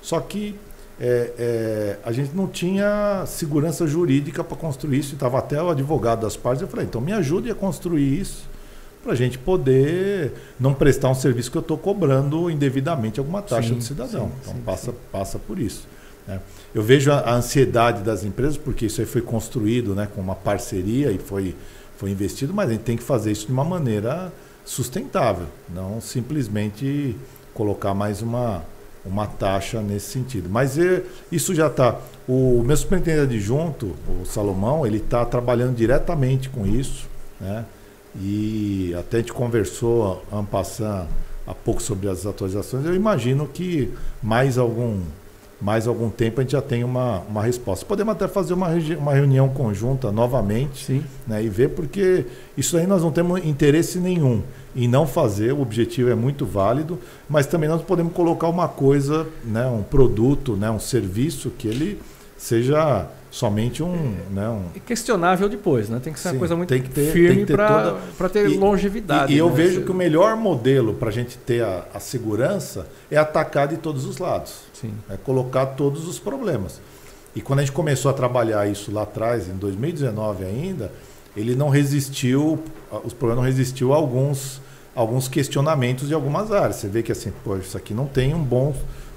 Só 0.03 0.21
que 0.21 0.55
é, 1.01 1.33
é, 1.39 1.99
a 2.05 2.13
gente 2.13 2.35
não 2.35 2.47
tinha 2.47 3.25
segurança 3.27 3.87
jurídica 3.87 4.45
para 4.45 4.57
construir 4.57 4.99
isso, 4.99 5.15
estava 5.15 5.39
até 5.39 5.63
o 5.63 5.71
advogado 5.71 6.21
das 6.21 6.37
partes. 6.37 6.63
Eu 6.63 6.69
falei, 6.69 6.87
então 6.87 7.01
me 7.01 7.13
ajude 7.13 7.51
a 7.51 7.55
construir 7.55 8.21
isso 8.21 8.49
para 9.03 9.13
a 9.13 9.17
gente 9.17 9.39
poder 9.39 10.33
não 10.59 10.75
prestar 10.75 11.09
um 11.11 11.15
serviço 11.15 11.51
que 11.51 11.57
eu 11.57 11.63
estou 11.63 11.79
cobrando 11.79 12.51
indevidamente 12.51 13.21
alguma 13.21 13.41
taxa 13.41 13.69
sim, 13.69 13.75
do 13.77 13.83
cidadão. 13.83 14.27
Sim, 14.27 14.33
então 14.43 14.55
sim, 14.55 14.61
passa, 14.63 14.95
passa 15.13 15.39
por 15.39 15.59
isso. 15.59 15.87
Né? 16.27 16.41
Eu 16.75 16.83
vejo 16.83 17.13
a, 17.13 17.21
a, 17.21 17.35
ansiedade 17.35 18.03
das 18.03 18.25
empresas, 18.25 18.57
porque 18.57 18.87
isso 18.87 19.01
aí 19.01 19.07
foi 19.07 19.21
construído 19.21 19.95
né, 19.95 20.09
com 20.13 20.21
uma 20.21 20.35
parceria 20.35 21.13
e 21.13 21.19
foi, 21.19 21.55
foi 21.97 22.11
investido, 22.11 22.53
mas 22.53 22.69
a 22.69 22.73
gente 22.73 22.83
tem 22.83 22.97
que 22.97 23.03
fazer 23.03 23.31
isso 23.31 23.47
de 23.47 23.53
uma 23.53 23.65
maneira 23.65 24.33
sustentável, 24.67 25.47
não 25.73 26.01
simplesmente 26.01 27.17
colocar 27.55 27.95
mais 27.95 28.21
uma, 28.21 28.63
uma 29.05 29.27
taxa 29.27 29.81
nesse 29.81 30.11
sentido. 30.11 30.51
Mas 30.51 30.77
é, 30.77 31.03
isso 31.33 31.55
já 31.55 31.69
está. 31.69 31.99
O 32.29 32.63
meu 32.63 32.77
superintendente 32.77 33.35
adjunto, 33.35 33.95
o 34.21 34.27
Salomão, 34.27 34.85
ele 34.85 34.99
está 34.99 35.25
trabalhando 35.25 35.77
diretamente 35.77 36.51
com 36.51 36.67
isso, 36.67 37.09
né? 37.41 37.65
E 38.21 38.95
até 38.99 39.19
a 39.19 39.21
gente 39.21 39.33
conversou, 39.33 40.25
Ampassan, 40.33 41.07
há 41.47 41.55
pouco 41.55 41.83
sobre 41.83 42.09
as 42.09 42.27
atualizações. 42.27 42.85
Eu 42.85 42.95
imagino 42.95 43.47
que 43.47 43.93
mais 44.23 44.59
algum, 44.59 45.01
mais 45.61 45.87
algum 45.87 46.11
tempo 46.11 46.41
a 46.41 46.43
gente 46.43 46.53
já 46.53 46.63
tem 46.63 46.85
uma, 46.85 47.21
uma 47.21 47.43
resposta. 47.43 47.85
Podemos 47.87 48.13
até 48.13 48.29
fazer 48.29 48.55
uma, 48.55 48.69
uma 48.99 49.15
reunião 49.15 49.49
conjunta 49.49 50.13
novamente 50.13 50.85
Sim. 50.85 51.05
Né, 51.27 51.43
e 51.43 51.49
ver, 51.49 51.71
porque 51.71 52.27
isso 52.57 52.77
aí 52.77 52.87
nós 52.87 53.03
não 53.03 53.11
temos 53.11 53.45
interesse 53.45 53.99
nenhum 53.99 54.43
em 54.75 54.87
não 54.87 55.07
fazer, 55.07 55.53
o 55.53 55.63
objetivo 55.63 56.11
é 56.11 56.15
muito 56.15 56.45
válido, 56.45 56.99
mas 57.29 57.47
também 57.47 57.69
nós 57.69 57.81
podemos 57.81 58.13
colocar 58.13 58.49
uma 58.49 58.69
coisa, 58.69 59.27
né, 59.43 59.67
um 59.67 59.83
produto, 59.83 60.55
né, 60.55 60.71
um 60.71 60.79
serviço 60.79 61.51
que 61.51 61.67
ele 61.67 61.99
seja 62.37 63.09
somente 63.31 63.83
um, 63.83 64.15
é, 64.31 64.35
né, 64.35 64.49
um... 64.49 64.81
questionável 64.81 65.49
depois, 65.49 65.89
né? 65.89 66.01
Tem 66.03 66.13
que 66.13 66.19
ser 66.19 66.31
Sim, 66.31 66.35
uma 66.35 66.39
coisa 66.39 66.57
muito 66.57 66.69
ter, 66.69 67.13
firme 67.13 67.47
para 67.47 67.99
toda... 68.17 68.29
ter 68.29 68.51
e, 68.51 68.57
longevidade. 68.57 69.33
E, 69.33 69.37
e 69.37 69.39
eu 69.39 69.49
né? 69.49 69.55
vejo 69.55 69.83
que 69.83 69.91
o 69.91 69.95
melhor 69.95 70.37
modelo 70.37 70.95
para 70.95 71.09
a 71.09 71.13
gente 71.13 71.37
ter 71.39 71.63
a, 71.63 71.85
a, 71.95 72.01
segurança 72.01 72.87
é 73.11 73.17
atacar 73.17 73.69
de 73.69 73.77
todos 73.77 74.05
os 74.05 74.19
lados, 74.19 74.61
Sim. 74.73 74.93
é 75.11 75.17
colocar 75.17 75.67
todos 75.67 76.09
os 76.09 76.19
problemas. 76.19 76.81
E 77.35 77.41
quando 77.41 77.59
a 77.59 77.63
gente 77.63 77.73
começou 77.73 78.11
a 78.11 78.15
trabalhar 78.15 78.67
isso 78.67 78.91
lá 78.91 79.03
atrás, 79.03 79.49
em 79.49 79.57
2019 79.57 80.45
ainda, 80.45 80.91
ele 81.37 81.55
não 81.55 81.69
resistiu, 81.69 82.59
os 83.05 83.13
problemas 83.13 83.45
não 83.45 83.51
resistiu 83.51 83.93
a 83.93 83.97
alguns, 83.97 84.61
alguns 84.95 85.29
questionamentos 85.29 86.09
de 86.09 86.15
algumas 86.15 86.51
áreas. 86.51 86.77
Você 86.77 86.89
vê 86.89 87.03
que 87.03 87.13
assim, 87.13 87.31
pô, 87.45 87.59
isso 87.59 87.77
aqui 87.77 87.93
não 87.93 88.07
tem 88.07 88.35
um 88.35 88.43
bom 88.43 88.75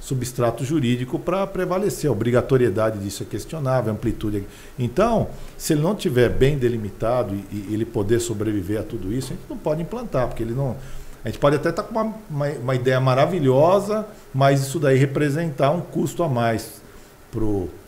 substrato 0.09 0.65
jurídico 0.65 1.19
para 1.19 1.45
prevalecer. 1.45 2.09
A 2.09 2.13
obrigatoriedade 2.13 2.97
disso 2.97 3.21
é 3.21 3.25
questionável, 3.25 3.91
a 3.91 3.95
amplitude. 3.95 4.43
Então, 4.77 5.29
se 5.55 5.73
ele 5.73 5.83
não 5.83 5.93
tiver 5.93 6.29
bem 6.29 6.57
delimitado 6.57 7.35
e, 7.35 7.55
e, 7.55 7.73
ele 7.73 7.85
poder 7.85 8.19
sobreviver 8.19 8.79
a 8.79 8.83
tudo 8.83 9.13
isso, 9.13 9.31
a 9.31 9.35
gente 9.35 9.47
não 9.47 9.57
pode 9.57 9.83
implantar, 9.83 10.27
porque 10.27 10.41
ele 10.41 10.53
não. 10.53 10.75
A 11.23 11.29
gente 11.29 11.37
pode 11.37 11.57
até 11.57 11.69
estar 11.69 11.83
tá 11.83 11.87
com 11.87 11.93
uma, 11.93 12.15
uma, 12.29 12.47
uma, 12.47 12.75
ideia 12.75 12.99
maravilhosa, 12.99 14.07
mas 14.33 14.61
isso 14.61 14.79
daí 14.79 14.97
representar 14.97 15.69
um 15.69 15.81
custo 15.81 16.23
a 16.23 16.29
mais 16.29 16.81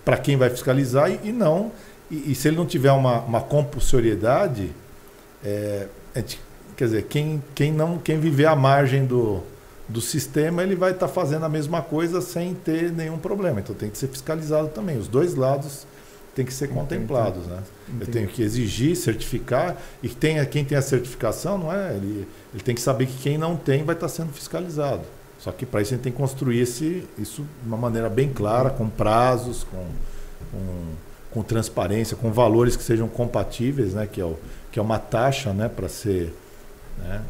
para 0.06 0.18
quem 0.18 0.38
vai 0.38 0.50
fiscalizar 0.50 1.10
e, 1.10 1.30
e 1.30 1.32
não. 1.32 1.72
E, 2.12 2.32
e, 2.32 2.36
se 2.36 2.50
ele 2.50 2.58
não 2.58 2.66
tiver 2.66 2.92
uma, 2.92 3.22
uma 3.22 3.42
compulsoriedade, 3.42 4.70
é, 5.44 5.88
gente, 6.16 6.40
quer 6.78 6.86
dizer, 6.86 7.04
quem, 7.04 7.42
quem, 7.56 7.72
não, 7.72 7.98
quem 7.98 8.20
viver 8.20 8.46
à 8.46 8.56
margem 8.56 9.06
do, 9.06 9.42
do 9.92 10.02
sistema, 10.02 10.64
ele 10.64 10.76
vai 10.76 10.92
estar 10.92 11.08
tá 11.08 11.14
fazendo 11.14 11.46
a 11.46 11.50
mesma 11.50 11.82
coisa 11.82 12.22
sem 12.22 12.54
ter 12.54 12.92
nenhum 12.92 13.18
problema. 13.18 13.60
Então 13.60 13.76
tem 13.76 13.90
que 13.90 13.98
ser 13.98 14.08
fiscalizado 14.08 14.70
também. 14.70 14.98
Os 14.98 15.08
dois 15.08 15.36
lados 15.36 15.86
têm 16.34 16.46
que 16.46 16.54
ser 16.54 16.66
Entendi. 16.66 16.80
contemplados. 16.80 17.46
Né? 17.46 17.62
Entendi. 17.90 18.02
Eu 18.02 18.08
tenho 18.08 18.28
que 18.28 18.42
exigir, 18.42 18.96
certificar, 18.96 19.78
e 20.02 20.10
tem, 20.10 20.44
quem 20.46 20.64
tem 20.64 20.78
a 20.78 20.82
certificação, 20.82 21.58
não 21.58 21.74
é? 21.74 21.96
Ele, 21.96 22.28
ele 22.54 22.64
tem 22.64 22.74
que 22.74 22.82
saber 22.82 23.06
que 23.06 23.18
quem 23.18 23.38
não 23.38 23.56
tem 23.56 23.84
vai 23.84 23.96
estar 23.96 24.08
tá 24.08 24.14
sendo 24.14 24.32
fiscalizado. 24.32 25.04
Só 25.40 25.52
que 25.52 25.66
para 25.66 25.82
isso 25.82 25.94
a 25.94 25.96
gente 25.96 26.04
tem 26.04 26.12
que 26.12 26.18
construir 26.18 26.60
esse, 26.60 27.04
isso 27.18 27.44
de 27.62 27.68
uma 27.68 27.78
maneira 27.78 28.10
bem 28.10 28.32
clara, 28.32 28.70
com 28.70 28.88
prazos, 28.88 29.64
com, 29.64 29.86
com, 30.52 30.86
com 31.32 31.44
transparência, 31.44 32.16
com 32.16 32.32
valores 32.32 32.76
que 32.78 32.84
sejam 32.84 33.08
compatíveis, 33.08 33.94
né? 33.94 34.08
que, 34.08 34.22
é 34.22 34.26
o, 34.26 34.38
que 34.72 34.80
é 34.80 34.82
uma 34.82 35.00
taxa 35.00 35.52
né? 35.52 35.68
para 35.68 35.90
ser. 35.90 36.34
Né? 37.00 37.22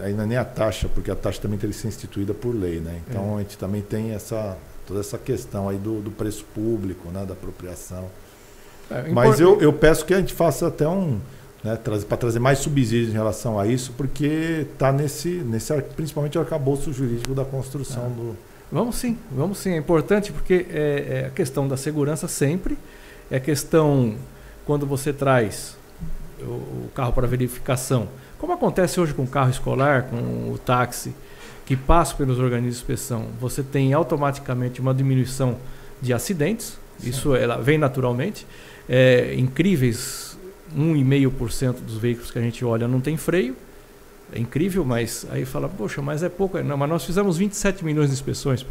Ainda 0.00 0.26
nem 0.26 0.36
a 0.36 0.44
taxa, 0.44 0.88
porque 0.88 1.10
a 1.10 1.16
taxa 1.16 1.40
também 1.40 1.58
tem 1.58 1.70
que 1.70 1.76
ser 1.76 1.88
instituída 1.88 2.32
por 2.34 2.54
lei, 2.54 2.80
né? 2.80 3.00
Então 3.08 3.32
é. 3.32 3.36
a 3.36 3.38
gente 3.40 3.58
também 3.58 3.82
tem 3.82 4.12
essa 4.12 4.56
toda 4.86 5.00
essa 5.00 5.18
questão 5.18 5.68
aí 5.68 5.76
do, 5.76 6.00
do 6.00 6.10
preço 6.10 6.44
público, 6.54 7.08
né? 7.10 7.24
Da 7.24 7.32
apropriação. 7.32 8.08
É, 8.90 9.10
Mas 9.10 9.40
eu, 9.40 9.60
eu 9.60 9.72
peço 9.72 10.04
que 10.04 10.14
a 10.14 10.18
gente 10.18 10.32
faça 10.32 10.68
até 10.68 10.86
um 10.86 11.18
né, 11.64 11.76
para 12.08 12.16
trazer 12.16 12.38
mais 12.38 12.60
subsídios 12.60 13.10
em 13.10 13.14
relação 13.14 13.58
a 13.58 13.66
isso, 13.66 13.92
porque 13.96 14.66
está 14.72 14.92
nesse, 14.92 15.28
nesse 15.28 15.74
principalmente 15.96 16.38
o 16.38 16.40
arcabouço 16.40 16.92
jurídico 16.92 17.34
da 17.34 17.44
construção 17.44 18.06
é. 18.06 18.08
do. 18.10 18.36
Vamos 18.70 18.96
sim, 18.96 19.18
vamos 19.30 19.58
sim. 19.58 19.72
É 19.72 19.76
importante 19.76 20.32
porque 20.32 20.66
é, 20.70 21.22
é 21.22 21.26
a 21.26 21.30
questão 21.30 21.66
da 21.66 21.76
segurança 21.76 22.28
sempre, 22.28 22.78
é 23.30 23.36
a 23.36 23.40
questão 23.40 24.16
quando 24.64 24.86
você 24.86 25.12
traz 25.12 25.76
o, 26.40 26.88
carro 26.94 27.12
para 27.12 27.26
verificação 27.26 28.08
como 28.38 28.52
acontece 28.52 29.00
hoje 29.00 29.14
com 29.14 29.22
o 29.22 29.26
carro 29.26 29.50
escolar, 29.50 30.04
com 30.04 30.16
o 30.52 30.58
táxi, 30.58 31.14
que 31.64 31.74
passa 31.74 32.14
pelos 32.14 32.38
organismos 32.38 32.76
de 32.76 32.80
inspeção, 32.82 33.26
você 33.40 33.62
tem 33.62 33.92
automaticamente 33.92 34.80
uma 34.80 34.94
diminuição 34.94 35.56
de 36.00 36.12
acidentes, 36.12 36.78
Sim. 36.98 37.10
isso 37.10 37.34
ela 37.34 37.56
vem 37.56 37.78
naturalmente. 37.78 38.46
É, 38.88 39.34
incríveis 39.36 40.38
1,5% 40.76 41.80
dos 41.80 41.96
veículos 41.96 42.30
que 42.30 42.38
a 42.38 42.42
gente 42.42 42.64
olha 42.64 42.86
não 42.86 43.00
tem 43.00 43.16
freio. 43.16 43.56
É 44.32 44.38
incrível, 44.38 44.84
mas 44.84 45.26
aí 45.30 45.44
fala, 45.44 45.68
poxa, 45.68 46.02
mas 46.02 46.22
é 46.22 46.28
pouco. 46.28 46.58
Não, 46.58 46.76
mas 46.76 46.88
nós 46.88 47.04
fizemos 47.04 47.36
27 47.36 47.84
milhões 47.84 48.08
de 48.10 48.14
inspeções. 48.14 48.66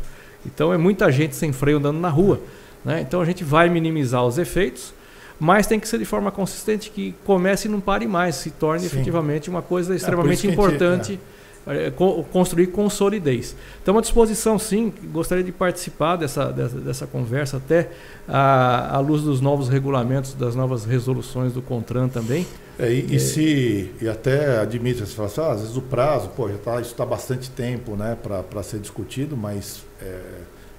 Então 0.46 0.72
é 0.72 0.78
muita 0.78 1.12
gente 1.12 1.36
sem 1.36 1.52
freio 1.52 1.78
andando 1.78 2.00
na 2.00 2.10
rua. 2.10 2.40
Né? 2.84 3.02
Então 3.02 3.20
a 3.20 3.26
gente 3.26 3.44
vai 3.44 3.68
minimizar 3.68 4.24
os 4.24 4.38
efeitos 4.38 4.94
mas 5.40 5.68
tem 5.68 5.80
que 5.80 5.88
ser 5.88 6.00
de 6.00 6.06
forma 6.06 6.32
consistente, 6.32 6.90
que 6.90 7.14
comece 7.26 7.68
e 7.68 7.72
não 7.72 7.80
pare 7.80 8.08
mais, 8.08 8.36
se 8.36 8.52
torne 8.52 8.82
Sim. 8.82 8.88
efetivamente 8.88 9.50
uma 9.50 9.62
coisa 9.62 9.94
é, 9.94 9.96
extremamente 9.98 10.48
é, 10.48 10.52
importante. 10.52 11.14
Gente, 11.14 11.36
é. 11.68 11.92
construir 12.32 12.68
com 12.68 12.88
solidez. 12.90 13.56
Então, 13.82 13.98
à 13.98 14.02
disposição, 14.02 14.60
sim, 14.60 14.94
gostaria 15.06 15.44
de 15.44 15.52
participar 15.52 16.16
dessa, 16.16 16.52
dessa, 16.52 16.78
dessa 16.78 17.08
conversa, 17.08 17.58
até 17.58 17.90
à, 18.28 18.96
à, 18.96 19.00
luz 19.00 19.24
dos 19.24 19.42
novos 19.42 19.68
regulamentos, 19.68 20.36
das 20.36 20.56
novas 20.56 20.86
resoluções 20.86 21.54
do 21.54 21.64
CONTRAN 21.64 22.08
também. 22.08 22.46
É, 22.78 22.92
e, 22.92 23.08
e, 23.10 23.16
é. 23.16 23.20
se, 23.20 23.92
e 24.00 24.08
até 24.08 24.60
admite, 24.60 25.00
você 25.00 25.16
fala 25.16 25.28
assim, 25.28 25.42
ah, 25.42 25.52
às 25.54 25.62
vezes 25.62 25.76
o 25.76 25.82
prazo, 25.82 26.30
pô, 26.36 26.48
já 26.50 26.58
tá, 26.58 26.80
isso 26.80 26.92
está 26.92 27.06
bastante 27.06 27.50
tempo 27.50 27.96
né, 27.96 28.16
para 28.22 28.62
ser 28.62 28.80
discutido, 28.80 29.36
mas, 29.36 29.84
é, 30.00 30.20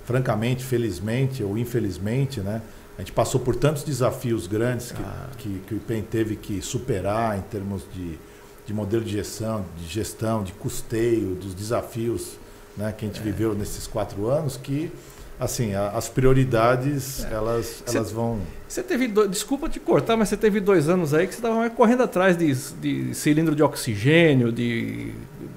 francamente, 0.05 0.63
felizmente 0.63 1.43
ou 1.43 1.59
infelizmente, 1.59 2.41
né, 2.41 2.63
a 2.97 3.03
gente 3.03 3.13
passou 3.13 3.41
por 3.41 3.57
tantos 3.57 3.83
desafios 3.83 4.47
grandes 4.47 4.91
que, 4.91 5.03
ah. 5.03 5.29
que, 5.37 5.59
que, 5.67 5.75
o 5.75 5.77
IPEM 5.77 6.03
teve 6.03 6.37
que 6.37 6.63
superar 6.63 7.39
em 7.39 7.43
termos 7.43 7.83
de, 7.93 8.19
de 8.67 8.73
modelo 8.73 9.05
de 9.05 9.13
gestão, 9.13 9.65
de 9.77 9.87
gestão, 9.87 10.43
de 10.43 10.53
custeio, 10.53 11.35
dos 11.35 11.55
desafios 11.55 12.39
né, 12.77 12.93
que 12.97 13.05
a 13.05 13.09
gente 13.09 13.21
é. 13.21 13.23
viveu 13.23 13.55
nesses 13.55 13.87
quatro 13.87 14.29
anos, 14.29 14.57
que 14.57 14.91
assim, 15.39 15.75
as 15.75 16.09
prioridades, 16.09 17.25
é. 17.25 17.35
elas, 17.35 17.83
cê, 17.87 17.97
elas 17.97 18.11
vão. 18.11 18.39
Você 18.69 18.83
teve. 18.83 19.07
Do, 19.09 19.29
desculpa 19.29 19.69
te 19.69 19.79
cortar, 19.79 20.17
mas 20.17 20.29
você 20.29 20.37
teve 20.37 20.61
dois 20.61 20.89
anos 20.89 21.15
aí 21.15 21.27
que 21.27 21.35
você 21.35 21.39
estava 21.39 21.69
correndo 21.71 22.03
atrás 22.03 22.37
de, 22.37 22.53
de 22.81 23.15
cilindro 23.15 23.55
de 23.55 23.63
oxigênio, 23.63 24.51
de, 24.51 25.13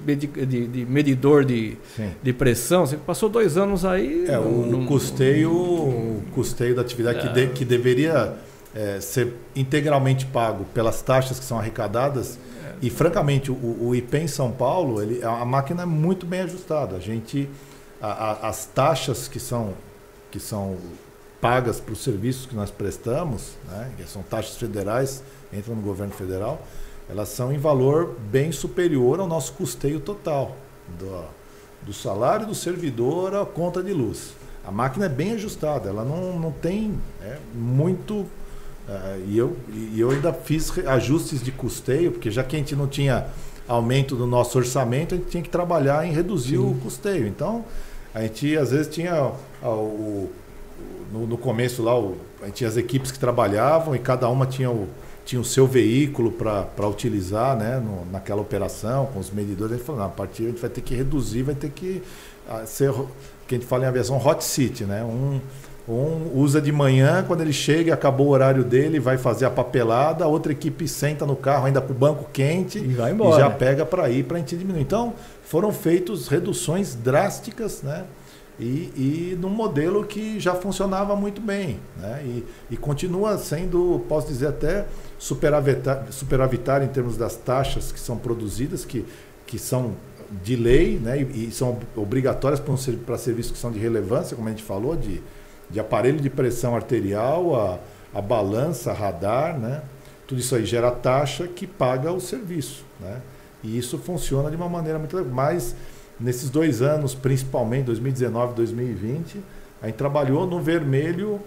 de, 0.06 0.66
de 0.66 0.86
medidor 0.86 1.44
de, 1.44 1.76
de 2.22 2.32
pressão. 2.32 2.86
Você 2.86 2.96
passou 2.96 3.28
dois 3.28 3.56
anos 3.56 3.84
aí. 3.84 4.26
É, 4.28 4.38
o 4.38 4.84
custeio, 4.86 5.52
o 5.52 6.22
custeio 6.34 6.74
da 6.74 6.82
atividade 6.82 7.18
é. 7.18 7.22
que, 7.22 7.28
de, 7.28 7.46
que 7.48 7.64
deveria 7.64 8.34
é, 8.74 9.00
ser 9.00 9.34
integralmente 9.56 10.26
pago 10.26 10.64
pelas 10.74 11.02
taxas 11.02 11.38
que 11.38 11.44
são 11.44 11.58
arrecadadas. 11.58 12.38
É. 12.64 12.74
E, 12.82 12.90
francamente, 12.90 13.50
o, 13.50 13.88
o 13.88 13.94
IP 13.94 14.16
em 14.18 14.28
São 14.28 14.52
Paulo, 14.52 15.02
ele, 15.02 15.22
a 15.24 15.44
máquina 15.44 15.82
é 15.82 15.86
muito 15.86 16.26
bem 16.26 16.42
ajustada. 16.42 16.96
A 16.96 17.00
gente 17.00 17.48
a, 18.00 18.08
a, 18.08 18.48
as 18.48 18.66
taxas 18.66 19.28
que 19.28 19.38
são, 19.38 19.74
que 20.30 20.40
são 20.40 20.76
pagas 21.40 21.80
para 21.80 21.92
os 21.92 22.02
serviços 22.02 22.46
que 22.46 22.54
nós 22.54 22.70
prestamos, 22.70 23.52
né, 23.68 23.90
que 23.96 24.08
são 24.08 24.22
taxas 24.22 24.56
federais, 24.56 25.22
entram 25.52 25.74
no 25.74 25.82
governo 25.82 26.12
federal, 26.12 26.60
elas 27.08 27.28
são 27.28 27.52
em 27.52 27.58
valor 27.58 28.14
bem 28.30 28.52
superior 28.52 29.20
ao 29.20 29.26
nosso 29.26 29.52
custeio 29.54 30.00
total 30.00 30.56
do, 30.98 31.24
do 31.86 31.92
salário 31.92 32.46
do 32.46 32.54
servidor 32.54 33.34
à 33.34 33.44
conta 33.44 33.82
de 33.82 33.92
luz. 33.92 34.32
A 34.64 34.70
máquina 34.70 35.06
é 35.06 35.08
bem 35.08 35.32
ajustada, 35.32 35.88
ela 35.88 36.04
não, 36.04 36.38
não 36.38 36.52
tem 36.52 36.98
é, 37.22 37.38
muito. 37.54 38.14
Uh, 38.14 39.24
e, 39.28 39.38
eu, 39.38 39.56
e 39.68 40.00
eu 40.00 40.10
ainda 40.10 40.32
fiz 40.32 40.72
ajustes 40.86 41.42
de 41.42 41.50
custeio, 41.50 42.12
porque 42.12 42.30
já 42.30 42.44
que 42.44 42.56
a 42.56 42.58
gente 42.58 42.76
não 42.76 42.86
tinha 42.86 43.26
aumento 43.66 44.16
do 44.16 44.26
nosso 44.26 44.58
orçamento, 44.58 45.14
a 45.14 45.18
gente 45.18 45.30
tinha 45.30 45.42
que 45.42 45.48
trabalhar 45.48 46.06
em 46.06 46.12
reduzir 46.12 46.56
Sim. 46.56 46.70
o 46.70 46.74
custeio. 46.82 47.26
Então, 47.26 47.64
a 48.14 48.22
gente 48.22 48.56
às 48.56 48.70
vezes 48.70 48.88
tinha 48.88 49.32
o, 49.62 49.66
o 49.66 50.30
no, 51.12 51.26
no, 51.26 51.38
começo 51.38 51.82
lá, 51.82 51.98
o, 51.98 52.16
a 52.42 52.46
gente 52.46 52.56
tinha 52.56 52.68
as 52.68 52.76
equipes 52.76 53.10
que 53.10 53.18
trabalhavam 53.18 53.94
e 53.94 53.98
cada 53.98 54.28
uma 54.28 54.46
tinha 54.46 54.70
o, 54.70 54.88
tinha 55.24 55.40
o 55.40 55.44
seu 55.44 55.66
veículo 55.66 56.32
para 56.32 56.88
utilizar 56.88 57.56
né, 57.56 57.78
no, 57.78 58.10
naquela 58.10 58.40
operação, 58.40 59.06
com 59.06 59.18
os 59.18 59.30
medidores. 59.30 59.74
A 59.74 59.76
gente 59.76 59.86
falou, 59.86 60.00
não, 60.00 60.08
a 60.08 60.10
partir 60.12 60.44
a 60.44 60.46
gente 60.46 60.60
vai 60.60 60.70
ter 60.70 60.80
que 60.80 60.94
reduzir, 60.94 61.42
vai 61.42 61.54
ter 61.54 61.70
que 61.70 62.02
a, 62.48 62.66
ser, 62.66 62.92
que 63.46 63.54
a 63.54 63.58
gente 63.58 63.66
fala 63.66 63.84
em 63.84 63.86
aviação, 63.86 64.16
hot 64.16 64.42
seat, 64.42 64.84
né? 64.84 65.04
Um, 65.04 65.40
um 65.88 66.30
usa 66.34 66.60
de 66.60 66.70
manhã, 66.70 67.24
quando 67.26 67.40
ele 67.40 67.52
chega, 67.52 67.94
acabou 67.94 68.28
o 68.28 68.30
horário 68.30 68.62
dele, 68.62 69.00
vai 69.00 69.18
fazer 69.18 69.44
a 69.44 69.50
papelada, 69.50 70.24
a 70.24 70.28
outra 70.28 70.52
equipe 70.52 70.86
senta 70.86 71.26
no 71.26 71.34
carro 71.34 71.66
ainda 71.66 71.80
com 71.80 71.92
o 71.92 71.96
banco 71.96 72.28
quente 72.32 72.78
e, 72.78 72.94
vai 72.94 73.12
embora. 73.12 73.36
e 73.36 73.40
já 73.40 73.50
pega 73.50 73.84
para 73.84 74.08
ir 74.08 74.24
para 74.24 74.36
a 74.36 74.40
gente 74.40 74.56
diminuir. 74.56 74.82
Então, 74.82 75.14
foram 75.50 75.72
feitas 75.72 76.28
reduções 76.28 76.94
drásticas, 76.94 77.82
né? 77.82 78.06
e, 78.56 79.32
e 79.34 79.38
num 79.40 79.48
modelo 79.48 80.04
que 80.04 80.38
já 80.38 80.54
funcionava 80.54 81.16
muito 81.16 81.40
bem. 81.40 81.80
Né? 81.96 82.22
E, 82.24 82.44
e 82.70 82.76
continua 82.76 83.36
sendo, 83.36 84.04
posso 84.08 84.28
dizer, 84.28 84.46
até 84.46 84.86
superavitário, 85.18 86.12
superavitário 86.12 86.84
em 86.84 86.88
termos 86.88 87.16
das 87.16 87.34
taxas 87.34 87.90
que 87.90 87.98
são 87.98 88.16
produzidas, 88.16 88.84
que, 88.84 89.04
que 89.44 89.58
são 89.58 89.96
de 90.44 90.54
lei 90.54 91.00
né? 91.02 91.20
e, 91.20 91.48
e 91.48 91.50
são 91.50 91.80
obrigatórias 91.96 92.60
para, 92.60 92.72
um, 92.72 92.76
serviços 93.16 93.50
que 93.50 93.58
são 93.58 93.72
de 93.72 93.80
relevância, 93.80 94.36
como 94.36 94.46
a 94.46 94.52
gente 94.52 94.62
falou, 94.62 94.94
de, 94.94 95.20
de 95.68 95.80
aparelho 95.80 96.20
de 96.20 96.30
pressão 96.30 96.76
arterial, 96.76 97.56
a, 97.60 97.80
a 98.16 98.22
balança, 98.22 98.92
radar, 98.92 99.58
né? 99.58 99.82
tudo 100.28 100.40
isso 100.40 100.54
aí 100.54 100.64
gera 100.64 100.92
taxa 100.92 101.48
que 101.48 101.66
paga 101.66 102.12
o 102.12 102.20
serviço. 102.20 102.84
Né? 103.00 103.20
E 103.62 103.76
isso 103.76 103.98
funciona 103.98 104.50
de 104.50 104.56
uma 104.56 104.68
maneira 104.68 104.98
muito 104.98 105.16
mais 105.26 105.74
nesses 106.20 106.50
dois 106.50 106.82
anos, 106.82 107.14
principalmente 107.14 107.86
2019 107.86 108.52
e 108.52 108.56
2020, 108.56 109.40
a 109.80 109.86
gente 109.86 109.96
trabalhou 109.96 110.46
no 110.46 110.60
vermelho 110.60 111.40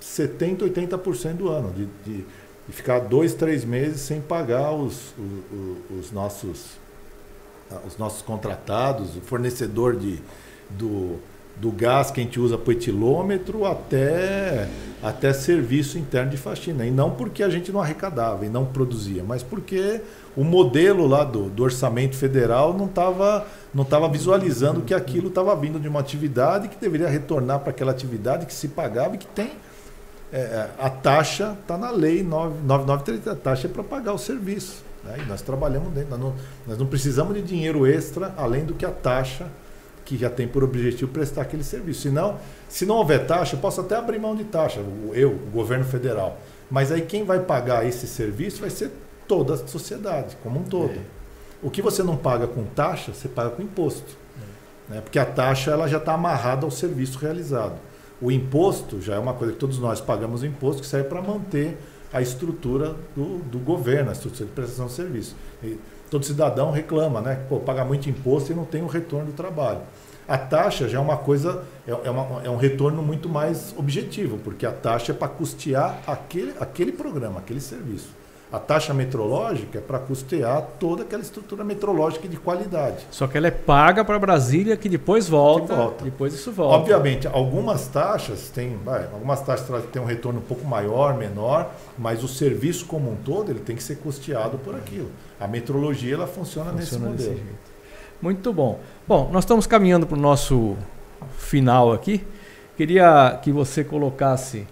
70%, 0.00 0.58
80% 0.58 1.34
do 1.34 1.48
ano, 1.48 1.72
de, 1.72 1.86
de, 2.04 2.24
de, 2.66 2.72
ficar 2.72 3.00
dois, 3.00 3.32
três 3.32 3.64
meses 3.64 4.02
sem 4.02 4.20
pagar 4.20 4.72
os, 4.72 5.14
os, 5.18 5.98
os, 5.98 6.12
nossos, 6.12 6.72
os 7.86 7.96
nossos 7.96 8.20
contratados, 8.20 9.16
o 9.16 9.20
fornecedor 9.22 9.96
de, 9.96 10.20
do, 10.68 11.18
do 11.56 11.70
gás 11.70 12.10
que 12.10 12.20
a 12.20 12.24
gente 12.24 12.40
usa 12.40 12.56
o 12.56 12.72
etilômetro 12.72 13.64
até, 13.64 14.68
até 15.02 15.32
serviço 15.32 15.98
interno 15.98 16.30
de 16.30 16.36
faxina. 16.36 16.84
E 16.86 16.90
não 16.90 17.10
porque 17.10 17.42
a 17.42 17.48
gente 17.48 17.70
não 17.70 17.80
arrecadava 17.80 18.44
e 18.44 18.48
não 18.48 18.64
produzia, 18.64 19.22
mas 19.22 19.42
porque 19.42 20.00
o 20.36 20.42
modelo 20.42 21.06
lá 21.06 21.24
do, 21.24 21.48
do 21.48 21.62
orçamento 21.62 22.16
federal 22.16 22.76
não 22.76 22.86
estava 22.86 23.46
não 23.74 23.84
tava 23.84 24.08
visualizando 24.08 24.82
que 24.82 24.92
aquilo 24.92 25.28
estava 25.28 25.54
vindo 25.56 25.80
de 25.80 25.88
uma 25.88 26.00
atividade 26.00 26.68
que 26.68 26.76
deveria 26.78 27.08
retornar 27.08 27.60
para 27.60 27.70
aquela 27.70 27.90
atividade 27.90 28.44
que 28.44 28.52
se 28.52 28.68
pagava 28.68 29.14
e 29.14 29.18
que 29.18 29.26
tem. 29.26 29.52
É, 30.32 30.40
é 30.40 30.70
a 30.78 30.90
taxa 30.90 31.56
está 31.60 31.78
na 31.78 31.90
lei 31.90 32.22
993, 32.22 33.28
a 33.28 33.34
taxa 33.34 33.66
é 33.66 33.70
para 33.70 33.82
pagar 33.82 34.12
o 34.12 34.18
serviço. 34.18 34.82
Né? 35.04 35.16
E 35.24 35.28
nós 35.28 35.42
trabalhamos 35.42 35.92
dentro, 35.92 36.10
nós 36.10 36.20
não, 36.20 36.34
nós 36.66 36.78
não 36.78 36.86
precisamos 36.86 37.34
de 37.34 37.42
dinheiro 37.42 37.86
extra 37.86 38.34
além 38.36 38.64
do 38.64 38.74
que 38.74 38.84
a 38.84 38.90
taxa 38.90 39.46
que 40.12 40.18
já 40.18 40.28
tem 40.28 40.46
por 40.46 40.62
objetivo 40.62 41.10
prestar 41.10 41.42
aquele 41.42 41.64
serviço. 41.64 42.02
Senão, 42.02 42.36
se 42.68 42.84
não 42.84 42.96
houver 42.96 43.26
taxa, 43.26 43.56
eu 43.56 43.60
posso 43.60 43.80
até 43.80 43.96
abrir 43.96 44.18
mão 44.18 44.36
de 44.36 44.44
taxa, 44.44 44.80
eu, 45.14 45.30
o 45.30 45.50
governo 45.50 45.84
federal. 45.86 46.38
Mas 46.70 46.92
aí 46.92 47.00
quem 47.00 47.24
vai 47.24 47.40
pagar 47.40 47.86
esse 47.86 48.06
serviço 48.06 48.60
vai 48.60 48.68
ser 48.68 48.90
toda 49.26 49.54
a 49.54 49.66
sociedade, 49.66 50.36
como 50.42 50.60
um 50.60 50.64
todo. 50.64 50.92
É. 50.92 51.00
O 51.62 51.70
que 51.70 51.80
você 51.80 52.02
não 52.02 52.16
paga 52.16 52.46
com 52.46 52.64
taxa, 52.64 53.14
você 53.14 53.26
paga 53.26 53.50
com 53.50 53.62
imposto. 53.62 54.16
É. 54.90 54.94
Né? 54.94 55.00
Porque 55.00 55.18
a 55.18 55.24
taxa 55.24 55.70
ela 55.70 55.88
já 55.88 55.96
está 55.96 56.12
amarrada 56.12 56.66
ao 56.66 56.70
serviço 56.70 57.18
realizado. 57.18 57.76
O 58.20 58.30
imposto 58.30 59.00
já 59.00 59.14
é 59.14 59.18
uma 59.18 59.32
coisa 59.32 59.54
que 59.54 59.58
todos 59.58 59.78
nós 59.78 60.00
pagamos 60.00 60.42
o 60.42 60.46
imposto 60.46 60.82
que 60.82 60.86
serve 60.86 61.08
para 61.08 61.22
manter 61.22 61.78
a 62.12 62.20
estrutura 62.20 62.94
do, 63.16 63.38
do 63.38 63.58
governo, 63.58 64.10
a 64.10 64.12
estrutura 64.12 64.44
de 64.44 64.52
prestação 64.52 64.86
de 64.86 64.92
serviço. 64.92 65.34
E, 65.62 65.78
todo 66.12 66.26
cidadão 66.26 66.70
reclama, 66.70 67.22
né? 67.22 67.42
Pô, 67.48 67.58
paga 67.58 67.86
muito 67.86 68.10
imposto 68.10 68.52
e 68.52 68.54
não 68.54 68.66
tem 68.66 68.82
um 68.82 68.86
retorno 68.86 69.26
do 69.28 69.32
trabalho. 69.32 69.80
A 70.28 70.38
taxa 70.38 70.88
já 70.88 70.98
é 70.98 71.00
uma 71.00 71.16
coisa, 71.16 71.64
é, 71.86 71.90
é, 71.90 72.10
uma, 72.10 72.42
é 72.44 72.50
um 72.50 72.56
retorno 72.56 73.02
muito 73.02 73.28
mais 73.28 73.74
objetivo, 73.76 74.38
porque 74.38 74.64
a 74.64 74.72
taxa 74.72 75.12
é 75.12 75.14
para 75.14 75.28
custear 75.28 75.98
aquele, 76.06 76.54
aquele 76.60 76.92
programa, 76.92 77.40
aquele 77.40 77.60
serviço. 77.60 78.22
A 78.52 78.58
taxa 78.58 78.92
metrológica 78.92 79.78
é 79.78 79.80
para 79.80 79.98
custear 79.98 80.62
toda 80.78 81.04
aquela 81.04 81.22
estrutura 81.22 81.64
metrológica 81.64 82.28
de 82.28 82.36
qualidade. 82.36 83.06
Só 83.10 83.26
que 83.26 83.38
ela 83.38 83.46
é 83.46 83.50
paga 83.50 84.04
para 84.04 84.18
Brasília, 84.18 84.76
que 84.76 84.90
depois 84.90 85.26
volta, 85.26 85.74
volta. 85.74 86.04
Depois 86.04 86.34
isso 86.34 86.52
volta. 86.52 86.76
Obviamente, 86.76 87.26
algumas 87.26 87.88
taxas 87.88 88.50
têm, 88.50 88.76
vai, 88.84 89.04
algumas 89.04 89.40
taxas 89.40 89.84
têm 89.90 90.02
um 90.02 90.04
retorno 90.04 90.40
um 90.40 90.42
pouco 90.42 90.66
maior, 90.66 91.16
menor, 91.16 91.72
mas 91.96 92.22
o 92.22 92.28
serviço 92.28 92.84
como 92.84 93.10
um 93.10 93.16
todo 93.16 93.50
ele 93.50 93.60
tem 93.60 93.74
que 93.74 93.82
ser 93.82 93.96
custeado 93.96 94.58
por 94.58 94.74
aquilo. 94.74 95.08
A 95.40 95.48
metrologia 95.48 96.12
ela 96.12 96.26
funciona, 96.26 96.72
funciona 96.72 97.08
nesse 97.08 97.24
modelo. 97.24 97.40
Muito 98.20 98.52
bom. 98.52 98.78
Bom, 99.08 99.30
nós 99.32 99.42
estamos 99.42 99.66
caminhando 99.66 100.06
para 100.06 100.16
o 100.16 100.20
nosso 100.20 100.76
final 101.36 101.92
aqui. 101.92 102.24
Queria 102.76 103.36
que 103.42 103.50
você 103.50 103.82
colocasse 103.82 104.64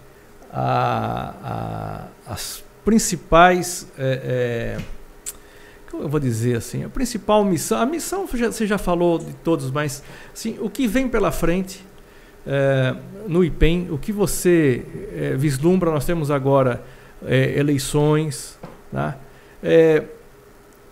a, 0.49 2.07
a, 2.27 2.31
as 2.33 2.63
principais. 2.85 3.91
É, 3.97 4.77
é, 4.79 5.93
eu 5.93 6.07
vou 6.07 6.17
dizer 6.17 6.55
assim, 6.55 6.85
a 6.85 6.89
principal 6.89 7.43
missão, 7.43 7.81
a 7.81 7.85
missão 7.85 8.25
você 8.25 8.65
já 8.65 8.77
falou 8.77 9.19
de 9.19 9.33
todos, 9.33 9.69
mas 9.69 10.01
assim, 10.33 10.57
o 10.61 10.69
que 10.69 10.87
vem 10.87 11.09
pela 11.09 11.33
frente 11.33 11.85
é, 12.47 12.95
no 13.27 13.43
IPEM, 13.43 13.89
o 13.91 13.97
que 13.97 14.13
você 14.13 14.85
é, 15.13 15.35
vislumbra, 15.35 15.91
nós 15.91 16.05
temos 16.05 16.31
agora 16.31 16.81
é, 17.25 17.59
eleições, 17.59 18.57
tá? 18.93 19.17
É, 19.61 20.03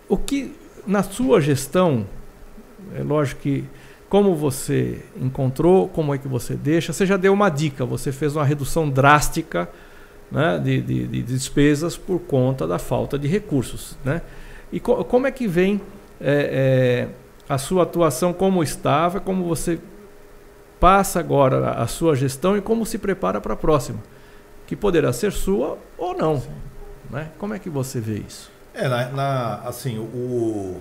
o 0.09 0.17
que 0.17 0.53
na 0.85 1.03
sua 1.03 1.39
gestão, 1.39 2.05
é 2.95 3.03
lógico 3.03 3.41
que 3.41 3.65
como 4.09 4.35
você 4.35 5.05
encontrou, 5.15 5.87
como 5.87 6.13
é 6.13 6.17
que 6.17 6.27
você 6.27 6.55
deixa, 6.55 6.91
você 6.91 7.05
já 7.05 7.15
deu 7.15 7.31
uma 7.31 7.49
dica, 7.49 7.85
você 7.85 8.11
fez 8.11 8.35
uma 8.35 8.43
redução 8.43 8.89
drástica 8.89 9.69
né, 10.31 10.57
de, 10.57 10.81
de, 10.81 11.07
de, 11.07 11.23
despesas 11.23 11.95
por 11.95 12.19
conta 12.19 12.65
da 12.65 12.79
falta 12.79 13.19
de 13.19 13.27
recursos. 13.27 13.97
Né? 14.03 14.21
E 14.71 14.79
co 14.79 15.03
como 15.03 15.27
é 15.27 15.31
que 15.31 15.47
vem 15.47 15.79
é, 16.19 17.07
é, 17.07 17.07
a 17.47 17.57
sua 17.57 17.83
atuação, 17.83 18.33
como 18.33 18.63
estava, 18.63 19.19
como 19.19 19.45
você 19.45 19.79
passa 20.79 21.19
agora 21.19 21.71
a 21.71 21.85
sua 21.85 22.15
gestão 22.15 22.57
e 22.57 22.61
como 22.61 22.85
se 22.85 22.97
prepara 22.97 23.39
para 23.39 23.53
a 23.53 23.57
próxima, 23.57 23.99
que 24.65 24.75
poderá 24.75 25.13
ser 25.13 25.31
sua 25.31 25.77
ou 25.97 26.17
não. 26.17 26.41
Né? 27.09 27.29
Como 27.37 27.53
é 27.53 27.59
que 27.59 27.69
você 27.69 27.99
vê 27.99 28.23
isso? 28.27 28.51
É, 28.73 28.87
na, 28.87 29.09
na 29.09 29.55
assim, 29.65 29.97
o, 29.97 30.79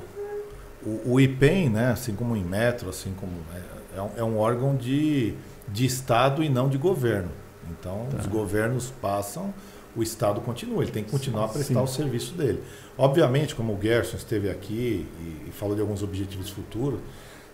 o, 0.84 1.12
o, 1.12 1.20
IPEM, 1.20 1.70
né, 1.70 1.90
assim 1.90 2.14
como 2.14 2.34
o 2.34 2.36
Inmetro, 2.36 2.88
assim 2.88 3.12
como 3.12 3.32
é, 3.54 3.98
é, 3.98 4.02
um, 4.02 4.10
é 4.16 4.24
um 4.24 4.38
órgão 4.38 4.76
de, 4.76 5.34
de 5.68 5.84
Estado 5.84 6.42
e 6.42 6.48
não 6.48 6.68
de 6.68 6.78
governo. 6.78 7.30
Então, 7.70 8.06
tá. 8.10 8.18
os 8.18 8.26
governos 8.26 8.92
passam, 9.02 9.52
o 9.96 10.02
Estado 10.02 10.40
continua, 10.40 10.82
ele 10.82 10.92
tem 10.92 11.04
que 11.04 11.10
continuar 11.10 11.46
a 11.46 11.48
prestar 11.48 11.74
Sim. 11.74 11.82
o 11.82 11.86
serviço 11.86 12.34
dele. 12.34 12.62
Obviamente, 12.96 13.54
como 13.54 13.74
o 13.74 13.78
Gerson 13.80 14.16
esteve 14.16 14.48
aqui 14.48 15.06
e, 15.20 15.48
e 15.48 15.52
falou 15.52 15.74
de 15.74 15.80
alguns 15.80 16.02
objetivos 16.02 16.50
futuros, 16.50 17.00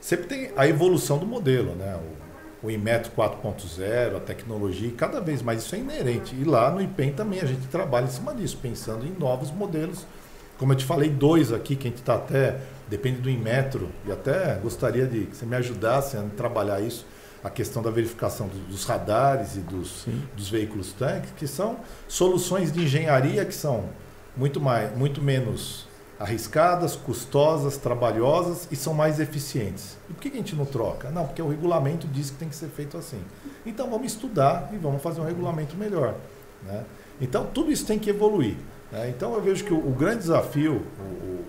sempre 0.00 0.26
tem 0.26 0.50
a 0.56 0.66
evolução 0.68 1.18
do 1.18 1.26
modelo, 1.26 1.74
né? 1.74 1.96
O, 1.96 2.24
o 2.64 2.70
Inmetro 2.70 3.12
4.0, 3.14 4.16
a 4.16 4.20
tecnologia, 4.20 4.88
e 4.88 4.92
cada 4.92 5.20
vez 5.20 5.42
mais 5.42 5.62
isso 5.62 5.74
é 5.74 5.78
inerente. 5.78 6.34
E 6.34 6.44
lá 6.44 6.70
no 6.70 6.80
IPEM 6.80 7.12
também 7.12 7.40
a 7.40 7.44
gente 7.44 7.66
trabalha 7.66 8.06
em 8.06 8.10
cima 8.10 8.34
disso, 8.34 8.58
pensando 8.60 9.04
em 9.04 9.12
novos 9.18 9.50
modelos. 9.50 10.06
Como 10.58 10.72
eu 10.72 10.76
te 10.76 10.84
falei, 10.84 11.10
dois 11.10 11.52
aqui, 11.52 11.76
que 11.76 11.88
a 11.88 11.90
gente 11.90 12.00
está 12.00 12.14
até, 12.14 12.58
depende 12.88 13.20
do 13.20 13.30
Inmetro, 13.30 13.88
e 14.06 14.12
até 14.12 14.56
gostaria 14.62 15.06
de 15.06 15.26
que 15.26 15.36
você 15.36 15.46
me 15.46 15.56
ajudasse 15.56 16.16
a 16.16 16.22
trabalhar 16.36 16.80
isso 16.80 17.06
a 17.42 17.50
questão 17.50 17.82
da 17.82 17.90
verificação 17.90 18.48
dos 18.70 18.84
radares 18.84 19.56
e 19.56 19.60
dos, 19.60 20.06
dos 20.34 20.48
veículos 20.48 20.94
tanques, 20.94 21.30
que 21.36 21.46
são 21.46 21.76
soluções 22.08 22.72
de 22.72 22.82
engenharia 22.82 23.44
que 23.44 23.54
são 23.54 23.90
muito, 24.34 24.58
mais, 24.60 24.96
muito 24.96 25.20
menos 25.20 25.86
arriscadas, 26.18 26.96
custosas, 26.96 27.76
trabalhosas 27.76 28.66
e 28.70 28.76
são 28.76 28.94
mais 28.94 29.20
eficientes. 29.20 29.98
E 30.08 30.14
por 30.14 30.22
que 30.22 30.28
a 30.28 30.36
gente 30.36 30.56
não 30.56 30.64
troca? 30.64 31.10
Não, 31.10 31.26
porque 31.26 31.42
o 31.42 31.48
regulamento 31.48 32.06
diz 32.08 32.30
que 32.30 32.36
tem 32.36 32.48
que 32.48 32.56
ser 32.56 32.68
feito 32.68 32.96
assim. 32.96 33.20
Então 33.66 33.90
vamos 33.90 34.06
estudar 34.06 34.70
e 34.72 34.78
vamos 34.78 35.02
fazer 35.02 35.20
um 35.20 35.24
regulamento 35.24 35.76
melhor. 35.76 36.14
Né? 36.62 36.84
Então 37.20 37.46
tudo 37.52 37.70
isso 37.70 37.84
tem 37.84 37.98
que 37.98 38.08
evoluir. 38.08 38.56
Né? 38.90 39.10
Então 39.10 39.34
eu 39.34 39.42
vejo 39.42 39.64
que 39.64 39.74
o, 39.74 39.78
o 39.78 39.92
grande 39.92 40.18
desafio, 40.18 40.82
o, 40.98 41.02
o, 41.02 41.44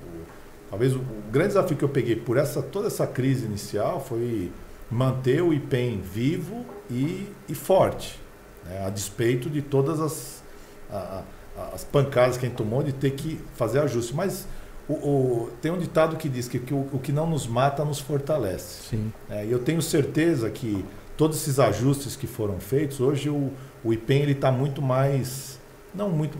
talvez 0.76 0.94
o, 0.94 1.00
grande 1.32 1.50
desafio 1.50 1.78
que 1.78 1.84
eu 1.84 1.90
peguei 1.90 2.16
por 2.18 2.38
essa 2.38 2.62
toda 2.62 2.88
essa 2.88 3.08
crise 3.08 3.46
inicial 3.46 4.04
foi 4.06 4.52
manter 4.92 5.42
o 5.42 5.54
IPEM 5.54 6.02
vivo 6.02 6.66
e, 6.90 7.28
e 7.48 7.56
forte, 7.56 8.20
né? 8.66 8.86
a 8.86 8.90
despeito 8.90 9.50
de 9.50 9.62
todas 9.62 10.00
as, 10.02 10.44
a, 10.92 11.24
a, 11.58 11.64
as 11.74 11.84
pancadas 11.84 12.38
que 12.38 12.46
a 12.46 12.50
gente 12.50 12.58
tomou 12.58 12.84
de 12.84 12.94
ter 12.94 13.12
que 13.12 13.40
fazer 13.56 13.80
ajuste. 13.80 14.14
Mas 14.14 14.48
o, 14.88 14.94
o, 14.94 15.50
tem 15.62 15.72
um 15.72 15.80
ditado 15.80 16.18
que 16.18 16.30
diz 16.30 16.48
que, 16.48 16.60
que 16.60 16.74
o, 16.74 16.88
o, 16.94 17.00
que 17.00 17.12
não 17.12 17.28
nos 17.28 17.48
mata 17.48 17.84
nos 17.84 18.00
fortalece. 18.00 18.90
Sim. 18.90 19.14
É, 19.30 19.46
e 19.46 19.52
eu 19.52 19.60
tenho 19.60 19.82
certeza 19.82 20.50
que 20.50 20.86
todos 21.18 21.38
esses 21.38 21.58
ajustes 21.58 22.16
que 22.16 22.28
foram 22.28 22.60
feitos, 22.60 23.00
hoje 23.00 23.30
o, 23.30 23.52
o 23.84 23.94
IPEM 23.94 24.30
está 24.30 24.52
muito 24.52 24.82
mais. 24.82 25.55
Não 25.96 26.10
muito. 26.10 26.38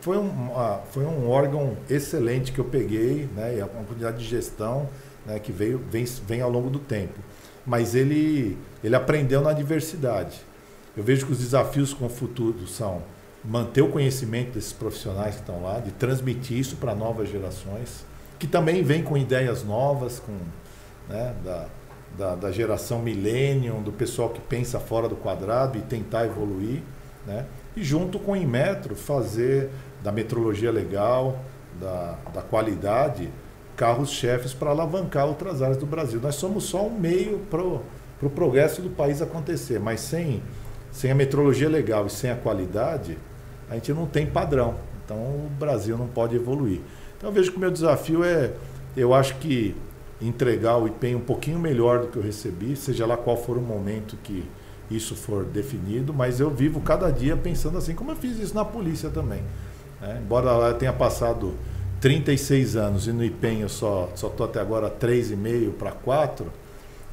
Foi 0.00 0.16
um, 0.16 0.50
foi 0.90 1.04
um 1.04 1.28
órgão 1.28 1.76
excelente 1.90 2.52
que 2.52 2.58
eu 2.58 2.64
peguei, 2.64 3.28
né, 3.34 3.56
e 3.56 3.60
a 3.60 3.66
oportunidade 3.66 4.18
de 4.18 4.24
gestão 4.24 4.88
né, 5.24 5.38
que 5.38 5.50
veio, 5.50 5.80
vem, 5.90 6.04
vem 6.26 6.40
ao 6.40 6.50
longo 6.50 6.70
do 6.70 6.78
tempo 6.78 7.18
mas 7.66 7.94
ele, 7.94 8.56
ele 8.82 8.94
aprendeu 8.94 9.42
na 9.42 9.52
diversidade. 9.52 10.40
Eu 10.96 11.02
vejo 11.02 11.26
que 11.26 11.32
os 11.32 11.38
desafios 11.38 11.92
com 11.92 12.06
o 12.06 12.08
futuro 12.08 12.66
são 12.66 13.02
manter 13.44 13.82
o 13.82 13.88
conhecimento 13.88 14.52
desses 14.52 14.72
profissionais 14.72 15.34
que 15.34 15.40
estão 15.40 15.62
lá, 15.62 15.80
de 15.80 15.90
transmitir 15.90 16.58
isso 16.58 16.76
para 16.76 16.94
novas 16.94 17.28
gerações, 17.28 18.06
que 18.38 18.46
também 18.46 18.82
vêm 18.82 19.02
com 19.02 19.16
ideias 19.16 19.64
novas, 19.64 20.20
com, 20.20 20.32
né, 21.08 21.34
da, 21.44 21.66
da, 22.16 22.34
da 22.36 22.52
geração 22.52 23.00
millennium, 23.00 23.82
do 23.82 23.92
pessoal 23.92 24.30
que 24.30 24.40
pensa 24.40 24.78
fora 24.78 25.08
do 25.08 25.16
quadrado 25.16 25.76
e 25.76 25.82
tentar 25.82 26.24
evoluir, 26.24 26.82
né? 27.26 27.44
E 27.76 27.84
junto 27.84 28.18
com 28.18 28.32
o 28.32 28.36
Inmetro 28.36 28.96
fazer 28.96 29.70
da 30.02 30.10
metrologia 30.10 30.72
legal, 30.72 31.38
da, 31.78 32.16
da 32.32 32.42
qualidade, 32.42 33.30
carros-chefes 33.76 34.54
para 34.54 34.70
alavancar 34.70 35.26
outras 35.26 35.60
áreas 35.60 35.76
do 35.76 35.86
Brasil. 35.86 36.18
Nós 36.20 36.36
somos 36.36 36.64
só 36.64 36.86
um 36.86 36.98
meio 36.98 37.40
para 37.50 37.62
o 37.62 37.82
pro 38.18 38.30
progresso 38.30 38.80
do 38.80 38.90
país 38.90 39.20
acontecer, 39.20 39.78
mas 39.78 40.00
sem, 40.00 40.42
sem 40.90 41.10
a 41.10 41.14
metrologia 41.14 41.68
legal 41.68 42.06
e 42.06 42.10
sem 42.10 42.30
a 42.30 42.36
qualidade, 42.36 43.18
a 43.68 43.74
gente 43.74 43.92
não 43.92 44.06
tem 44.06 44.26
padrão. 44.26 44.76
Então 45.04 45.16
o 45.16 45.50
Brasil 45.58 45.96
não 45.96 46.08
pode 46.08 46.34
evoluir. 46.34 46.80
Então 47.16 47.30
vejo 47.30 47.50
que 47.50 47.56
o 47.56 47.60
meu 47.60 47.70
desafio 47.70 48.24
é, 48.24 48.52
eu 48.96 49.14
acho 49.14 49.36
que 49.36 49.76
entregar 50.20 50.78
o 50.78 50.86
IPEM 50.86 51.16
um 51.16 51.20
pouquinho 51.20 51.58
melhor 51.58 52.00
do 52.00 52.06
que 52.08 52.16
eu 52.16 52.22
recebi, 52.22 52.74
seja 52.74 53.06
lá 53.06 53.16
qual 53.16 53.36
for 53.36 53.58
o 53.58 53.60
momento 53.60 54.16
que 54.22 54.44
isso 54.90 55.16
for 55.16 55.44
definido, 55.44 56.14
mas 56.14 56.40
eu 56.40 56.50
vivo 56.50 56.80
cada 56.80 57.10
dia 57.10 57.36
pensando 57.36 57.78
assim, 57.78 57.94
como 57.94 58.12
eu 58.12 58.16
fiz 58.16 58.38
isso 58.38 58.54
na 58.54 58.64
polícia 58.64 59.10
também. 59.10 59.42
Né? 60.00 60.20
Embora 60.22 60.52
lá 60.52 60.68
eu 60.68 60.74
tenha 60.74 60.92
passado 60.92 61.54
36 62.00 62.76
anos 62.76 63.06
e 63.06 63.12
no 63.12 63.24
IPEM 63.24 63.60
eu 63.60 63.68
só 63.68 64.10
estou 64.14 64.46
até 64.46 64.60
agora 64.60 64.90
3,5 64.90 65.72
para 65.72 65.90
4, 65.90 66.46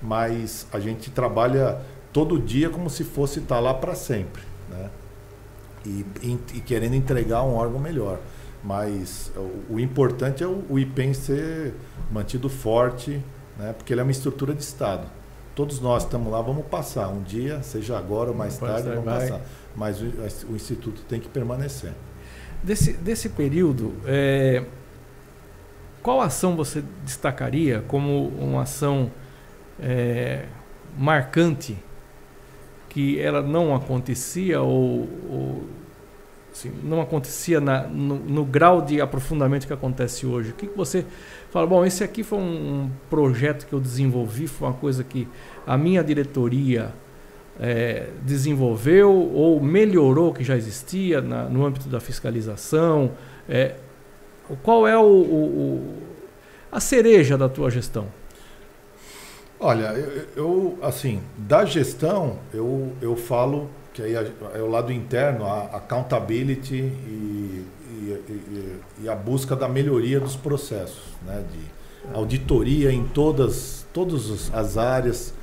mas 0.01 0.67
a 0.71 0.79
gente 0.79 1.09
trabalha 1.09 1.79
todo 2.11 2.39
dia 2.39 2.69
como 2.69 2.89
se 2.89 3.03
fosse 3.03 3.39
estar 3.39 3.55
tá 3.55 3.61
lá 3.61 3.73
para 3.73 3.95
sempre. 3.95 4.43
Né? 4.69 4.89
E, 5.85 6.05
e, 6.21 6.39
e, 6.55 6.61
querendo 6.61 6.95
entregar 6.95 7.43
um 7.43 7.55
órgão 7.55 7.79
melhor. 7.79 8.19
Mas 8.63 9.31
o, 9.35 9.73
o 9.73 9.79
importante 9.79 10.43
é 10.43 10.47
o, 10.47 10.63
o 10.69 10.79
IPEM 10.79 11.13
ser 11.13 11.73
mantido 12.11 12.47
forte, 12.47 13.19
né? 13.57 13.73
porque 13.73 13.93
ele 13.93 13.99
é 13.99 14.03
uma 14.03 14.11
estrutura 14.11 14.53
de 14.53 14.61
Estado. 14.61 15.07
Todos 15.55 15.79
nós 15.79 16.03
estamos 16.03 16.31
lá, 16.31 16.41
vamos 16.41 16.65
passar. 16.65 17.09
Um 17.09 17.21
dia, 17.21 17.61
seja 17.61 17.97
agora 17.97 18.31
ou 18.31 18.35
mais 18.35 18.57
tarde, 18.57 18.89
vamos 18.89 19.05
vai. 19.05 19.19
passar. 19.19 19.41
Mas 19.75 20.01
o, 20.01 20.05
o, 20.51 20.55
Instituto 20.55 21.03
tem 21.03 21.19
que 21.19 21.29
permanecer. 21.29 21.93
Desse, 22.63 22.93
desse 22.93 23.29
período, 23.29 23.93
é, 24.05 24.63
qual 26.01 26.21
ação 26.21 26.55
você 26.55 26.83
destacaria 27.03 27.83
como 27.87 28.29
uma 28.29 28.63
ação 28.63 29.11
é, 29.79 30.45
marcante 30.97 31.77
que 32.89 33.19
ela 33.19 33.41
não 33.41 33.75
acontecia 33.75 34.61
ou, 34.61 35.07
ou 35.29 35.63
assim, 36.51 36.71
não 36.83 37.01
acontecia 37.01 37.59
na, 37.59 37.83
no, 37.83 38.17
no, 38.17 38.45
grau 38.45 38.81
de 38.81 39.01
aprofundamento 39.01 39.65
que 39.65 39.73
acontece 39.73 40.25
hoje? 40.25 40.51
O 40.51 40.53
que, 40.53 40.67
que 40.67 40.77
você 40.77 41.05
fala? 41.53 41.67
Bom, 41.67 41.85
esse 41.85 42.03
aqui 42.03 42.23
foi 42.23 42.39
um, 42.39 42.89
projeto 43.11 43.67
que 43.67 43.73
eu 43.73 43.79
desenvolvi, 43.79 44.47
foi 44.47 44.67
uma 44.67 44.73
coisa 44.73 45.03
que 45.03 45.27
a 45.67 45.77
minha 45.77 46.03
diretoria 46.03 46.91
é, 47.59 48.07
desenvolveu 48.23 49.11
ou 49.11 49.61
melhorou 49.61 50.31
o 50.31 50.33
que 50.33 50.43
já 50.43 50.57
existia 50.57 51.21
na, 51.21 51.43
no 51.43 51.63
âmbito 51.63 51.87
da 51.87 51.99
fiscalização? 51.99 53.11
É, 53.47 53.75
qual 54.63 54.87
é 54.87 54.97
o, 54.97 55.03
o, 55.03 55.97
a 56.71 56.79
cereja 56.79 57.37
da 57.37 57.47
tua 57.47 57.69
gestão? 57.69 58.07
Olha, 59.59 59.93
eu, 59.93 60.27
eu, 60.35 60.79
assim, 60.81 61.21
da 61.37 61.63
gestão, 61.65 62.39
eu, 62.51 62.93
eu 62.99 63.15
falo 63.15 63.69
que 63.93 64.01
aí 64.01 64.15
é 64.15 64.59
o 64.59 64.67
lado 64.67 64.91
interno, 64.91 65.45
a 65.45 65.77
accountability 65.77 66.77
e, 66.77 67.63
e, 69.01 69.09
a 69.09 69.15
busca 69.15 69.55
da 69.55 69.67
melhoria 69.67 70.19
dos 70.19 70.35
processos, 70.35 71.03
né? 71.25 71.43
de 71.51 71.59
auditoria 72.13 72.91
em 72.91 73.05
todas, 73.05 73.85
todas 73.93 74.51
as 74.53 74.77
áreas, 74.77 75.33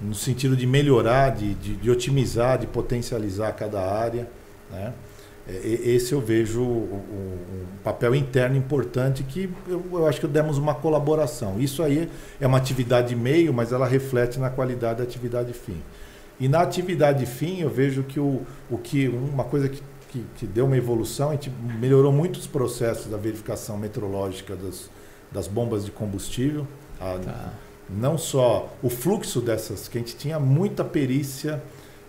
no 0.00 0.14
sentido 0.14 0.56
de 0.56 0.66
melhorar, 0.66 1.30
de, 1.30 1.54
de, 1.54 1.76
de 1.76 1.90
otimizar, 1.90 2.58
de 2.58 2.66
potencializar 2.66 3.52
cada 3.52 3.80
área. 3.80 4.28
Né? 4.70 4.92
Esse 5.46 6.14
eu 6.14 6.22
vejo 6.22 6.62
um, 6.62 7.66
papel 7.82 8.14
interno 8.14 8.56
importante 8.56 9.22
que 9.22 9.50
eu, 9.68 9.84
eu, 9.92 10.06
acho 10.06 10.18
que 10.18 10.26
demos 10.26 10.56
uma 10.56 10.74
colaboração. 10.74 11.60
Isso 11.60 11.82
aí 11.82 12.08
é 12.40 12.46
uma 12.46 12.56
atividade 12.56 13.14
meio, 13.14 13.52
mas 13.52 13.70
ela 13.70 13.86
reflete 13.86 14.38
na 14.38 14.48
qualidade 14.48 14.98
da 14.98 15.04
atividade 15.04 15.52
fim. 15.52 15.82
E 16.40 16.48
na 16.48 16.62
atividade 16.62 17.26
fim 17.26 17.60
eu 17.60 17.68
vejo 17.68 18.02
que, 18.02 18.18
o, 18.18 18.42
o 18.70 18.78
que 18.78 19.06
uma 19.06 19.44
coisa 19.44 19.68
que, 19.68 19.82
que, 20.14 20.24
que 20.36 20.46
deu 20.46 20.66
uma 20.66 20.76
evolução, 20.76 21.32
gente 21.32 21.50
melhorou 21.50 22.12
muito 22.12 22.36
os 22.36 22.46
processos 22.46 23.10
da 23.10 23.16
verificação 23.16 23.76
metrológica 23.76 24.54
das, 24.54 24.88
das 25.32 25.48
bombas 25.48 25.84
de 25.84 25.90
combustível. 25.90 26.66
A, 27.00 27.18
tá. 27.18 27.52
Não 27.90 28.16
só 28.16 28.72
o 28.80 28.88
fluxo 28.88 29.40
dessas, 29.40 29.88
que 29.88 29.98
a 29.98 30.00
gente 30.00 30.16
tinha 30.16 30.38
muita 30.38 30.84
perícia 30.84 31.60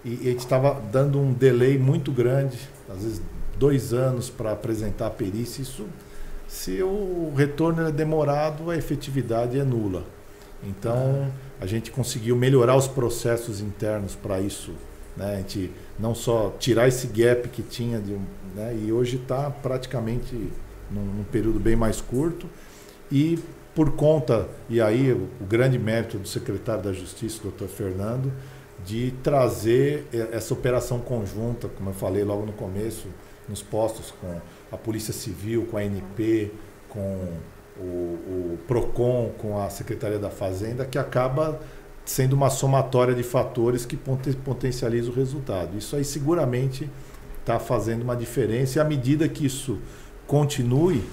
e, 0.04 0.10
e 0.10 0.28
a 0.28 0.32
gente 0.32 0.40
estava 0.40 0.80
dando 0.92 1.20
um 1.20 1.34
delay 1.34 1.80
muito 1.80 2.12
grande 2.12 2.58
às 2.88 3.04
vezes 3.04 3.22
dois 3.58 3.92
anos 3.94 4.30
para 4.30 4.52
apresentar 4.52 5.08
a 5.08 5.10
perícia, 5.10 5.62
isso, 5.62 5.86
se 6.48 6.84
o 6.84 7.34
retorno 7.36 7.88
é 7.88 7.92
demorado, 7.92 8.70
a 8.70 8.78
efetividade 8.78 9.60
é 9.60 9.64
nula. 9.64 10.04
Então, 10.64 11.32
a 11.60 11.66
gente 11.66 11.90
conseguiu 11.90 12.36
melhorar 12.36 12.76
os 12.76 12.88
processos 12.88 13.60
internos 13.60 14.16
para 14.16 14.40
isso. 14.40 14.74
Né? 15.16 15.34
A 15.34 15.38
gente 15.38 15.72
não 16.00 16.14
só 16.14 16.56
tirar 16.60 16.88
esse 16.88 17.08
gap 17.08 17.48
que 17.50 17.62
tinha, 17.62 18.00
de, 18.00 18.14
né? 18.56 18.78
e 18.84 18.92
hoje 18.92 19.18
está 19.18 19.50
praticamente 19.50 20.36
num, 20.92 21.06
num, 21.06 21.24
período 21.24 21.60
bem 21.60 21.76
mais 21.76 22.02
curto. 22.02 22.48
E 23.12 23.40
por 23.74 23.92
conta, 23.92 24.48
e 24.70 24.82
aí 24.82 25.12
o, 25.12 25.28
o 25.42 25.46
grande 25.46 25.78
mérito 25.78 26.18
do 26.18 26.28
secretário 26.28 26.84
da 26.84 26.94
Justiça, 26.94 27.42
doutor 27.42 27.68
Fernando, 27.68 28.32
de 28.86 29.12
trazer 29.24 30.06
essa 30.32 30.54
operação 30.54 31.00
conjunta, 31.00 31.68
como 31.68 31.90
eu 31.90 31.94
falei 31.94 32.24
logo 32.24 32.46
no 32.46 32.54
começo, 32.54 33.08
nos 33.48 33.62
postos 33.62 34.12
com 34.12 34.40
a 34.72 34.78
Polícia 34.78 35.14
Civil, 35.14 35.66
com 35.66 35.78
a 35.78 35.82
ANP, 35.82 36.52
com 36.90 37.40
o, 37.78 37.84
o 37.84 38.60
PROCON, 38.68 39.32
com 39.38 39.60
a 39.62 39.70
Secretaria 39.70 40.20
da 40.20 40.30
Fazenda, 40.30 40.86
que 40.86 40.98
acaba 40.98 41.60
sendo 42.06 42.34
uma 42.34 42.52
somatória 42.52 43.16
de 43.16 43.24
fatores 43.24 43.86
que 43.86 43.98
potencializa 43.98 45.10
o 45.10 45.14
resultado. 45.14 45.76
Isso 45.78 45.96
aí 45.96 46.06
seguramente 46.06 46.90
está 47.40 47.60
fazendo 47.60 48.04
uma 48.04 48.16
diferença 48.16 48.78
e 48.78 48.82
à 48.82 48.86
medida 48.86 49.28
que 49.28 49.46
isso 49.46 49.80
continue, 50.28 51.04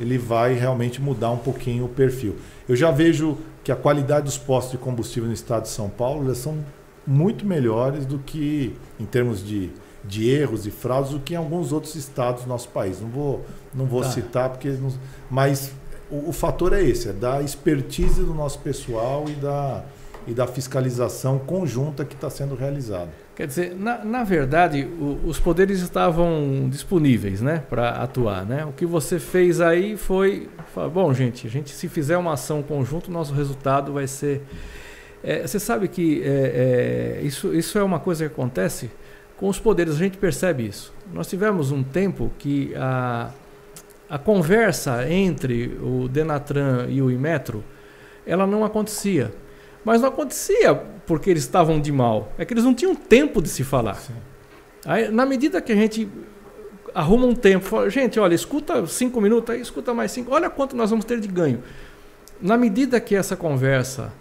ele 0.00 0.16
vai 0.16 0.54
realmente 0.54 1.00
mudar 1.00 1.30
um 1.30 1.36
pouquinho 1.36 1.84
o 1.84 1.88
perfil. 1.88 2.36
Eu 2.68 2.74
já 2.74 2.90
vejo 2.90 3.38
que 3.62 3.72
a 3.72 3.76
qualidade 3.76 4.24
dos 4.24 4.38
postos 4.38 4.72
de 4.72 4.78
combustível 4.78 5.28
no 5.28 5.34
estado 5.34 5.64
de 5.64 5.68
São 5.68 5.90
Paulo 5.90 6.34
são 6.34 6.64
muito 7.06 7.46
melhores 7.46 8.06
do 8.06 8.18
que, 8.18 8.74
em 9.00 9.04
termos 9.04 9.44
de, 9.44 9.70
de 10.04 10.30
erros 10.30 10.66
e 10.66 10.70
fraudes, 10.70 11.12
do 11.12 11.20
que 11.20 11.34
em 11.34 11.36
alguns 11.36 11.72
outros 11.72 11.94
estados 11.94 12.44
do 12.44 12.48
nosso 12.48 12.68
país. 12.68 13.00
Não 13.00 13.08
vou, 13.08 13.44
não 13.74 13.86
vou 13.86 14.02
tá. 14.02 14.10
citar, 14.10 14.50
porque. 14.50 14.68
Não, 14.70 14.92
mas 15.30 15.72
o, 16.10 16.28
o, 16.28 16.32
fator 16.32 16.72
é 16.72 16.82
esse: 16.82 17.08
é 17.08 17.12
da 17.12 17.42
expertise 17.42 18.22
do 18.22 18.34
nosso 18.34 18.58
pessoal 18.58 19.24
e 19.28 19.32
da, 19.32 19.84
e 20.28 20.34
da 20.34 20.46
fiscalização 20.46 21.38
conjunta 21.38 22.04
que 22.04 22.14
está 22.14 22.28
sendo 22.28 22.54
realizada. 22.54 23.08
Quer 23.34 23.46
dizer, 23.46 23.76
na, 23.76 24.04
na 24.04 24.24
verdade, 24.24 24.84
o, 24.84 25.20
os 25.26 25.40
poderes 25.40 25.80
estavam 25.80 26.68
disponíveis 26.68 27.40
né, 27.40 27.62
para 27.70 27.90
atuar. 27.90 28.44
Né? 28.44 28.64
O 28.64 28.72
que 28.72 28.84
você 28.84 29.18
fez 29.18 29.60
aí 29.60 29.96
foi. 29.96 30.48
Bom, 30.92 31.12
gente, 31.14 31.46
a 31.46 31.50
gente 31.50 31.70
se 31.70 31.88
fizer 31.88 32.16
uma 32.16 32.34
ação 32.34 32.62
conjunta, 32.62 33.08
o 33.08 33.12
nosso 33.12 33.32
resultado 33.32 33.92
vai 33.92 34.06
ser 34.06 34.42
é, 35.22 35.46
você 35.46 35.58
sabe 35.58 35.88
que 35.88 36.22
é, 36.22 37.18
é, 37.18 37.22
isso, 37.22 37.54
isso 37.54 37.78
é 37.78 37.82
uma 37.82 37.98
coisa 37.98 38.26
que 38.26 38.32
acontece 38.32 38.90
com 39.36 39.48
os 39.48 39.58
poderes, 39.58 39.94
a 39.94 39.98
gente 39.98 40.16
percebe 40.16 40.66
isso. 40.66 40.92
Nós 41.12 41.28
tivemos 41.28 41.70
um 41.70 41.82
tempo 41.82 42.30
que 42.38 42.72
a, 42.76 43.30
a 44.08 44.18
conversa 44.18 45.08
entre 45.10 45.78
o 45.82 46.08
Denatran 46.08 46.86
e 46.88 47.02
o 47.02 47.10
Imetro, 47.10 47.64
ela 48.26 48.46
não 48.46 48.64
acontecia. 48.64 49.32
Mas 49.88 50.02
não 50.02 50.10
acontecia 50.10 50.74
porque 51.06 51.30
eles 51.30 51.44
estavam 51.44 51.80
de 51.80 51.90
mal. 51.90 52.30
É 52.36 52.44
que 52.44 52.52
eles 52.52 52.62
não 52.62 52.74
tinham 52.74 52.94
tempo 52.94 53.40
de 53.40 53.48
se 53.48 53.64
falar. 53.64 53.98
Aí, 54.84 55.10
na 55.10 55.24
medida 55.24 55.62
que 55.62 55.72
a 55.72 55.74
gente 55.74 56.06
arruma 56.94 57.24
um 57.24 57.34
tempo, 57.34 57.64
fala, 57.64 57.88
gente, 57.88 58.20
olha, 58.20 58.34
escuta 58.34 58.86
cinco 58.86 59.18
minutos, 59.18 59.54
aí 59.54 59.62
escuta 59.62 59.94
mais 59.94 60.12
cinco, 60.12 60.34
olha 60.34 60.50
quanto 60.50 60.76
nós 60.76 60.90
vamos 60.90 61.06
ter 61.06 61.18
de 61.18 61.26
ganho. 61.26 61.62
Na 62.38 62.58
medida 62.58 63.00
que 63.00 63.16
essa 63.16 63.34
conversa 63.34 64.12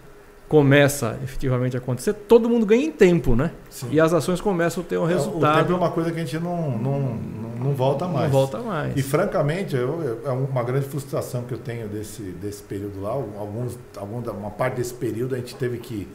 começa 0.47 1.19
efetivamente 1.23 1.75
a 1.75 1.79
acontecer, 1.79 2.13
todo 2.13 2.49
mundo 2.49 2.65
ganha 2.65 2.85
em 2.85 2.91
tempo, 2.91 3.35
né? 3.35 3.51
Sim. 3.69 3.89
E 3.91 3.99
as 3.99 4.13
ações 4.13 4.39
começam 4.39 4.81
a 4.81 4.85
ter 4.85 4.97
um 4.97 5.05
resultado. 5.05 5.55
O 5.55 5.59
tempo 5.59 5.73
é 5.73 5.75
uma 5.75 5.91
coisa 5.91 6.11
que 6.11 6.17
a 6.17 6.23
gente 6.23 6.39
não, 6.39 6.77
não, 6.77 6.99
não, 6.99 7.49
não 7.65 7.73
volta 7.73 8.07
mais. 8.07 8.31
Não 8.31 8.39
volta 8.39 8.59
mais. 8.59 8.95
E 8.95 9.03
francamente, 9.03 9.75
eu, 9.75 10.21
é 10.25 10.31
uma 10.31 10.63
grande 10.63 10.85
frustração 10.85 11.43
que 11.43 11.53
eu 11.53 11.57
tenho 11.57 11.89
desse, 11.89 12.21
desse 12.21 12.63
período 12.63 13.01
lá. 13.01 13.09
Alguns, 13.11 13.77
alguma, 13.97 14.31
uma 14.31 14.51
parte 14.51 14.75
desse 14.75 14.93
período 14.93 15.35
a 15.35 15.37
gente 15.37 15.55
teve 15.55 15.79
que 15.79 16.07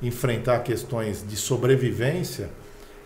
enfrentar 0.00 0.60
questões 0.60 1.24
de 1.26 1.36
sobrevivência 1.36 2.50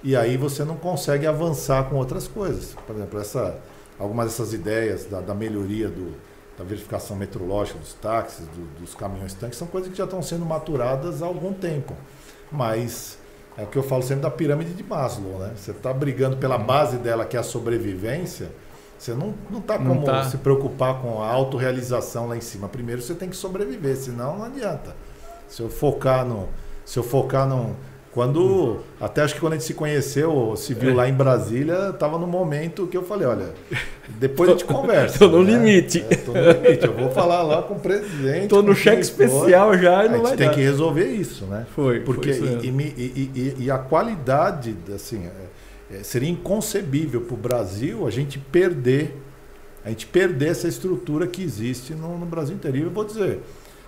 e 0.03 0.15
aí 0.15 0.36
você 0.36 0.65
não 0.65 0.77
consegue 0.77 1.27
avançar 1.27 1.85
com 1.85 1.97
outras 1.97 2.28
coisas. 2.28 2.77
Por 2.86 2.97
exemplo, 2.97 3.19
essa, 3.19 3.59
algumas 3.98 4.27
dessas 4.27 4.53
ideias 4.53 5.05
da, 5.07 5.20
da 5.20 5.35
melhoria 5.35 5.89
do, 5.89 6.15
da 6.57 6.65
verificação 6.65 7.16
metrológica 7.16 7.78
dos 7.78 7.93
táxis, 7.95 8.47
do, 8.47 8.81
dos 8.81 8.95
caminhões 8.95 9.35
tanques, 9.35 9.59
são 9.59 9.66
coisas 9.66 9.91
que 9.91 9.99
já 9.99 10.05
estão 10.05 10.23
sendo 10.23 10.45
maturadas 10.45 11.23
há 11.23 11.27
algum 11.27 11.53
tempo. 11.53 11.95
Mas 12.51 13.19
é 13.57 13.65
o 13.65 13.66
que 13.66 13.77
eu 13.77 13.83
falo 13.83 14.03
sempre 14.03 14.23
da 14.23 14.31
pirâmide 14.31 14.73
de 14.73 14.83
Maslow, 14.83 15.39
né? 15.39 15.53
Você 15.57 15.70
está 15.70 15.93
brigando 15.93 16.37
pela 16.37 16.59
base 16.59 16.97
dela, 16.99 17.24
que 17.24 17.37
é 17.37 17.41
a 17.41 17.43
sobrevivência, 17.43 18.51
você 18.99 19.12
não 19.12 19.35
está 19.59 19.78
como 19.78 20.05
tá. 20.05 20.24
se 20.24 20.39
preocupar 20.39 21.01
com 21.01 21.23
a 21.23 21.28
autorrealização 21.28 22.28
lá 22.28 22.37
em 22.37 22.41
cima. 22.41 22.69
Primeiro 22.69 23.03
você 23.03 23.15
tem 23.15 23.28
que 23.28 23.37
sobreviver, 23.37 23.97
senão 23.97 24.39
não 24.39 24.45
adianta. 24.45 24.97
Se 25.49 25.61
eu 25.61 25.69
focar 25.69 26.24
no. 26.24 26.49
Se 26.85 26.99
eu 26.99 27.03
focar 27.03 27.47
no. 27.47 27.77
Quando. 28.16 28.78
Até 28.98 29.20
acho 29.20 29.34
que 29.34 29.40
quando 29.40 29.52
a 29.52 29.56
gente 29.56 29.66
se 29.66 29.74
conheceu, 29.74 30.55
se 30.56 30.72
viu 30.72 30.93
é. 30.93 30.94
lá 30.94 31.06
em 31.06 31.12
Brasília, 31.12 31.90
estava 31.90 32.18
no 32.18 32.26
momento 32.26 32.86
que 32.86 32.97
eu 32.97 33.02
falei, 33.02 33.26
olha, 33.26 33.51
depois 34.09 34.48
a 34.48 34.52
gente 34.52 34.64
conversa. 34.72 35.16
Estou 35.16 35.28
no 35.28 35.44
né? 35.44 35.52
limite. 35.52 36.02
Estou 36.10 36.34
no 36.34 36.51
limite. 36.51 36.86
Eu 36.86 36.94
vou 36.94 37.10
falar 37.10 37.43
lá 37.43 37.60
com 37.60 37.74
o 37.74 37.78
presidente. 37.78 38.44
Estou 38.44 38.62
no 38.62 38.74
cheque 38.74 39.02
especial 39.02 39.76
já 39.76 40.06
e 40.06 40.09
não 40.09 40.22
vai 40.22 40.28
A 40.28 40.28
gente 40.28 40.38
tem 40.38 40.47
dar. 40.47 40.55
que 40.55 40.62
resolver 40.62 41.05
isso, 41.05 41.44
né? 41.44 41.66
Foi. 41.76 42.01
Porque 42.01 42.32
foi 42.32 42.48
e, 42.62 42.68
e, 42.68 43.30
e, 43.34 43.56
e, 43.64 43.70
a 43.70 43.76
qualidade, 43.76 44.74
assim, 44.94 45.26
é, 45.90 45.97
é, 45.98 46.02
seria 46.02 46.30
inconcebível 46.30 47.20
para 47.20 47.34
o 47.34 47.36
Brasil 47.36 48.06
a 48.06 48.10
gente 48.10 48.38
perder, 48.38 49.14
a 49.84 49.90
gente 49.90 50.06
perder 50.06 50.52
essa 50.52 50.66
estrutura 50.66 51.26
que 51.26 51.43
existe 51.43 51.93
no, 51.93 52.16
no 52.16 52.24
Brasil 52.24 52.55
inteiro. 52.55 52.78
E 52.78 52.80
eu 52.80 52.90
vou 52.90 53.05
dizer, 53.05 53.40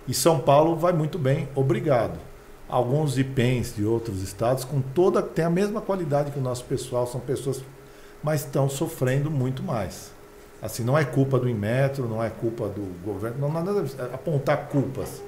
e 0.06 0.12
São 0.12 0.38
Paulo 0.38 0.76
vai 0.76 0.92
muito 0.92 1.18
bem, 1.18 1.48
obrigado 1.54 2.27
alguns 2.68 3.16
IPENs 3.16 3.74
de 3.74 3.84
outros 3.84 4.22
estados 4.22 4.64
com 4.64 4.80
toda 4.80 5.22
tem 5.22 5.44
a 5.44 5.50
mesma 5.50 5.80
qualidade 5.80 6.30
que 6.30 6.38
o 6.38 6.42
nosso 6.42 6.64
pessoal, 6.64 7.06
são 7.06 7.20
pessoas 7.20 7.62
mas 8.22 8.44
estão 8.44 8.68
sofrendo 8.68 9.30
muito 9.30 9.62
mais. 9.62 10.10
Assim, 10.60 10.82
não 10.82 10.98
é 10.98 11.04
culpa 11.04 11.38
do 11.38 11.48
Inmetro, 11.48 12.08
não 12.08 12.22
é 12.22 12.28
culpa 12.30 12.68
do 12.68 12.82
governo, 13.04 13.38
não 13.38 13.52
nada 13.52 13.84
apontar 14.12 14.68
culpas, 14.68 15.22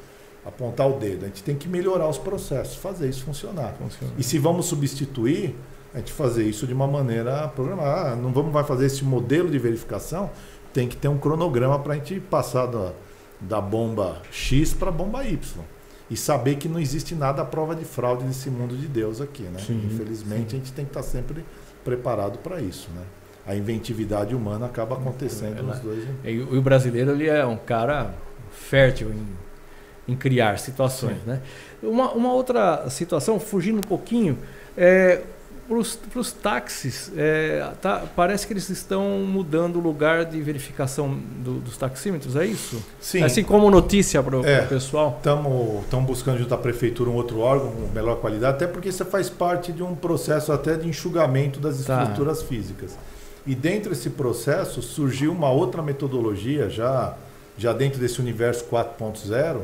apontar 0.44 0.88
o 0.88 0.98
dedo. 0.98 1.24
A 1.24 1.28
gente 1.28 1.42
tem 1.42 1.54
que 1.54 1.68
melhorar 1.68 2.08
os 2.08 2.18
processos, 2.18 2.76
fazer 2.76 3.08
isso 3.08 3.24
funcionar. 3.24 3.74
Funciona. 3.74 4.12
E 4.18 4.24
se 4.24 4.38
vamos 4.38 4.66
substituir, 4.66 5.54
a 5.94 5.98
gente 5.98 6.12
fazer 6.12 6.44
isso 6.44 6.66
de 6.66 6.74
uma 6.74 6.86
maneira 6.86 7.46
programada. 7.48 8.10
Ah, 8.10 8.16
não 8.16 8.32
vamos 8.32 8.52
vai 8.52 8.64
fazer 8.64 8.86
esse 8.86 9.04
modelo 9.04 9.48
de 9.48 9.58
verificação, 9.58 10.30
tem 10.72 10.88
que 10.88 10.96
ter 10.96 11.08
um 11.08 11.18
cronograma 11.18 11.78
para 11.78 11.94
a 11.94 11.96
gente 11.96 12.18
passar 12.18 12.66
da, 12.66 12.92
da 13.40 13.60
bomba 13.60 14.20
X 14.32 14.72
para 14.72 14.88
a 14.88 14.92
bomba 14.92 15.24
Y 15.24 15.64
e 16.10 16.16
saber 16.16 16.56
que 16.56 16.68
não 16.68 16.80
existe 16.80 17.14
nada 17.14 17.42
à 17.42 17.44
prova 17.44 17.74
de 17.74 17.84
fraude 17.84 18.24
nesse 18.24 18.50
mundo 18.50 18.76
de 18.76 18.88
Deus 18.88 19.20
aqui, 19.20 19.44
né? 19.44 19.60
Sim, 19.60 19.80
Infelizmente 19.86 20.50
sim. 20.50 20.56
a 20.56 20.58
gente 20.58 20.72
tem 20.72 20.84
que 20.84 20.90
estar 20.90 21.02
sempre 21.02 21.44
preparado 21.84 22.38
para 22.38 22.60
isso, 22.60 22.90
né? 22.90 23.02
A 23.46 23.54
inventividade 23.54 24.34
humana 24.34 24.66
acaba 24.66 24.96
acontecendo 24.96 25.58
é, 25.58 25.62
nos 25.62 25.78
dois. 25.78 26.04
E, 26.24 26.30
e 26.30 26.40
o 26.40 26.60
brasileiro 26.60 27.12
ele 27.12 27.28
é 27.28 27.46
um 27.46 27.56
cara 27.56 28.14
fértil 28.50 29.10
em, 29.10 30.12
em 30.12 30.16
criar 30.16 30.58
situações, 30.58 31.18
sim. 31.18 31.30
né? 31.30 31.40
Uma, 31.82 32.10
uma 32.12 32.32
outra 32.32 32.90
situação, 32.90 33.38
fugindo 33.38 33.78
um 33.78 33.88
pouquinho, 33.88 34.36
é, 34.76 35.22
para 35.70 36.20
os 36.20 36.32
táxis, 36.32 37.12
é, 37.16 37.64
tá, 37.80 38.02
parece 38.16 38.44
que 38.44 38.52
eles 38.52 38.68
estão 38.70 39.20
mudando 39.20 39.76
o 39.76 39.78
lugar 39.78 40.24
de 40.24 40.42
verificação 40.42 41.16
do, 41.44 41.60
dos 41.60 41.76
taxímetros, 41.76 42.34
é 42.34 42.44
isso? 42.44 42.82
Sim. 43.00 43.22
Assim 43.22 43.44
como 43.44 43.70
notícia 43.70 44.20
para 44.20 44.36
o 44.36 44.44
é, 44.44 44.62
pessoal? 44.62 45.16
Estamos 45.18 46.04
buscando 46.04 46.38
junto 46.38 46.52
à 46.52 46.58
prefeitura 46.58 47.08
um 47.08 47.14
outro 47.14 47.38
órgão 47.38 47.70
com 47.70 47.86
melhor 47.94 48.16
qualidade, 48.16 48.56
até 48.56 48.66
porque 48.66 48.88
isso 48.88 49.04
faz 49.04 49.30
parte 49.30 49.70
de 49.70 49.80
um 49.80 49.94
processo 49.94 50.52
até 50.52 50.76
de 50.76 50.88
enxugamento 50.88 51.60
das 51.60 51.84
tá. 51.84 52.02
estruturas 52.02 52.40
tá. 52.40 52.46
físicas. 52.46 52.98
E 53.46 53.54
dentro 53.54 53.90
desse 53.90 54.10
processo 54.10 54.82
surgiu 54.82 55.30
uma 55.30 55.50
outra 55.50 55.80
metodologia, 55.82 56.68
já, 56.68 57.14
já 57.56 57.72
dentro 57.72 58.00
desse 58.00 58.20
universo 58.20 58.64
4.0, 58.64 59.60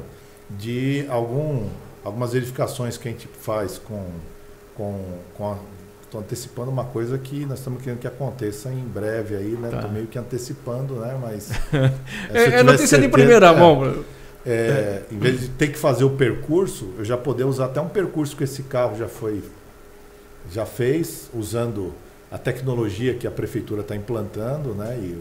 de 0.49 1.05
algum, 1.09 1.67
algumas 2.05 2.33
verificações 2.33 2.97
que 2.97 3.09
a 3.09 3.11
gente 3.11 3.27
faz 3.27 3.77
com, 3.77 4.05
com, 4.77 5.01
com 5.37 5.51
a 5.51 5.57
Estou 6.17 6.21
antecipando 6.21 6.71
uma 6.71 6.85
coisa 6.85 7.19
que 7.19 7.45
nós 7.45 7.59
estamos 7.59 7.83
querendo 7.83 7.99
que 7.99 8.07
aconteça 8.07 8.71
em 8.71 8.85
breve 8.85 9.37
aí, 9.37 9.51
né? 9.51 9.69
Estou 9.69 9.83
tá. 9.83 9.89
meio 9.89 10.07
que 10.07 10.19
antecipando, 10.19 10.95
né? 10.95 11.19
Mas. 11.21 11.51
é, 12.33 12.61
é 12.61 12.63
notícia 12.63 12.87
certeza, 12.89 13.03
de 13.03 13.09
primeira 13.09 13.49
é, 13.49 13.57
mão. 13.57 14.05
É, 14.45 14.51
é, 14.51 15.03
em 15.11 15.19
vez 15.19 15.41
de 15.41 15.49
ter 15.49 15.69
que 15.69 15.79
fazer 15.79 16.05
o 16.05 16.11
percurso, 16.11 16.95
eu 16.99 17.05
já 17.05 17.17
poder 17.17 17.45
usar 17.45 17.67
até 17.67 17.81
um 17.81 17.89
percurso 17.89 18.37
que 18.37 18.45
esse 18.45 18.63
carro 18.63 18.97
já 18.97 19.09
foi. 19.09 19.43
Já 20.51 20.65
fez, 20.65 21.29
usando 21.35 21.93
a 22.31 22.39
tecnologia 22.39 23.15
que 23.15 23.27
a 23.27 23.31
prefeitura 23.31 23.83
está 23.83 23.95
implantando, 23.95 24.75
né? 24.75 24.97
E, 24.99 25.21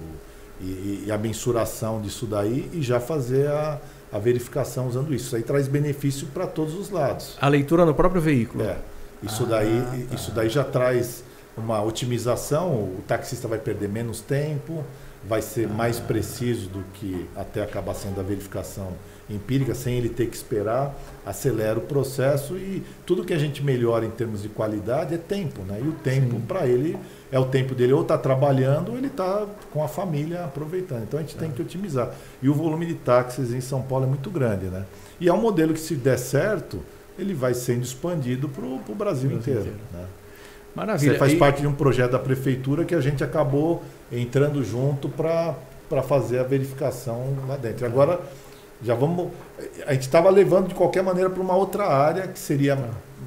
e, 0.61 1.03
e, 1.07 1.11
a 1.11 1.17
mensuração 1.17 1.99
disso 1.99 2.25
daí, 2.25 2.69
e 2.71 2.81
já 2.81 2.99
fazer 2.99 3.47
a, 3.47 3.81
a 4.13 4.19
verificação 4.19 4.87
usando 4.87 5.13
isso. 5.13 5.25
Isso 5.25 5.35
aí 5.35 5.43
traz 5.43 5.67
benefício 5.67 6.27
para 6.27 6.47
todos 6.47 6.73
os 6.75 6.89
lados. 6.89 7.37
A 7.41 7.49
leitura 7.49 7.85
no 7.85 7.93
próprio 7.93 8.21
veículo. 8.21 8.63
É. 8.63 8.77
Isso, 9.23 9.43
ah, 9.43 9.47
daí, 9.47 10.05
tá. 10.09 10.15
isso 10.15 10.31
daí 10.31 10.49
já 10.49 10.63
traz 10.63 11.23
uma 11.57 11.81
otimização, 11.81 12.73
o 12.73 13.03
taxista 13.07 13.47
vai 13.47 13.59
perder 13.59 13.87
menos 13.87 14.21
tempo, 14.21 14.83
vai 15.23 15.41
ser 15.41 15.65
ah. 15.65 15.73
mais 15.73 15.99
preciso 15.99 16.69
do 16.69 16.83
que 16.93 17.27
até 17.35 17.63
acaba 17.63 17.93
sendo 17.93 18.19
a 18.19 18.23
verificação 18.23 18.93
empírica, 19.29 19.73
sem 19.73 19.97
ele 19.97 20.09
ter 20.09 20.27
que 20.27 20.35
esperar, 20.35 20.95
acelera 21.25 21.79
o 21.79 21.81
processo 21.81 22.55
e 22.57 22.83
tudo 23.05 23.23
que 23.23 23.33
a 23.33 23.37
gente 23.37 23.63
melhora 23.63 24.05
em 24.05 24.11
termos 24.11 24.43
de 24.43 24.49
qualidade 24.49 25.15
é 25.15 25.17
tempo, 25.17 25.61
né? 25.63 25.81
E 25.83 25.87
o 25.87 25.93
tempo 25.93 26.39
para 26.41 26.67
ele 26.67 26.97
é 27.31 27.39
o 27.39 27.45
tempo 27.45 27.73
dele 27.73 27.93
ou 27.93 28.03
está 28.03 28.17
trabalhando 28.17 28.91
ou 28.91 28.97
ele 28.97 29.07
está 29.07 29.47
com 29.71 29.83
a 29.83 29.87
família 29.87 30.45
aproveitando. 30.45 31.03
Então 31.03 31.19
a 31.19 31.23
gente 31.23 31.35
é. 31.35 31.39
tem 31.39 31.51
que 31.51 31.61
otimizar. 31.61 32.13
E 32.41 32.47
o 32.47 32.53
volume 32.53 32.85
de 32.85 32.93
táxis 32.93 33.51
em 33.51 33.61
São 33.61 33.81
Paulo 33.81 34.05
é 34.05 34.07
muito 34.07 34.29
grande, 34.29 34.65
né? 34.65 34.85
E 35.19 35.27
é 35.27 35.33
um 35.33 35.41
modelo 35.41 35.73
que 35.73 35.79
se 35.79 35.95
der 35.95 36.19
certo, 36.19 36.79
ele 37.17 37.33
vai 37.33 37.53
sendo 37.53 37.83
expandido 37.83 38.49
para 38.49 38.65
o 38.65 38.95
Brasil, 38.95 39.31
inteiro. 39.31 39.61
inteiro. 39.61 39.79
Né? 39.93 40.05
Maravilha. 40.75 41.13
Você 41.13 41.17
faz 41.19 41.33
e... 41.33 41.37
parte 41.37 41.61
de 41.61 41.67
um 41.67 41.73
projeto 41.73 42.11
da 42.11 42.19
prefeitura 42.19 42.83
que 42.83 42.93
a 42.93 43.01
gente 43.01 43.23
acabou 43.23 43.83
entrando 44.11 44.63
junto 44.63 45.07
para 45.07 45.55
fazer 46.03 46.39
a 46.39 46.43
verificação 46.43 47.33
lá 47.47 47.55
dentro. 47.55 47.85
Agora, 47.85 48.19
já 48.83 48.93
vamos. 48.93 49.31
A 49.87 49.93
gente 49.93 50.03
estava 50.03 50.29
levando 50.29 50.67
de 50.67 50.75
qualquer 50.75 51.01
maneira 51.01 51.29
para 51.29 51.41
uma 51.41 51.55
outra 51.55 51.87
área 51.87 52.27
que 52.27 52.37
seria 52.37 52.77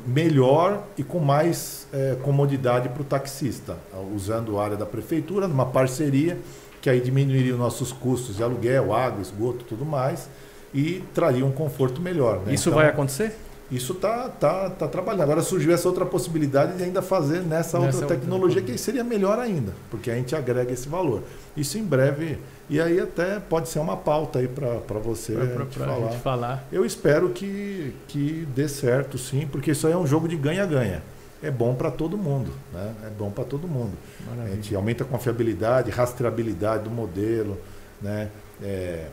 melhor 0.07 0.85
e 0.97 1.03
com 1.03 1.19
mais 1.19 1.87
é, 1.93 2.17
comodidade 2.23 2.89
para 2.91 3.03
o 3.03 3.05
taxista, 3.05 3.77
usando 4.15 4.59
a 4.59 4.65
área 4.65 4.77
da 4.77 4.87
prefeitura, 4.87 5.49
numa 5.49 5.67
parceria 5.67 6.39
que 6.81 6.89
aí 6.89 7.01
diminuiria 7.01 7.55
os 7.55 7.59
nossos 7.59 7.93
custos 7.93 8.37
de 8.37 8.43
aluguel, 8.43 8.95
água, 8.95 9.21
esgoto, 9.21 9.65
tudo 9.65 9.85
mais, 9.85 10.29
e 10.73 11.03
traria 11.13 11.45
um 11.45 11.51
conforto 11.51 12.01
melhor. 12.01 12.41
Né? 12.47 12.55
Isso 12.55 12.69
então, 12.69 12.81
vai 12.81 12.89
acontecer? 12.89 13.37
Isso 13.71 13.93
está 13.93 14.29
tá, 14.29 14.71
tá 14.71 14.89
trabalhando. 14.89 15.23
Agora 15.23 15.43
surgiu 15.43 15.73
essa 15.73 15.87
outra 15.87 16.07
possibilidade 16.07 16.77
de 16.77 16.83
ainda 16.83 17.03
fazer 17.03 17.43
nessa, 17.43 17.79
nessa 17.79 18.01
outra 18.01 18.17
tecnologia, 18.17 18.61
outra... 18.61 18.73
que 18.73 18.79
seria 18.79 19.05
melhor 19.05 19.39
ainda, 19.39 19.75
porque 19.91 20.11
a 20.11 20.15
gente 20.15 20.35
agrega 20.35 20.73
esse 20.73 20.89
valor. 20.89 21.23
Isso 21.57 21.77
em 21.77 21.85
breve. 21.85 22.39
E 22.71 22.81
aí 22.81 22.99
até 22.99 23.39
pode 23.39 23.69
ser 23.69 23.79
uma 23.79 23.97
pauta 23.97 24.39
aí 24.39 24.49
para 24.49 24.99
você 24.99 25.35
pra, 25.35 25.47
pra, 25.47 25.67
pra 25.67 25.87
falar. 25.87 26.11
falar. 26.13 26.69
Eu 26.73 26.85
espero 26.85 27.31
que, 27.31 27.95
que 28.09 28.47
dê 28.55 28.69
certo, 28.69 29.19
sim, 29.19 29.47
porque 29.51 29.73
isso 29.73 29.87
aí 29.87 29.93
é 29.93 29.97
um 29.97 30.07
jogo 30.07 30.29
de 30.29 30.37
ganha-ganha. 30.37 31.03
É 31.43 31.51
bom 31.51 31.75
para 31.75 31.91
todo 31.91 32.17
mundo, 32.19 32.51
né? 32.73 32.93
É 33.07 33.11
bom 33.11 33.31
para 33.31 33.45
todo 33.45 33.69
mundo. 33.69 33.93
Maravilha. 34.27 34.53
A 34.53 34.57
gente 34.57 34.75
aumenta 34.75 35.05
a 35.05 35.07
confiabilidade, 35.07 35.91
rastreabilidade 35.91 36.85
do 36.85 36.91
modelo, 36.91 37.57
né? 38.03 38.29
É, 38.63 39.07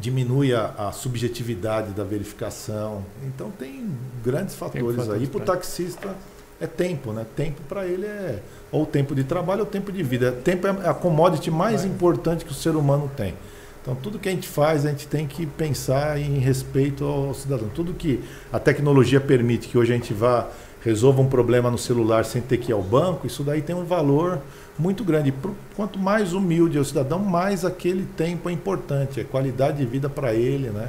diminui 0.00 0.54
a, 0.54 0.74
a, 0.78 0.92
subjetividade 0.92 1.90
da 1.92 2.04
verificação. 2.04 3.04
Então 3.24 3.50
tem 3.50 3.90
grandes 4.24 4.54
fatores, 4.54 5.06
tem 5.06 5.14
aí. 5.14 5.26
Para 5.26 5.40
o 5.40 5.44
taxista 5.44 6.14
é 6.60 6.66
tempo, 6.66 7.12
né? 7.12 7.26
Tempo 7.36 7.60
para 7.68 7.86
ele 7.86 8.06
é 8.06 8.40
ou 8.70 8.86
tempo 8.86 9.14
de 9.14 9.24
trabalho 9.24 9.60
ou 9.60 9.66
tempo 9.66 9.90
de 9.90 10.02
vida. 10.02 10.32
Tempo 10.32 10.66
é 10.66 10.70
a 10.88 10.94
commodity 10.94 11.50
mais 11.50 11.82
Vai. 11.82 11.90
importante 11.90 12.44
que 12.44 12.52
o 12.52 12.54
ser 12.54 12.76
humano 12.76 13.10
tem. 13.16 13.34
Então 13.82 13.94
tudo 13.94 14.18
que 14.18 14.28
a 14.28 14.32
gente 14.32 14.48
faz, 14.48 14.84
a 14.86 14.90
gente 14.90 15.06
tem 15.08 15.26
que 15.26 15.46
pensar 15.46 16.18
em 16.18 16.38
respeito 16.38 17.04
ao 17.04 17.34
cidadão. 17.34 17.68
Tudo 17.74 17.92
que 17.92 18.22
a 18.52 18.58
tecnologia 18.58 19.20
permite 19.20 19.68
que 19.68 19.78
hoje 19.78 19.92
a 19.92 19.96
gente 19.96 20.12
vá 20.12 20.48
resolva 20.84 21.20
um 21.20 21.26
problema 21.28 21.70
no 21.70 21.78
celular 21.78 22.24
sem 22.24 22.40
ter 22.40 22.58
que 22.58 22.70
ir 22.70 22.74
ao 22.74 22.82
banco, 22.82 23.26
isso 23.26 23.42
daí 23.42 23.60
tem 23.60 23.74
um 23.74 23.84
valor 23.84 24.40
muito 24.78 25.04
grande. 25.04 25.32
Quanto 25.74 25.98
mais 25.98 26.32
humilde 26.32 26.78
é 26.78 26.80
o 26.80 26.84
cidadão, 26.84 27.18
mais 27.18 27.64
aquele 27.64 28.04
tempo 28.16 28.48
é 28.48 28.52
importante, 28.52 29.20
é 29.20 29.24
qualidade 29.24 29.78
de 29.78 29.86
vida 29.86 30.08
para 30.08 30.32
ele, 30.34 30.68
né? 30.70 30.88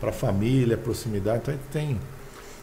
para 0.00 0.10
a 0.10 0.12
família, 0.12 0.76
proximidade. 0.76 1.40
Então 1.42 1.54
a 1.54 1.56
gente 1.56 1.66
tem. 1.70 1.98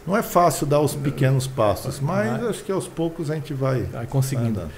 Não 0.06 0.16
é 0.16 0.24
fácil 0.24 0.66
dar 0.66 0.80
os 0.80 0.95
pequenos 0.95 1.48
passos, 1.48 1.99
mas 1.99 2.44
acho 2.45 2.64
que 2.64 2.72
aos 2.72 2.88
poucos 2.88 3.30
a 3.30 3.36
gente 3.36 3.54
vai, 3.54 3.82
vai 3.84 4.06
conseguindo. 4.06 4.62
Vai 4.62 4.70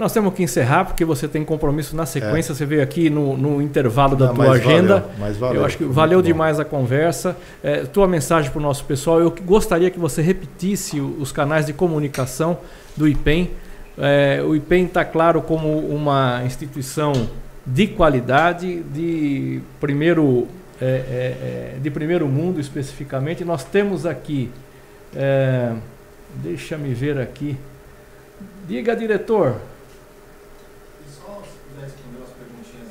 nós 0.00 0.14
temos 0.14 0.32
que 0.32 0.42
encerrar 0.42 0.86
porque 0.86 1.04
você 1.04 1.28
tem 1.28 1.44
compromisso 1.44 1.94
na 1.94 2.06
sequência. 2.06 2.52
É. 2.52 2.54
Você 2.54 2.64
veio 2.64 2.82
aqui 2.82 3.10
no, 3.10 3.36
no 3.36 3.60
intervalo 3.60 4.16
da 4.16 4.28
Não, 4.28 4.34
tua 4.34 4.52
agenda. 4.52 5.04
Valeu, 5.18 5.34
valeu. 5.34 5.60
Eu 5.60 5.66
acho 5.66 5.76
que 5.76 5.84
valeu 5.84 6.22
demais 6.22 6.58
a 6.58 6.64
conversa. 6.64 7.36
É, 7.62 7.84
tua 7.84 8.08
mensagem 8.08 8.50
para 8.50 8.58
o 8.58 8.62
nosso 8.62 8.82
pessoal. 8.86 9.20
Eu 9.20 9.30
gostaria 9.44 9.90
que 9.90 9.98
você 9.98 10.22
repetisse 10.22 10.98
os 10.98 11.30
canais 11.32 11.66
de 11.66 11.74
comunicação 11.74 12.58
do 12.96 13.06
IPEM 13.06 13.50
é, 14.00 14.42
o 14.42 14.56
IPEM 14.56 14.86
está 14.86 15.04
claro 15.04 15.42
como 15.42 15.78
uma 15.78 16.42
instituição 16.44 17.12
de 17.66 17.86
qualidade, 17.86 18.82
de 18.84 19.60
primeiro, 19.78 20.48
é, 20.80 20.86
é, 20.86 21.74
é 21.76 21.78
de 21.78 21.90
primeiro 21.90 22.26
mundo 22.26 22.58
especificamente. 22.58 23.44
Nós 23.44 23.62
temos 23.62 24.06
aqui, 24.06 24.50
é, 25.14 25.74
deixa 26.36 26.78
me 26.78 26.94
ver 26.94 27.18
aqui, 27.20 27.58
diga 28.66 28.96
diretor. 28.96 29.60
Só 31.06 31.42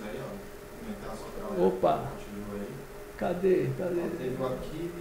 aí, 0.05 0.19
ó, 1.57 1.67
Opa! 1.67 2.03
Cadê? 3.17 3.67
Cadê? 3.77 4.01
Teve 4.17 4.43
aqui 4.45 4.91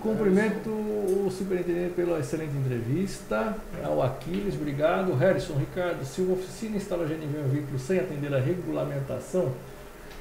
Cumprimento 0.00 0.70
o 0.70 1.30
superintendente 1.30 1.94
pela 1.94 2.18
excelente 2.18 2.56
entrevista. 2.56 3.56
Ao 3.84 4.02
Aquiles, 4.02 4.54
obrigado. 4.54 5.14
Harrison 5.14 5.54
Ricardo 5.54 6.04
Silva, 6.04 6.34
oficina 6.34 6.76
instala 6.76 7.04
GNV 7.04 7.38
um 7.44 7.48
veículo 7.48 7.78
sem 7.78 7.98
atender 7.98 8.32
a 8.34 8.38
regulamentação. 8.38 9.52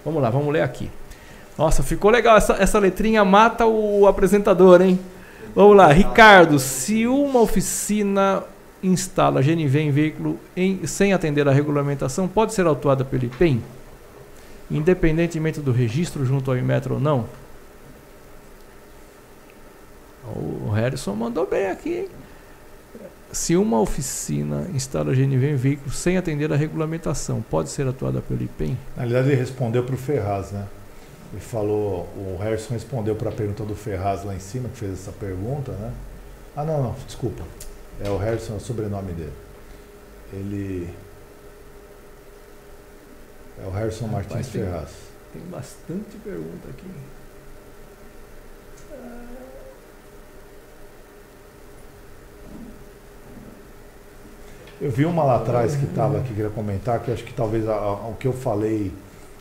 Vamos 0.03 0.21
lá, 0.21 0.29
vamos 0.29 0.51
ler 0.53 0.61
aqui. 0.61 0.89
Nossa, 1.57 1.83
ficou 1.83 2.11
legal. 2.11 2.37
Essa, 2.37 2.53
essa 2.53 2.79
letrinha 2.79 3.25
mata 3.25 3.65
o 3.65 4.07
apresentador, 4.07 4.81
hein? 4.81 4.99
Vamos 5.55 5.75
lá, 5.75 5.91
Ricardo. 5.91 6.59
Se 6.59 7.07
uma 7.07 7.41
oficina 7.41 8.43
instala 8.81 9.41
GNV 9.41 9.79
em 9.79 9.91
veículo 9.91 10.39
em, 10.55 10.85
sem 10.85 11.13
atender 11.13 11.47
a 11.47 11.51
regulamentação, 11.51 12.27
pode 12.27 12.53
ser 12.53 12.65
autuada 12.67 13.03
pelo 13.03 13.25
IPEM? 13.25 13.63
Independentemente 14.69 15.59
do 15.59 15.71
registro 15.71 16.25
junto 16.25 16.51
ao 16.51 16.57
Inmetro 16.57 16.95
ou 16.95 16.99
não? 16.99 17.25
O 20.35 20.69
Harrison 20.71 21.15
mandou 21.15 21.47
bem 21.47 21.67
aqui? 21.67 22.09
Se 23.31 23.55
uma 23.55 23.79
oficina 23.79 24.67
instala 24.73 25.13
GNV 25.13 25.51
em 25.51 25.55
veículo 25.55 25.91
sem 25.91 26.17
atender 26.17 26.51
a 26.51 26.55
regulamentação, 26.55 27.41
pode 27.41 27.69
ser 27.69 27.87
atuada 27.87 28.21
pelo 28.21 28.41
IPEM? 28.41 28.77
Na 28.95 29.03
realidade, 29.03 29.29
ele 29.29 29.35
respondeu 29.35 29.83
para 29.83 29.95
o 29.95 29.97
Ferraz, 29.97 30.51
né? 30.51 30.65
Ele 31.33 31.41
falou, 31.41 32.07
o 32.15 32.37
Harrison 32.41 32.73
respondeu 32.73 33.15
para 33.15 33.29
a 33.29 33.33
pergunta 33.33 33.63
do 33.63 33.75
Ferraz 33.75 34.23
lá 34.23 34.33
em 34.33 34.39
cima, 34.39 34.69
que 34.69 34.77
fez 34.77 34.93
essa 34.93 35.11
pergunta, 35.11 35.73
né? 35.73 35.93
Ah, 36.55 36.63
não, 36.63 36.81
não, 36.81 36.95
desculpa. 37.05 37.43
É 38.03 38.09
o 38.09 38.17
Harrison, 38.17 38.53
é 38.53 38.57
o 38.57 38.59
sobrenome 38.59 39.11
dele. 39.11 39.33
Ele. 40.31 40.89
É 43.63 43.67
o 43.67 43.71
Harrison 43.71 44.07
Martins 44.07 44.47
tem, 44.47 44.63
Ferraz. 44.63 44.89
Tem 45.33 45.41
bastante 45.43 46.17
pergunta 46.23 46.69
aqui. 46.69 46.87
Eu 54.79 54.91
vi 54.91 55.05
uma 55.05 55.23
lá 55.23 55.37
atrás 55.37 55.75
que 55.75 55.85
estava 55.85 56.17
aqui, 56.19 56.33
queria 56.33 56.49
comentar, 56.49 56.99
que 56.99 57.11
acho 57.11 57.23
que 57.23 57.33
talvez 57.33 57.67
a, 57.67 57.73
a, 57.73 58.07
o 58.09 58.15
que 58.19 58.27
eu 58.27 58.33
falei 58.33 58.91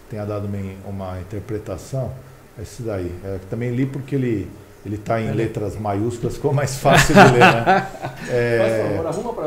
tenha 0.08 0.24
dado 0.24 0.46
uma, 0.46 0.58
uma 0.88 1.20
interpretação. 1.20 2.10
É 2.58 2.62
esse 2.62 2.82
daí. 2.82 3.12
É, 3.24 3.38
também 3.50 3.70
li 3.70 3.84
porque 3.84 4.14
ele 4.14 4.48
ele 4.86 4.94
está 4.94 5.20
em 5.20 5.32
letras 5.32 5.76
maiúsculas, 5.76 6.36
ficou 6.36 6.52
mais 6.52 6.76
fácil 6.78 7.12
de 7.12 7.32
ler. 7.32 7.40
Né? 7.40 7.86
É, 8.28 9.00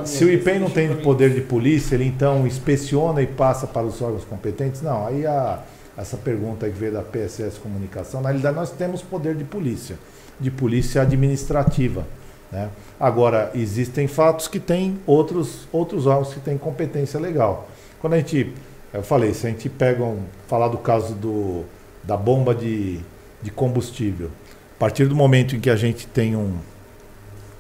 se 0.06 0.24
o 0.24 0.32
IPEM 0.32 0.60
não 0.60 0.70
tem 0.70 0.96
poder 0.98 1.34
de 1.34 1.42
polícia, 1.42 1.96
ele 1.96 2.06
então 2.06 2.48
inspeciona 2.48 3.22
e 3.22 3.28
passa 3.28 3.68
para 3.68 3.86
os 3.86 4.02
órgãos 4.02 4.24
competentes? 4.24 4.82
Não, 4.82 5.06
aí 5.06 5.26
a, 5.26 5.60
essa 5.98 6.16
pergunta 6.16 6.66
que 6.66 6.80
veio 6.80 6.94
da 6.94 7.02
PSS 7.02 7.60
Comunicação, 7.60 8.22
na 8.22 8.30
realidade 8.30 8.56
nós 8.56 8.72
temos 8.72 9.02
poder 9.02 9.36
de 9.36 9.44
polícia, 9.44 9.98
de 10.40 10.50
polícia 10.50 11.02
administrativa. 11.02 12.08
Né? 12.52 12.70
Agora, 13.00 13.52
existem 13.54 14.08
fatos 14.08 14.48
que 14.48 14.60
têm 14.60 15.00
outros, 15.06 15.68
outros 15.72 16.06
órgãos 16.06 16.34
que 16.34 16.40
têm 16.40 16.58
competência 16.58 17.20
legal. 17.20 17.68
Quando 18.00 18.14
a 18.14 18.18
gente, 18.18 18.54
eu 18.94 19.04
falei, 19.04 19.34
se 19.34 19.48
a 19.48 19.50
gente 19.50 19.70
pega 19.70 20.04
um, 20.04 20.24
falar 20.48 20.68
do 20.70 20.78
caso 20.78 21.14
do, 21.14 21.64
da 22.04 22.18
bomba 22.18 22.56
de, 22.56 23.00
de 23.42 23.52
combustível, 23.52 24.32
a 24.76 24.80
partir 24.80 25.06
do 25.06 25.16
momento 25.16 25.56
em 25.56 25.60
que 25.60 25.70
a 25.70 25.76
gente 25.76 26.08
tem 26.08 26.36
um, 26.36 26.56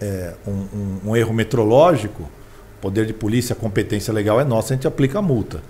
é, 0.01 0.33
um, 0.47 0.51
um, 0.51 0.99
um 1.09 1.15
erro 1.15 1.33
metrológico, 1.33 2.29
poder 2.81 3.05
de 3.05 3.13
polícia, 3.13 3.53
competência 3.53 4.13
legal 4.13 4.39
é 4.39 4.45
nossa, 4.45 4.73
a 4.73 4.75
gente 4.75 4.87
aplica 4.87 5.19
a 5.19 5.21
multa. 5.21 5.61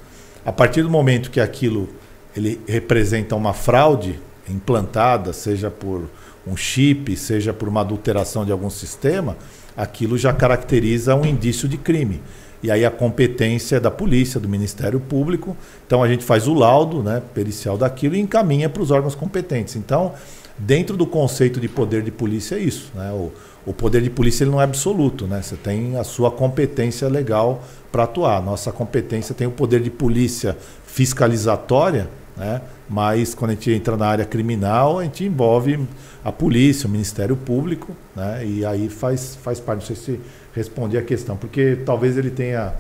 A 0.45 0.51
partir 0.51 0.83
do 0.83 0.89
momento 0.89 1.31
que 1.31 1.41
aquilo 1.41 1.89
ele 2.35 2.61
representa 2.67 3.35
uma 3.35 3.53
fraude 3.53 4.19
implantada, 4.47 5.33
seja 5.33 5.69
por 5.69 6.09
um 6.49 6.57
chip, 6.57 7.15
seja 7.15 7.53
por 7.53 7.67
uma 7.67 7.81
adulteração 7.81 8.45
de 8.45 8.51
algum 8.51 8.69
sistema, 8.69 9.37
aquilo 9.75 10.17
já 10.17 10.33
caracteriza 10.33 11.15
um 11.15 11.25
indício 11.25 11.67
de 11.67 11.77
crime. 11.77 12.21
E 12.61 12.69
aí 12.69 12.85
a 12.85 12.91
competência 12.91 13.77
é 13.77 13.79
da 13.79 13.89
polícia, 13.89 14.39
do 14.39 14.49
Ministério 14.49 14.99
Público. 14.99 15.55
Então 15.85 16.03
a 16.03 16.07
gente 16.07 16.23
faz 16.23 16.47
o 16.47 16.53
laudo 16.53 17.01
né, 17.01 17.21
pericial 17.33 17.77
daquilo 17.77 18.15
e 18.15 18.19
encaminha 18.19 18.69
para 18.69 18.83
os 18.83 18.91
órgãos 18.91 19.15
competentes. 19.15 19.75
Então, 19.77 20.13
dentro 20.57 20.97
do 20.97 21.05
conceito 21.05 21.59
de 21.59 21.69
poder 21.69 22.03
de 22.03 22.11
polícia 22.11 22.55
é 22.55 22.59
isso. 22.59 22.91
Né? 22.93 23.11
O, 23.11 23.31
o 23.65 23.73
poder 23.73 24.01
de 24.01 24.09
polícia 24.09 24.43
ele 24.43 24.51
não 24.51 24.59
é 24.59 24.65
absoluto. 24.65 25.25
Né? 25.25 25.41
Você 25.41 25.55
tem 25.55 25.97
a 25.97 26.03
sua 26.03 26.29
competência 26.29 27.07
legal 27.07 27.63
para 27.91 28.03
atuar. 28.03 28.43
Nossa 28.43 28.73
competência 28.73 29.33
tem 29.33 29.47
o 29.47 29.51
poder 29.51 29.79
de 29.81 29.89
polícia 29.89 30.57
fiscalizatória, 30.85 32.09
né? 32.35 32.61
Mas 32.89 33.35
quando 33.35 33.51
a 33.51 33.53
gente 33.53 33.71
entra 33.71 33.95
na 33.95 34.07
área 34.07 34.25
criminal, 34.25 34.99
a 34.99 35.03
gente 35.03 35.23
envolve 35.23 35.79
a 36.25 36.31
polícia, 36.31 36.87
o 36.87 36.89
Ministério 36.89 37.35
Público, 37.35 37.95
né? 38.15 38.43
E 38.45 38.65
aí 38.65 38.89
faz, 38.89 39.37
faz 39.41 39.59
parte. 39.59 39.81
Não 39.81 39.87
sei 39.87 39.95
se 39.95 40.19
respondi 40.55 40.97
a 40.97 41.01
questão, 41.03 41.37
porque 41.37 41.77
talvez 41.85 42.17
ele 42.17 42.31
tenha, 42.31 42.73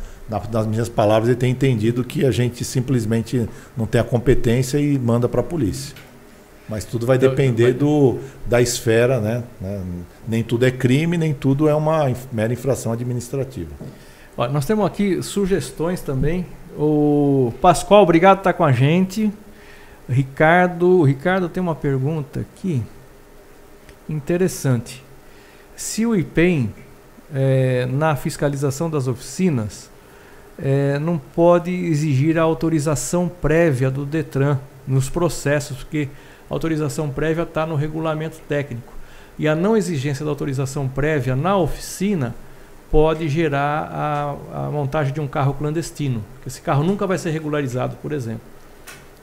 nas 0.51 0.65
minhas 0.65 0.89
palavras, 0.89 1.29
ele 1.29 1.37
tenha 1.37 1.51
entendido 1.51 2.03
que 2.03 2.25
a 2.25 2.31
gente 2.31 2.65
simplesmente 2.65 3.47
não 3.77 3.85
tem 3.85 4.01
a 4.01 4.03
competência 4.03 4.79
e 4.79 4.97
manda 4.97 5.29
para 5.29 5.41
a 5.41 5.43
polícia. 5.43 5.95
Mas 6.67 6.85
tudo 6.85 7.05
vai 7.05 7.17
então, 7.17 7.29
depender 7.29 7.73
do, 7.73 8.17
da 8.45 8.61
esfera, 8.61 9.19
né? 9.19 9.43
né? 9.61 9.81
Nem 10.27 10.43
tudo 10.43 10.65
é 10.65 10.71
crime, 10.71 11.17
nem 11.17 11.33
tudo 11.33 11.67
é 11.67 11.73
uma 11.73 12.11
mera 12.31 12.53
infração 12.53 12.91
administrativa. 12.91 13.71
Ó, 14.37 14.47
nós 14.47 14.65
temos 14.65 14.85
aqui 14.85 15.21
sugestões 15.21 16.01
também. 16.01 16.45
O 16.77 17.51
Pascoal, 17.59 18.03
obrigado 18.03 18.37
por 18.37 18.41
estar 18.41 18.53
com 18.53 18.63
a 18.63 18.71
gente. 18.71 19.31
Ricardo, 20.09 21.03
Ricardo 21.03 21.47
tem 21.47 21.61
uma 21.61 21.75
pergunta 21.75 22.39
aqui 22.39 22.81
interessante. 24.09 25.03
Se 25.75 26.03
o 26.03 26.15
IPEM, 26.15 26.73
é, 27.31 27.85
na 27.85 28.15
fiscalização 28.15 28.89
das 28.89 29.07
oficinas, 29.07 29.87
é, 30.57 30.97
não 30.97 31.19
pode 31.19 31.71
exigir 31.71 32.39
a 32.39 32.41
autorização 32.41 33.29
prévia 33.29 33.91
do 33.91 34.03
Detran 34.03 34.57
nos 34.87 35.11
processos, 35.11 35.77
porque 35.77 36.09
a 36.49 36.53
autorização 36.55 37.11
prévia 37.11 37.43
está 37.43 37.67
no 37.67 37.75
regulamento 37.75 38.39
técnico. 38.49 38.91
E 39.37 39.47
a 39.47 39.55
não 39.55 39.77
exigência 39.77 40.25
da 40.25 40.31
autorização 40.31 40.87
prévia 40.87 41.35
na 41.35 41.55
oficina 41.55 42.33
pode 42.89 43.29
gerar 43.29 44.35
a, 44.51 44.65
a 44.65 44.71
montagem 44.71 45.13
de 45.13 45.21
um 45.21 45.27
carro 45.27 45.53
clandestino. 45.53 46.23
Esse 46.45 46.59
carro 46.61 46.83
nunca 46.83 47.05
vai 47.05 47.19
ser 47.19 47.29
regularizado, 47.29 47.95
por 48.01 48.11
exemplo. 48.11 48.41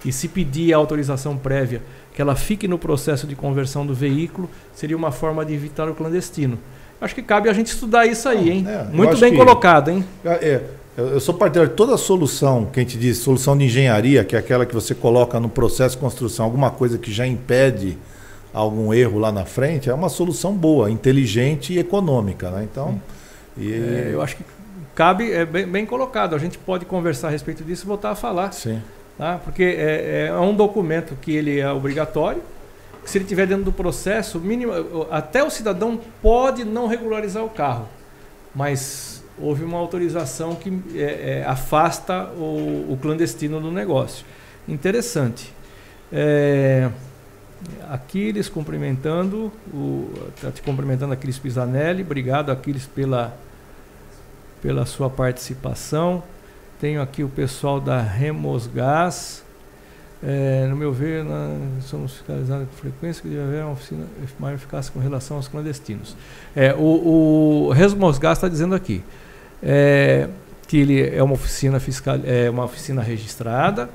E 0.06 0.12
se 0.12 0.28
pedir 0.28 0.72
a 0.72 0.76
autorização 0.76 1.36
prévia 1.36 1.82
que 2.14 2.22
ela 2.22 2.34
fique 2.34 2.66
no 2.66 2.78
processo 2.78 3.26
de 3.26 3.34
conversão 3.34 3.84
do 3.84 3.92
veículo, 3.92 4.48
seria 4.74 4.96
uma 4.96 5.12
forma 5.12 5.44
de 5.44 5.52
evitar 5.52 5.88
o 5.88 5.94
clandestino. 5.94 6.58
Acho 7.00 7.14
que 7.14 7.22
cabe 7.22 7.48
a 7.50 7.52
gente 7.52 7.66
estudar 7.66 8.06
isso 8.06 8.28
aí, 8.28 8.50
hein? 8.50 8.64
É, 8.66 8.84
Muito 8.84 9.18
bem 9.18 9.36
colocado, 9.36 9.90
hein? 9.90 10.04
É, 10.24 10.30
é 10.30 10.62
eu 10.96 11.20
sou 11.20 11.34
partidário 11.34 11.68
de 11.68 11.76
toda 11.76 11.94
solução 11.98 12.64
que 12.72 12.80
a 12.80 12.82
gente 12.82 12.96
diz, 12.96 13.18
solução 13.18 13.58
de 13.58 13.64
engenharia, 13.66 14.24
que 14.24 14.34
é 14.34 14.38
aquela 14.38 14.64
que 14.64 14.72
você 14.72 14.94
coloca 14.94 15.38
no 15.38 15.48
processo 15.48 15.94
de 15.94 16.00
construção 16.00 16.46
alguma 16.46 16.70
coisa 16.70 16.96
que 16.96 17.12
já 17.12 17.26
impede 17.26 17.98
algum 18.50 18.94
erro 18.94 19.18
lá 19.18 19.30
na 19.30 19.44
frente, 19.44 19.90
é 19.90 19.94
uma 19.94 20.08
solução 20.08 20.54
boa, 20.54 20.90
inteligente 20.90 21.74
e 21.74 21.78
econômica. 21.78 22.50
Né? 22.50 22.66
Então, 22.70 22.98
e... 23.58 23.74
é, 23.74 24.10
eu 24.12 24.22
acho 24.22 24.36
que 24.36 24.44
cabe, 24.94 25.30
é 25.30 25.44
bem, 25.44 25.66
bem, 25.66 25.84
colocado. 25.84 26.34
A 26.34 26.38
gente 26.38 26.56
pode 26.56 26.86
conversar 26.86 27.28
a 27.28 27.30
respeito 27.30 27.62
disso 27.62 27.84
e 27.84 27.86
voltar 27.86 28.12
a 28.12 28.14
falar. 28.14 28.52
Sim. 28.52 28.80
Tá? 29.18 29.40
Porque 29.42 29.62
é, 29.62 30.26
é 30.28 30.38
um 30.38 30.54
documento 30.54 31.16
que 31.16 31.34
ele 31.34 31.58
é 31.58 31.70
obrigatório, 31.70 32.42
que 33.02 33.10
se 33.10 33.18
ele 33.18 33.24
estiver 33.24 33.46
dentro 33.46 33.64
do 33.64 33.72
processo, 33.72 34.38
mínimo, 34.38 34.72
até 35.10 35.42
o 35.42 35.48
cidadão 35.50 35.98
pode 36.20 36.64
não 36.64 36.86
regularizar 36.86 37.44
o 37.44 37.48
carro, 37.48 37.88
mas 38.54 39.22
houve 39.38 39.64
uma 39.64 39.78
autorização 39.78 40.54
que 40.54 40.82
é, 40.94 41.40
é, 41.40 41.44
afasta 41.46 42.30
o, 42.36 42.92
o, 42.92 42.98
clandestino 43.00 43.60
do 43.60 43.70
negócio. 43.70 44.24
Interessante. 44.66 45.52
É, 46.12 46.90
Aquiles 47.90 48.48
cumprimentando, 48.48 49.52
está 50.34 50.50
te 50.50 50.62
cumprimentando 50.62 51.12
Aquiles 51.12 51.38
Pisanelli, 51.38 52.02
obrigado 52.02 52.50
Aquiles 52.50 52.86
pela, 52.86 53.36
pela 54.60 54.84
sua 54.84 55.08
participação. 55.08 56.22
Tenho 56.78 57.00
aqui 57.00 57.24
o 57.24 57.28
pessoal 57.28 57.80
da 57.80 58.02
Remosgás. 58.02 59.42
É, 60.22 60.66
no 60.68 60.76
meu 60.76 60.92
ver, 60.92 61.24
nós 61.24 61.84
somos 61.84 62.12
fiscalizados 62.12 62.68
com 62.68 62.74
frequência 62.74 63.22
que 63.22 63.28
deve 63.28 63.42
haver 63.42 63.64
uma 63.64 63.72
oficina 63.72 64.04
mais 64.38 64.56
eficaz 64.56 64.90
com 64.90 64.98
relação 64.98 65.38
aos 65.38 65.48
clandestinos. 65.48 66.14
É, 66.54 66.74
o, 66.74 67.70
o 67.70 67.72
está 67.72 68.46
dizendo 68.46 68.74
aqui 68.74 69.02
é, 69.62 70.28
que 70.68 70.76
ele 70.76 71.00
é 71.00 71.22
uma 71.22 71.32
oficina 71.32 71.80
fiscal, 71.80 72.18
é 72.24 72.50
uma 72.50 72.64
oficina 72.64 73.00
registrada, 73.00 73.88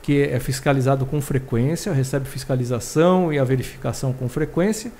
que 0.00 0.22
é 0.22 0.40
fiscalizado 0.40 1.04
com 1.04 1.20
frequência, 1.20 1.92
recebe 1.92 2.26
fiscalização 2.26 3.30
e 3.30 3.38
a 3.38 3.44
verificação 3.44 4.10
com 4.14 4.26
frequência. 4.26 4.90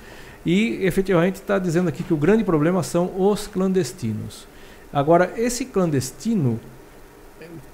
E 0.45 0.85
efetivamente 0.85 1.37
está 1.37 1.59
dizendo 1.59 1.89
aqui 1.89 2.03
que 2.03 2.13
o 2.13 2.17
grande 2.17 2.45
problema 2.45 2.83
são 2.83 3.11
os 3.19 3.47
clandestinos. 3.47 4.47
Agora, 4.93 5.33
esse 5.39 5.65
clandestino, 5.65 6.61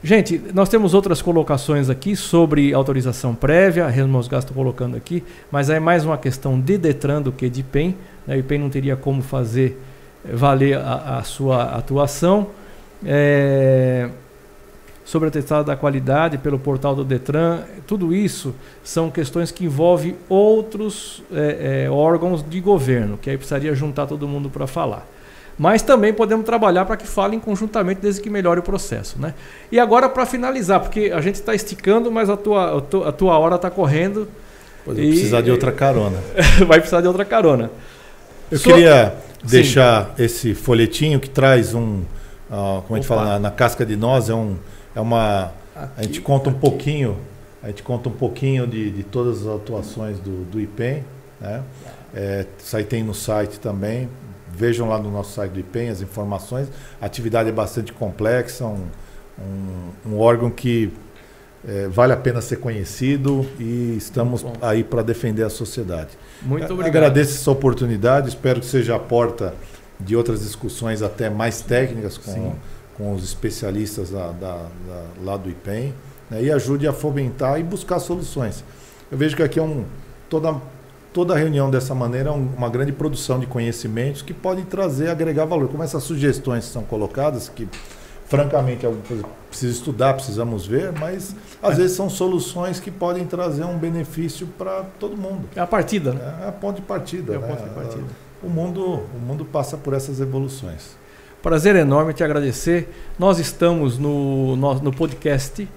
Gente, 0.04 0.42
nós 0.54 0.68
temos 0.68 0.94
outras 0.94 1.22
colocações 1.22 1.90
aqui 1.90 2.16
sobre 2.16 2.74
autorização 2.74 3.34
prévia, 3.34 3.86
a 3.86 3.90
Resmos 3.90 4.26
está 4.26 4.54
colocando 4.54 4.98
aqui, 4.98 5.24
mas 5.50 5.70
é 5.70 5.80
mais 5.80 6.04
uma 6.04 6.18
questão 6.18 6.60
de 6.60 6.78
Detran 6.78 7.22
do 7.22 7.32
que 7.32 7.50
de 7.50 7.64
PEN. 7.64 7.96
Né? 8.28 8.36
O 8.36 8.40
IPEM 8.40 8.60
não 8.60 8.70
teria 8.70 8.96
como 8.96 9.22
fazer 9.22 9.82
valer 10.34 10.78
a, 10.78 11.18
a 11.20 11.24
sua 11.24 11.64
atuação. 11.64 12.48
É, 13.06 14.10
sobre 15.06 15.28
atestado 15.28 15.64
da 15.64 15.76
qualidade 15.76 16.40
pelo 16.40 16.58
portal 16.58 16.96
do 16.96 17.04
Detran, 17.04 17.62
tudo 17.86 18.14
isso 18.14 18.56
são 18.84 19.12
questões 19.12 19.52
que 19.52 19.64
envolvem 19.64 20.16
outros 20.28 21.22
é, 21.32 21.86
é, 21.86 21.90
órgãos 21.92 22.44
de 22.44 22.60
governo, 22.60 23.16
que 23.16 23.30
aí 23.30 23.38
precisaria 23.38 23.74
juntar 23.76 24.08
todo 24.08 24.28
mundo 24.28 24.50
para 24.50 24.66
falar. 24.66 25.08
Mas 25.58 25.82
também 25.82 26.12
podemos 26.12 26.46
trabalhar 26.46 26.84
para 26.86 26.98
que 26.98 27.08
falem 27.08 27.40
conjuntamente 27.40 28.02
desde 28.02 28.20
que 28.20 28.30
melhore 28.30 28.60
o 28.60 28.64
processo. 28.64 29.22
Né? 29.22 29.34
E 29.72 29.80
agora, 29.80 30.10
para 30.10 30.26
finalizar, 30.26 30.82
porque 30.82 31.12
a 31.14 31.22
gente 31.22 31.36
está 31.36 31.54
esticando, 31.56 32.12
mas 32.12 32.30
a 32.30 32.36
tua, 32.36 32.84
a 33.08 33.12
tua 33.12 33.38
hora 33.38 33.56
está 33.56 33.70
correndo. 33.70 34.28
Pois 34.84 34.98
e... 34.98 35.08
precisar 35.08 35.42
de 35.42 35.52
outra 35.52 35.72
carona. 35.72 36.18
vai 36.68 36.80
precisar 36.80 37.00
de 37.00 37.08
outra 37.08 37.24
carona. 37.24 37.72
Eu 38.52 38.58
so... 38.58 38.64
queria 38.66 39.16
deixar 39.44 40.14
Sim. 40.16 40.24
esse 40.24 40.56
folhetinho 40.56 41.20
que 41.20 41.30
traz 41.30 41.74
um, 41.74 42.02
uh, 42.50 42.82
como 42.84 42.96
a 42.96 42.96
gente 42.96 43.08
fala, 43.08 43.26
na, 43.26 43.40
na, 43.40 43.52
casca 43.52 43.86
de 43.86 43.96
nós, 43.96 44.30
é, 44.30 44.34
um, 44.34 44.58
é 44.96 45.00
uma. 45.00 45.52
Aqui, 45.76 45.92
a 45.98 46.04
gente 46.04 46.22
conta 46.22 46.50
aqui. 46.50 46.58
um 46.58 46.60
pouquinho, 46.60 47.18
a 47.64 47.68
gente 47.68 47.84
conta 47.84 48.10
um 48.10 48.14
pouquinho 48.14 48.68
de, 48.68 48.92
de 48.92 49.04
todas 49.04 49.46
as 49.46 49.56
atuações 49.56 50.20
do, 50.20 50.46
do 50.46 50.60
IPEM. 50.60 51.04
Né? 51.40 51.64
É, 52.14 52.46
isso 52.58 52.76
aí 52.78 52.84
tem 52.84 53.04
no 53.04 53.14
site 53.14 53.60
também. 53.60 54.10
Vejam 54.50 54.88
lá 54.88 54.98
no 54.98 55.12
nosso 55.12 55.34
site 55.34 55.52
do 55.52 55.60
IPEM 55.60 55.90
as 55.90 56.02
informações. 56.02 56.70
A 57.02 57.06
atividade 57.06 57.50
é 57.50 57.52
bastante 57.52 57.92
complexa, 57.92 58.66
um, 58.66 58.86
um, 59.38 60.12
um 60.14 60.20
órgão 60.20 60.50
que 60.50 60.94
é, 61.68 61.88
vale 61.88 62.14
a 62.14 62.18
pena 62.18 62.42
ser 62.42 62.58
conhecido 62.58 63.46
e 63.60 63.96
estamos 63.98 64.46
aí 64.62 64.84
para 64.84 65.02
defender 65.02 65.44
a 65.44 65.50
sociedade. 65.50 66.10
Muito 66.42 66.66
obrigado. 66.66 66.88
Agradeço 66.88 67.36
essa 67.36 67.52
oportunidade, 67.52 68.30
espero 68.30 68.60
que 68.60 68.66
seja 68.66 68.96
a 68.96 69.00
porta 69.00 69.54
de 70.00 70.16
outras 70.16 70.42
discussões 70.42 71.02
até 71.02 71.30
mais 71.30 71.62
técnicas 71.62 72.18
com, 72.18 72.54
com 72.96 73.14
os 73.14 73.24
especialistas 73.24 74.12
da, 74.12 74.28
da, 74.28 74.58
da, 74.58 75.04
lá 75.24 75.38
do 75.38 75.50
IPEM 75.50 75.94
né, 76.30 76.44
e 76.44 76.52
ajude 76.52 76.88
a 76.88 76.94
fomentar 76.94 77.60
e 77.60 77.64
buscar 77.64 78.00
soluções. 78.00 78.64
Eu 79.12 79.18
vejo 79.18 79.36
que 79.36 79.44
aqui 79.44 79.60
é 79.60 79.64
um, 79.64 79.86
toda, 80.30 80.56
toda 81.14 81.36
reunião 81.36 81.72
dessa 81.72 81.96
maneira 81.96 82.30
é 82.30 82.32
um, 82.32 82.50
uma 82.58 82.70
grande 82.70 82.92
produção 82.92 83.40
de 83.40 83.48
conhecimentos 83.48 84.22
que 84.22 84.34
podem 84.34 84.66
trazer, 84.66 85.10
agregar 85.10 85.46
valor. 85.46 85.68
Como 85.70 85.82
essas 85.82 86.04
sugestões 86.04 86.66
são 86.66 86.84
colocadas, 86.84 87.50
que 87.50 87.68
francamente, 88.26 88.86
precisa 89.50 89.72
estudar, 89.72 90.14
precisamos 90.16 90.66
ver, 90.66 90.92
mas 91.00 91.36
às 91.62 91.74
é. 91.74 91.76
vezes 91.78 91.96
são 91.96 92.10
soluções 92.10 92.80
que 92.80 92.92
podem 92.92 93.26
trazer 93.26 93.64
um 93.64 93.78
benefício 93.78 94.48
para 94.58 94.84
todo 95.00 95.16
mundo. 95.16 95.48
É 95.56 95.62
a 95.62 95.68
partida, 95.68 96.14
né? 96.14 96.40
É 96.44 96.50
a 96.50 96.52
ponto 96.52 96.78
de 96.78 96.82
partida. 96.82 97.36
É 97.36 97.38
né? 97.38 97.48
ponto 97.48 97.64
de 97.64 97.70
partida. 97.70 98.04
O 98.44 98.50
mundo, 98.50 98.84
o 98.84 99.20
mundo 99.26 99.46
passa 99.46 99.78
por 99.78 99.94
essas 99.94 100.20
evoluções. 100.20 100.96
Prazer 101.42 101.76
enorme 101.76 102.12
te 102.12 102.24
agradecer. 102.24 102.90
Nós 103.20 103.38
estamos 103.38 104.00
no, 104.00 104.56
no, 104.56 104.74
no 104.76 104.92
podcast. 104.92 105.68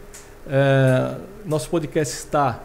É, 0.49 1.15
nosso 1.45 1.69
podcast 1.69 2.15
está. 2.15 2.61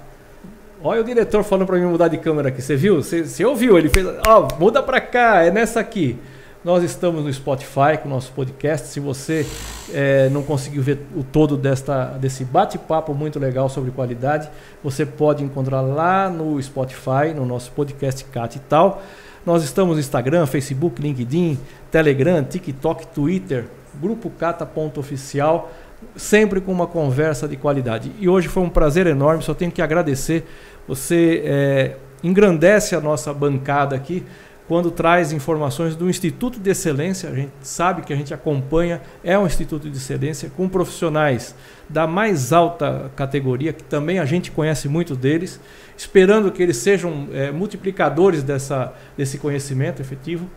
Olha 0.81 1.01
o 1.01 1.03
diretor 1.03 1.43
falando 1.43 1.67
para 1.67 1.77
mim 1.77 1.85
mudar 1.85 2.07
de 2.07 2.17
câmera 2.17 2.47
aqui. 2.47 2.61
Você 2.61 2.77
viu? 2.77 3.03
Você, 3.03 3.25
você 3.25 3.43
ouviu? 3.43 3.77
Ele 3.77 3.89
fez. 3.89 4.05
Ó, 4.25 4.47
oh, 4.47 4.59
muda 4.59 4.81
para 4.81 5.01
cá, 5.01 5.43
é 5.43 5.51
nessa 5.51 5.81
aqui. 5.81 6.17
Nós 6.63 6.81
estamos 6.81 7.25
no 7.25 7.33
Spotify 7.33 7.97
com 8.01 8.07
o 8.07 8.09
nosso 8.09 8.31
podcast. 8.31 8.87
Se 8.87 9.01
você 9.01 9.45
é, 9.93 10.29
não 10.29 10.41
conseguiu 10.41 10.81
ver 10.81 11.05
o 11.13 11.21
todo 11.21 11.57
desta, 11.57 12.05
desse 12.17 12.45
bate-papo 12.45 13.13
muito 13.13 13.37
legal 13.37 13.67
sobre 13.67 13.91
qualidade, 13.91 14.49
você 14.81 15.05
pode 15.05 15.43
encontrar 15.43 15.81
lá 15.81 16.29
no 16.29 16.61
Spotify, 16.63 17.33
no 17.35 17.45
nosso 17.45 17.69
podcast 17.73 18.23
Cat 18.25 18.55
e 18.55 18.61
tal. 18.61 19.03
Nós 19.45 19.61
estamos 19.61 19.95
no 19.95 19.99
Instagram, 19.99 20.45
Facebook, 20.45 21.01
LinkedIn, 21.01 21.59
Telegram, 21.91 22.41
TikTok, 22.41 23.07
Twitter, 23.07 23.65
Grupo 23.95 24.29
Cata.oficial, 24.29 25.69
sempre 26.15 26.61
com 26.61 26.71
uma 26.71 26.87
conversa 26.87 27.45
de 27.45 27.57
qualidade. 27.57 28.09
E 28.17 28.29
hoje 28.29 28.47
foi 28.47 28.63
um 28.63 28.69
prazer 28.69 29.05
enorme, 29.05 29.43
só 29.43 29.53
tenho 29.53 29.69
que 29.69 29.81
agradecer. 29.81 30.45
Você 30.87 31.43
é, 31.43 31.97
engrandece 32.23 32.95
a 32.95 33.01
nossa 33.01 33.33
bancada 33.33 33.97
aqui 33.97 34.23
quando 34.67 34.89
traz 34.89 35.31
informações 35.33 35.95
do 35.95 36.09
Instituto 36.09 36.59
de 36.59 36.69
Excelência, 36.69 37.29
a 37.29 37.35
gente 37.35 37.51
sabe 37.61 38.01
que 38.01 38.13
a 38.13 38.15
gente 38.15 38.33
acompanha, 38.33 39.01
é 39.23 39.37
um 39.37 39.45
Instituto 39.45 39.89
de 39.89 39.97
Excelência 39.97 40.49
com 40.55 40.69
profissionais 40.69 41.53
da 41.89 42.07
mais 42.07 42.53
alta 42.53 43.11
categoria, 43.15 43.73
que 43.73 43.83
também 43.83 44.19
a 44.19 44.25
gente 44.25 44.51
conhece 44.51 44.87
muito 44.87 45.15
deles, 45.15 45.59
esperando 45.97 46.51
que 46.51 46.63
eles 46.63 46.77
sejam 46.77 47.27
é, 47.33 47.51
multiplicadores 47.51 48.41
dessa, 48.41 48.93
desse 49.17 49.37
conhecimento 49.37 50.01
efetivo, 50.01 50.49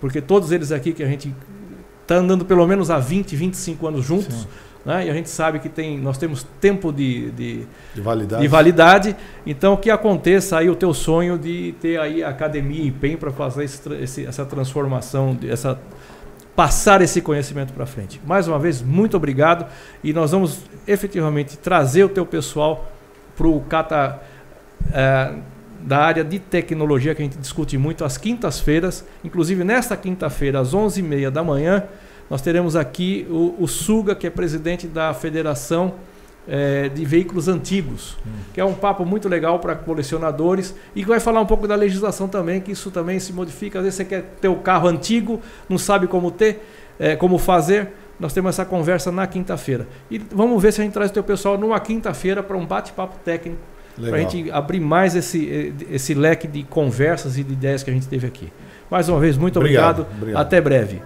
porque 0.00 0.20
todos 0.20 0.52
eles 0.52 0.70
aqui 0.70 0.92
que 0.92 1.02
a 1.02 1.08
gente 1.08 1.34
está 2.02 2.16
andando 2.16 2.44
pelo 2.44 2.66
menos 2.66 2.90
há 2.90 2.98
20, 2.98 3.34
25 3.34 3.86
anos 3.86 4.04
juntos. 4.04 4.34
Sim 4.34 4.65
né? 4.86 5.04
E 5.04 5.10
a 5.10 5.12
gente 5.12 5.28
sabe 5.28 5.58
que 5.58 5.68
tem, 5.68 5.98
nós 5.98 6.16
temos 6.16 6.46
tempo 6.60 6.92
de, 6.92 7.32
de, 7.32 7.66
de, 7.92 8.00
validade. 8.00 8.42
de 8.42 8.48
validade. 8.48 9.16
Então, 9.44 9.76
que 9.76 9.90
aconteça 9.90 10.56
aí 10.56 10.70
o 10.70 10.76
teu 10.76 10.94
sonho 10.94 11.36
de 11.36 11.74
ter 11.80 11.98
aí 11.98 12.22
a 12.22 12.28
academia 12.28 12.84
e 12.84 12.92
PEN 12.92 13.16
para 13.16 13.32
fazer 13.32 13.64
esse, 13.64 13.92
esse, 13.94 14.24
essa 14.24 14.46
transformação, 14.46 15.36
essa 15.42 15.76
passar 16.54 17.02
esse 17.02 17.20
conhecimento 17.20 17.72
para 17.72 17.84
frente. 17.84 18.20
Mais 18.24 18.46
uma 18.46 18.58
vez, 18.60 18.80
muito 18.80 19.16
obrigado 19.16 19.66
e 20.02 20.12
nós 20.12 20.30
vamos 20.30 20.60
efetivamente 20.86 21.58
trazer 21.58 22.04
o 22.04 22.08
teu 22.08 22.24
pessoal 22.24 22.90
para 23.36 23.46
o 23.46 23.60
Cata 23.62 24.22
é, 24.90 25.34
da 25.82 25.98
área 25.98 26.24
de 26.24 26.38
tecnologia 26.38 27.14
que 27.14 27.20
a 27.20 27.24
gente 27.24 27.36
discute 27.36 27.76
muito 27.76 28.04
às 28.04 28.16
quintas-feiras, 28.16 29.04
inclusive 29.22 29.64
nesta 29.64 29.96
quinta-feira 29.96 30.60
às 30.60 30.72
11h30 30.72 31.28
da 31.28 31.44
manhã, 31.44 31.82
nós 32.28 32.42
teremos 32.42 32.74
aqui 32.74 33.26
o, 33.30 33.54
o 33.58 33.68
Suga, 33.68 34.14
que 34.14 34.26
é 34.26 34.30
presidente 34.30 34.86
da 34.86 35.14
Federação 35.14 35.94
é, 36.48 36.88
de 36.88 37.04
Veículos 37.04 37.48
Antigos, 37.48 38.16
hum. 38.26 38.30
que 38.54 38.60
é 38.60 38.64
um 38.64 38.74
papo 38.74 39.04
muito 39.04 39.28
legal 39.28 39.58
para 39.58 39.74
colecionadores 39.74 40.74
e 40.94 41.02
que 41.02 41.08
vai 41.08 41.20
falar 41.20 41.40
um 41.40 41.46
pouco 41.46 41.66
da 41.66 41.74
legislação 41.74 42.28
também, 42.28 42.60
que 42.60 42.72
isso 42.72 42.90
também 42.90 43.18
se 43.18 43.32
modifica. 43.32 43.78
Às 43.78 43.84
vezes 43.84 43.96
você 43.96 44.04
quer 44.04 44.22
ter 44.40 44.48
o 44.48 44.56
carro 44.56 44.88
antigo, 44.88 45.40
não 45.68 45.78
sabe 45.78 46.06
como 46.06 46.30
ter, 46.30 46.64
é, 46.98 47.16
como 47.16 47.38
fazer. 47.38 47.92
Nós 48.18 48.32
temos 48.32 48.50
essa 48.50 48.64
conversa 48.64 49.12
na 49.12 49.26
quinta-feira. 49.26 49.86
E 50.10 50.18
vamos 50.18 50.60
ver 50.62 50.72
se 50.72 50.80
a 50.80 50.84
gente 50.84 50.94
traz 50.94 51.10
o 51.10 51.14
teu 51.14 51.24
pessoal 51.24 51.58
numa 51.58 51.78
quinta-feira 51.78 52.42
para 52.42 52.56
um 52.56 52.64
bate-papo 52.64 53.18
técnico, 53.24 53.60
para 54.00 54.16
a 54.16 54.20
gente 54.20 54.50
abrir 54.50 54.80
mais 54.80 55.14
esse, 55.14 55.74
esse 55.90 56.14
leque 56.14 56.46
de 56.46 56.62
conversas 56.62 57.36
e 57.36 57.44
de 57.44 57.52
ideias 57.52 57.82
que 57.82 57.90
a 57.90 57.92
gente 57.92 58.08
teve 58.08 58.26
aqui. 58.26 58.50
Mais 58.90 59.08
uma 59.08 59.18
vez, 59.18 59.36
muito 59.36 59.58
obrigado. 59.58 60.00
obrigado. 60.00 60.16
obrigado. 60.18 60.42
Até 60.42 60.60
breve. 60.60 61.02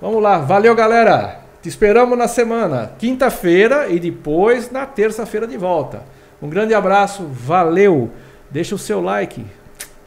Vamos 0.00 0.22
lá, 0.22 0.38
valeu 0.38 0.74
galera. 0.76 1.40
Te 1.60 1.68
esperamos 1.68 2.16
na 2.16 2.28
semana, 2.28 2.92
quinta-feira 2.98 3.88
e 3.88 3.98
depois 3.98 4.70
na 4.70 4.86
terça-feira 4.86 5.44
de 5.44 5.56
volta. 5.56 6.02
Um 6.40 6.48
grande 6.48 6.72
abraço, 6.72 7.24
valeu. 7.26 8.12
Deixa 8.48 8.76
o 8.76 8.78
seu 8.78 9.00
like, 9.00 9.44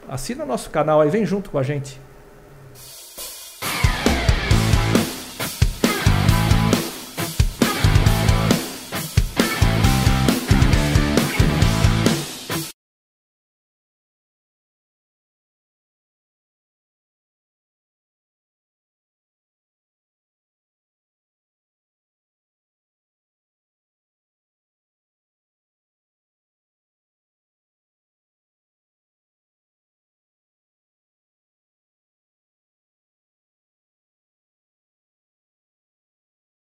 assina 0.08 0.46
nosso 0.46 0.70
canal 0.70 1.02
aí, 1.02 1.10
vem 1.10 1.26
junto 1.26 1.50
com 1.50 1.58
a 1.58 1.64
gente. 1.64 2.00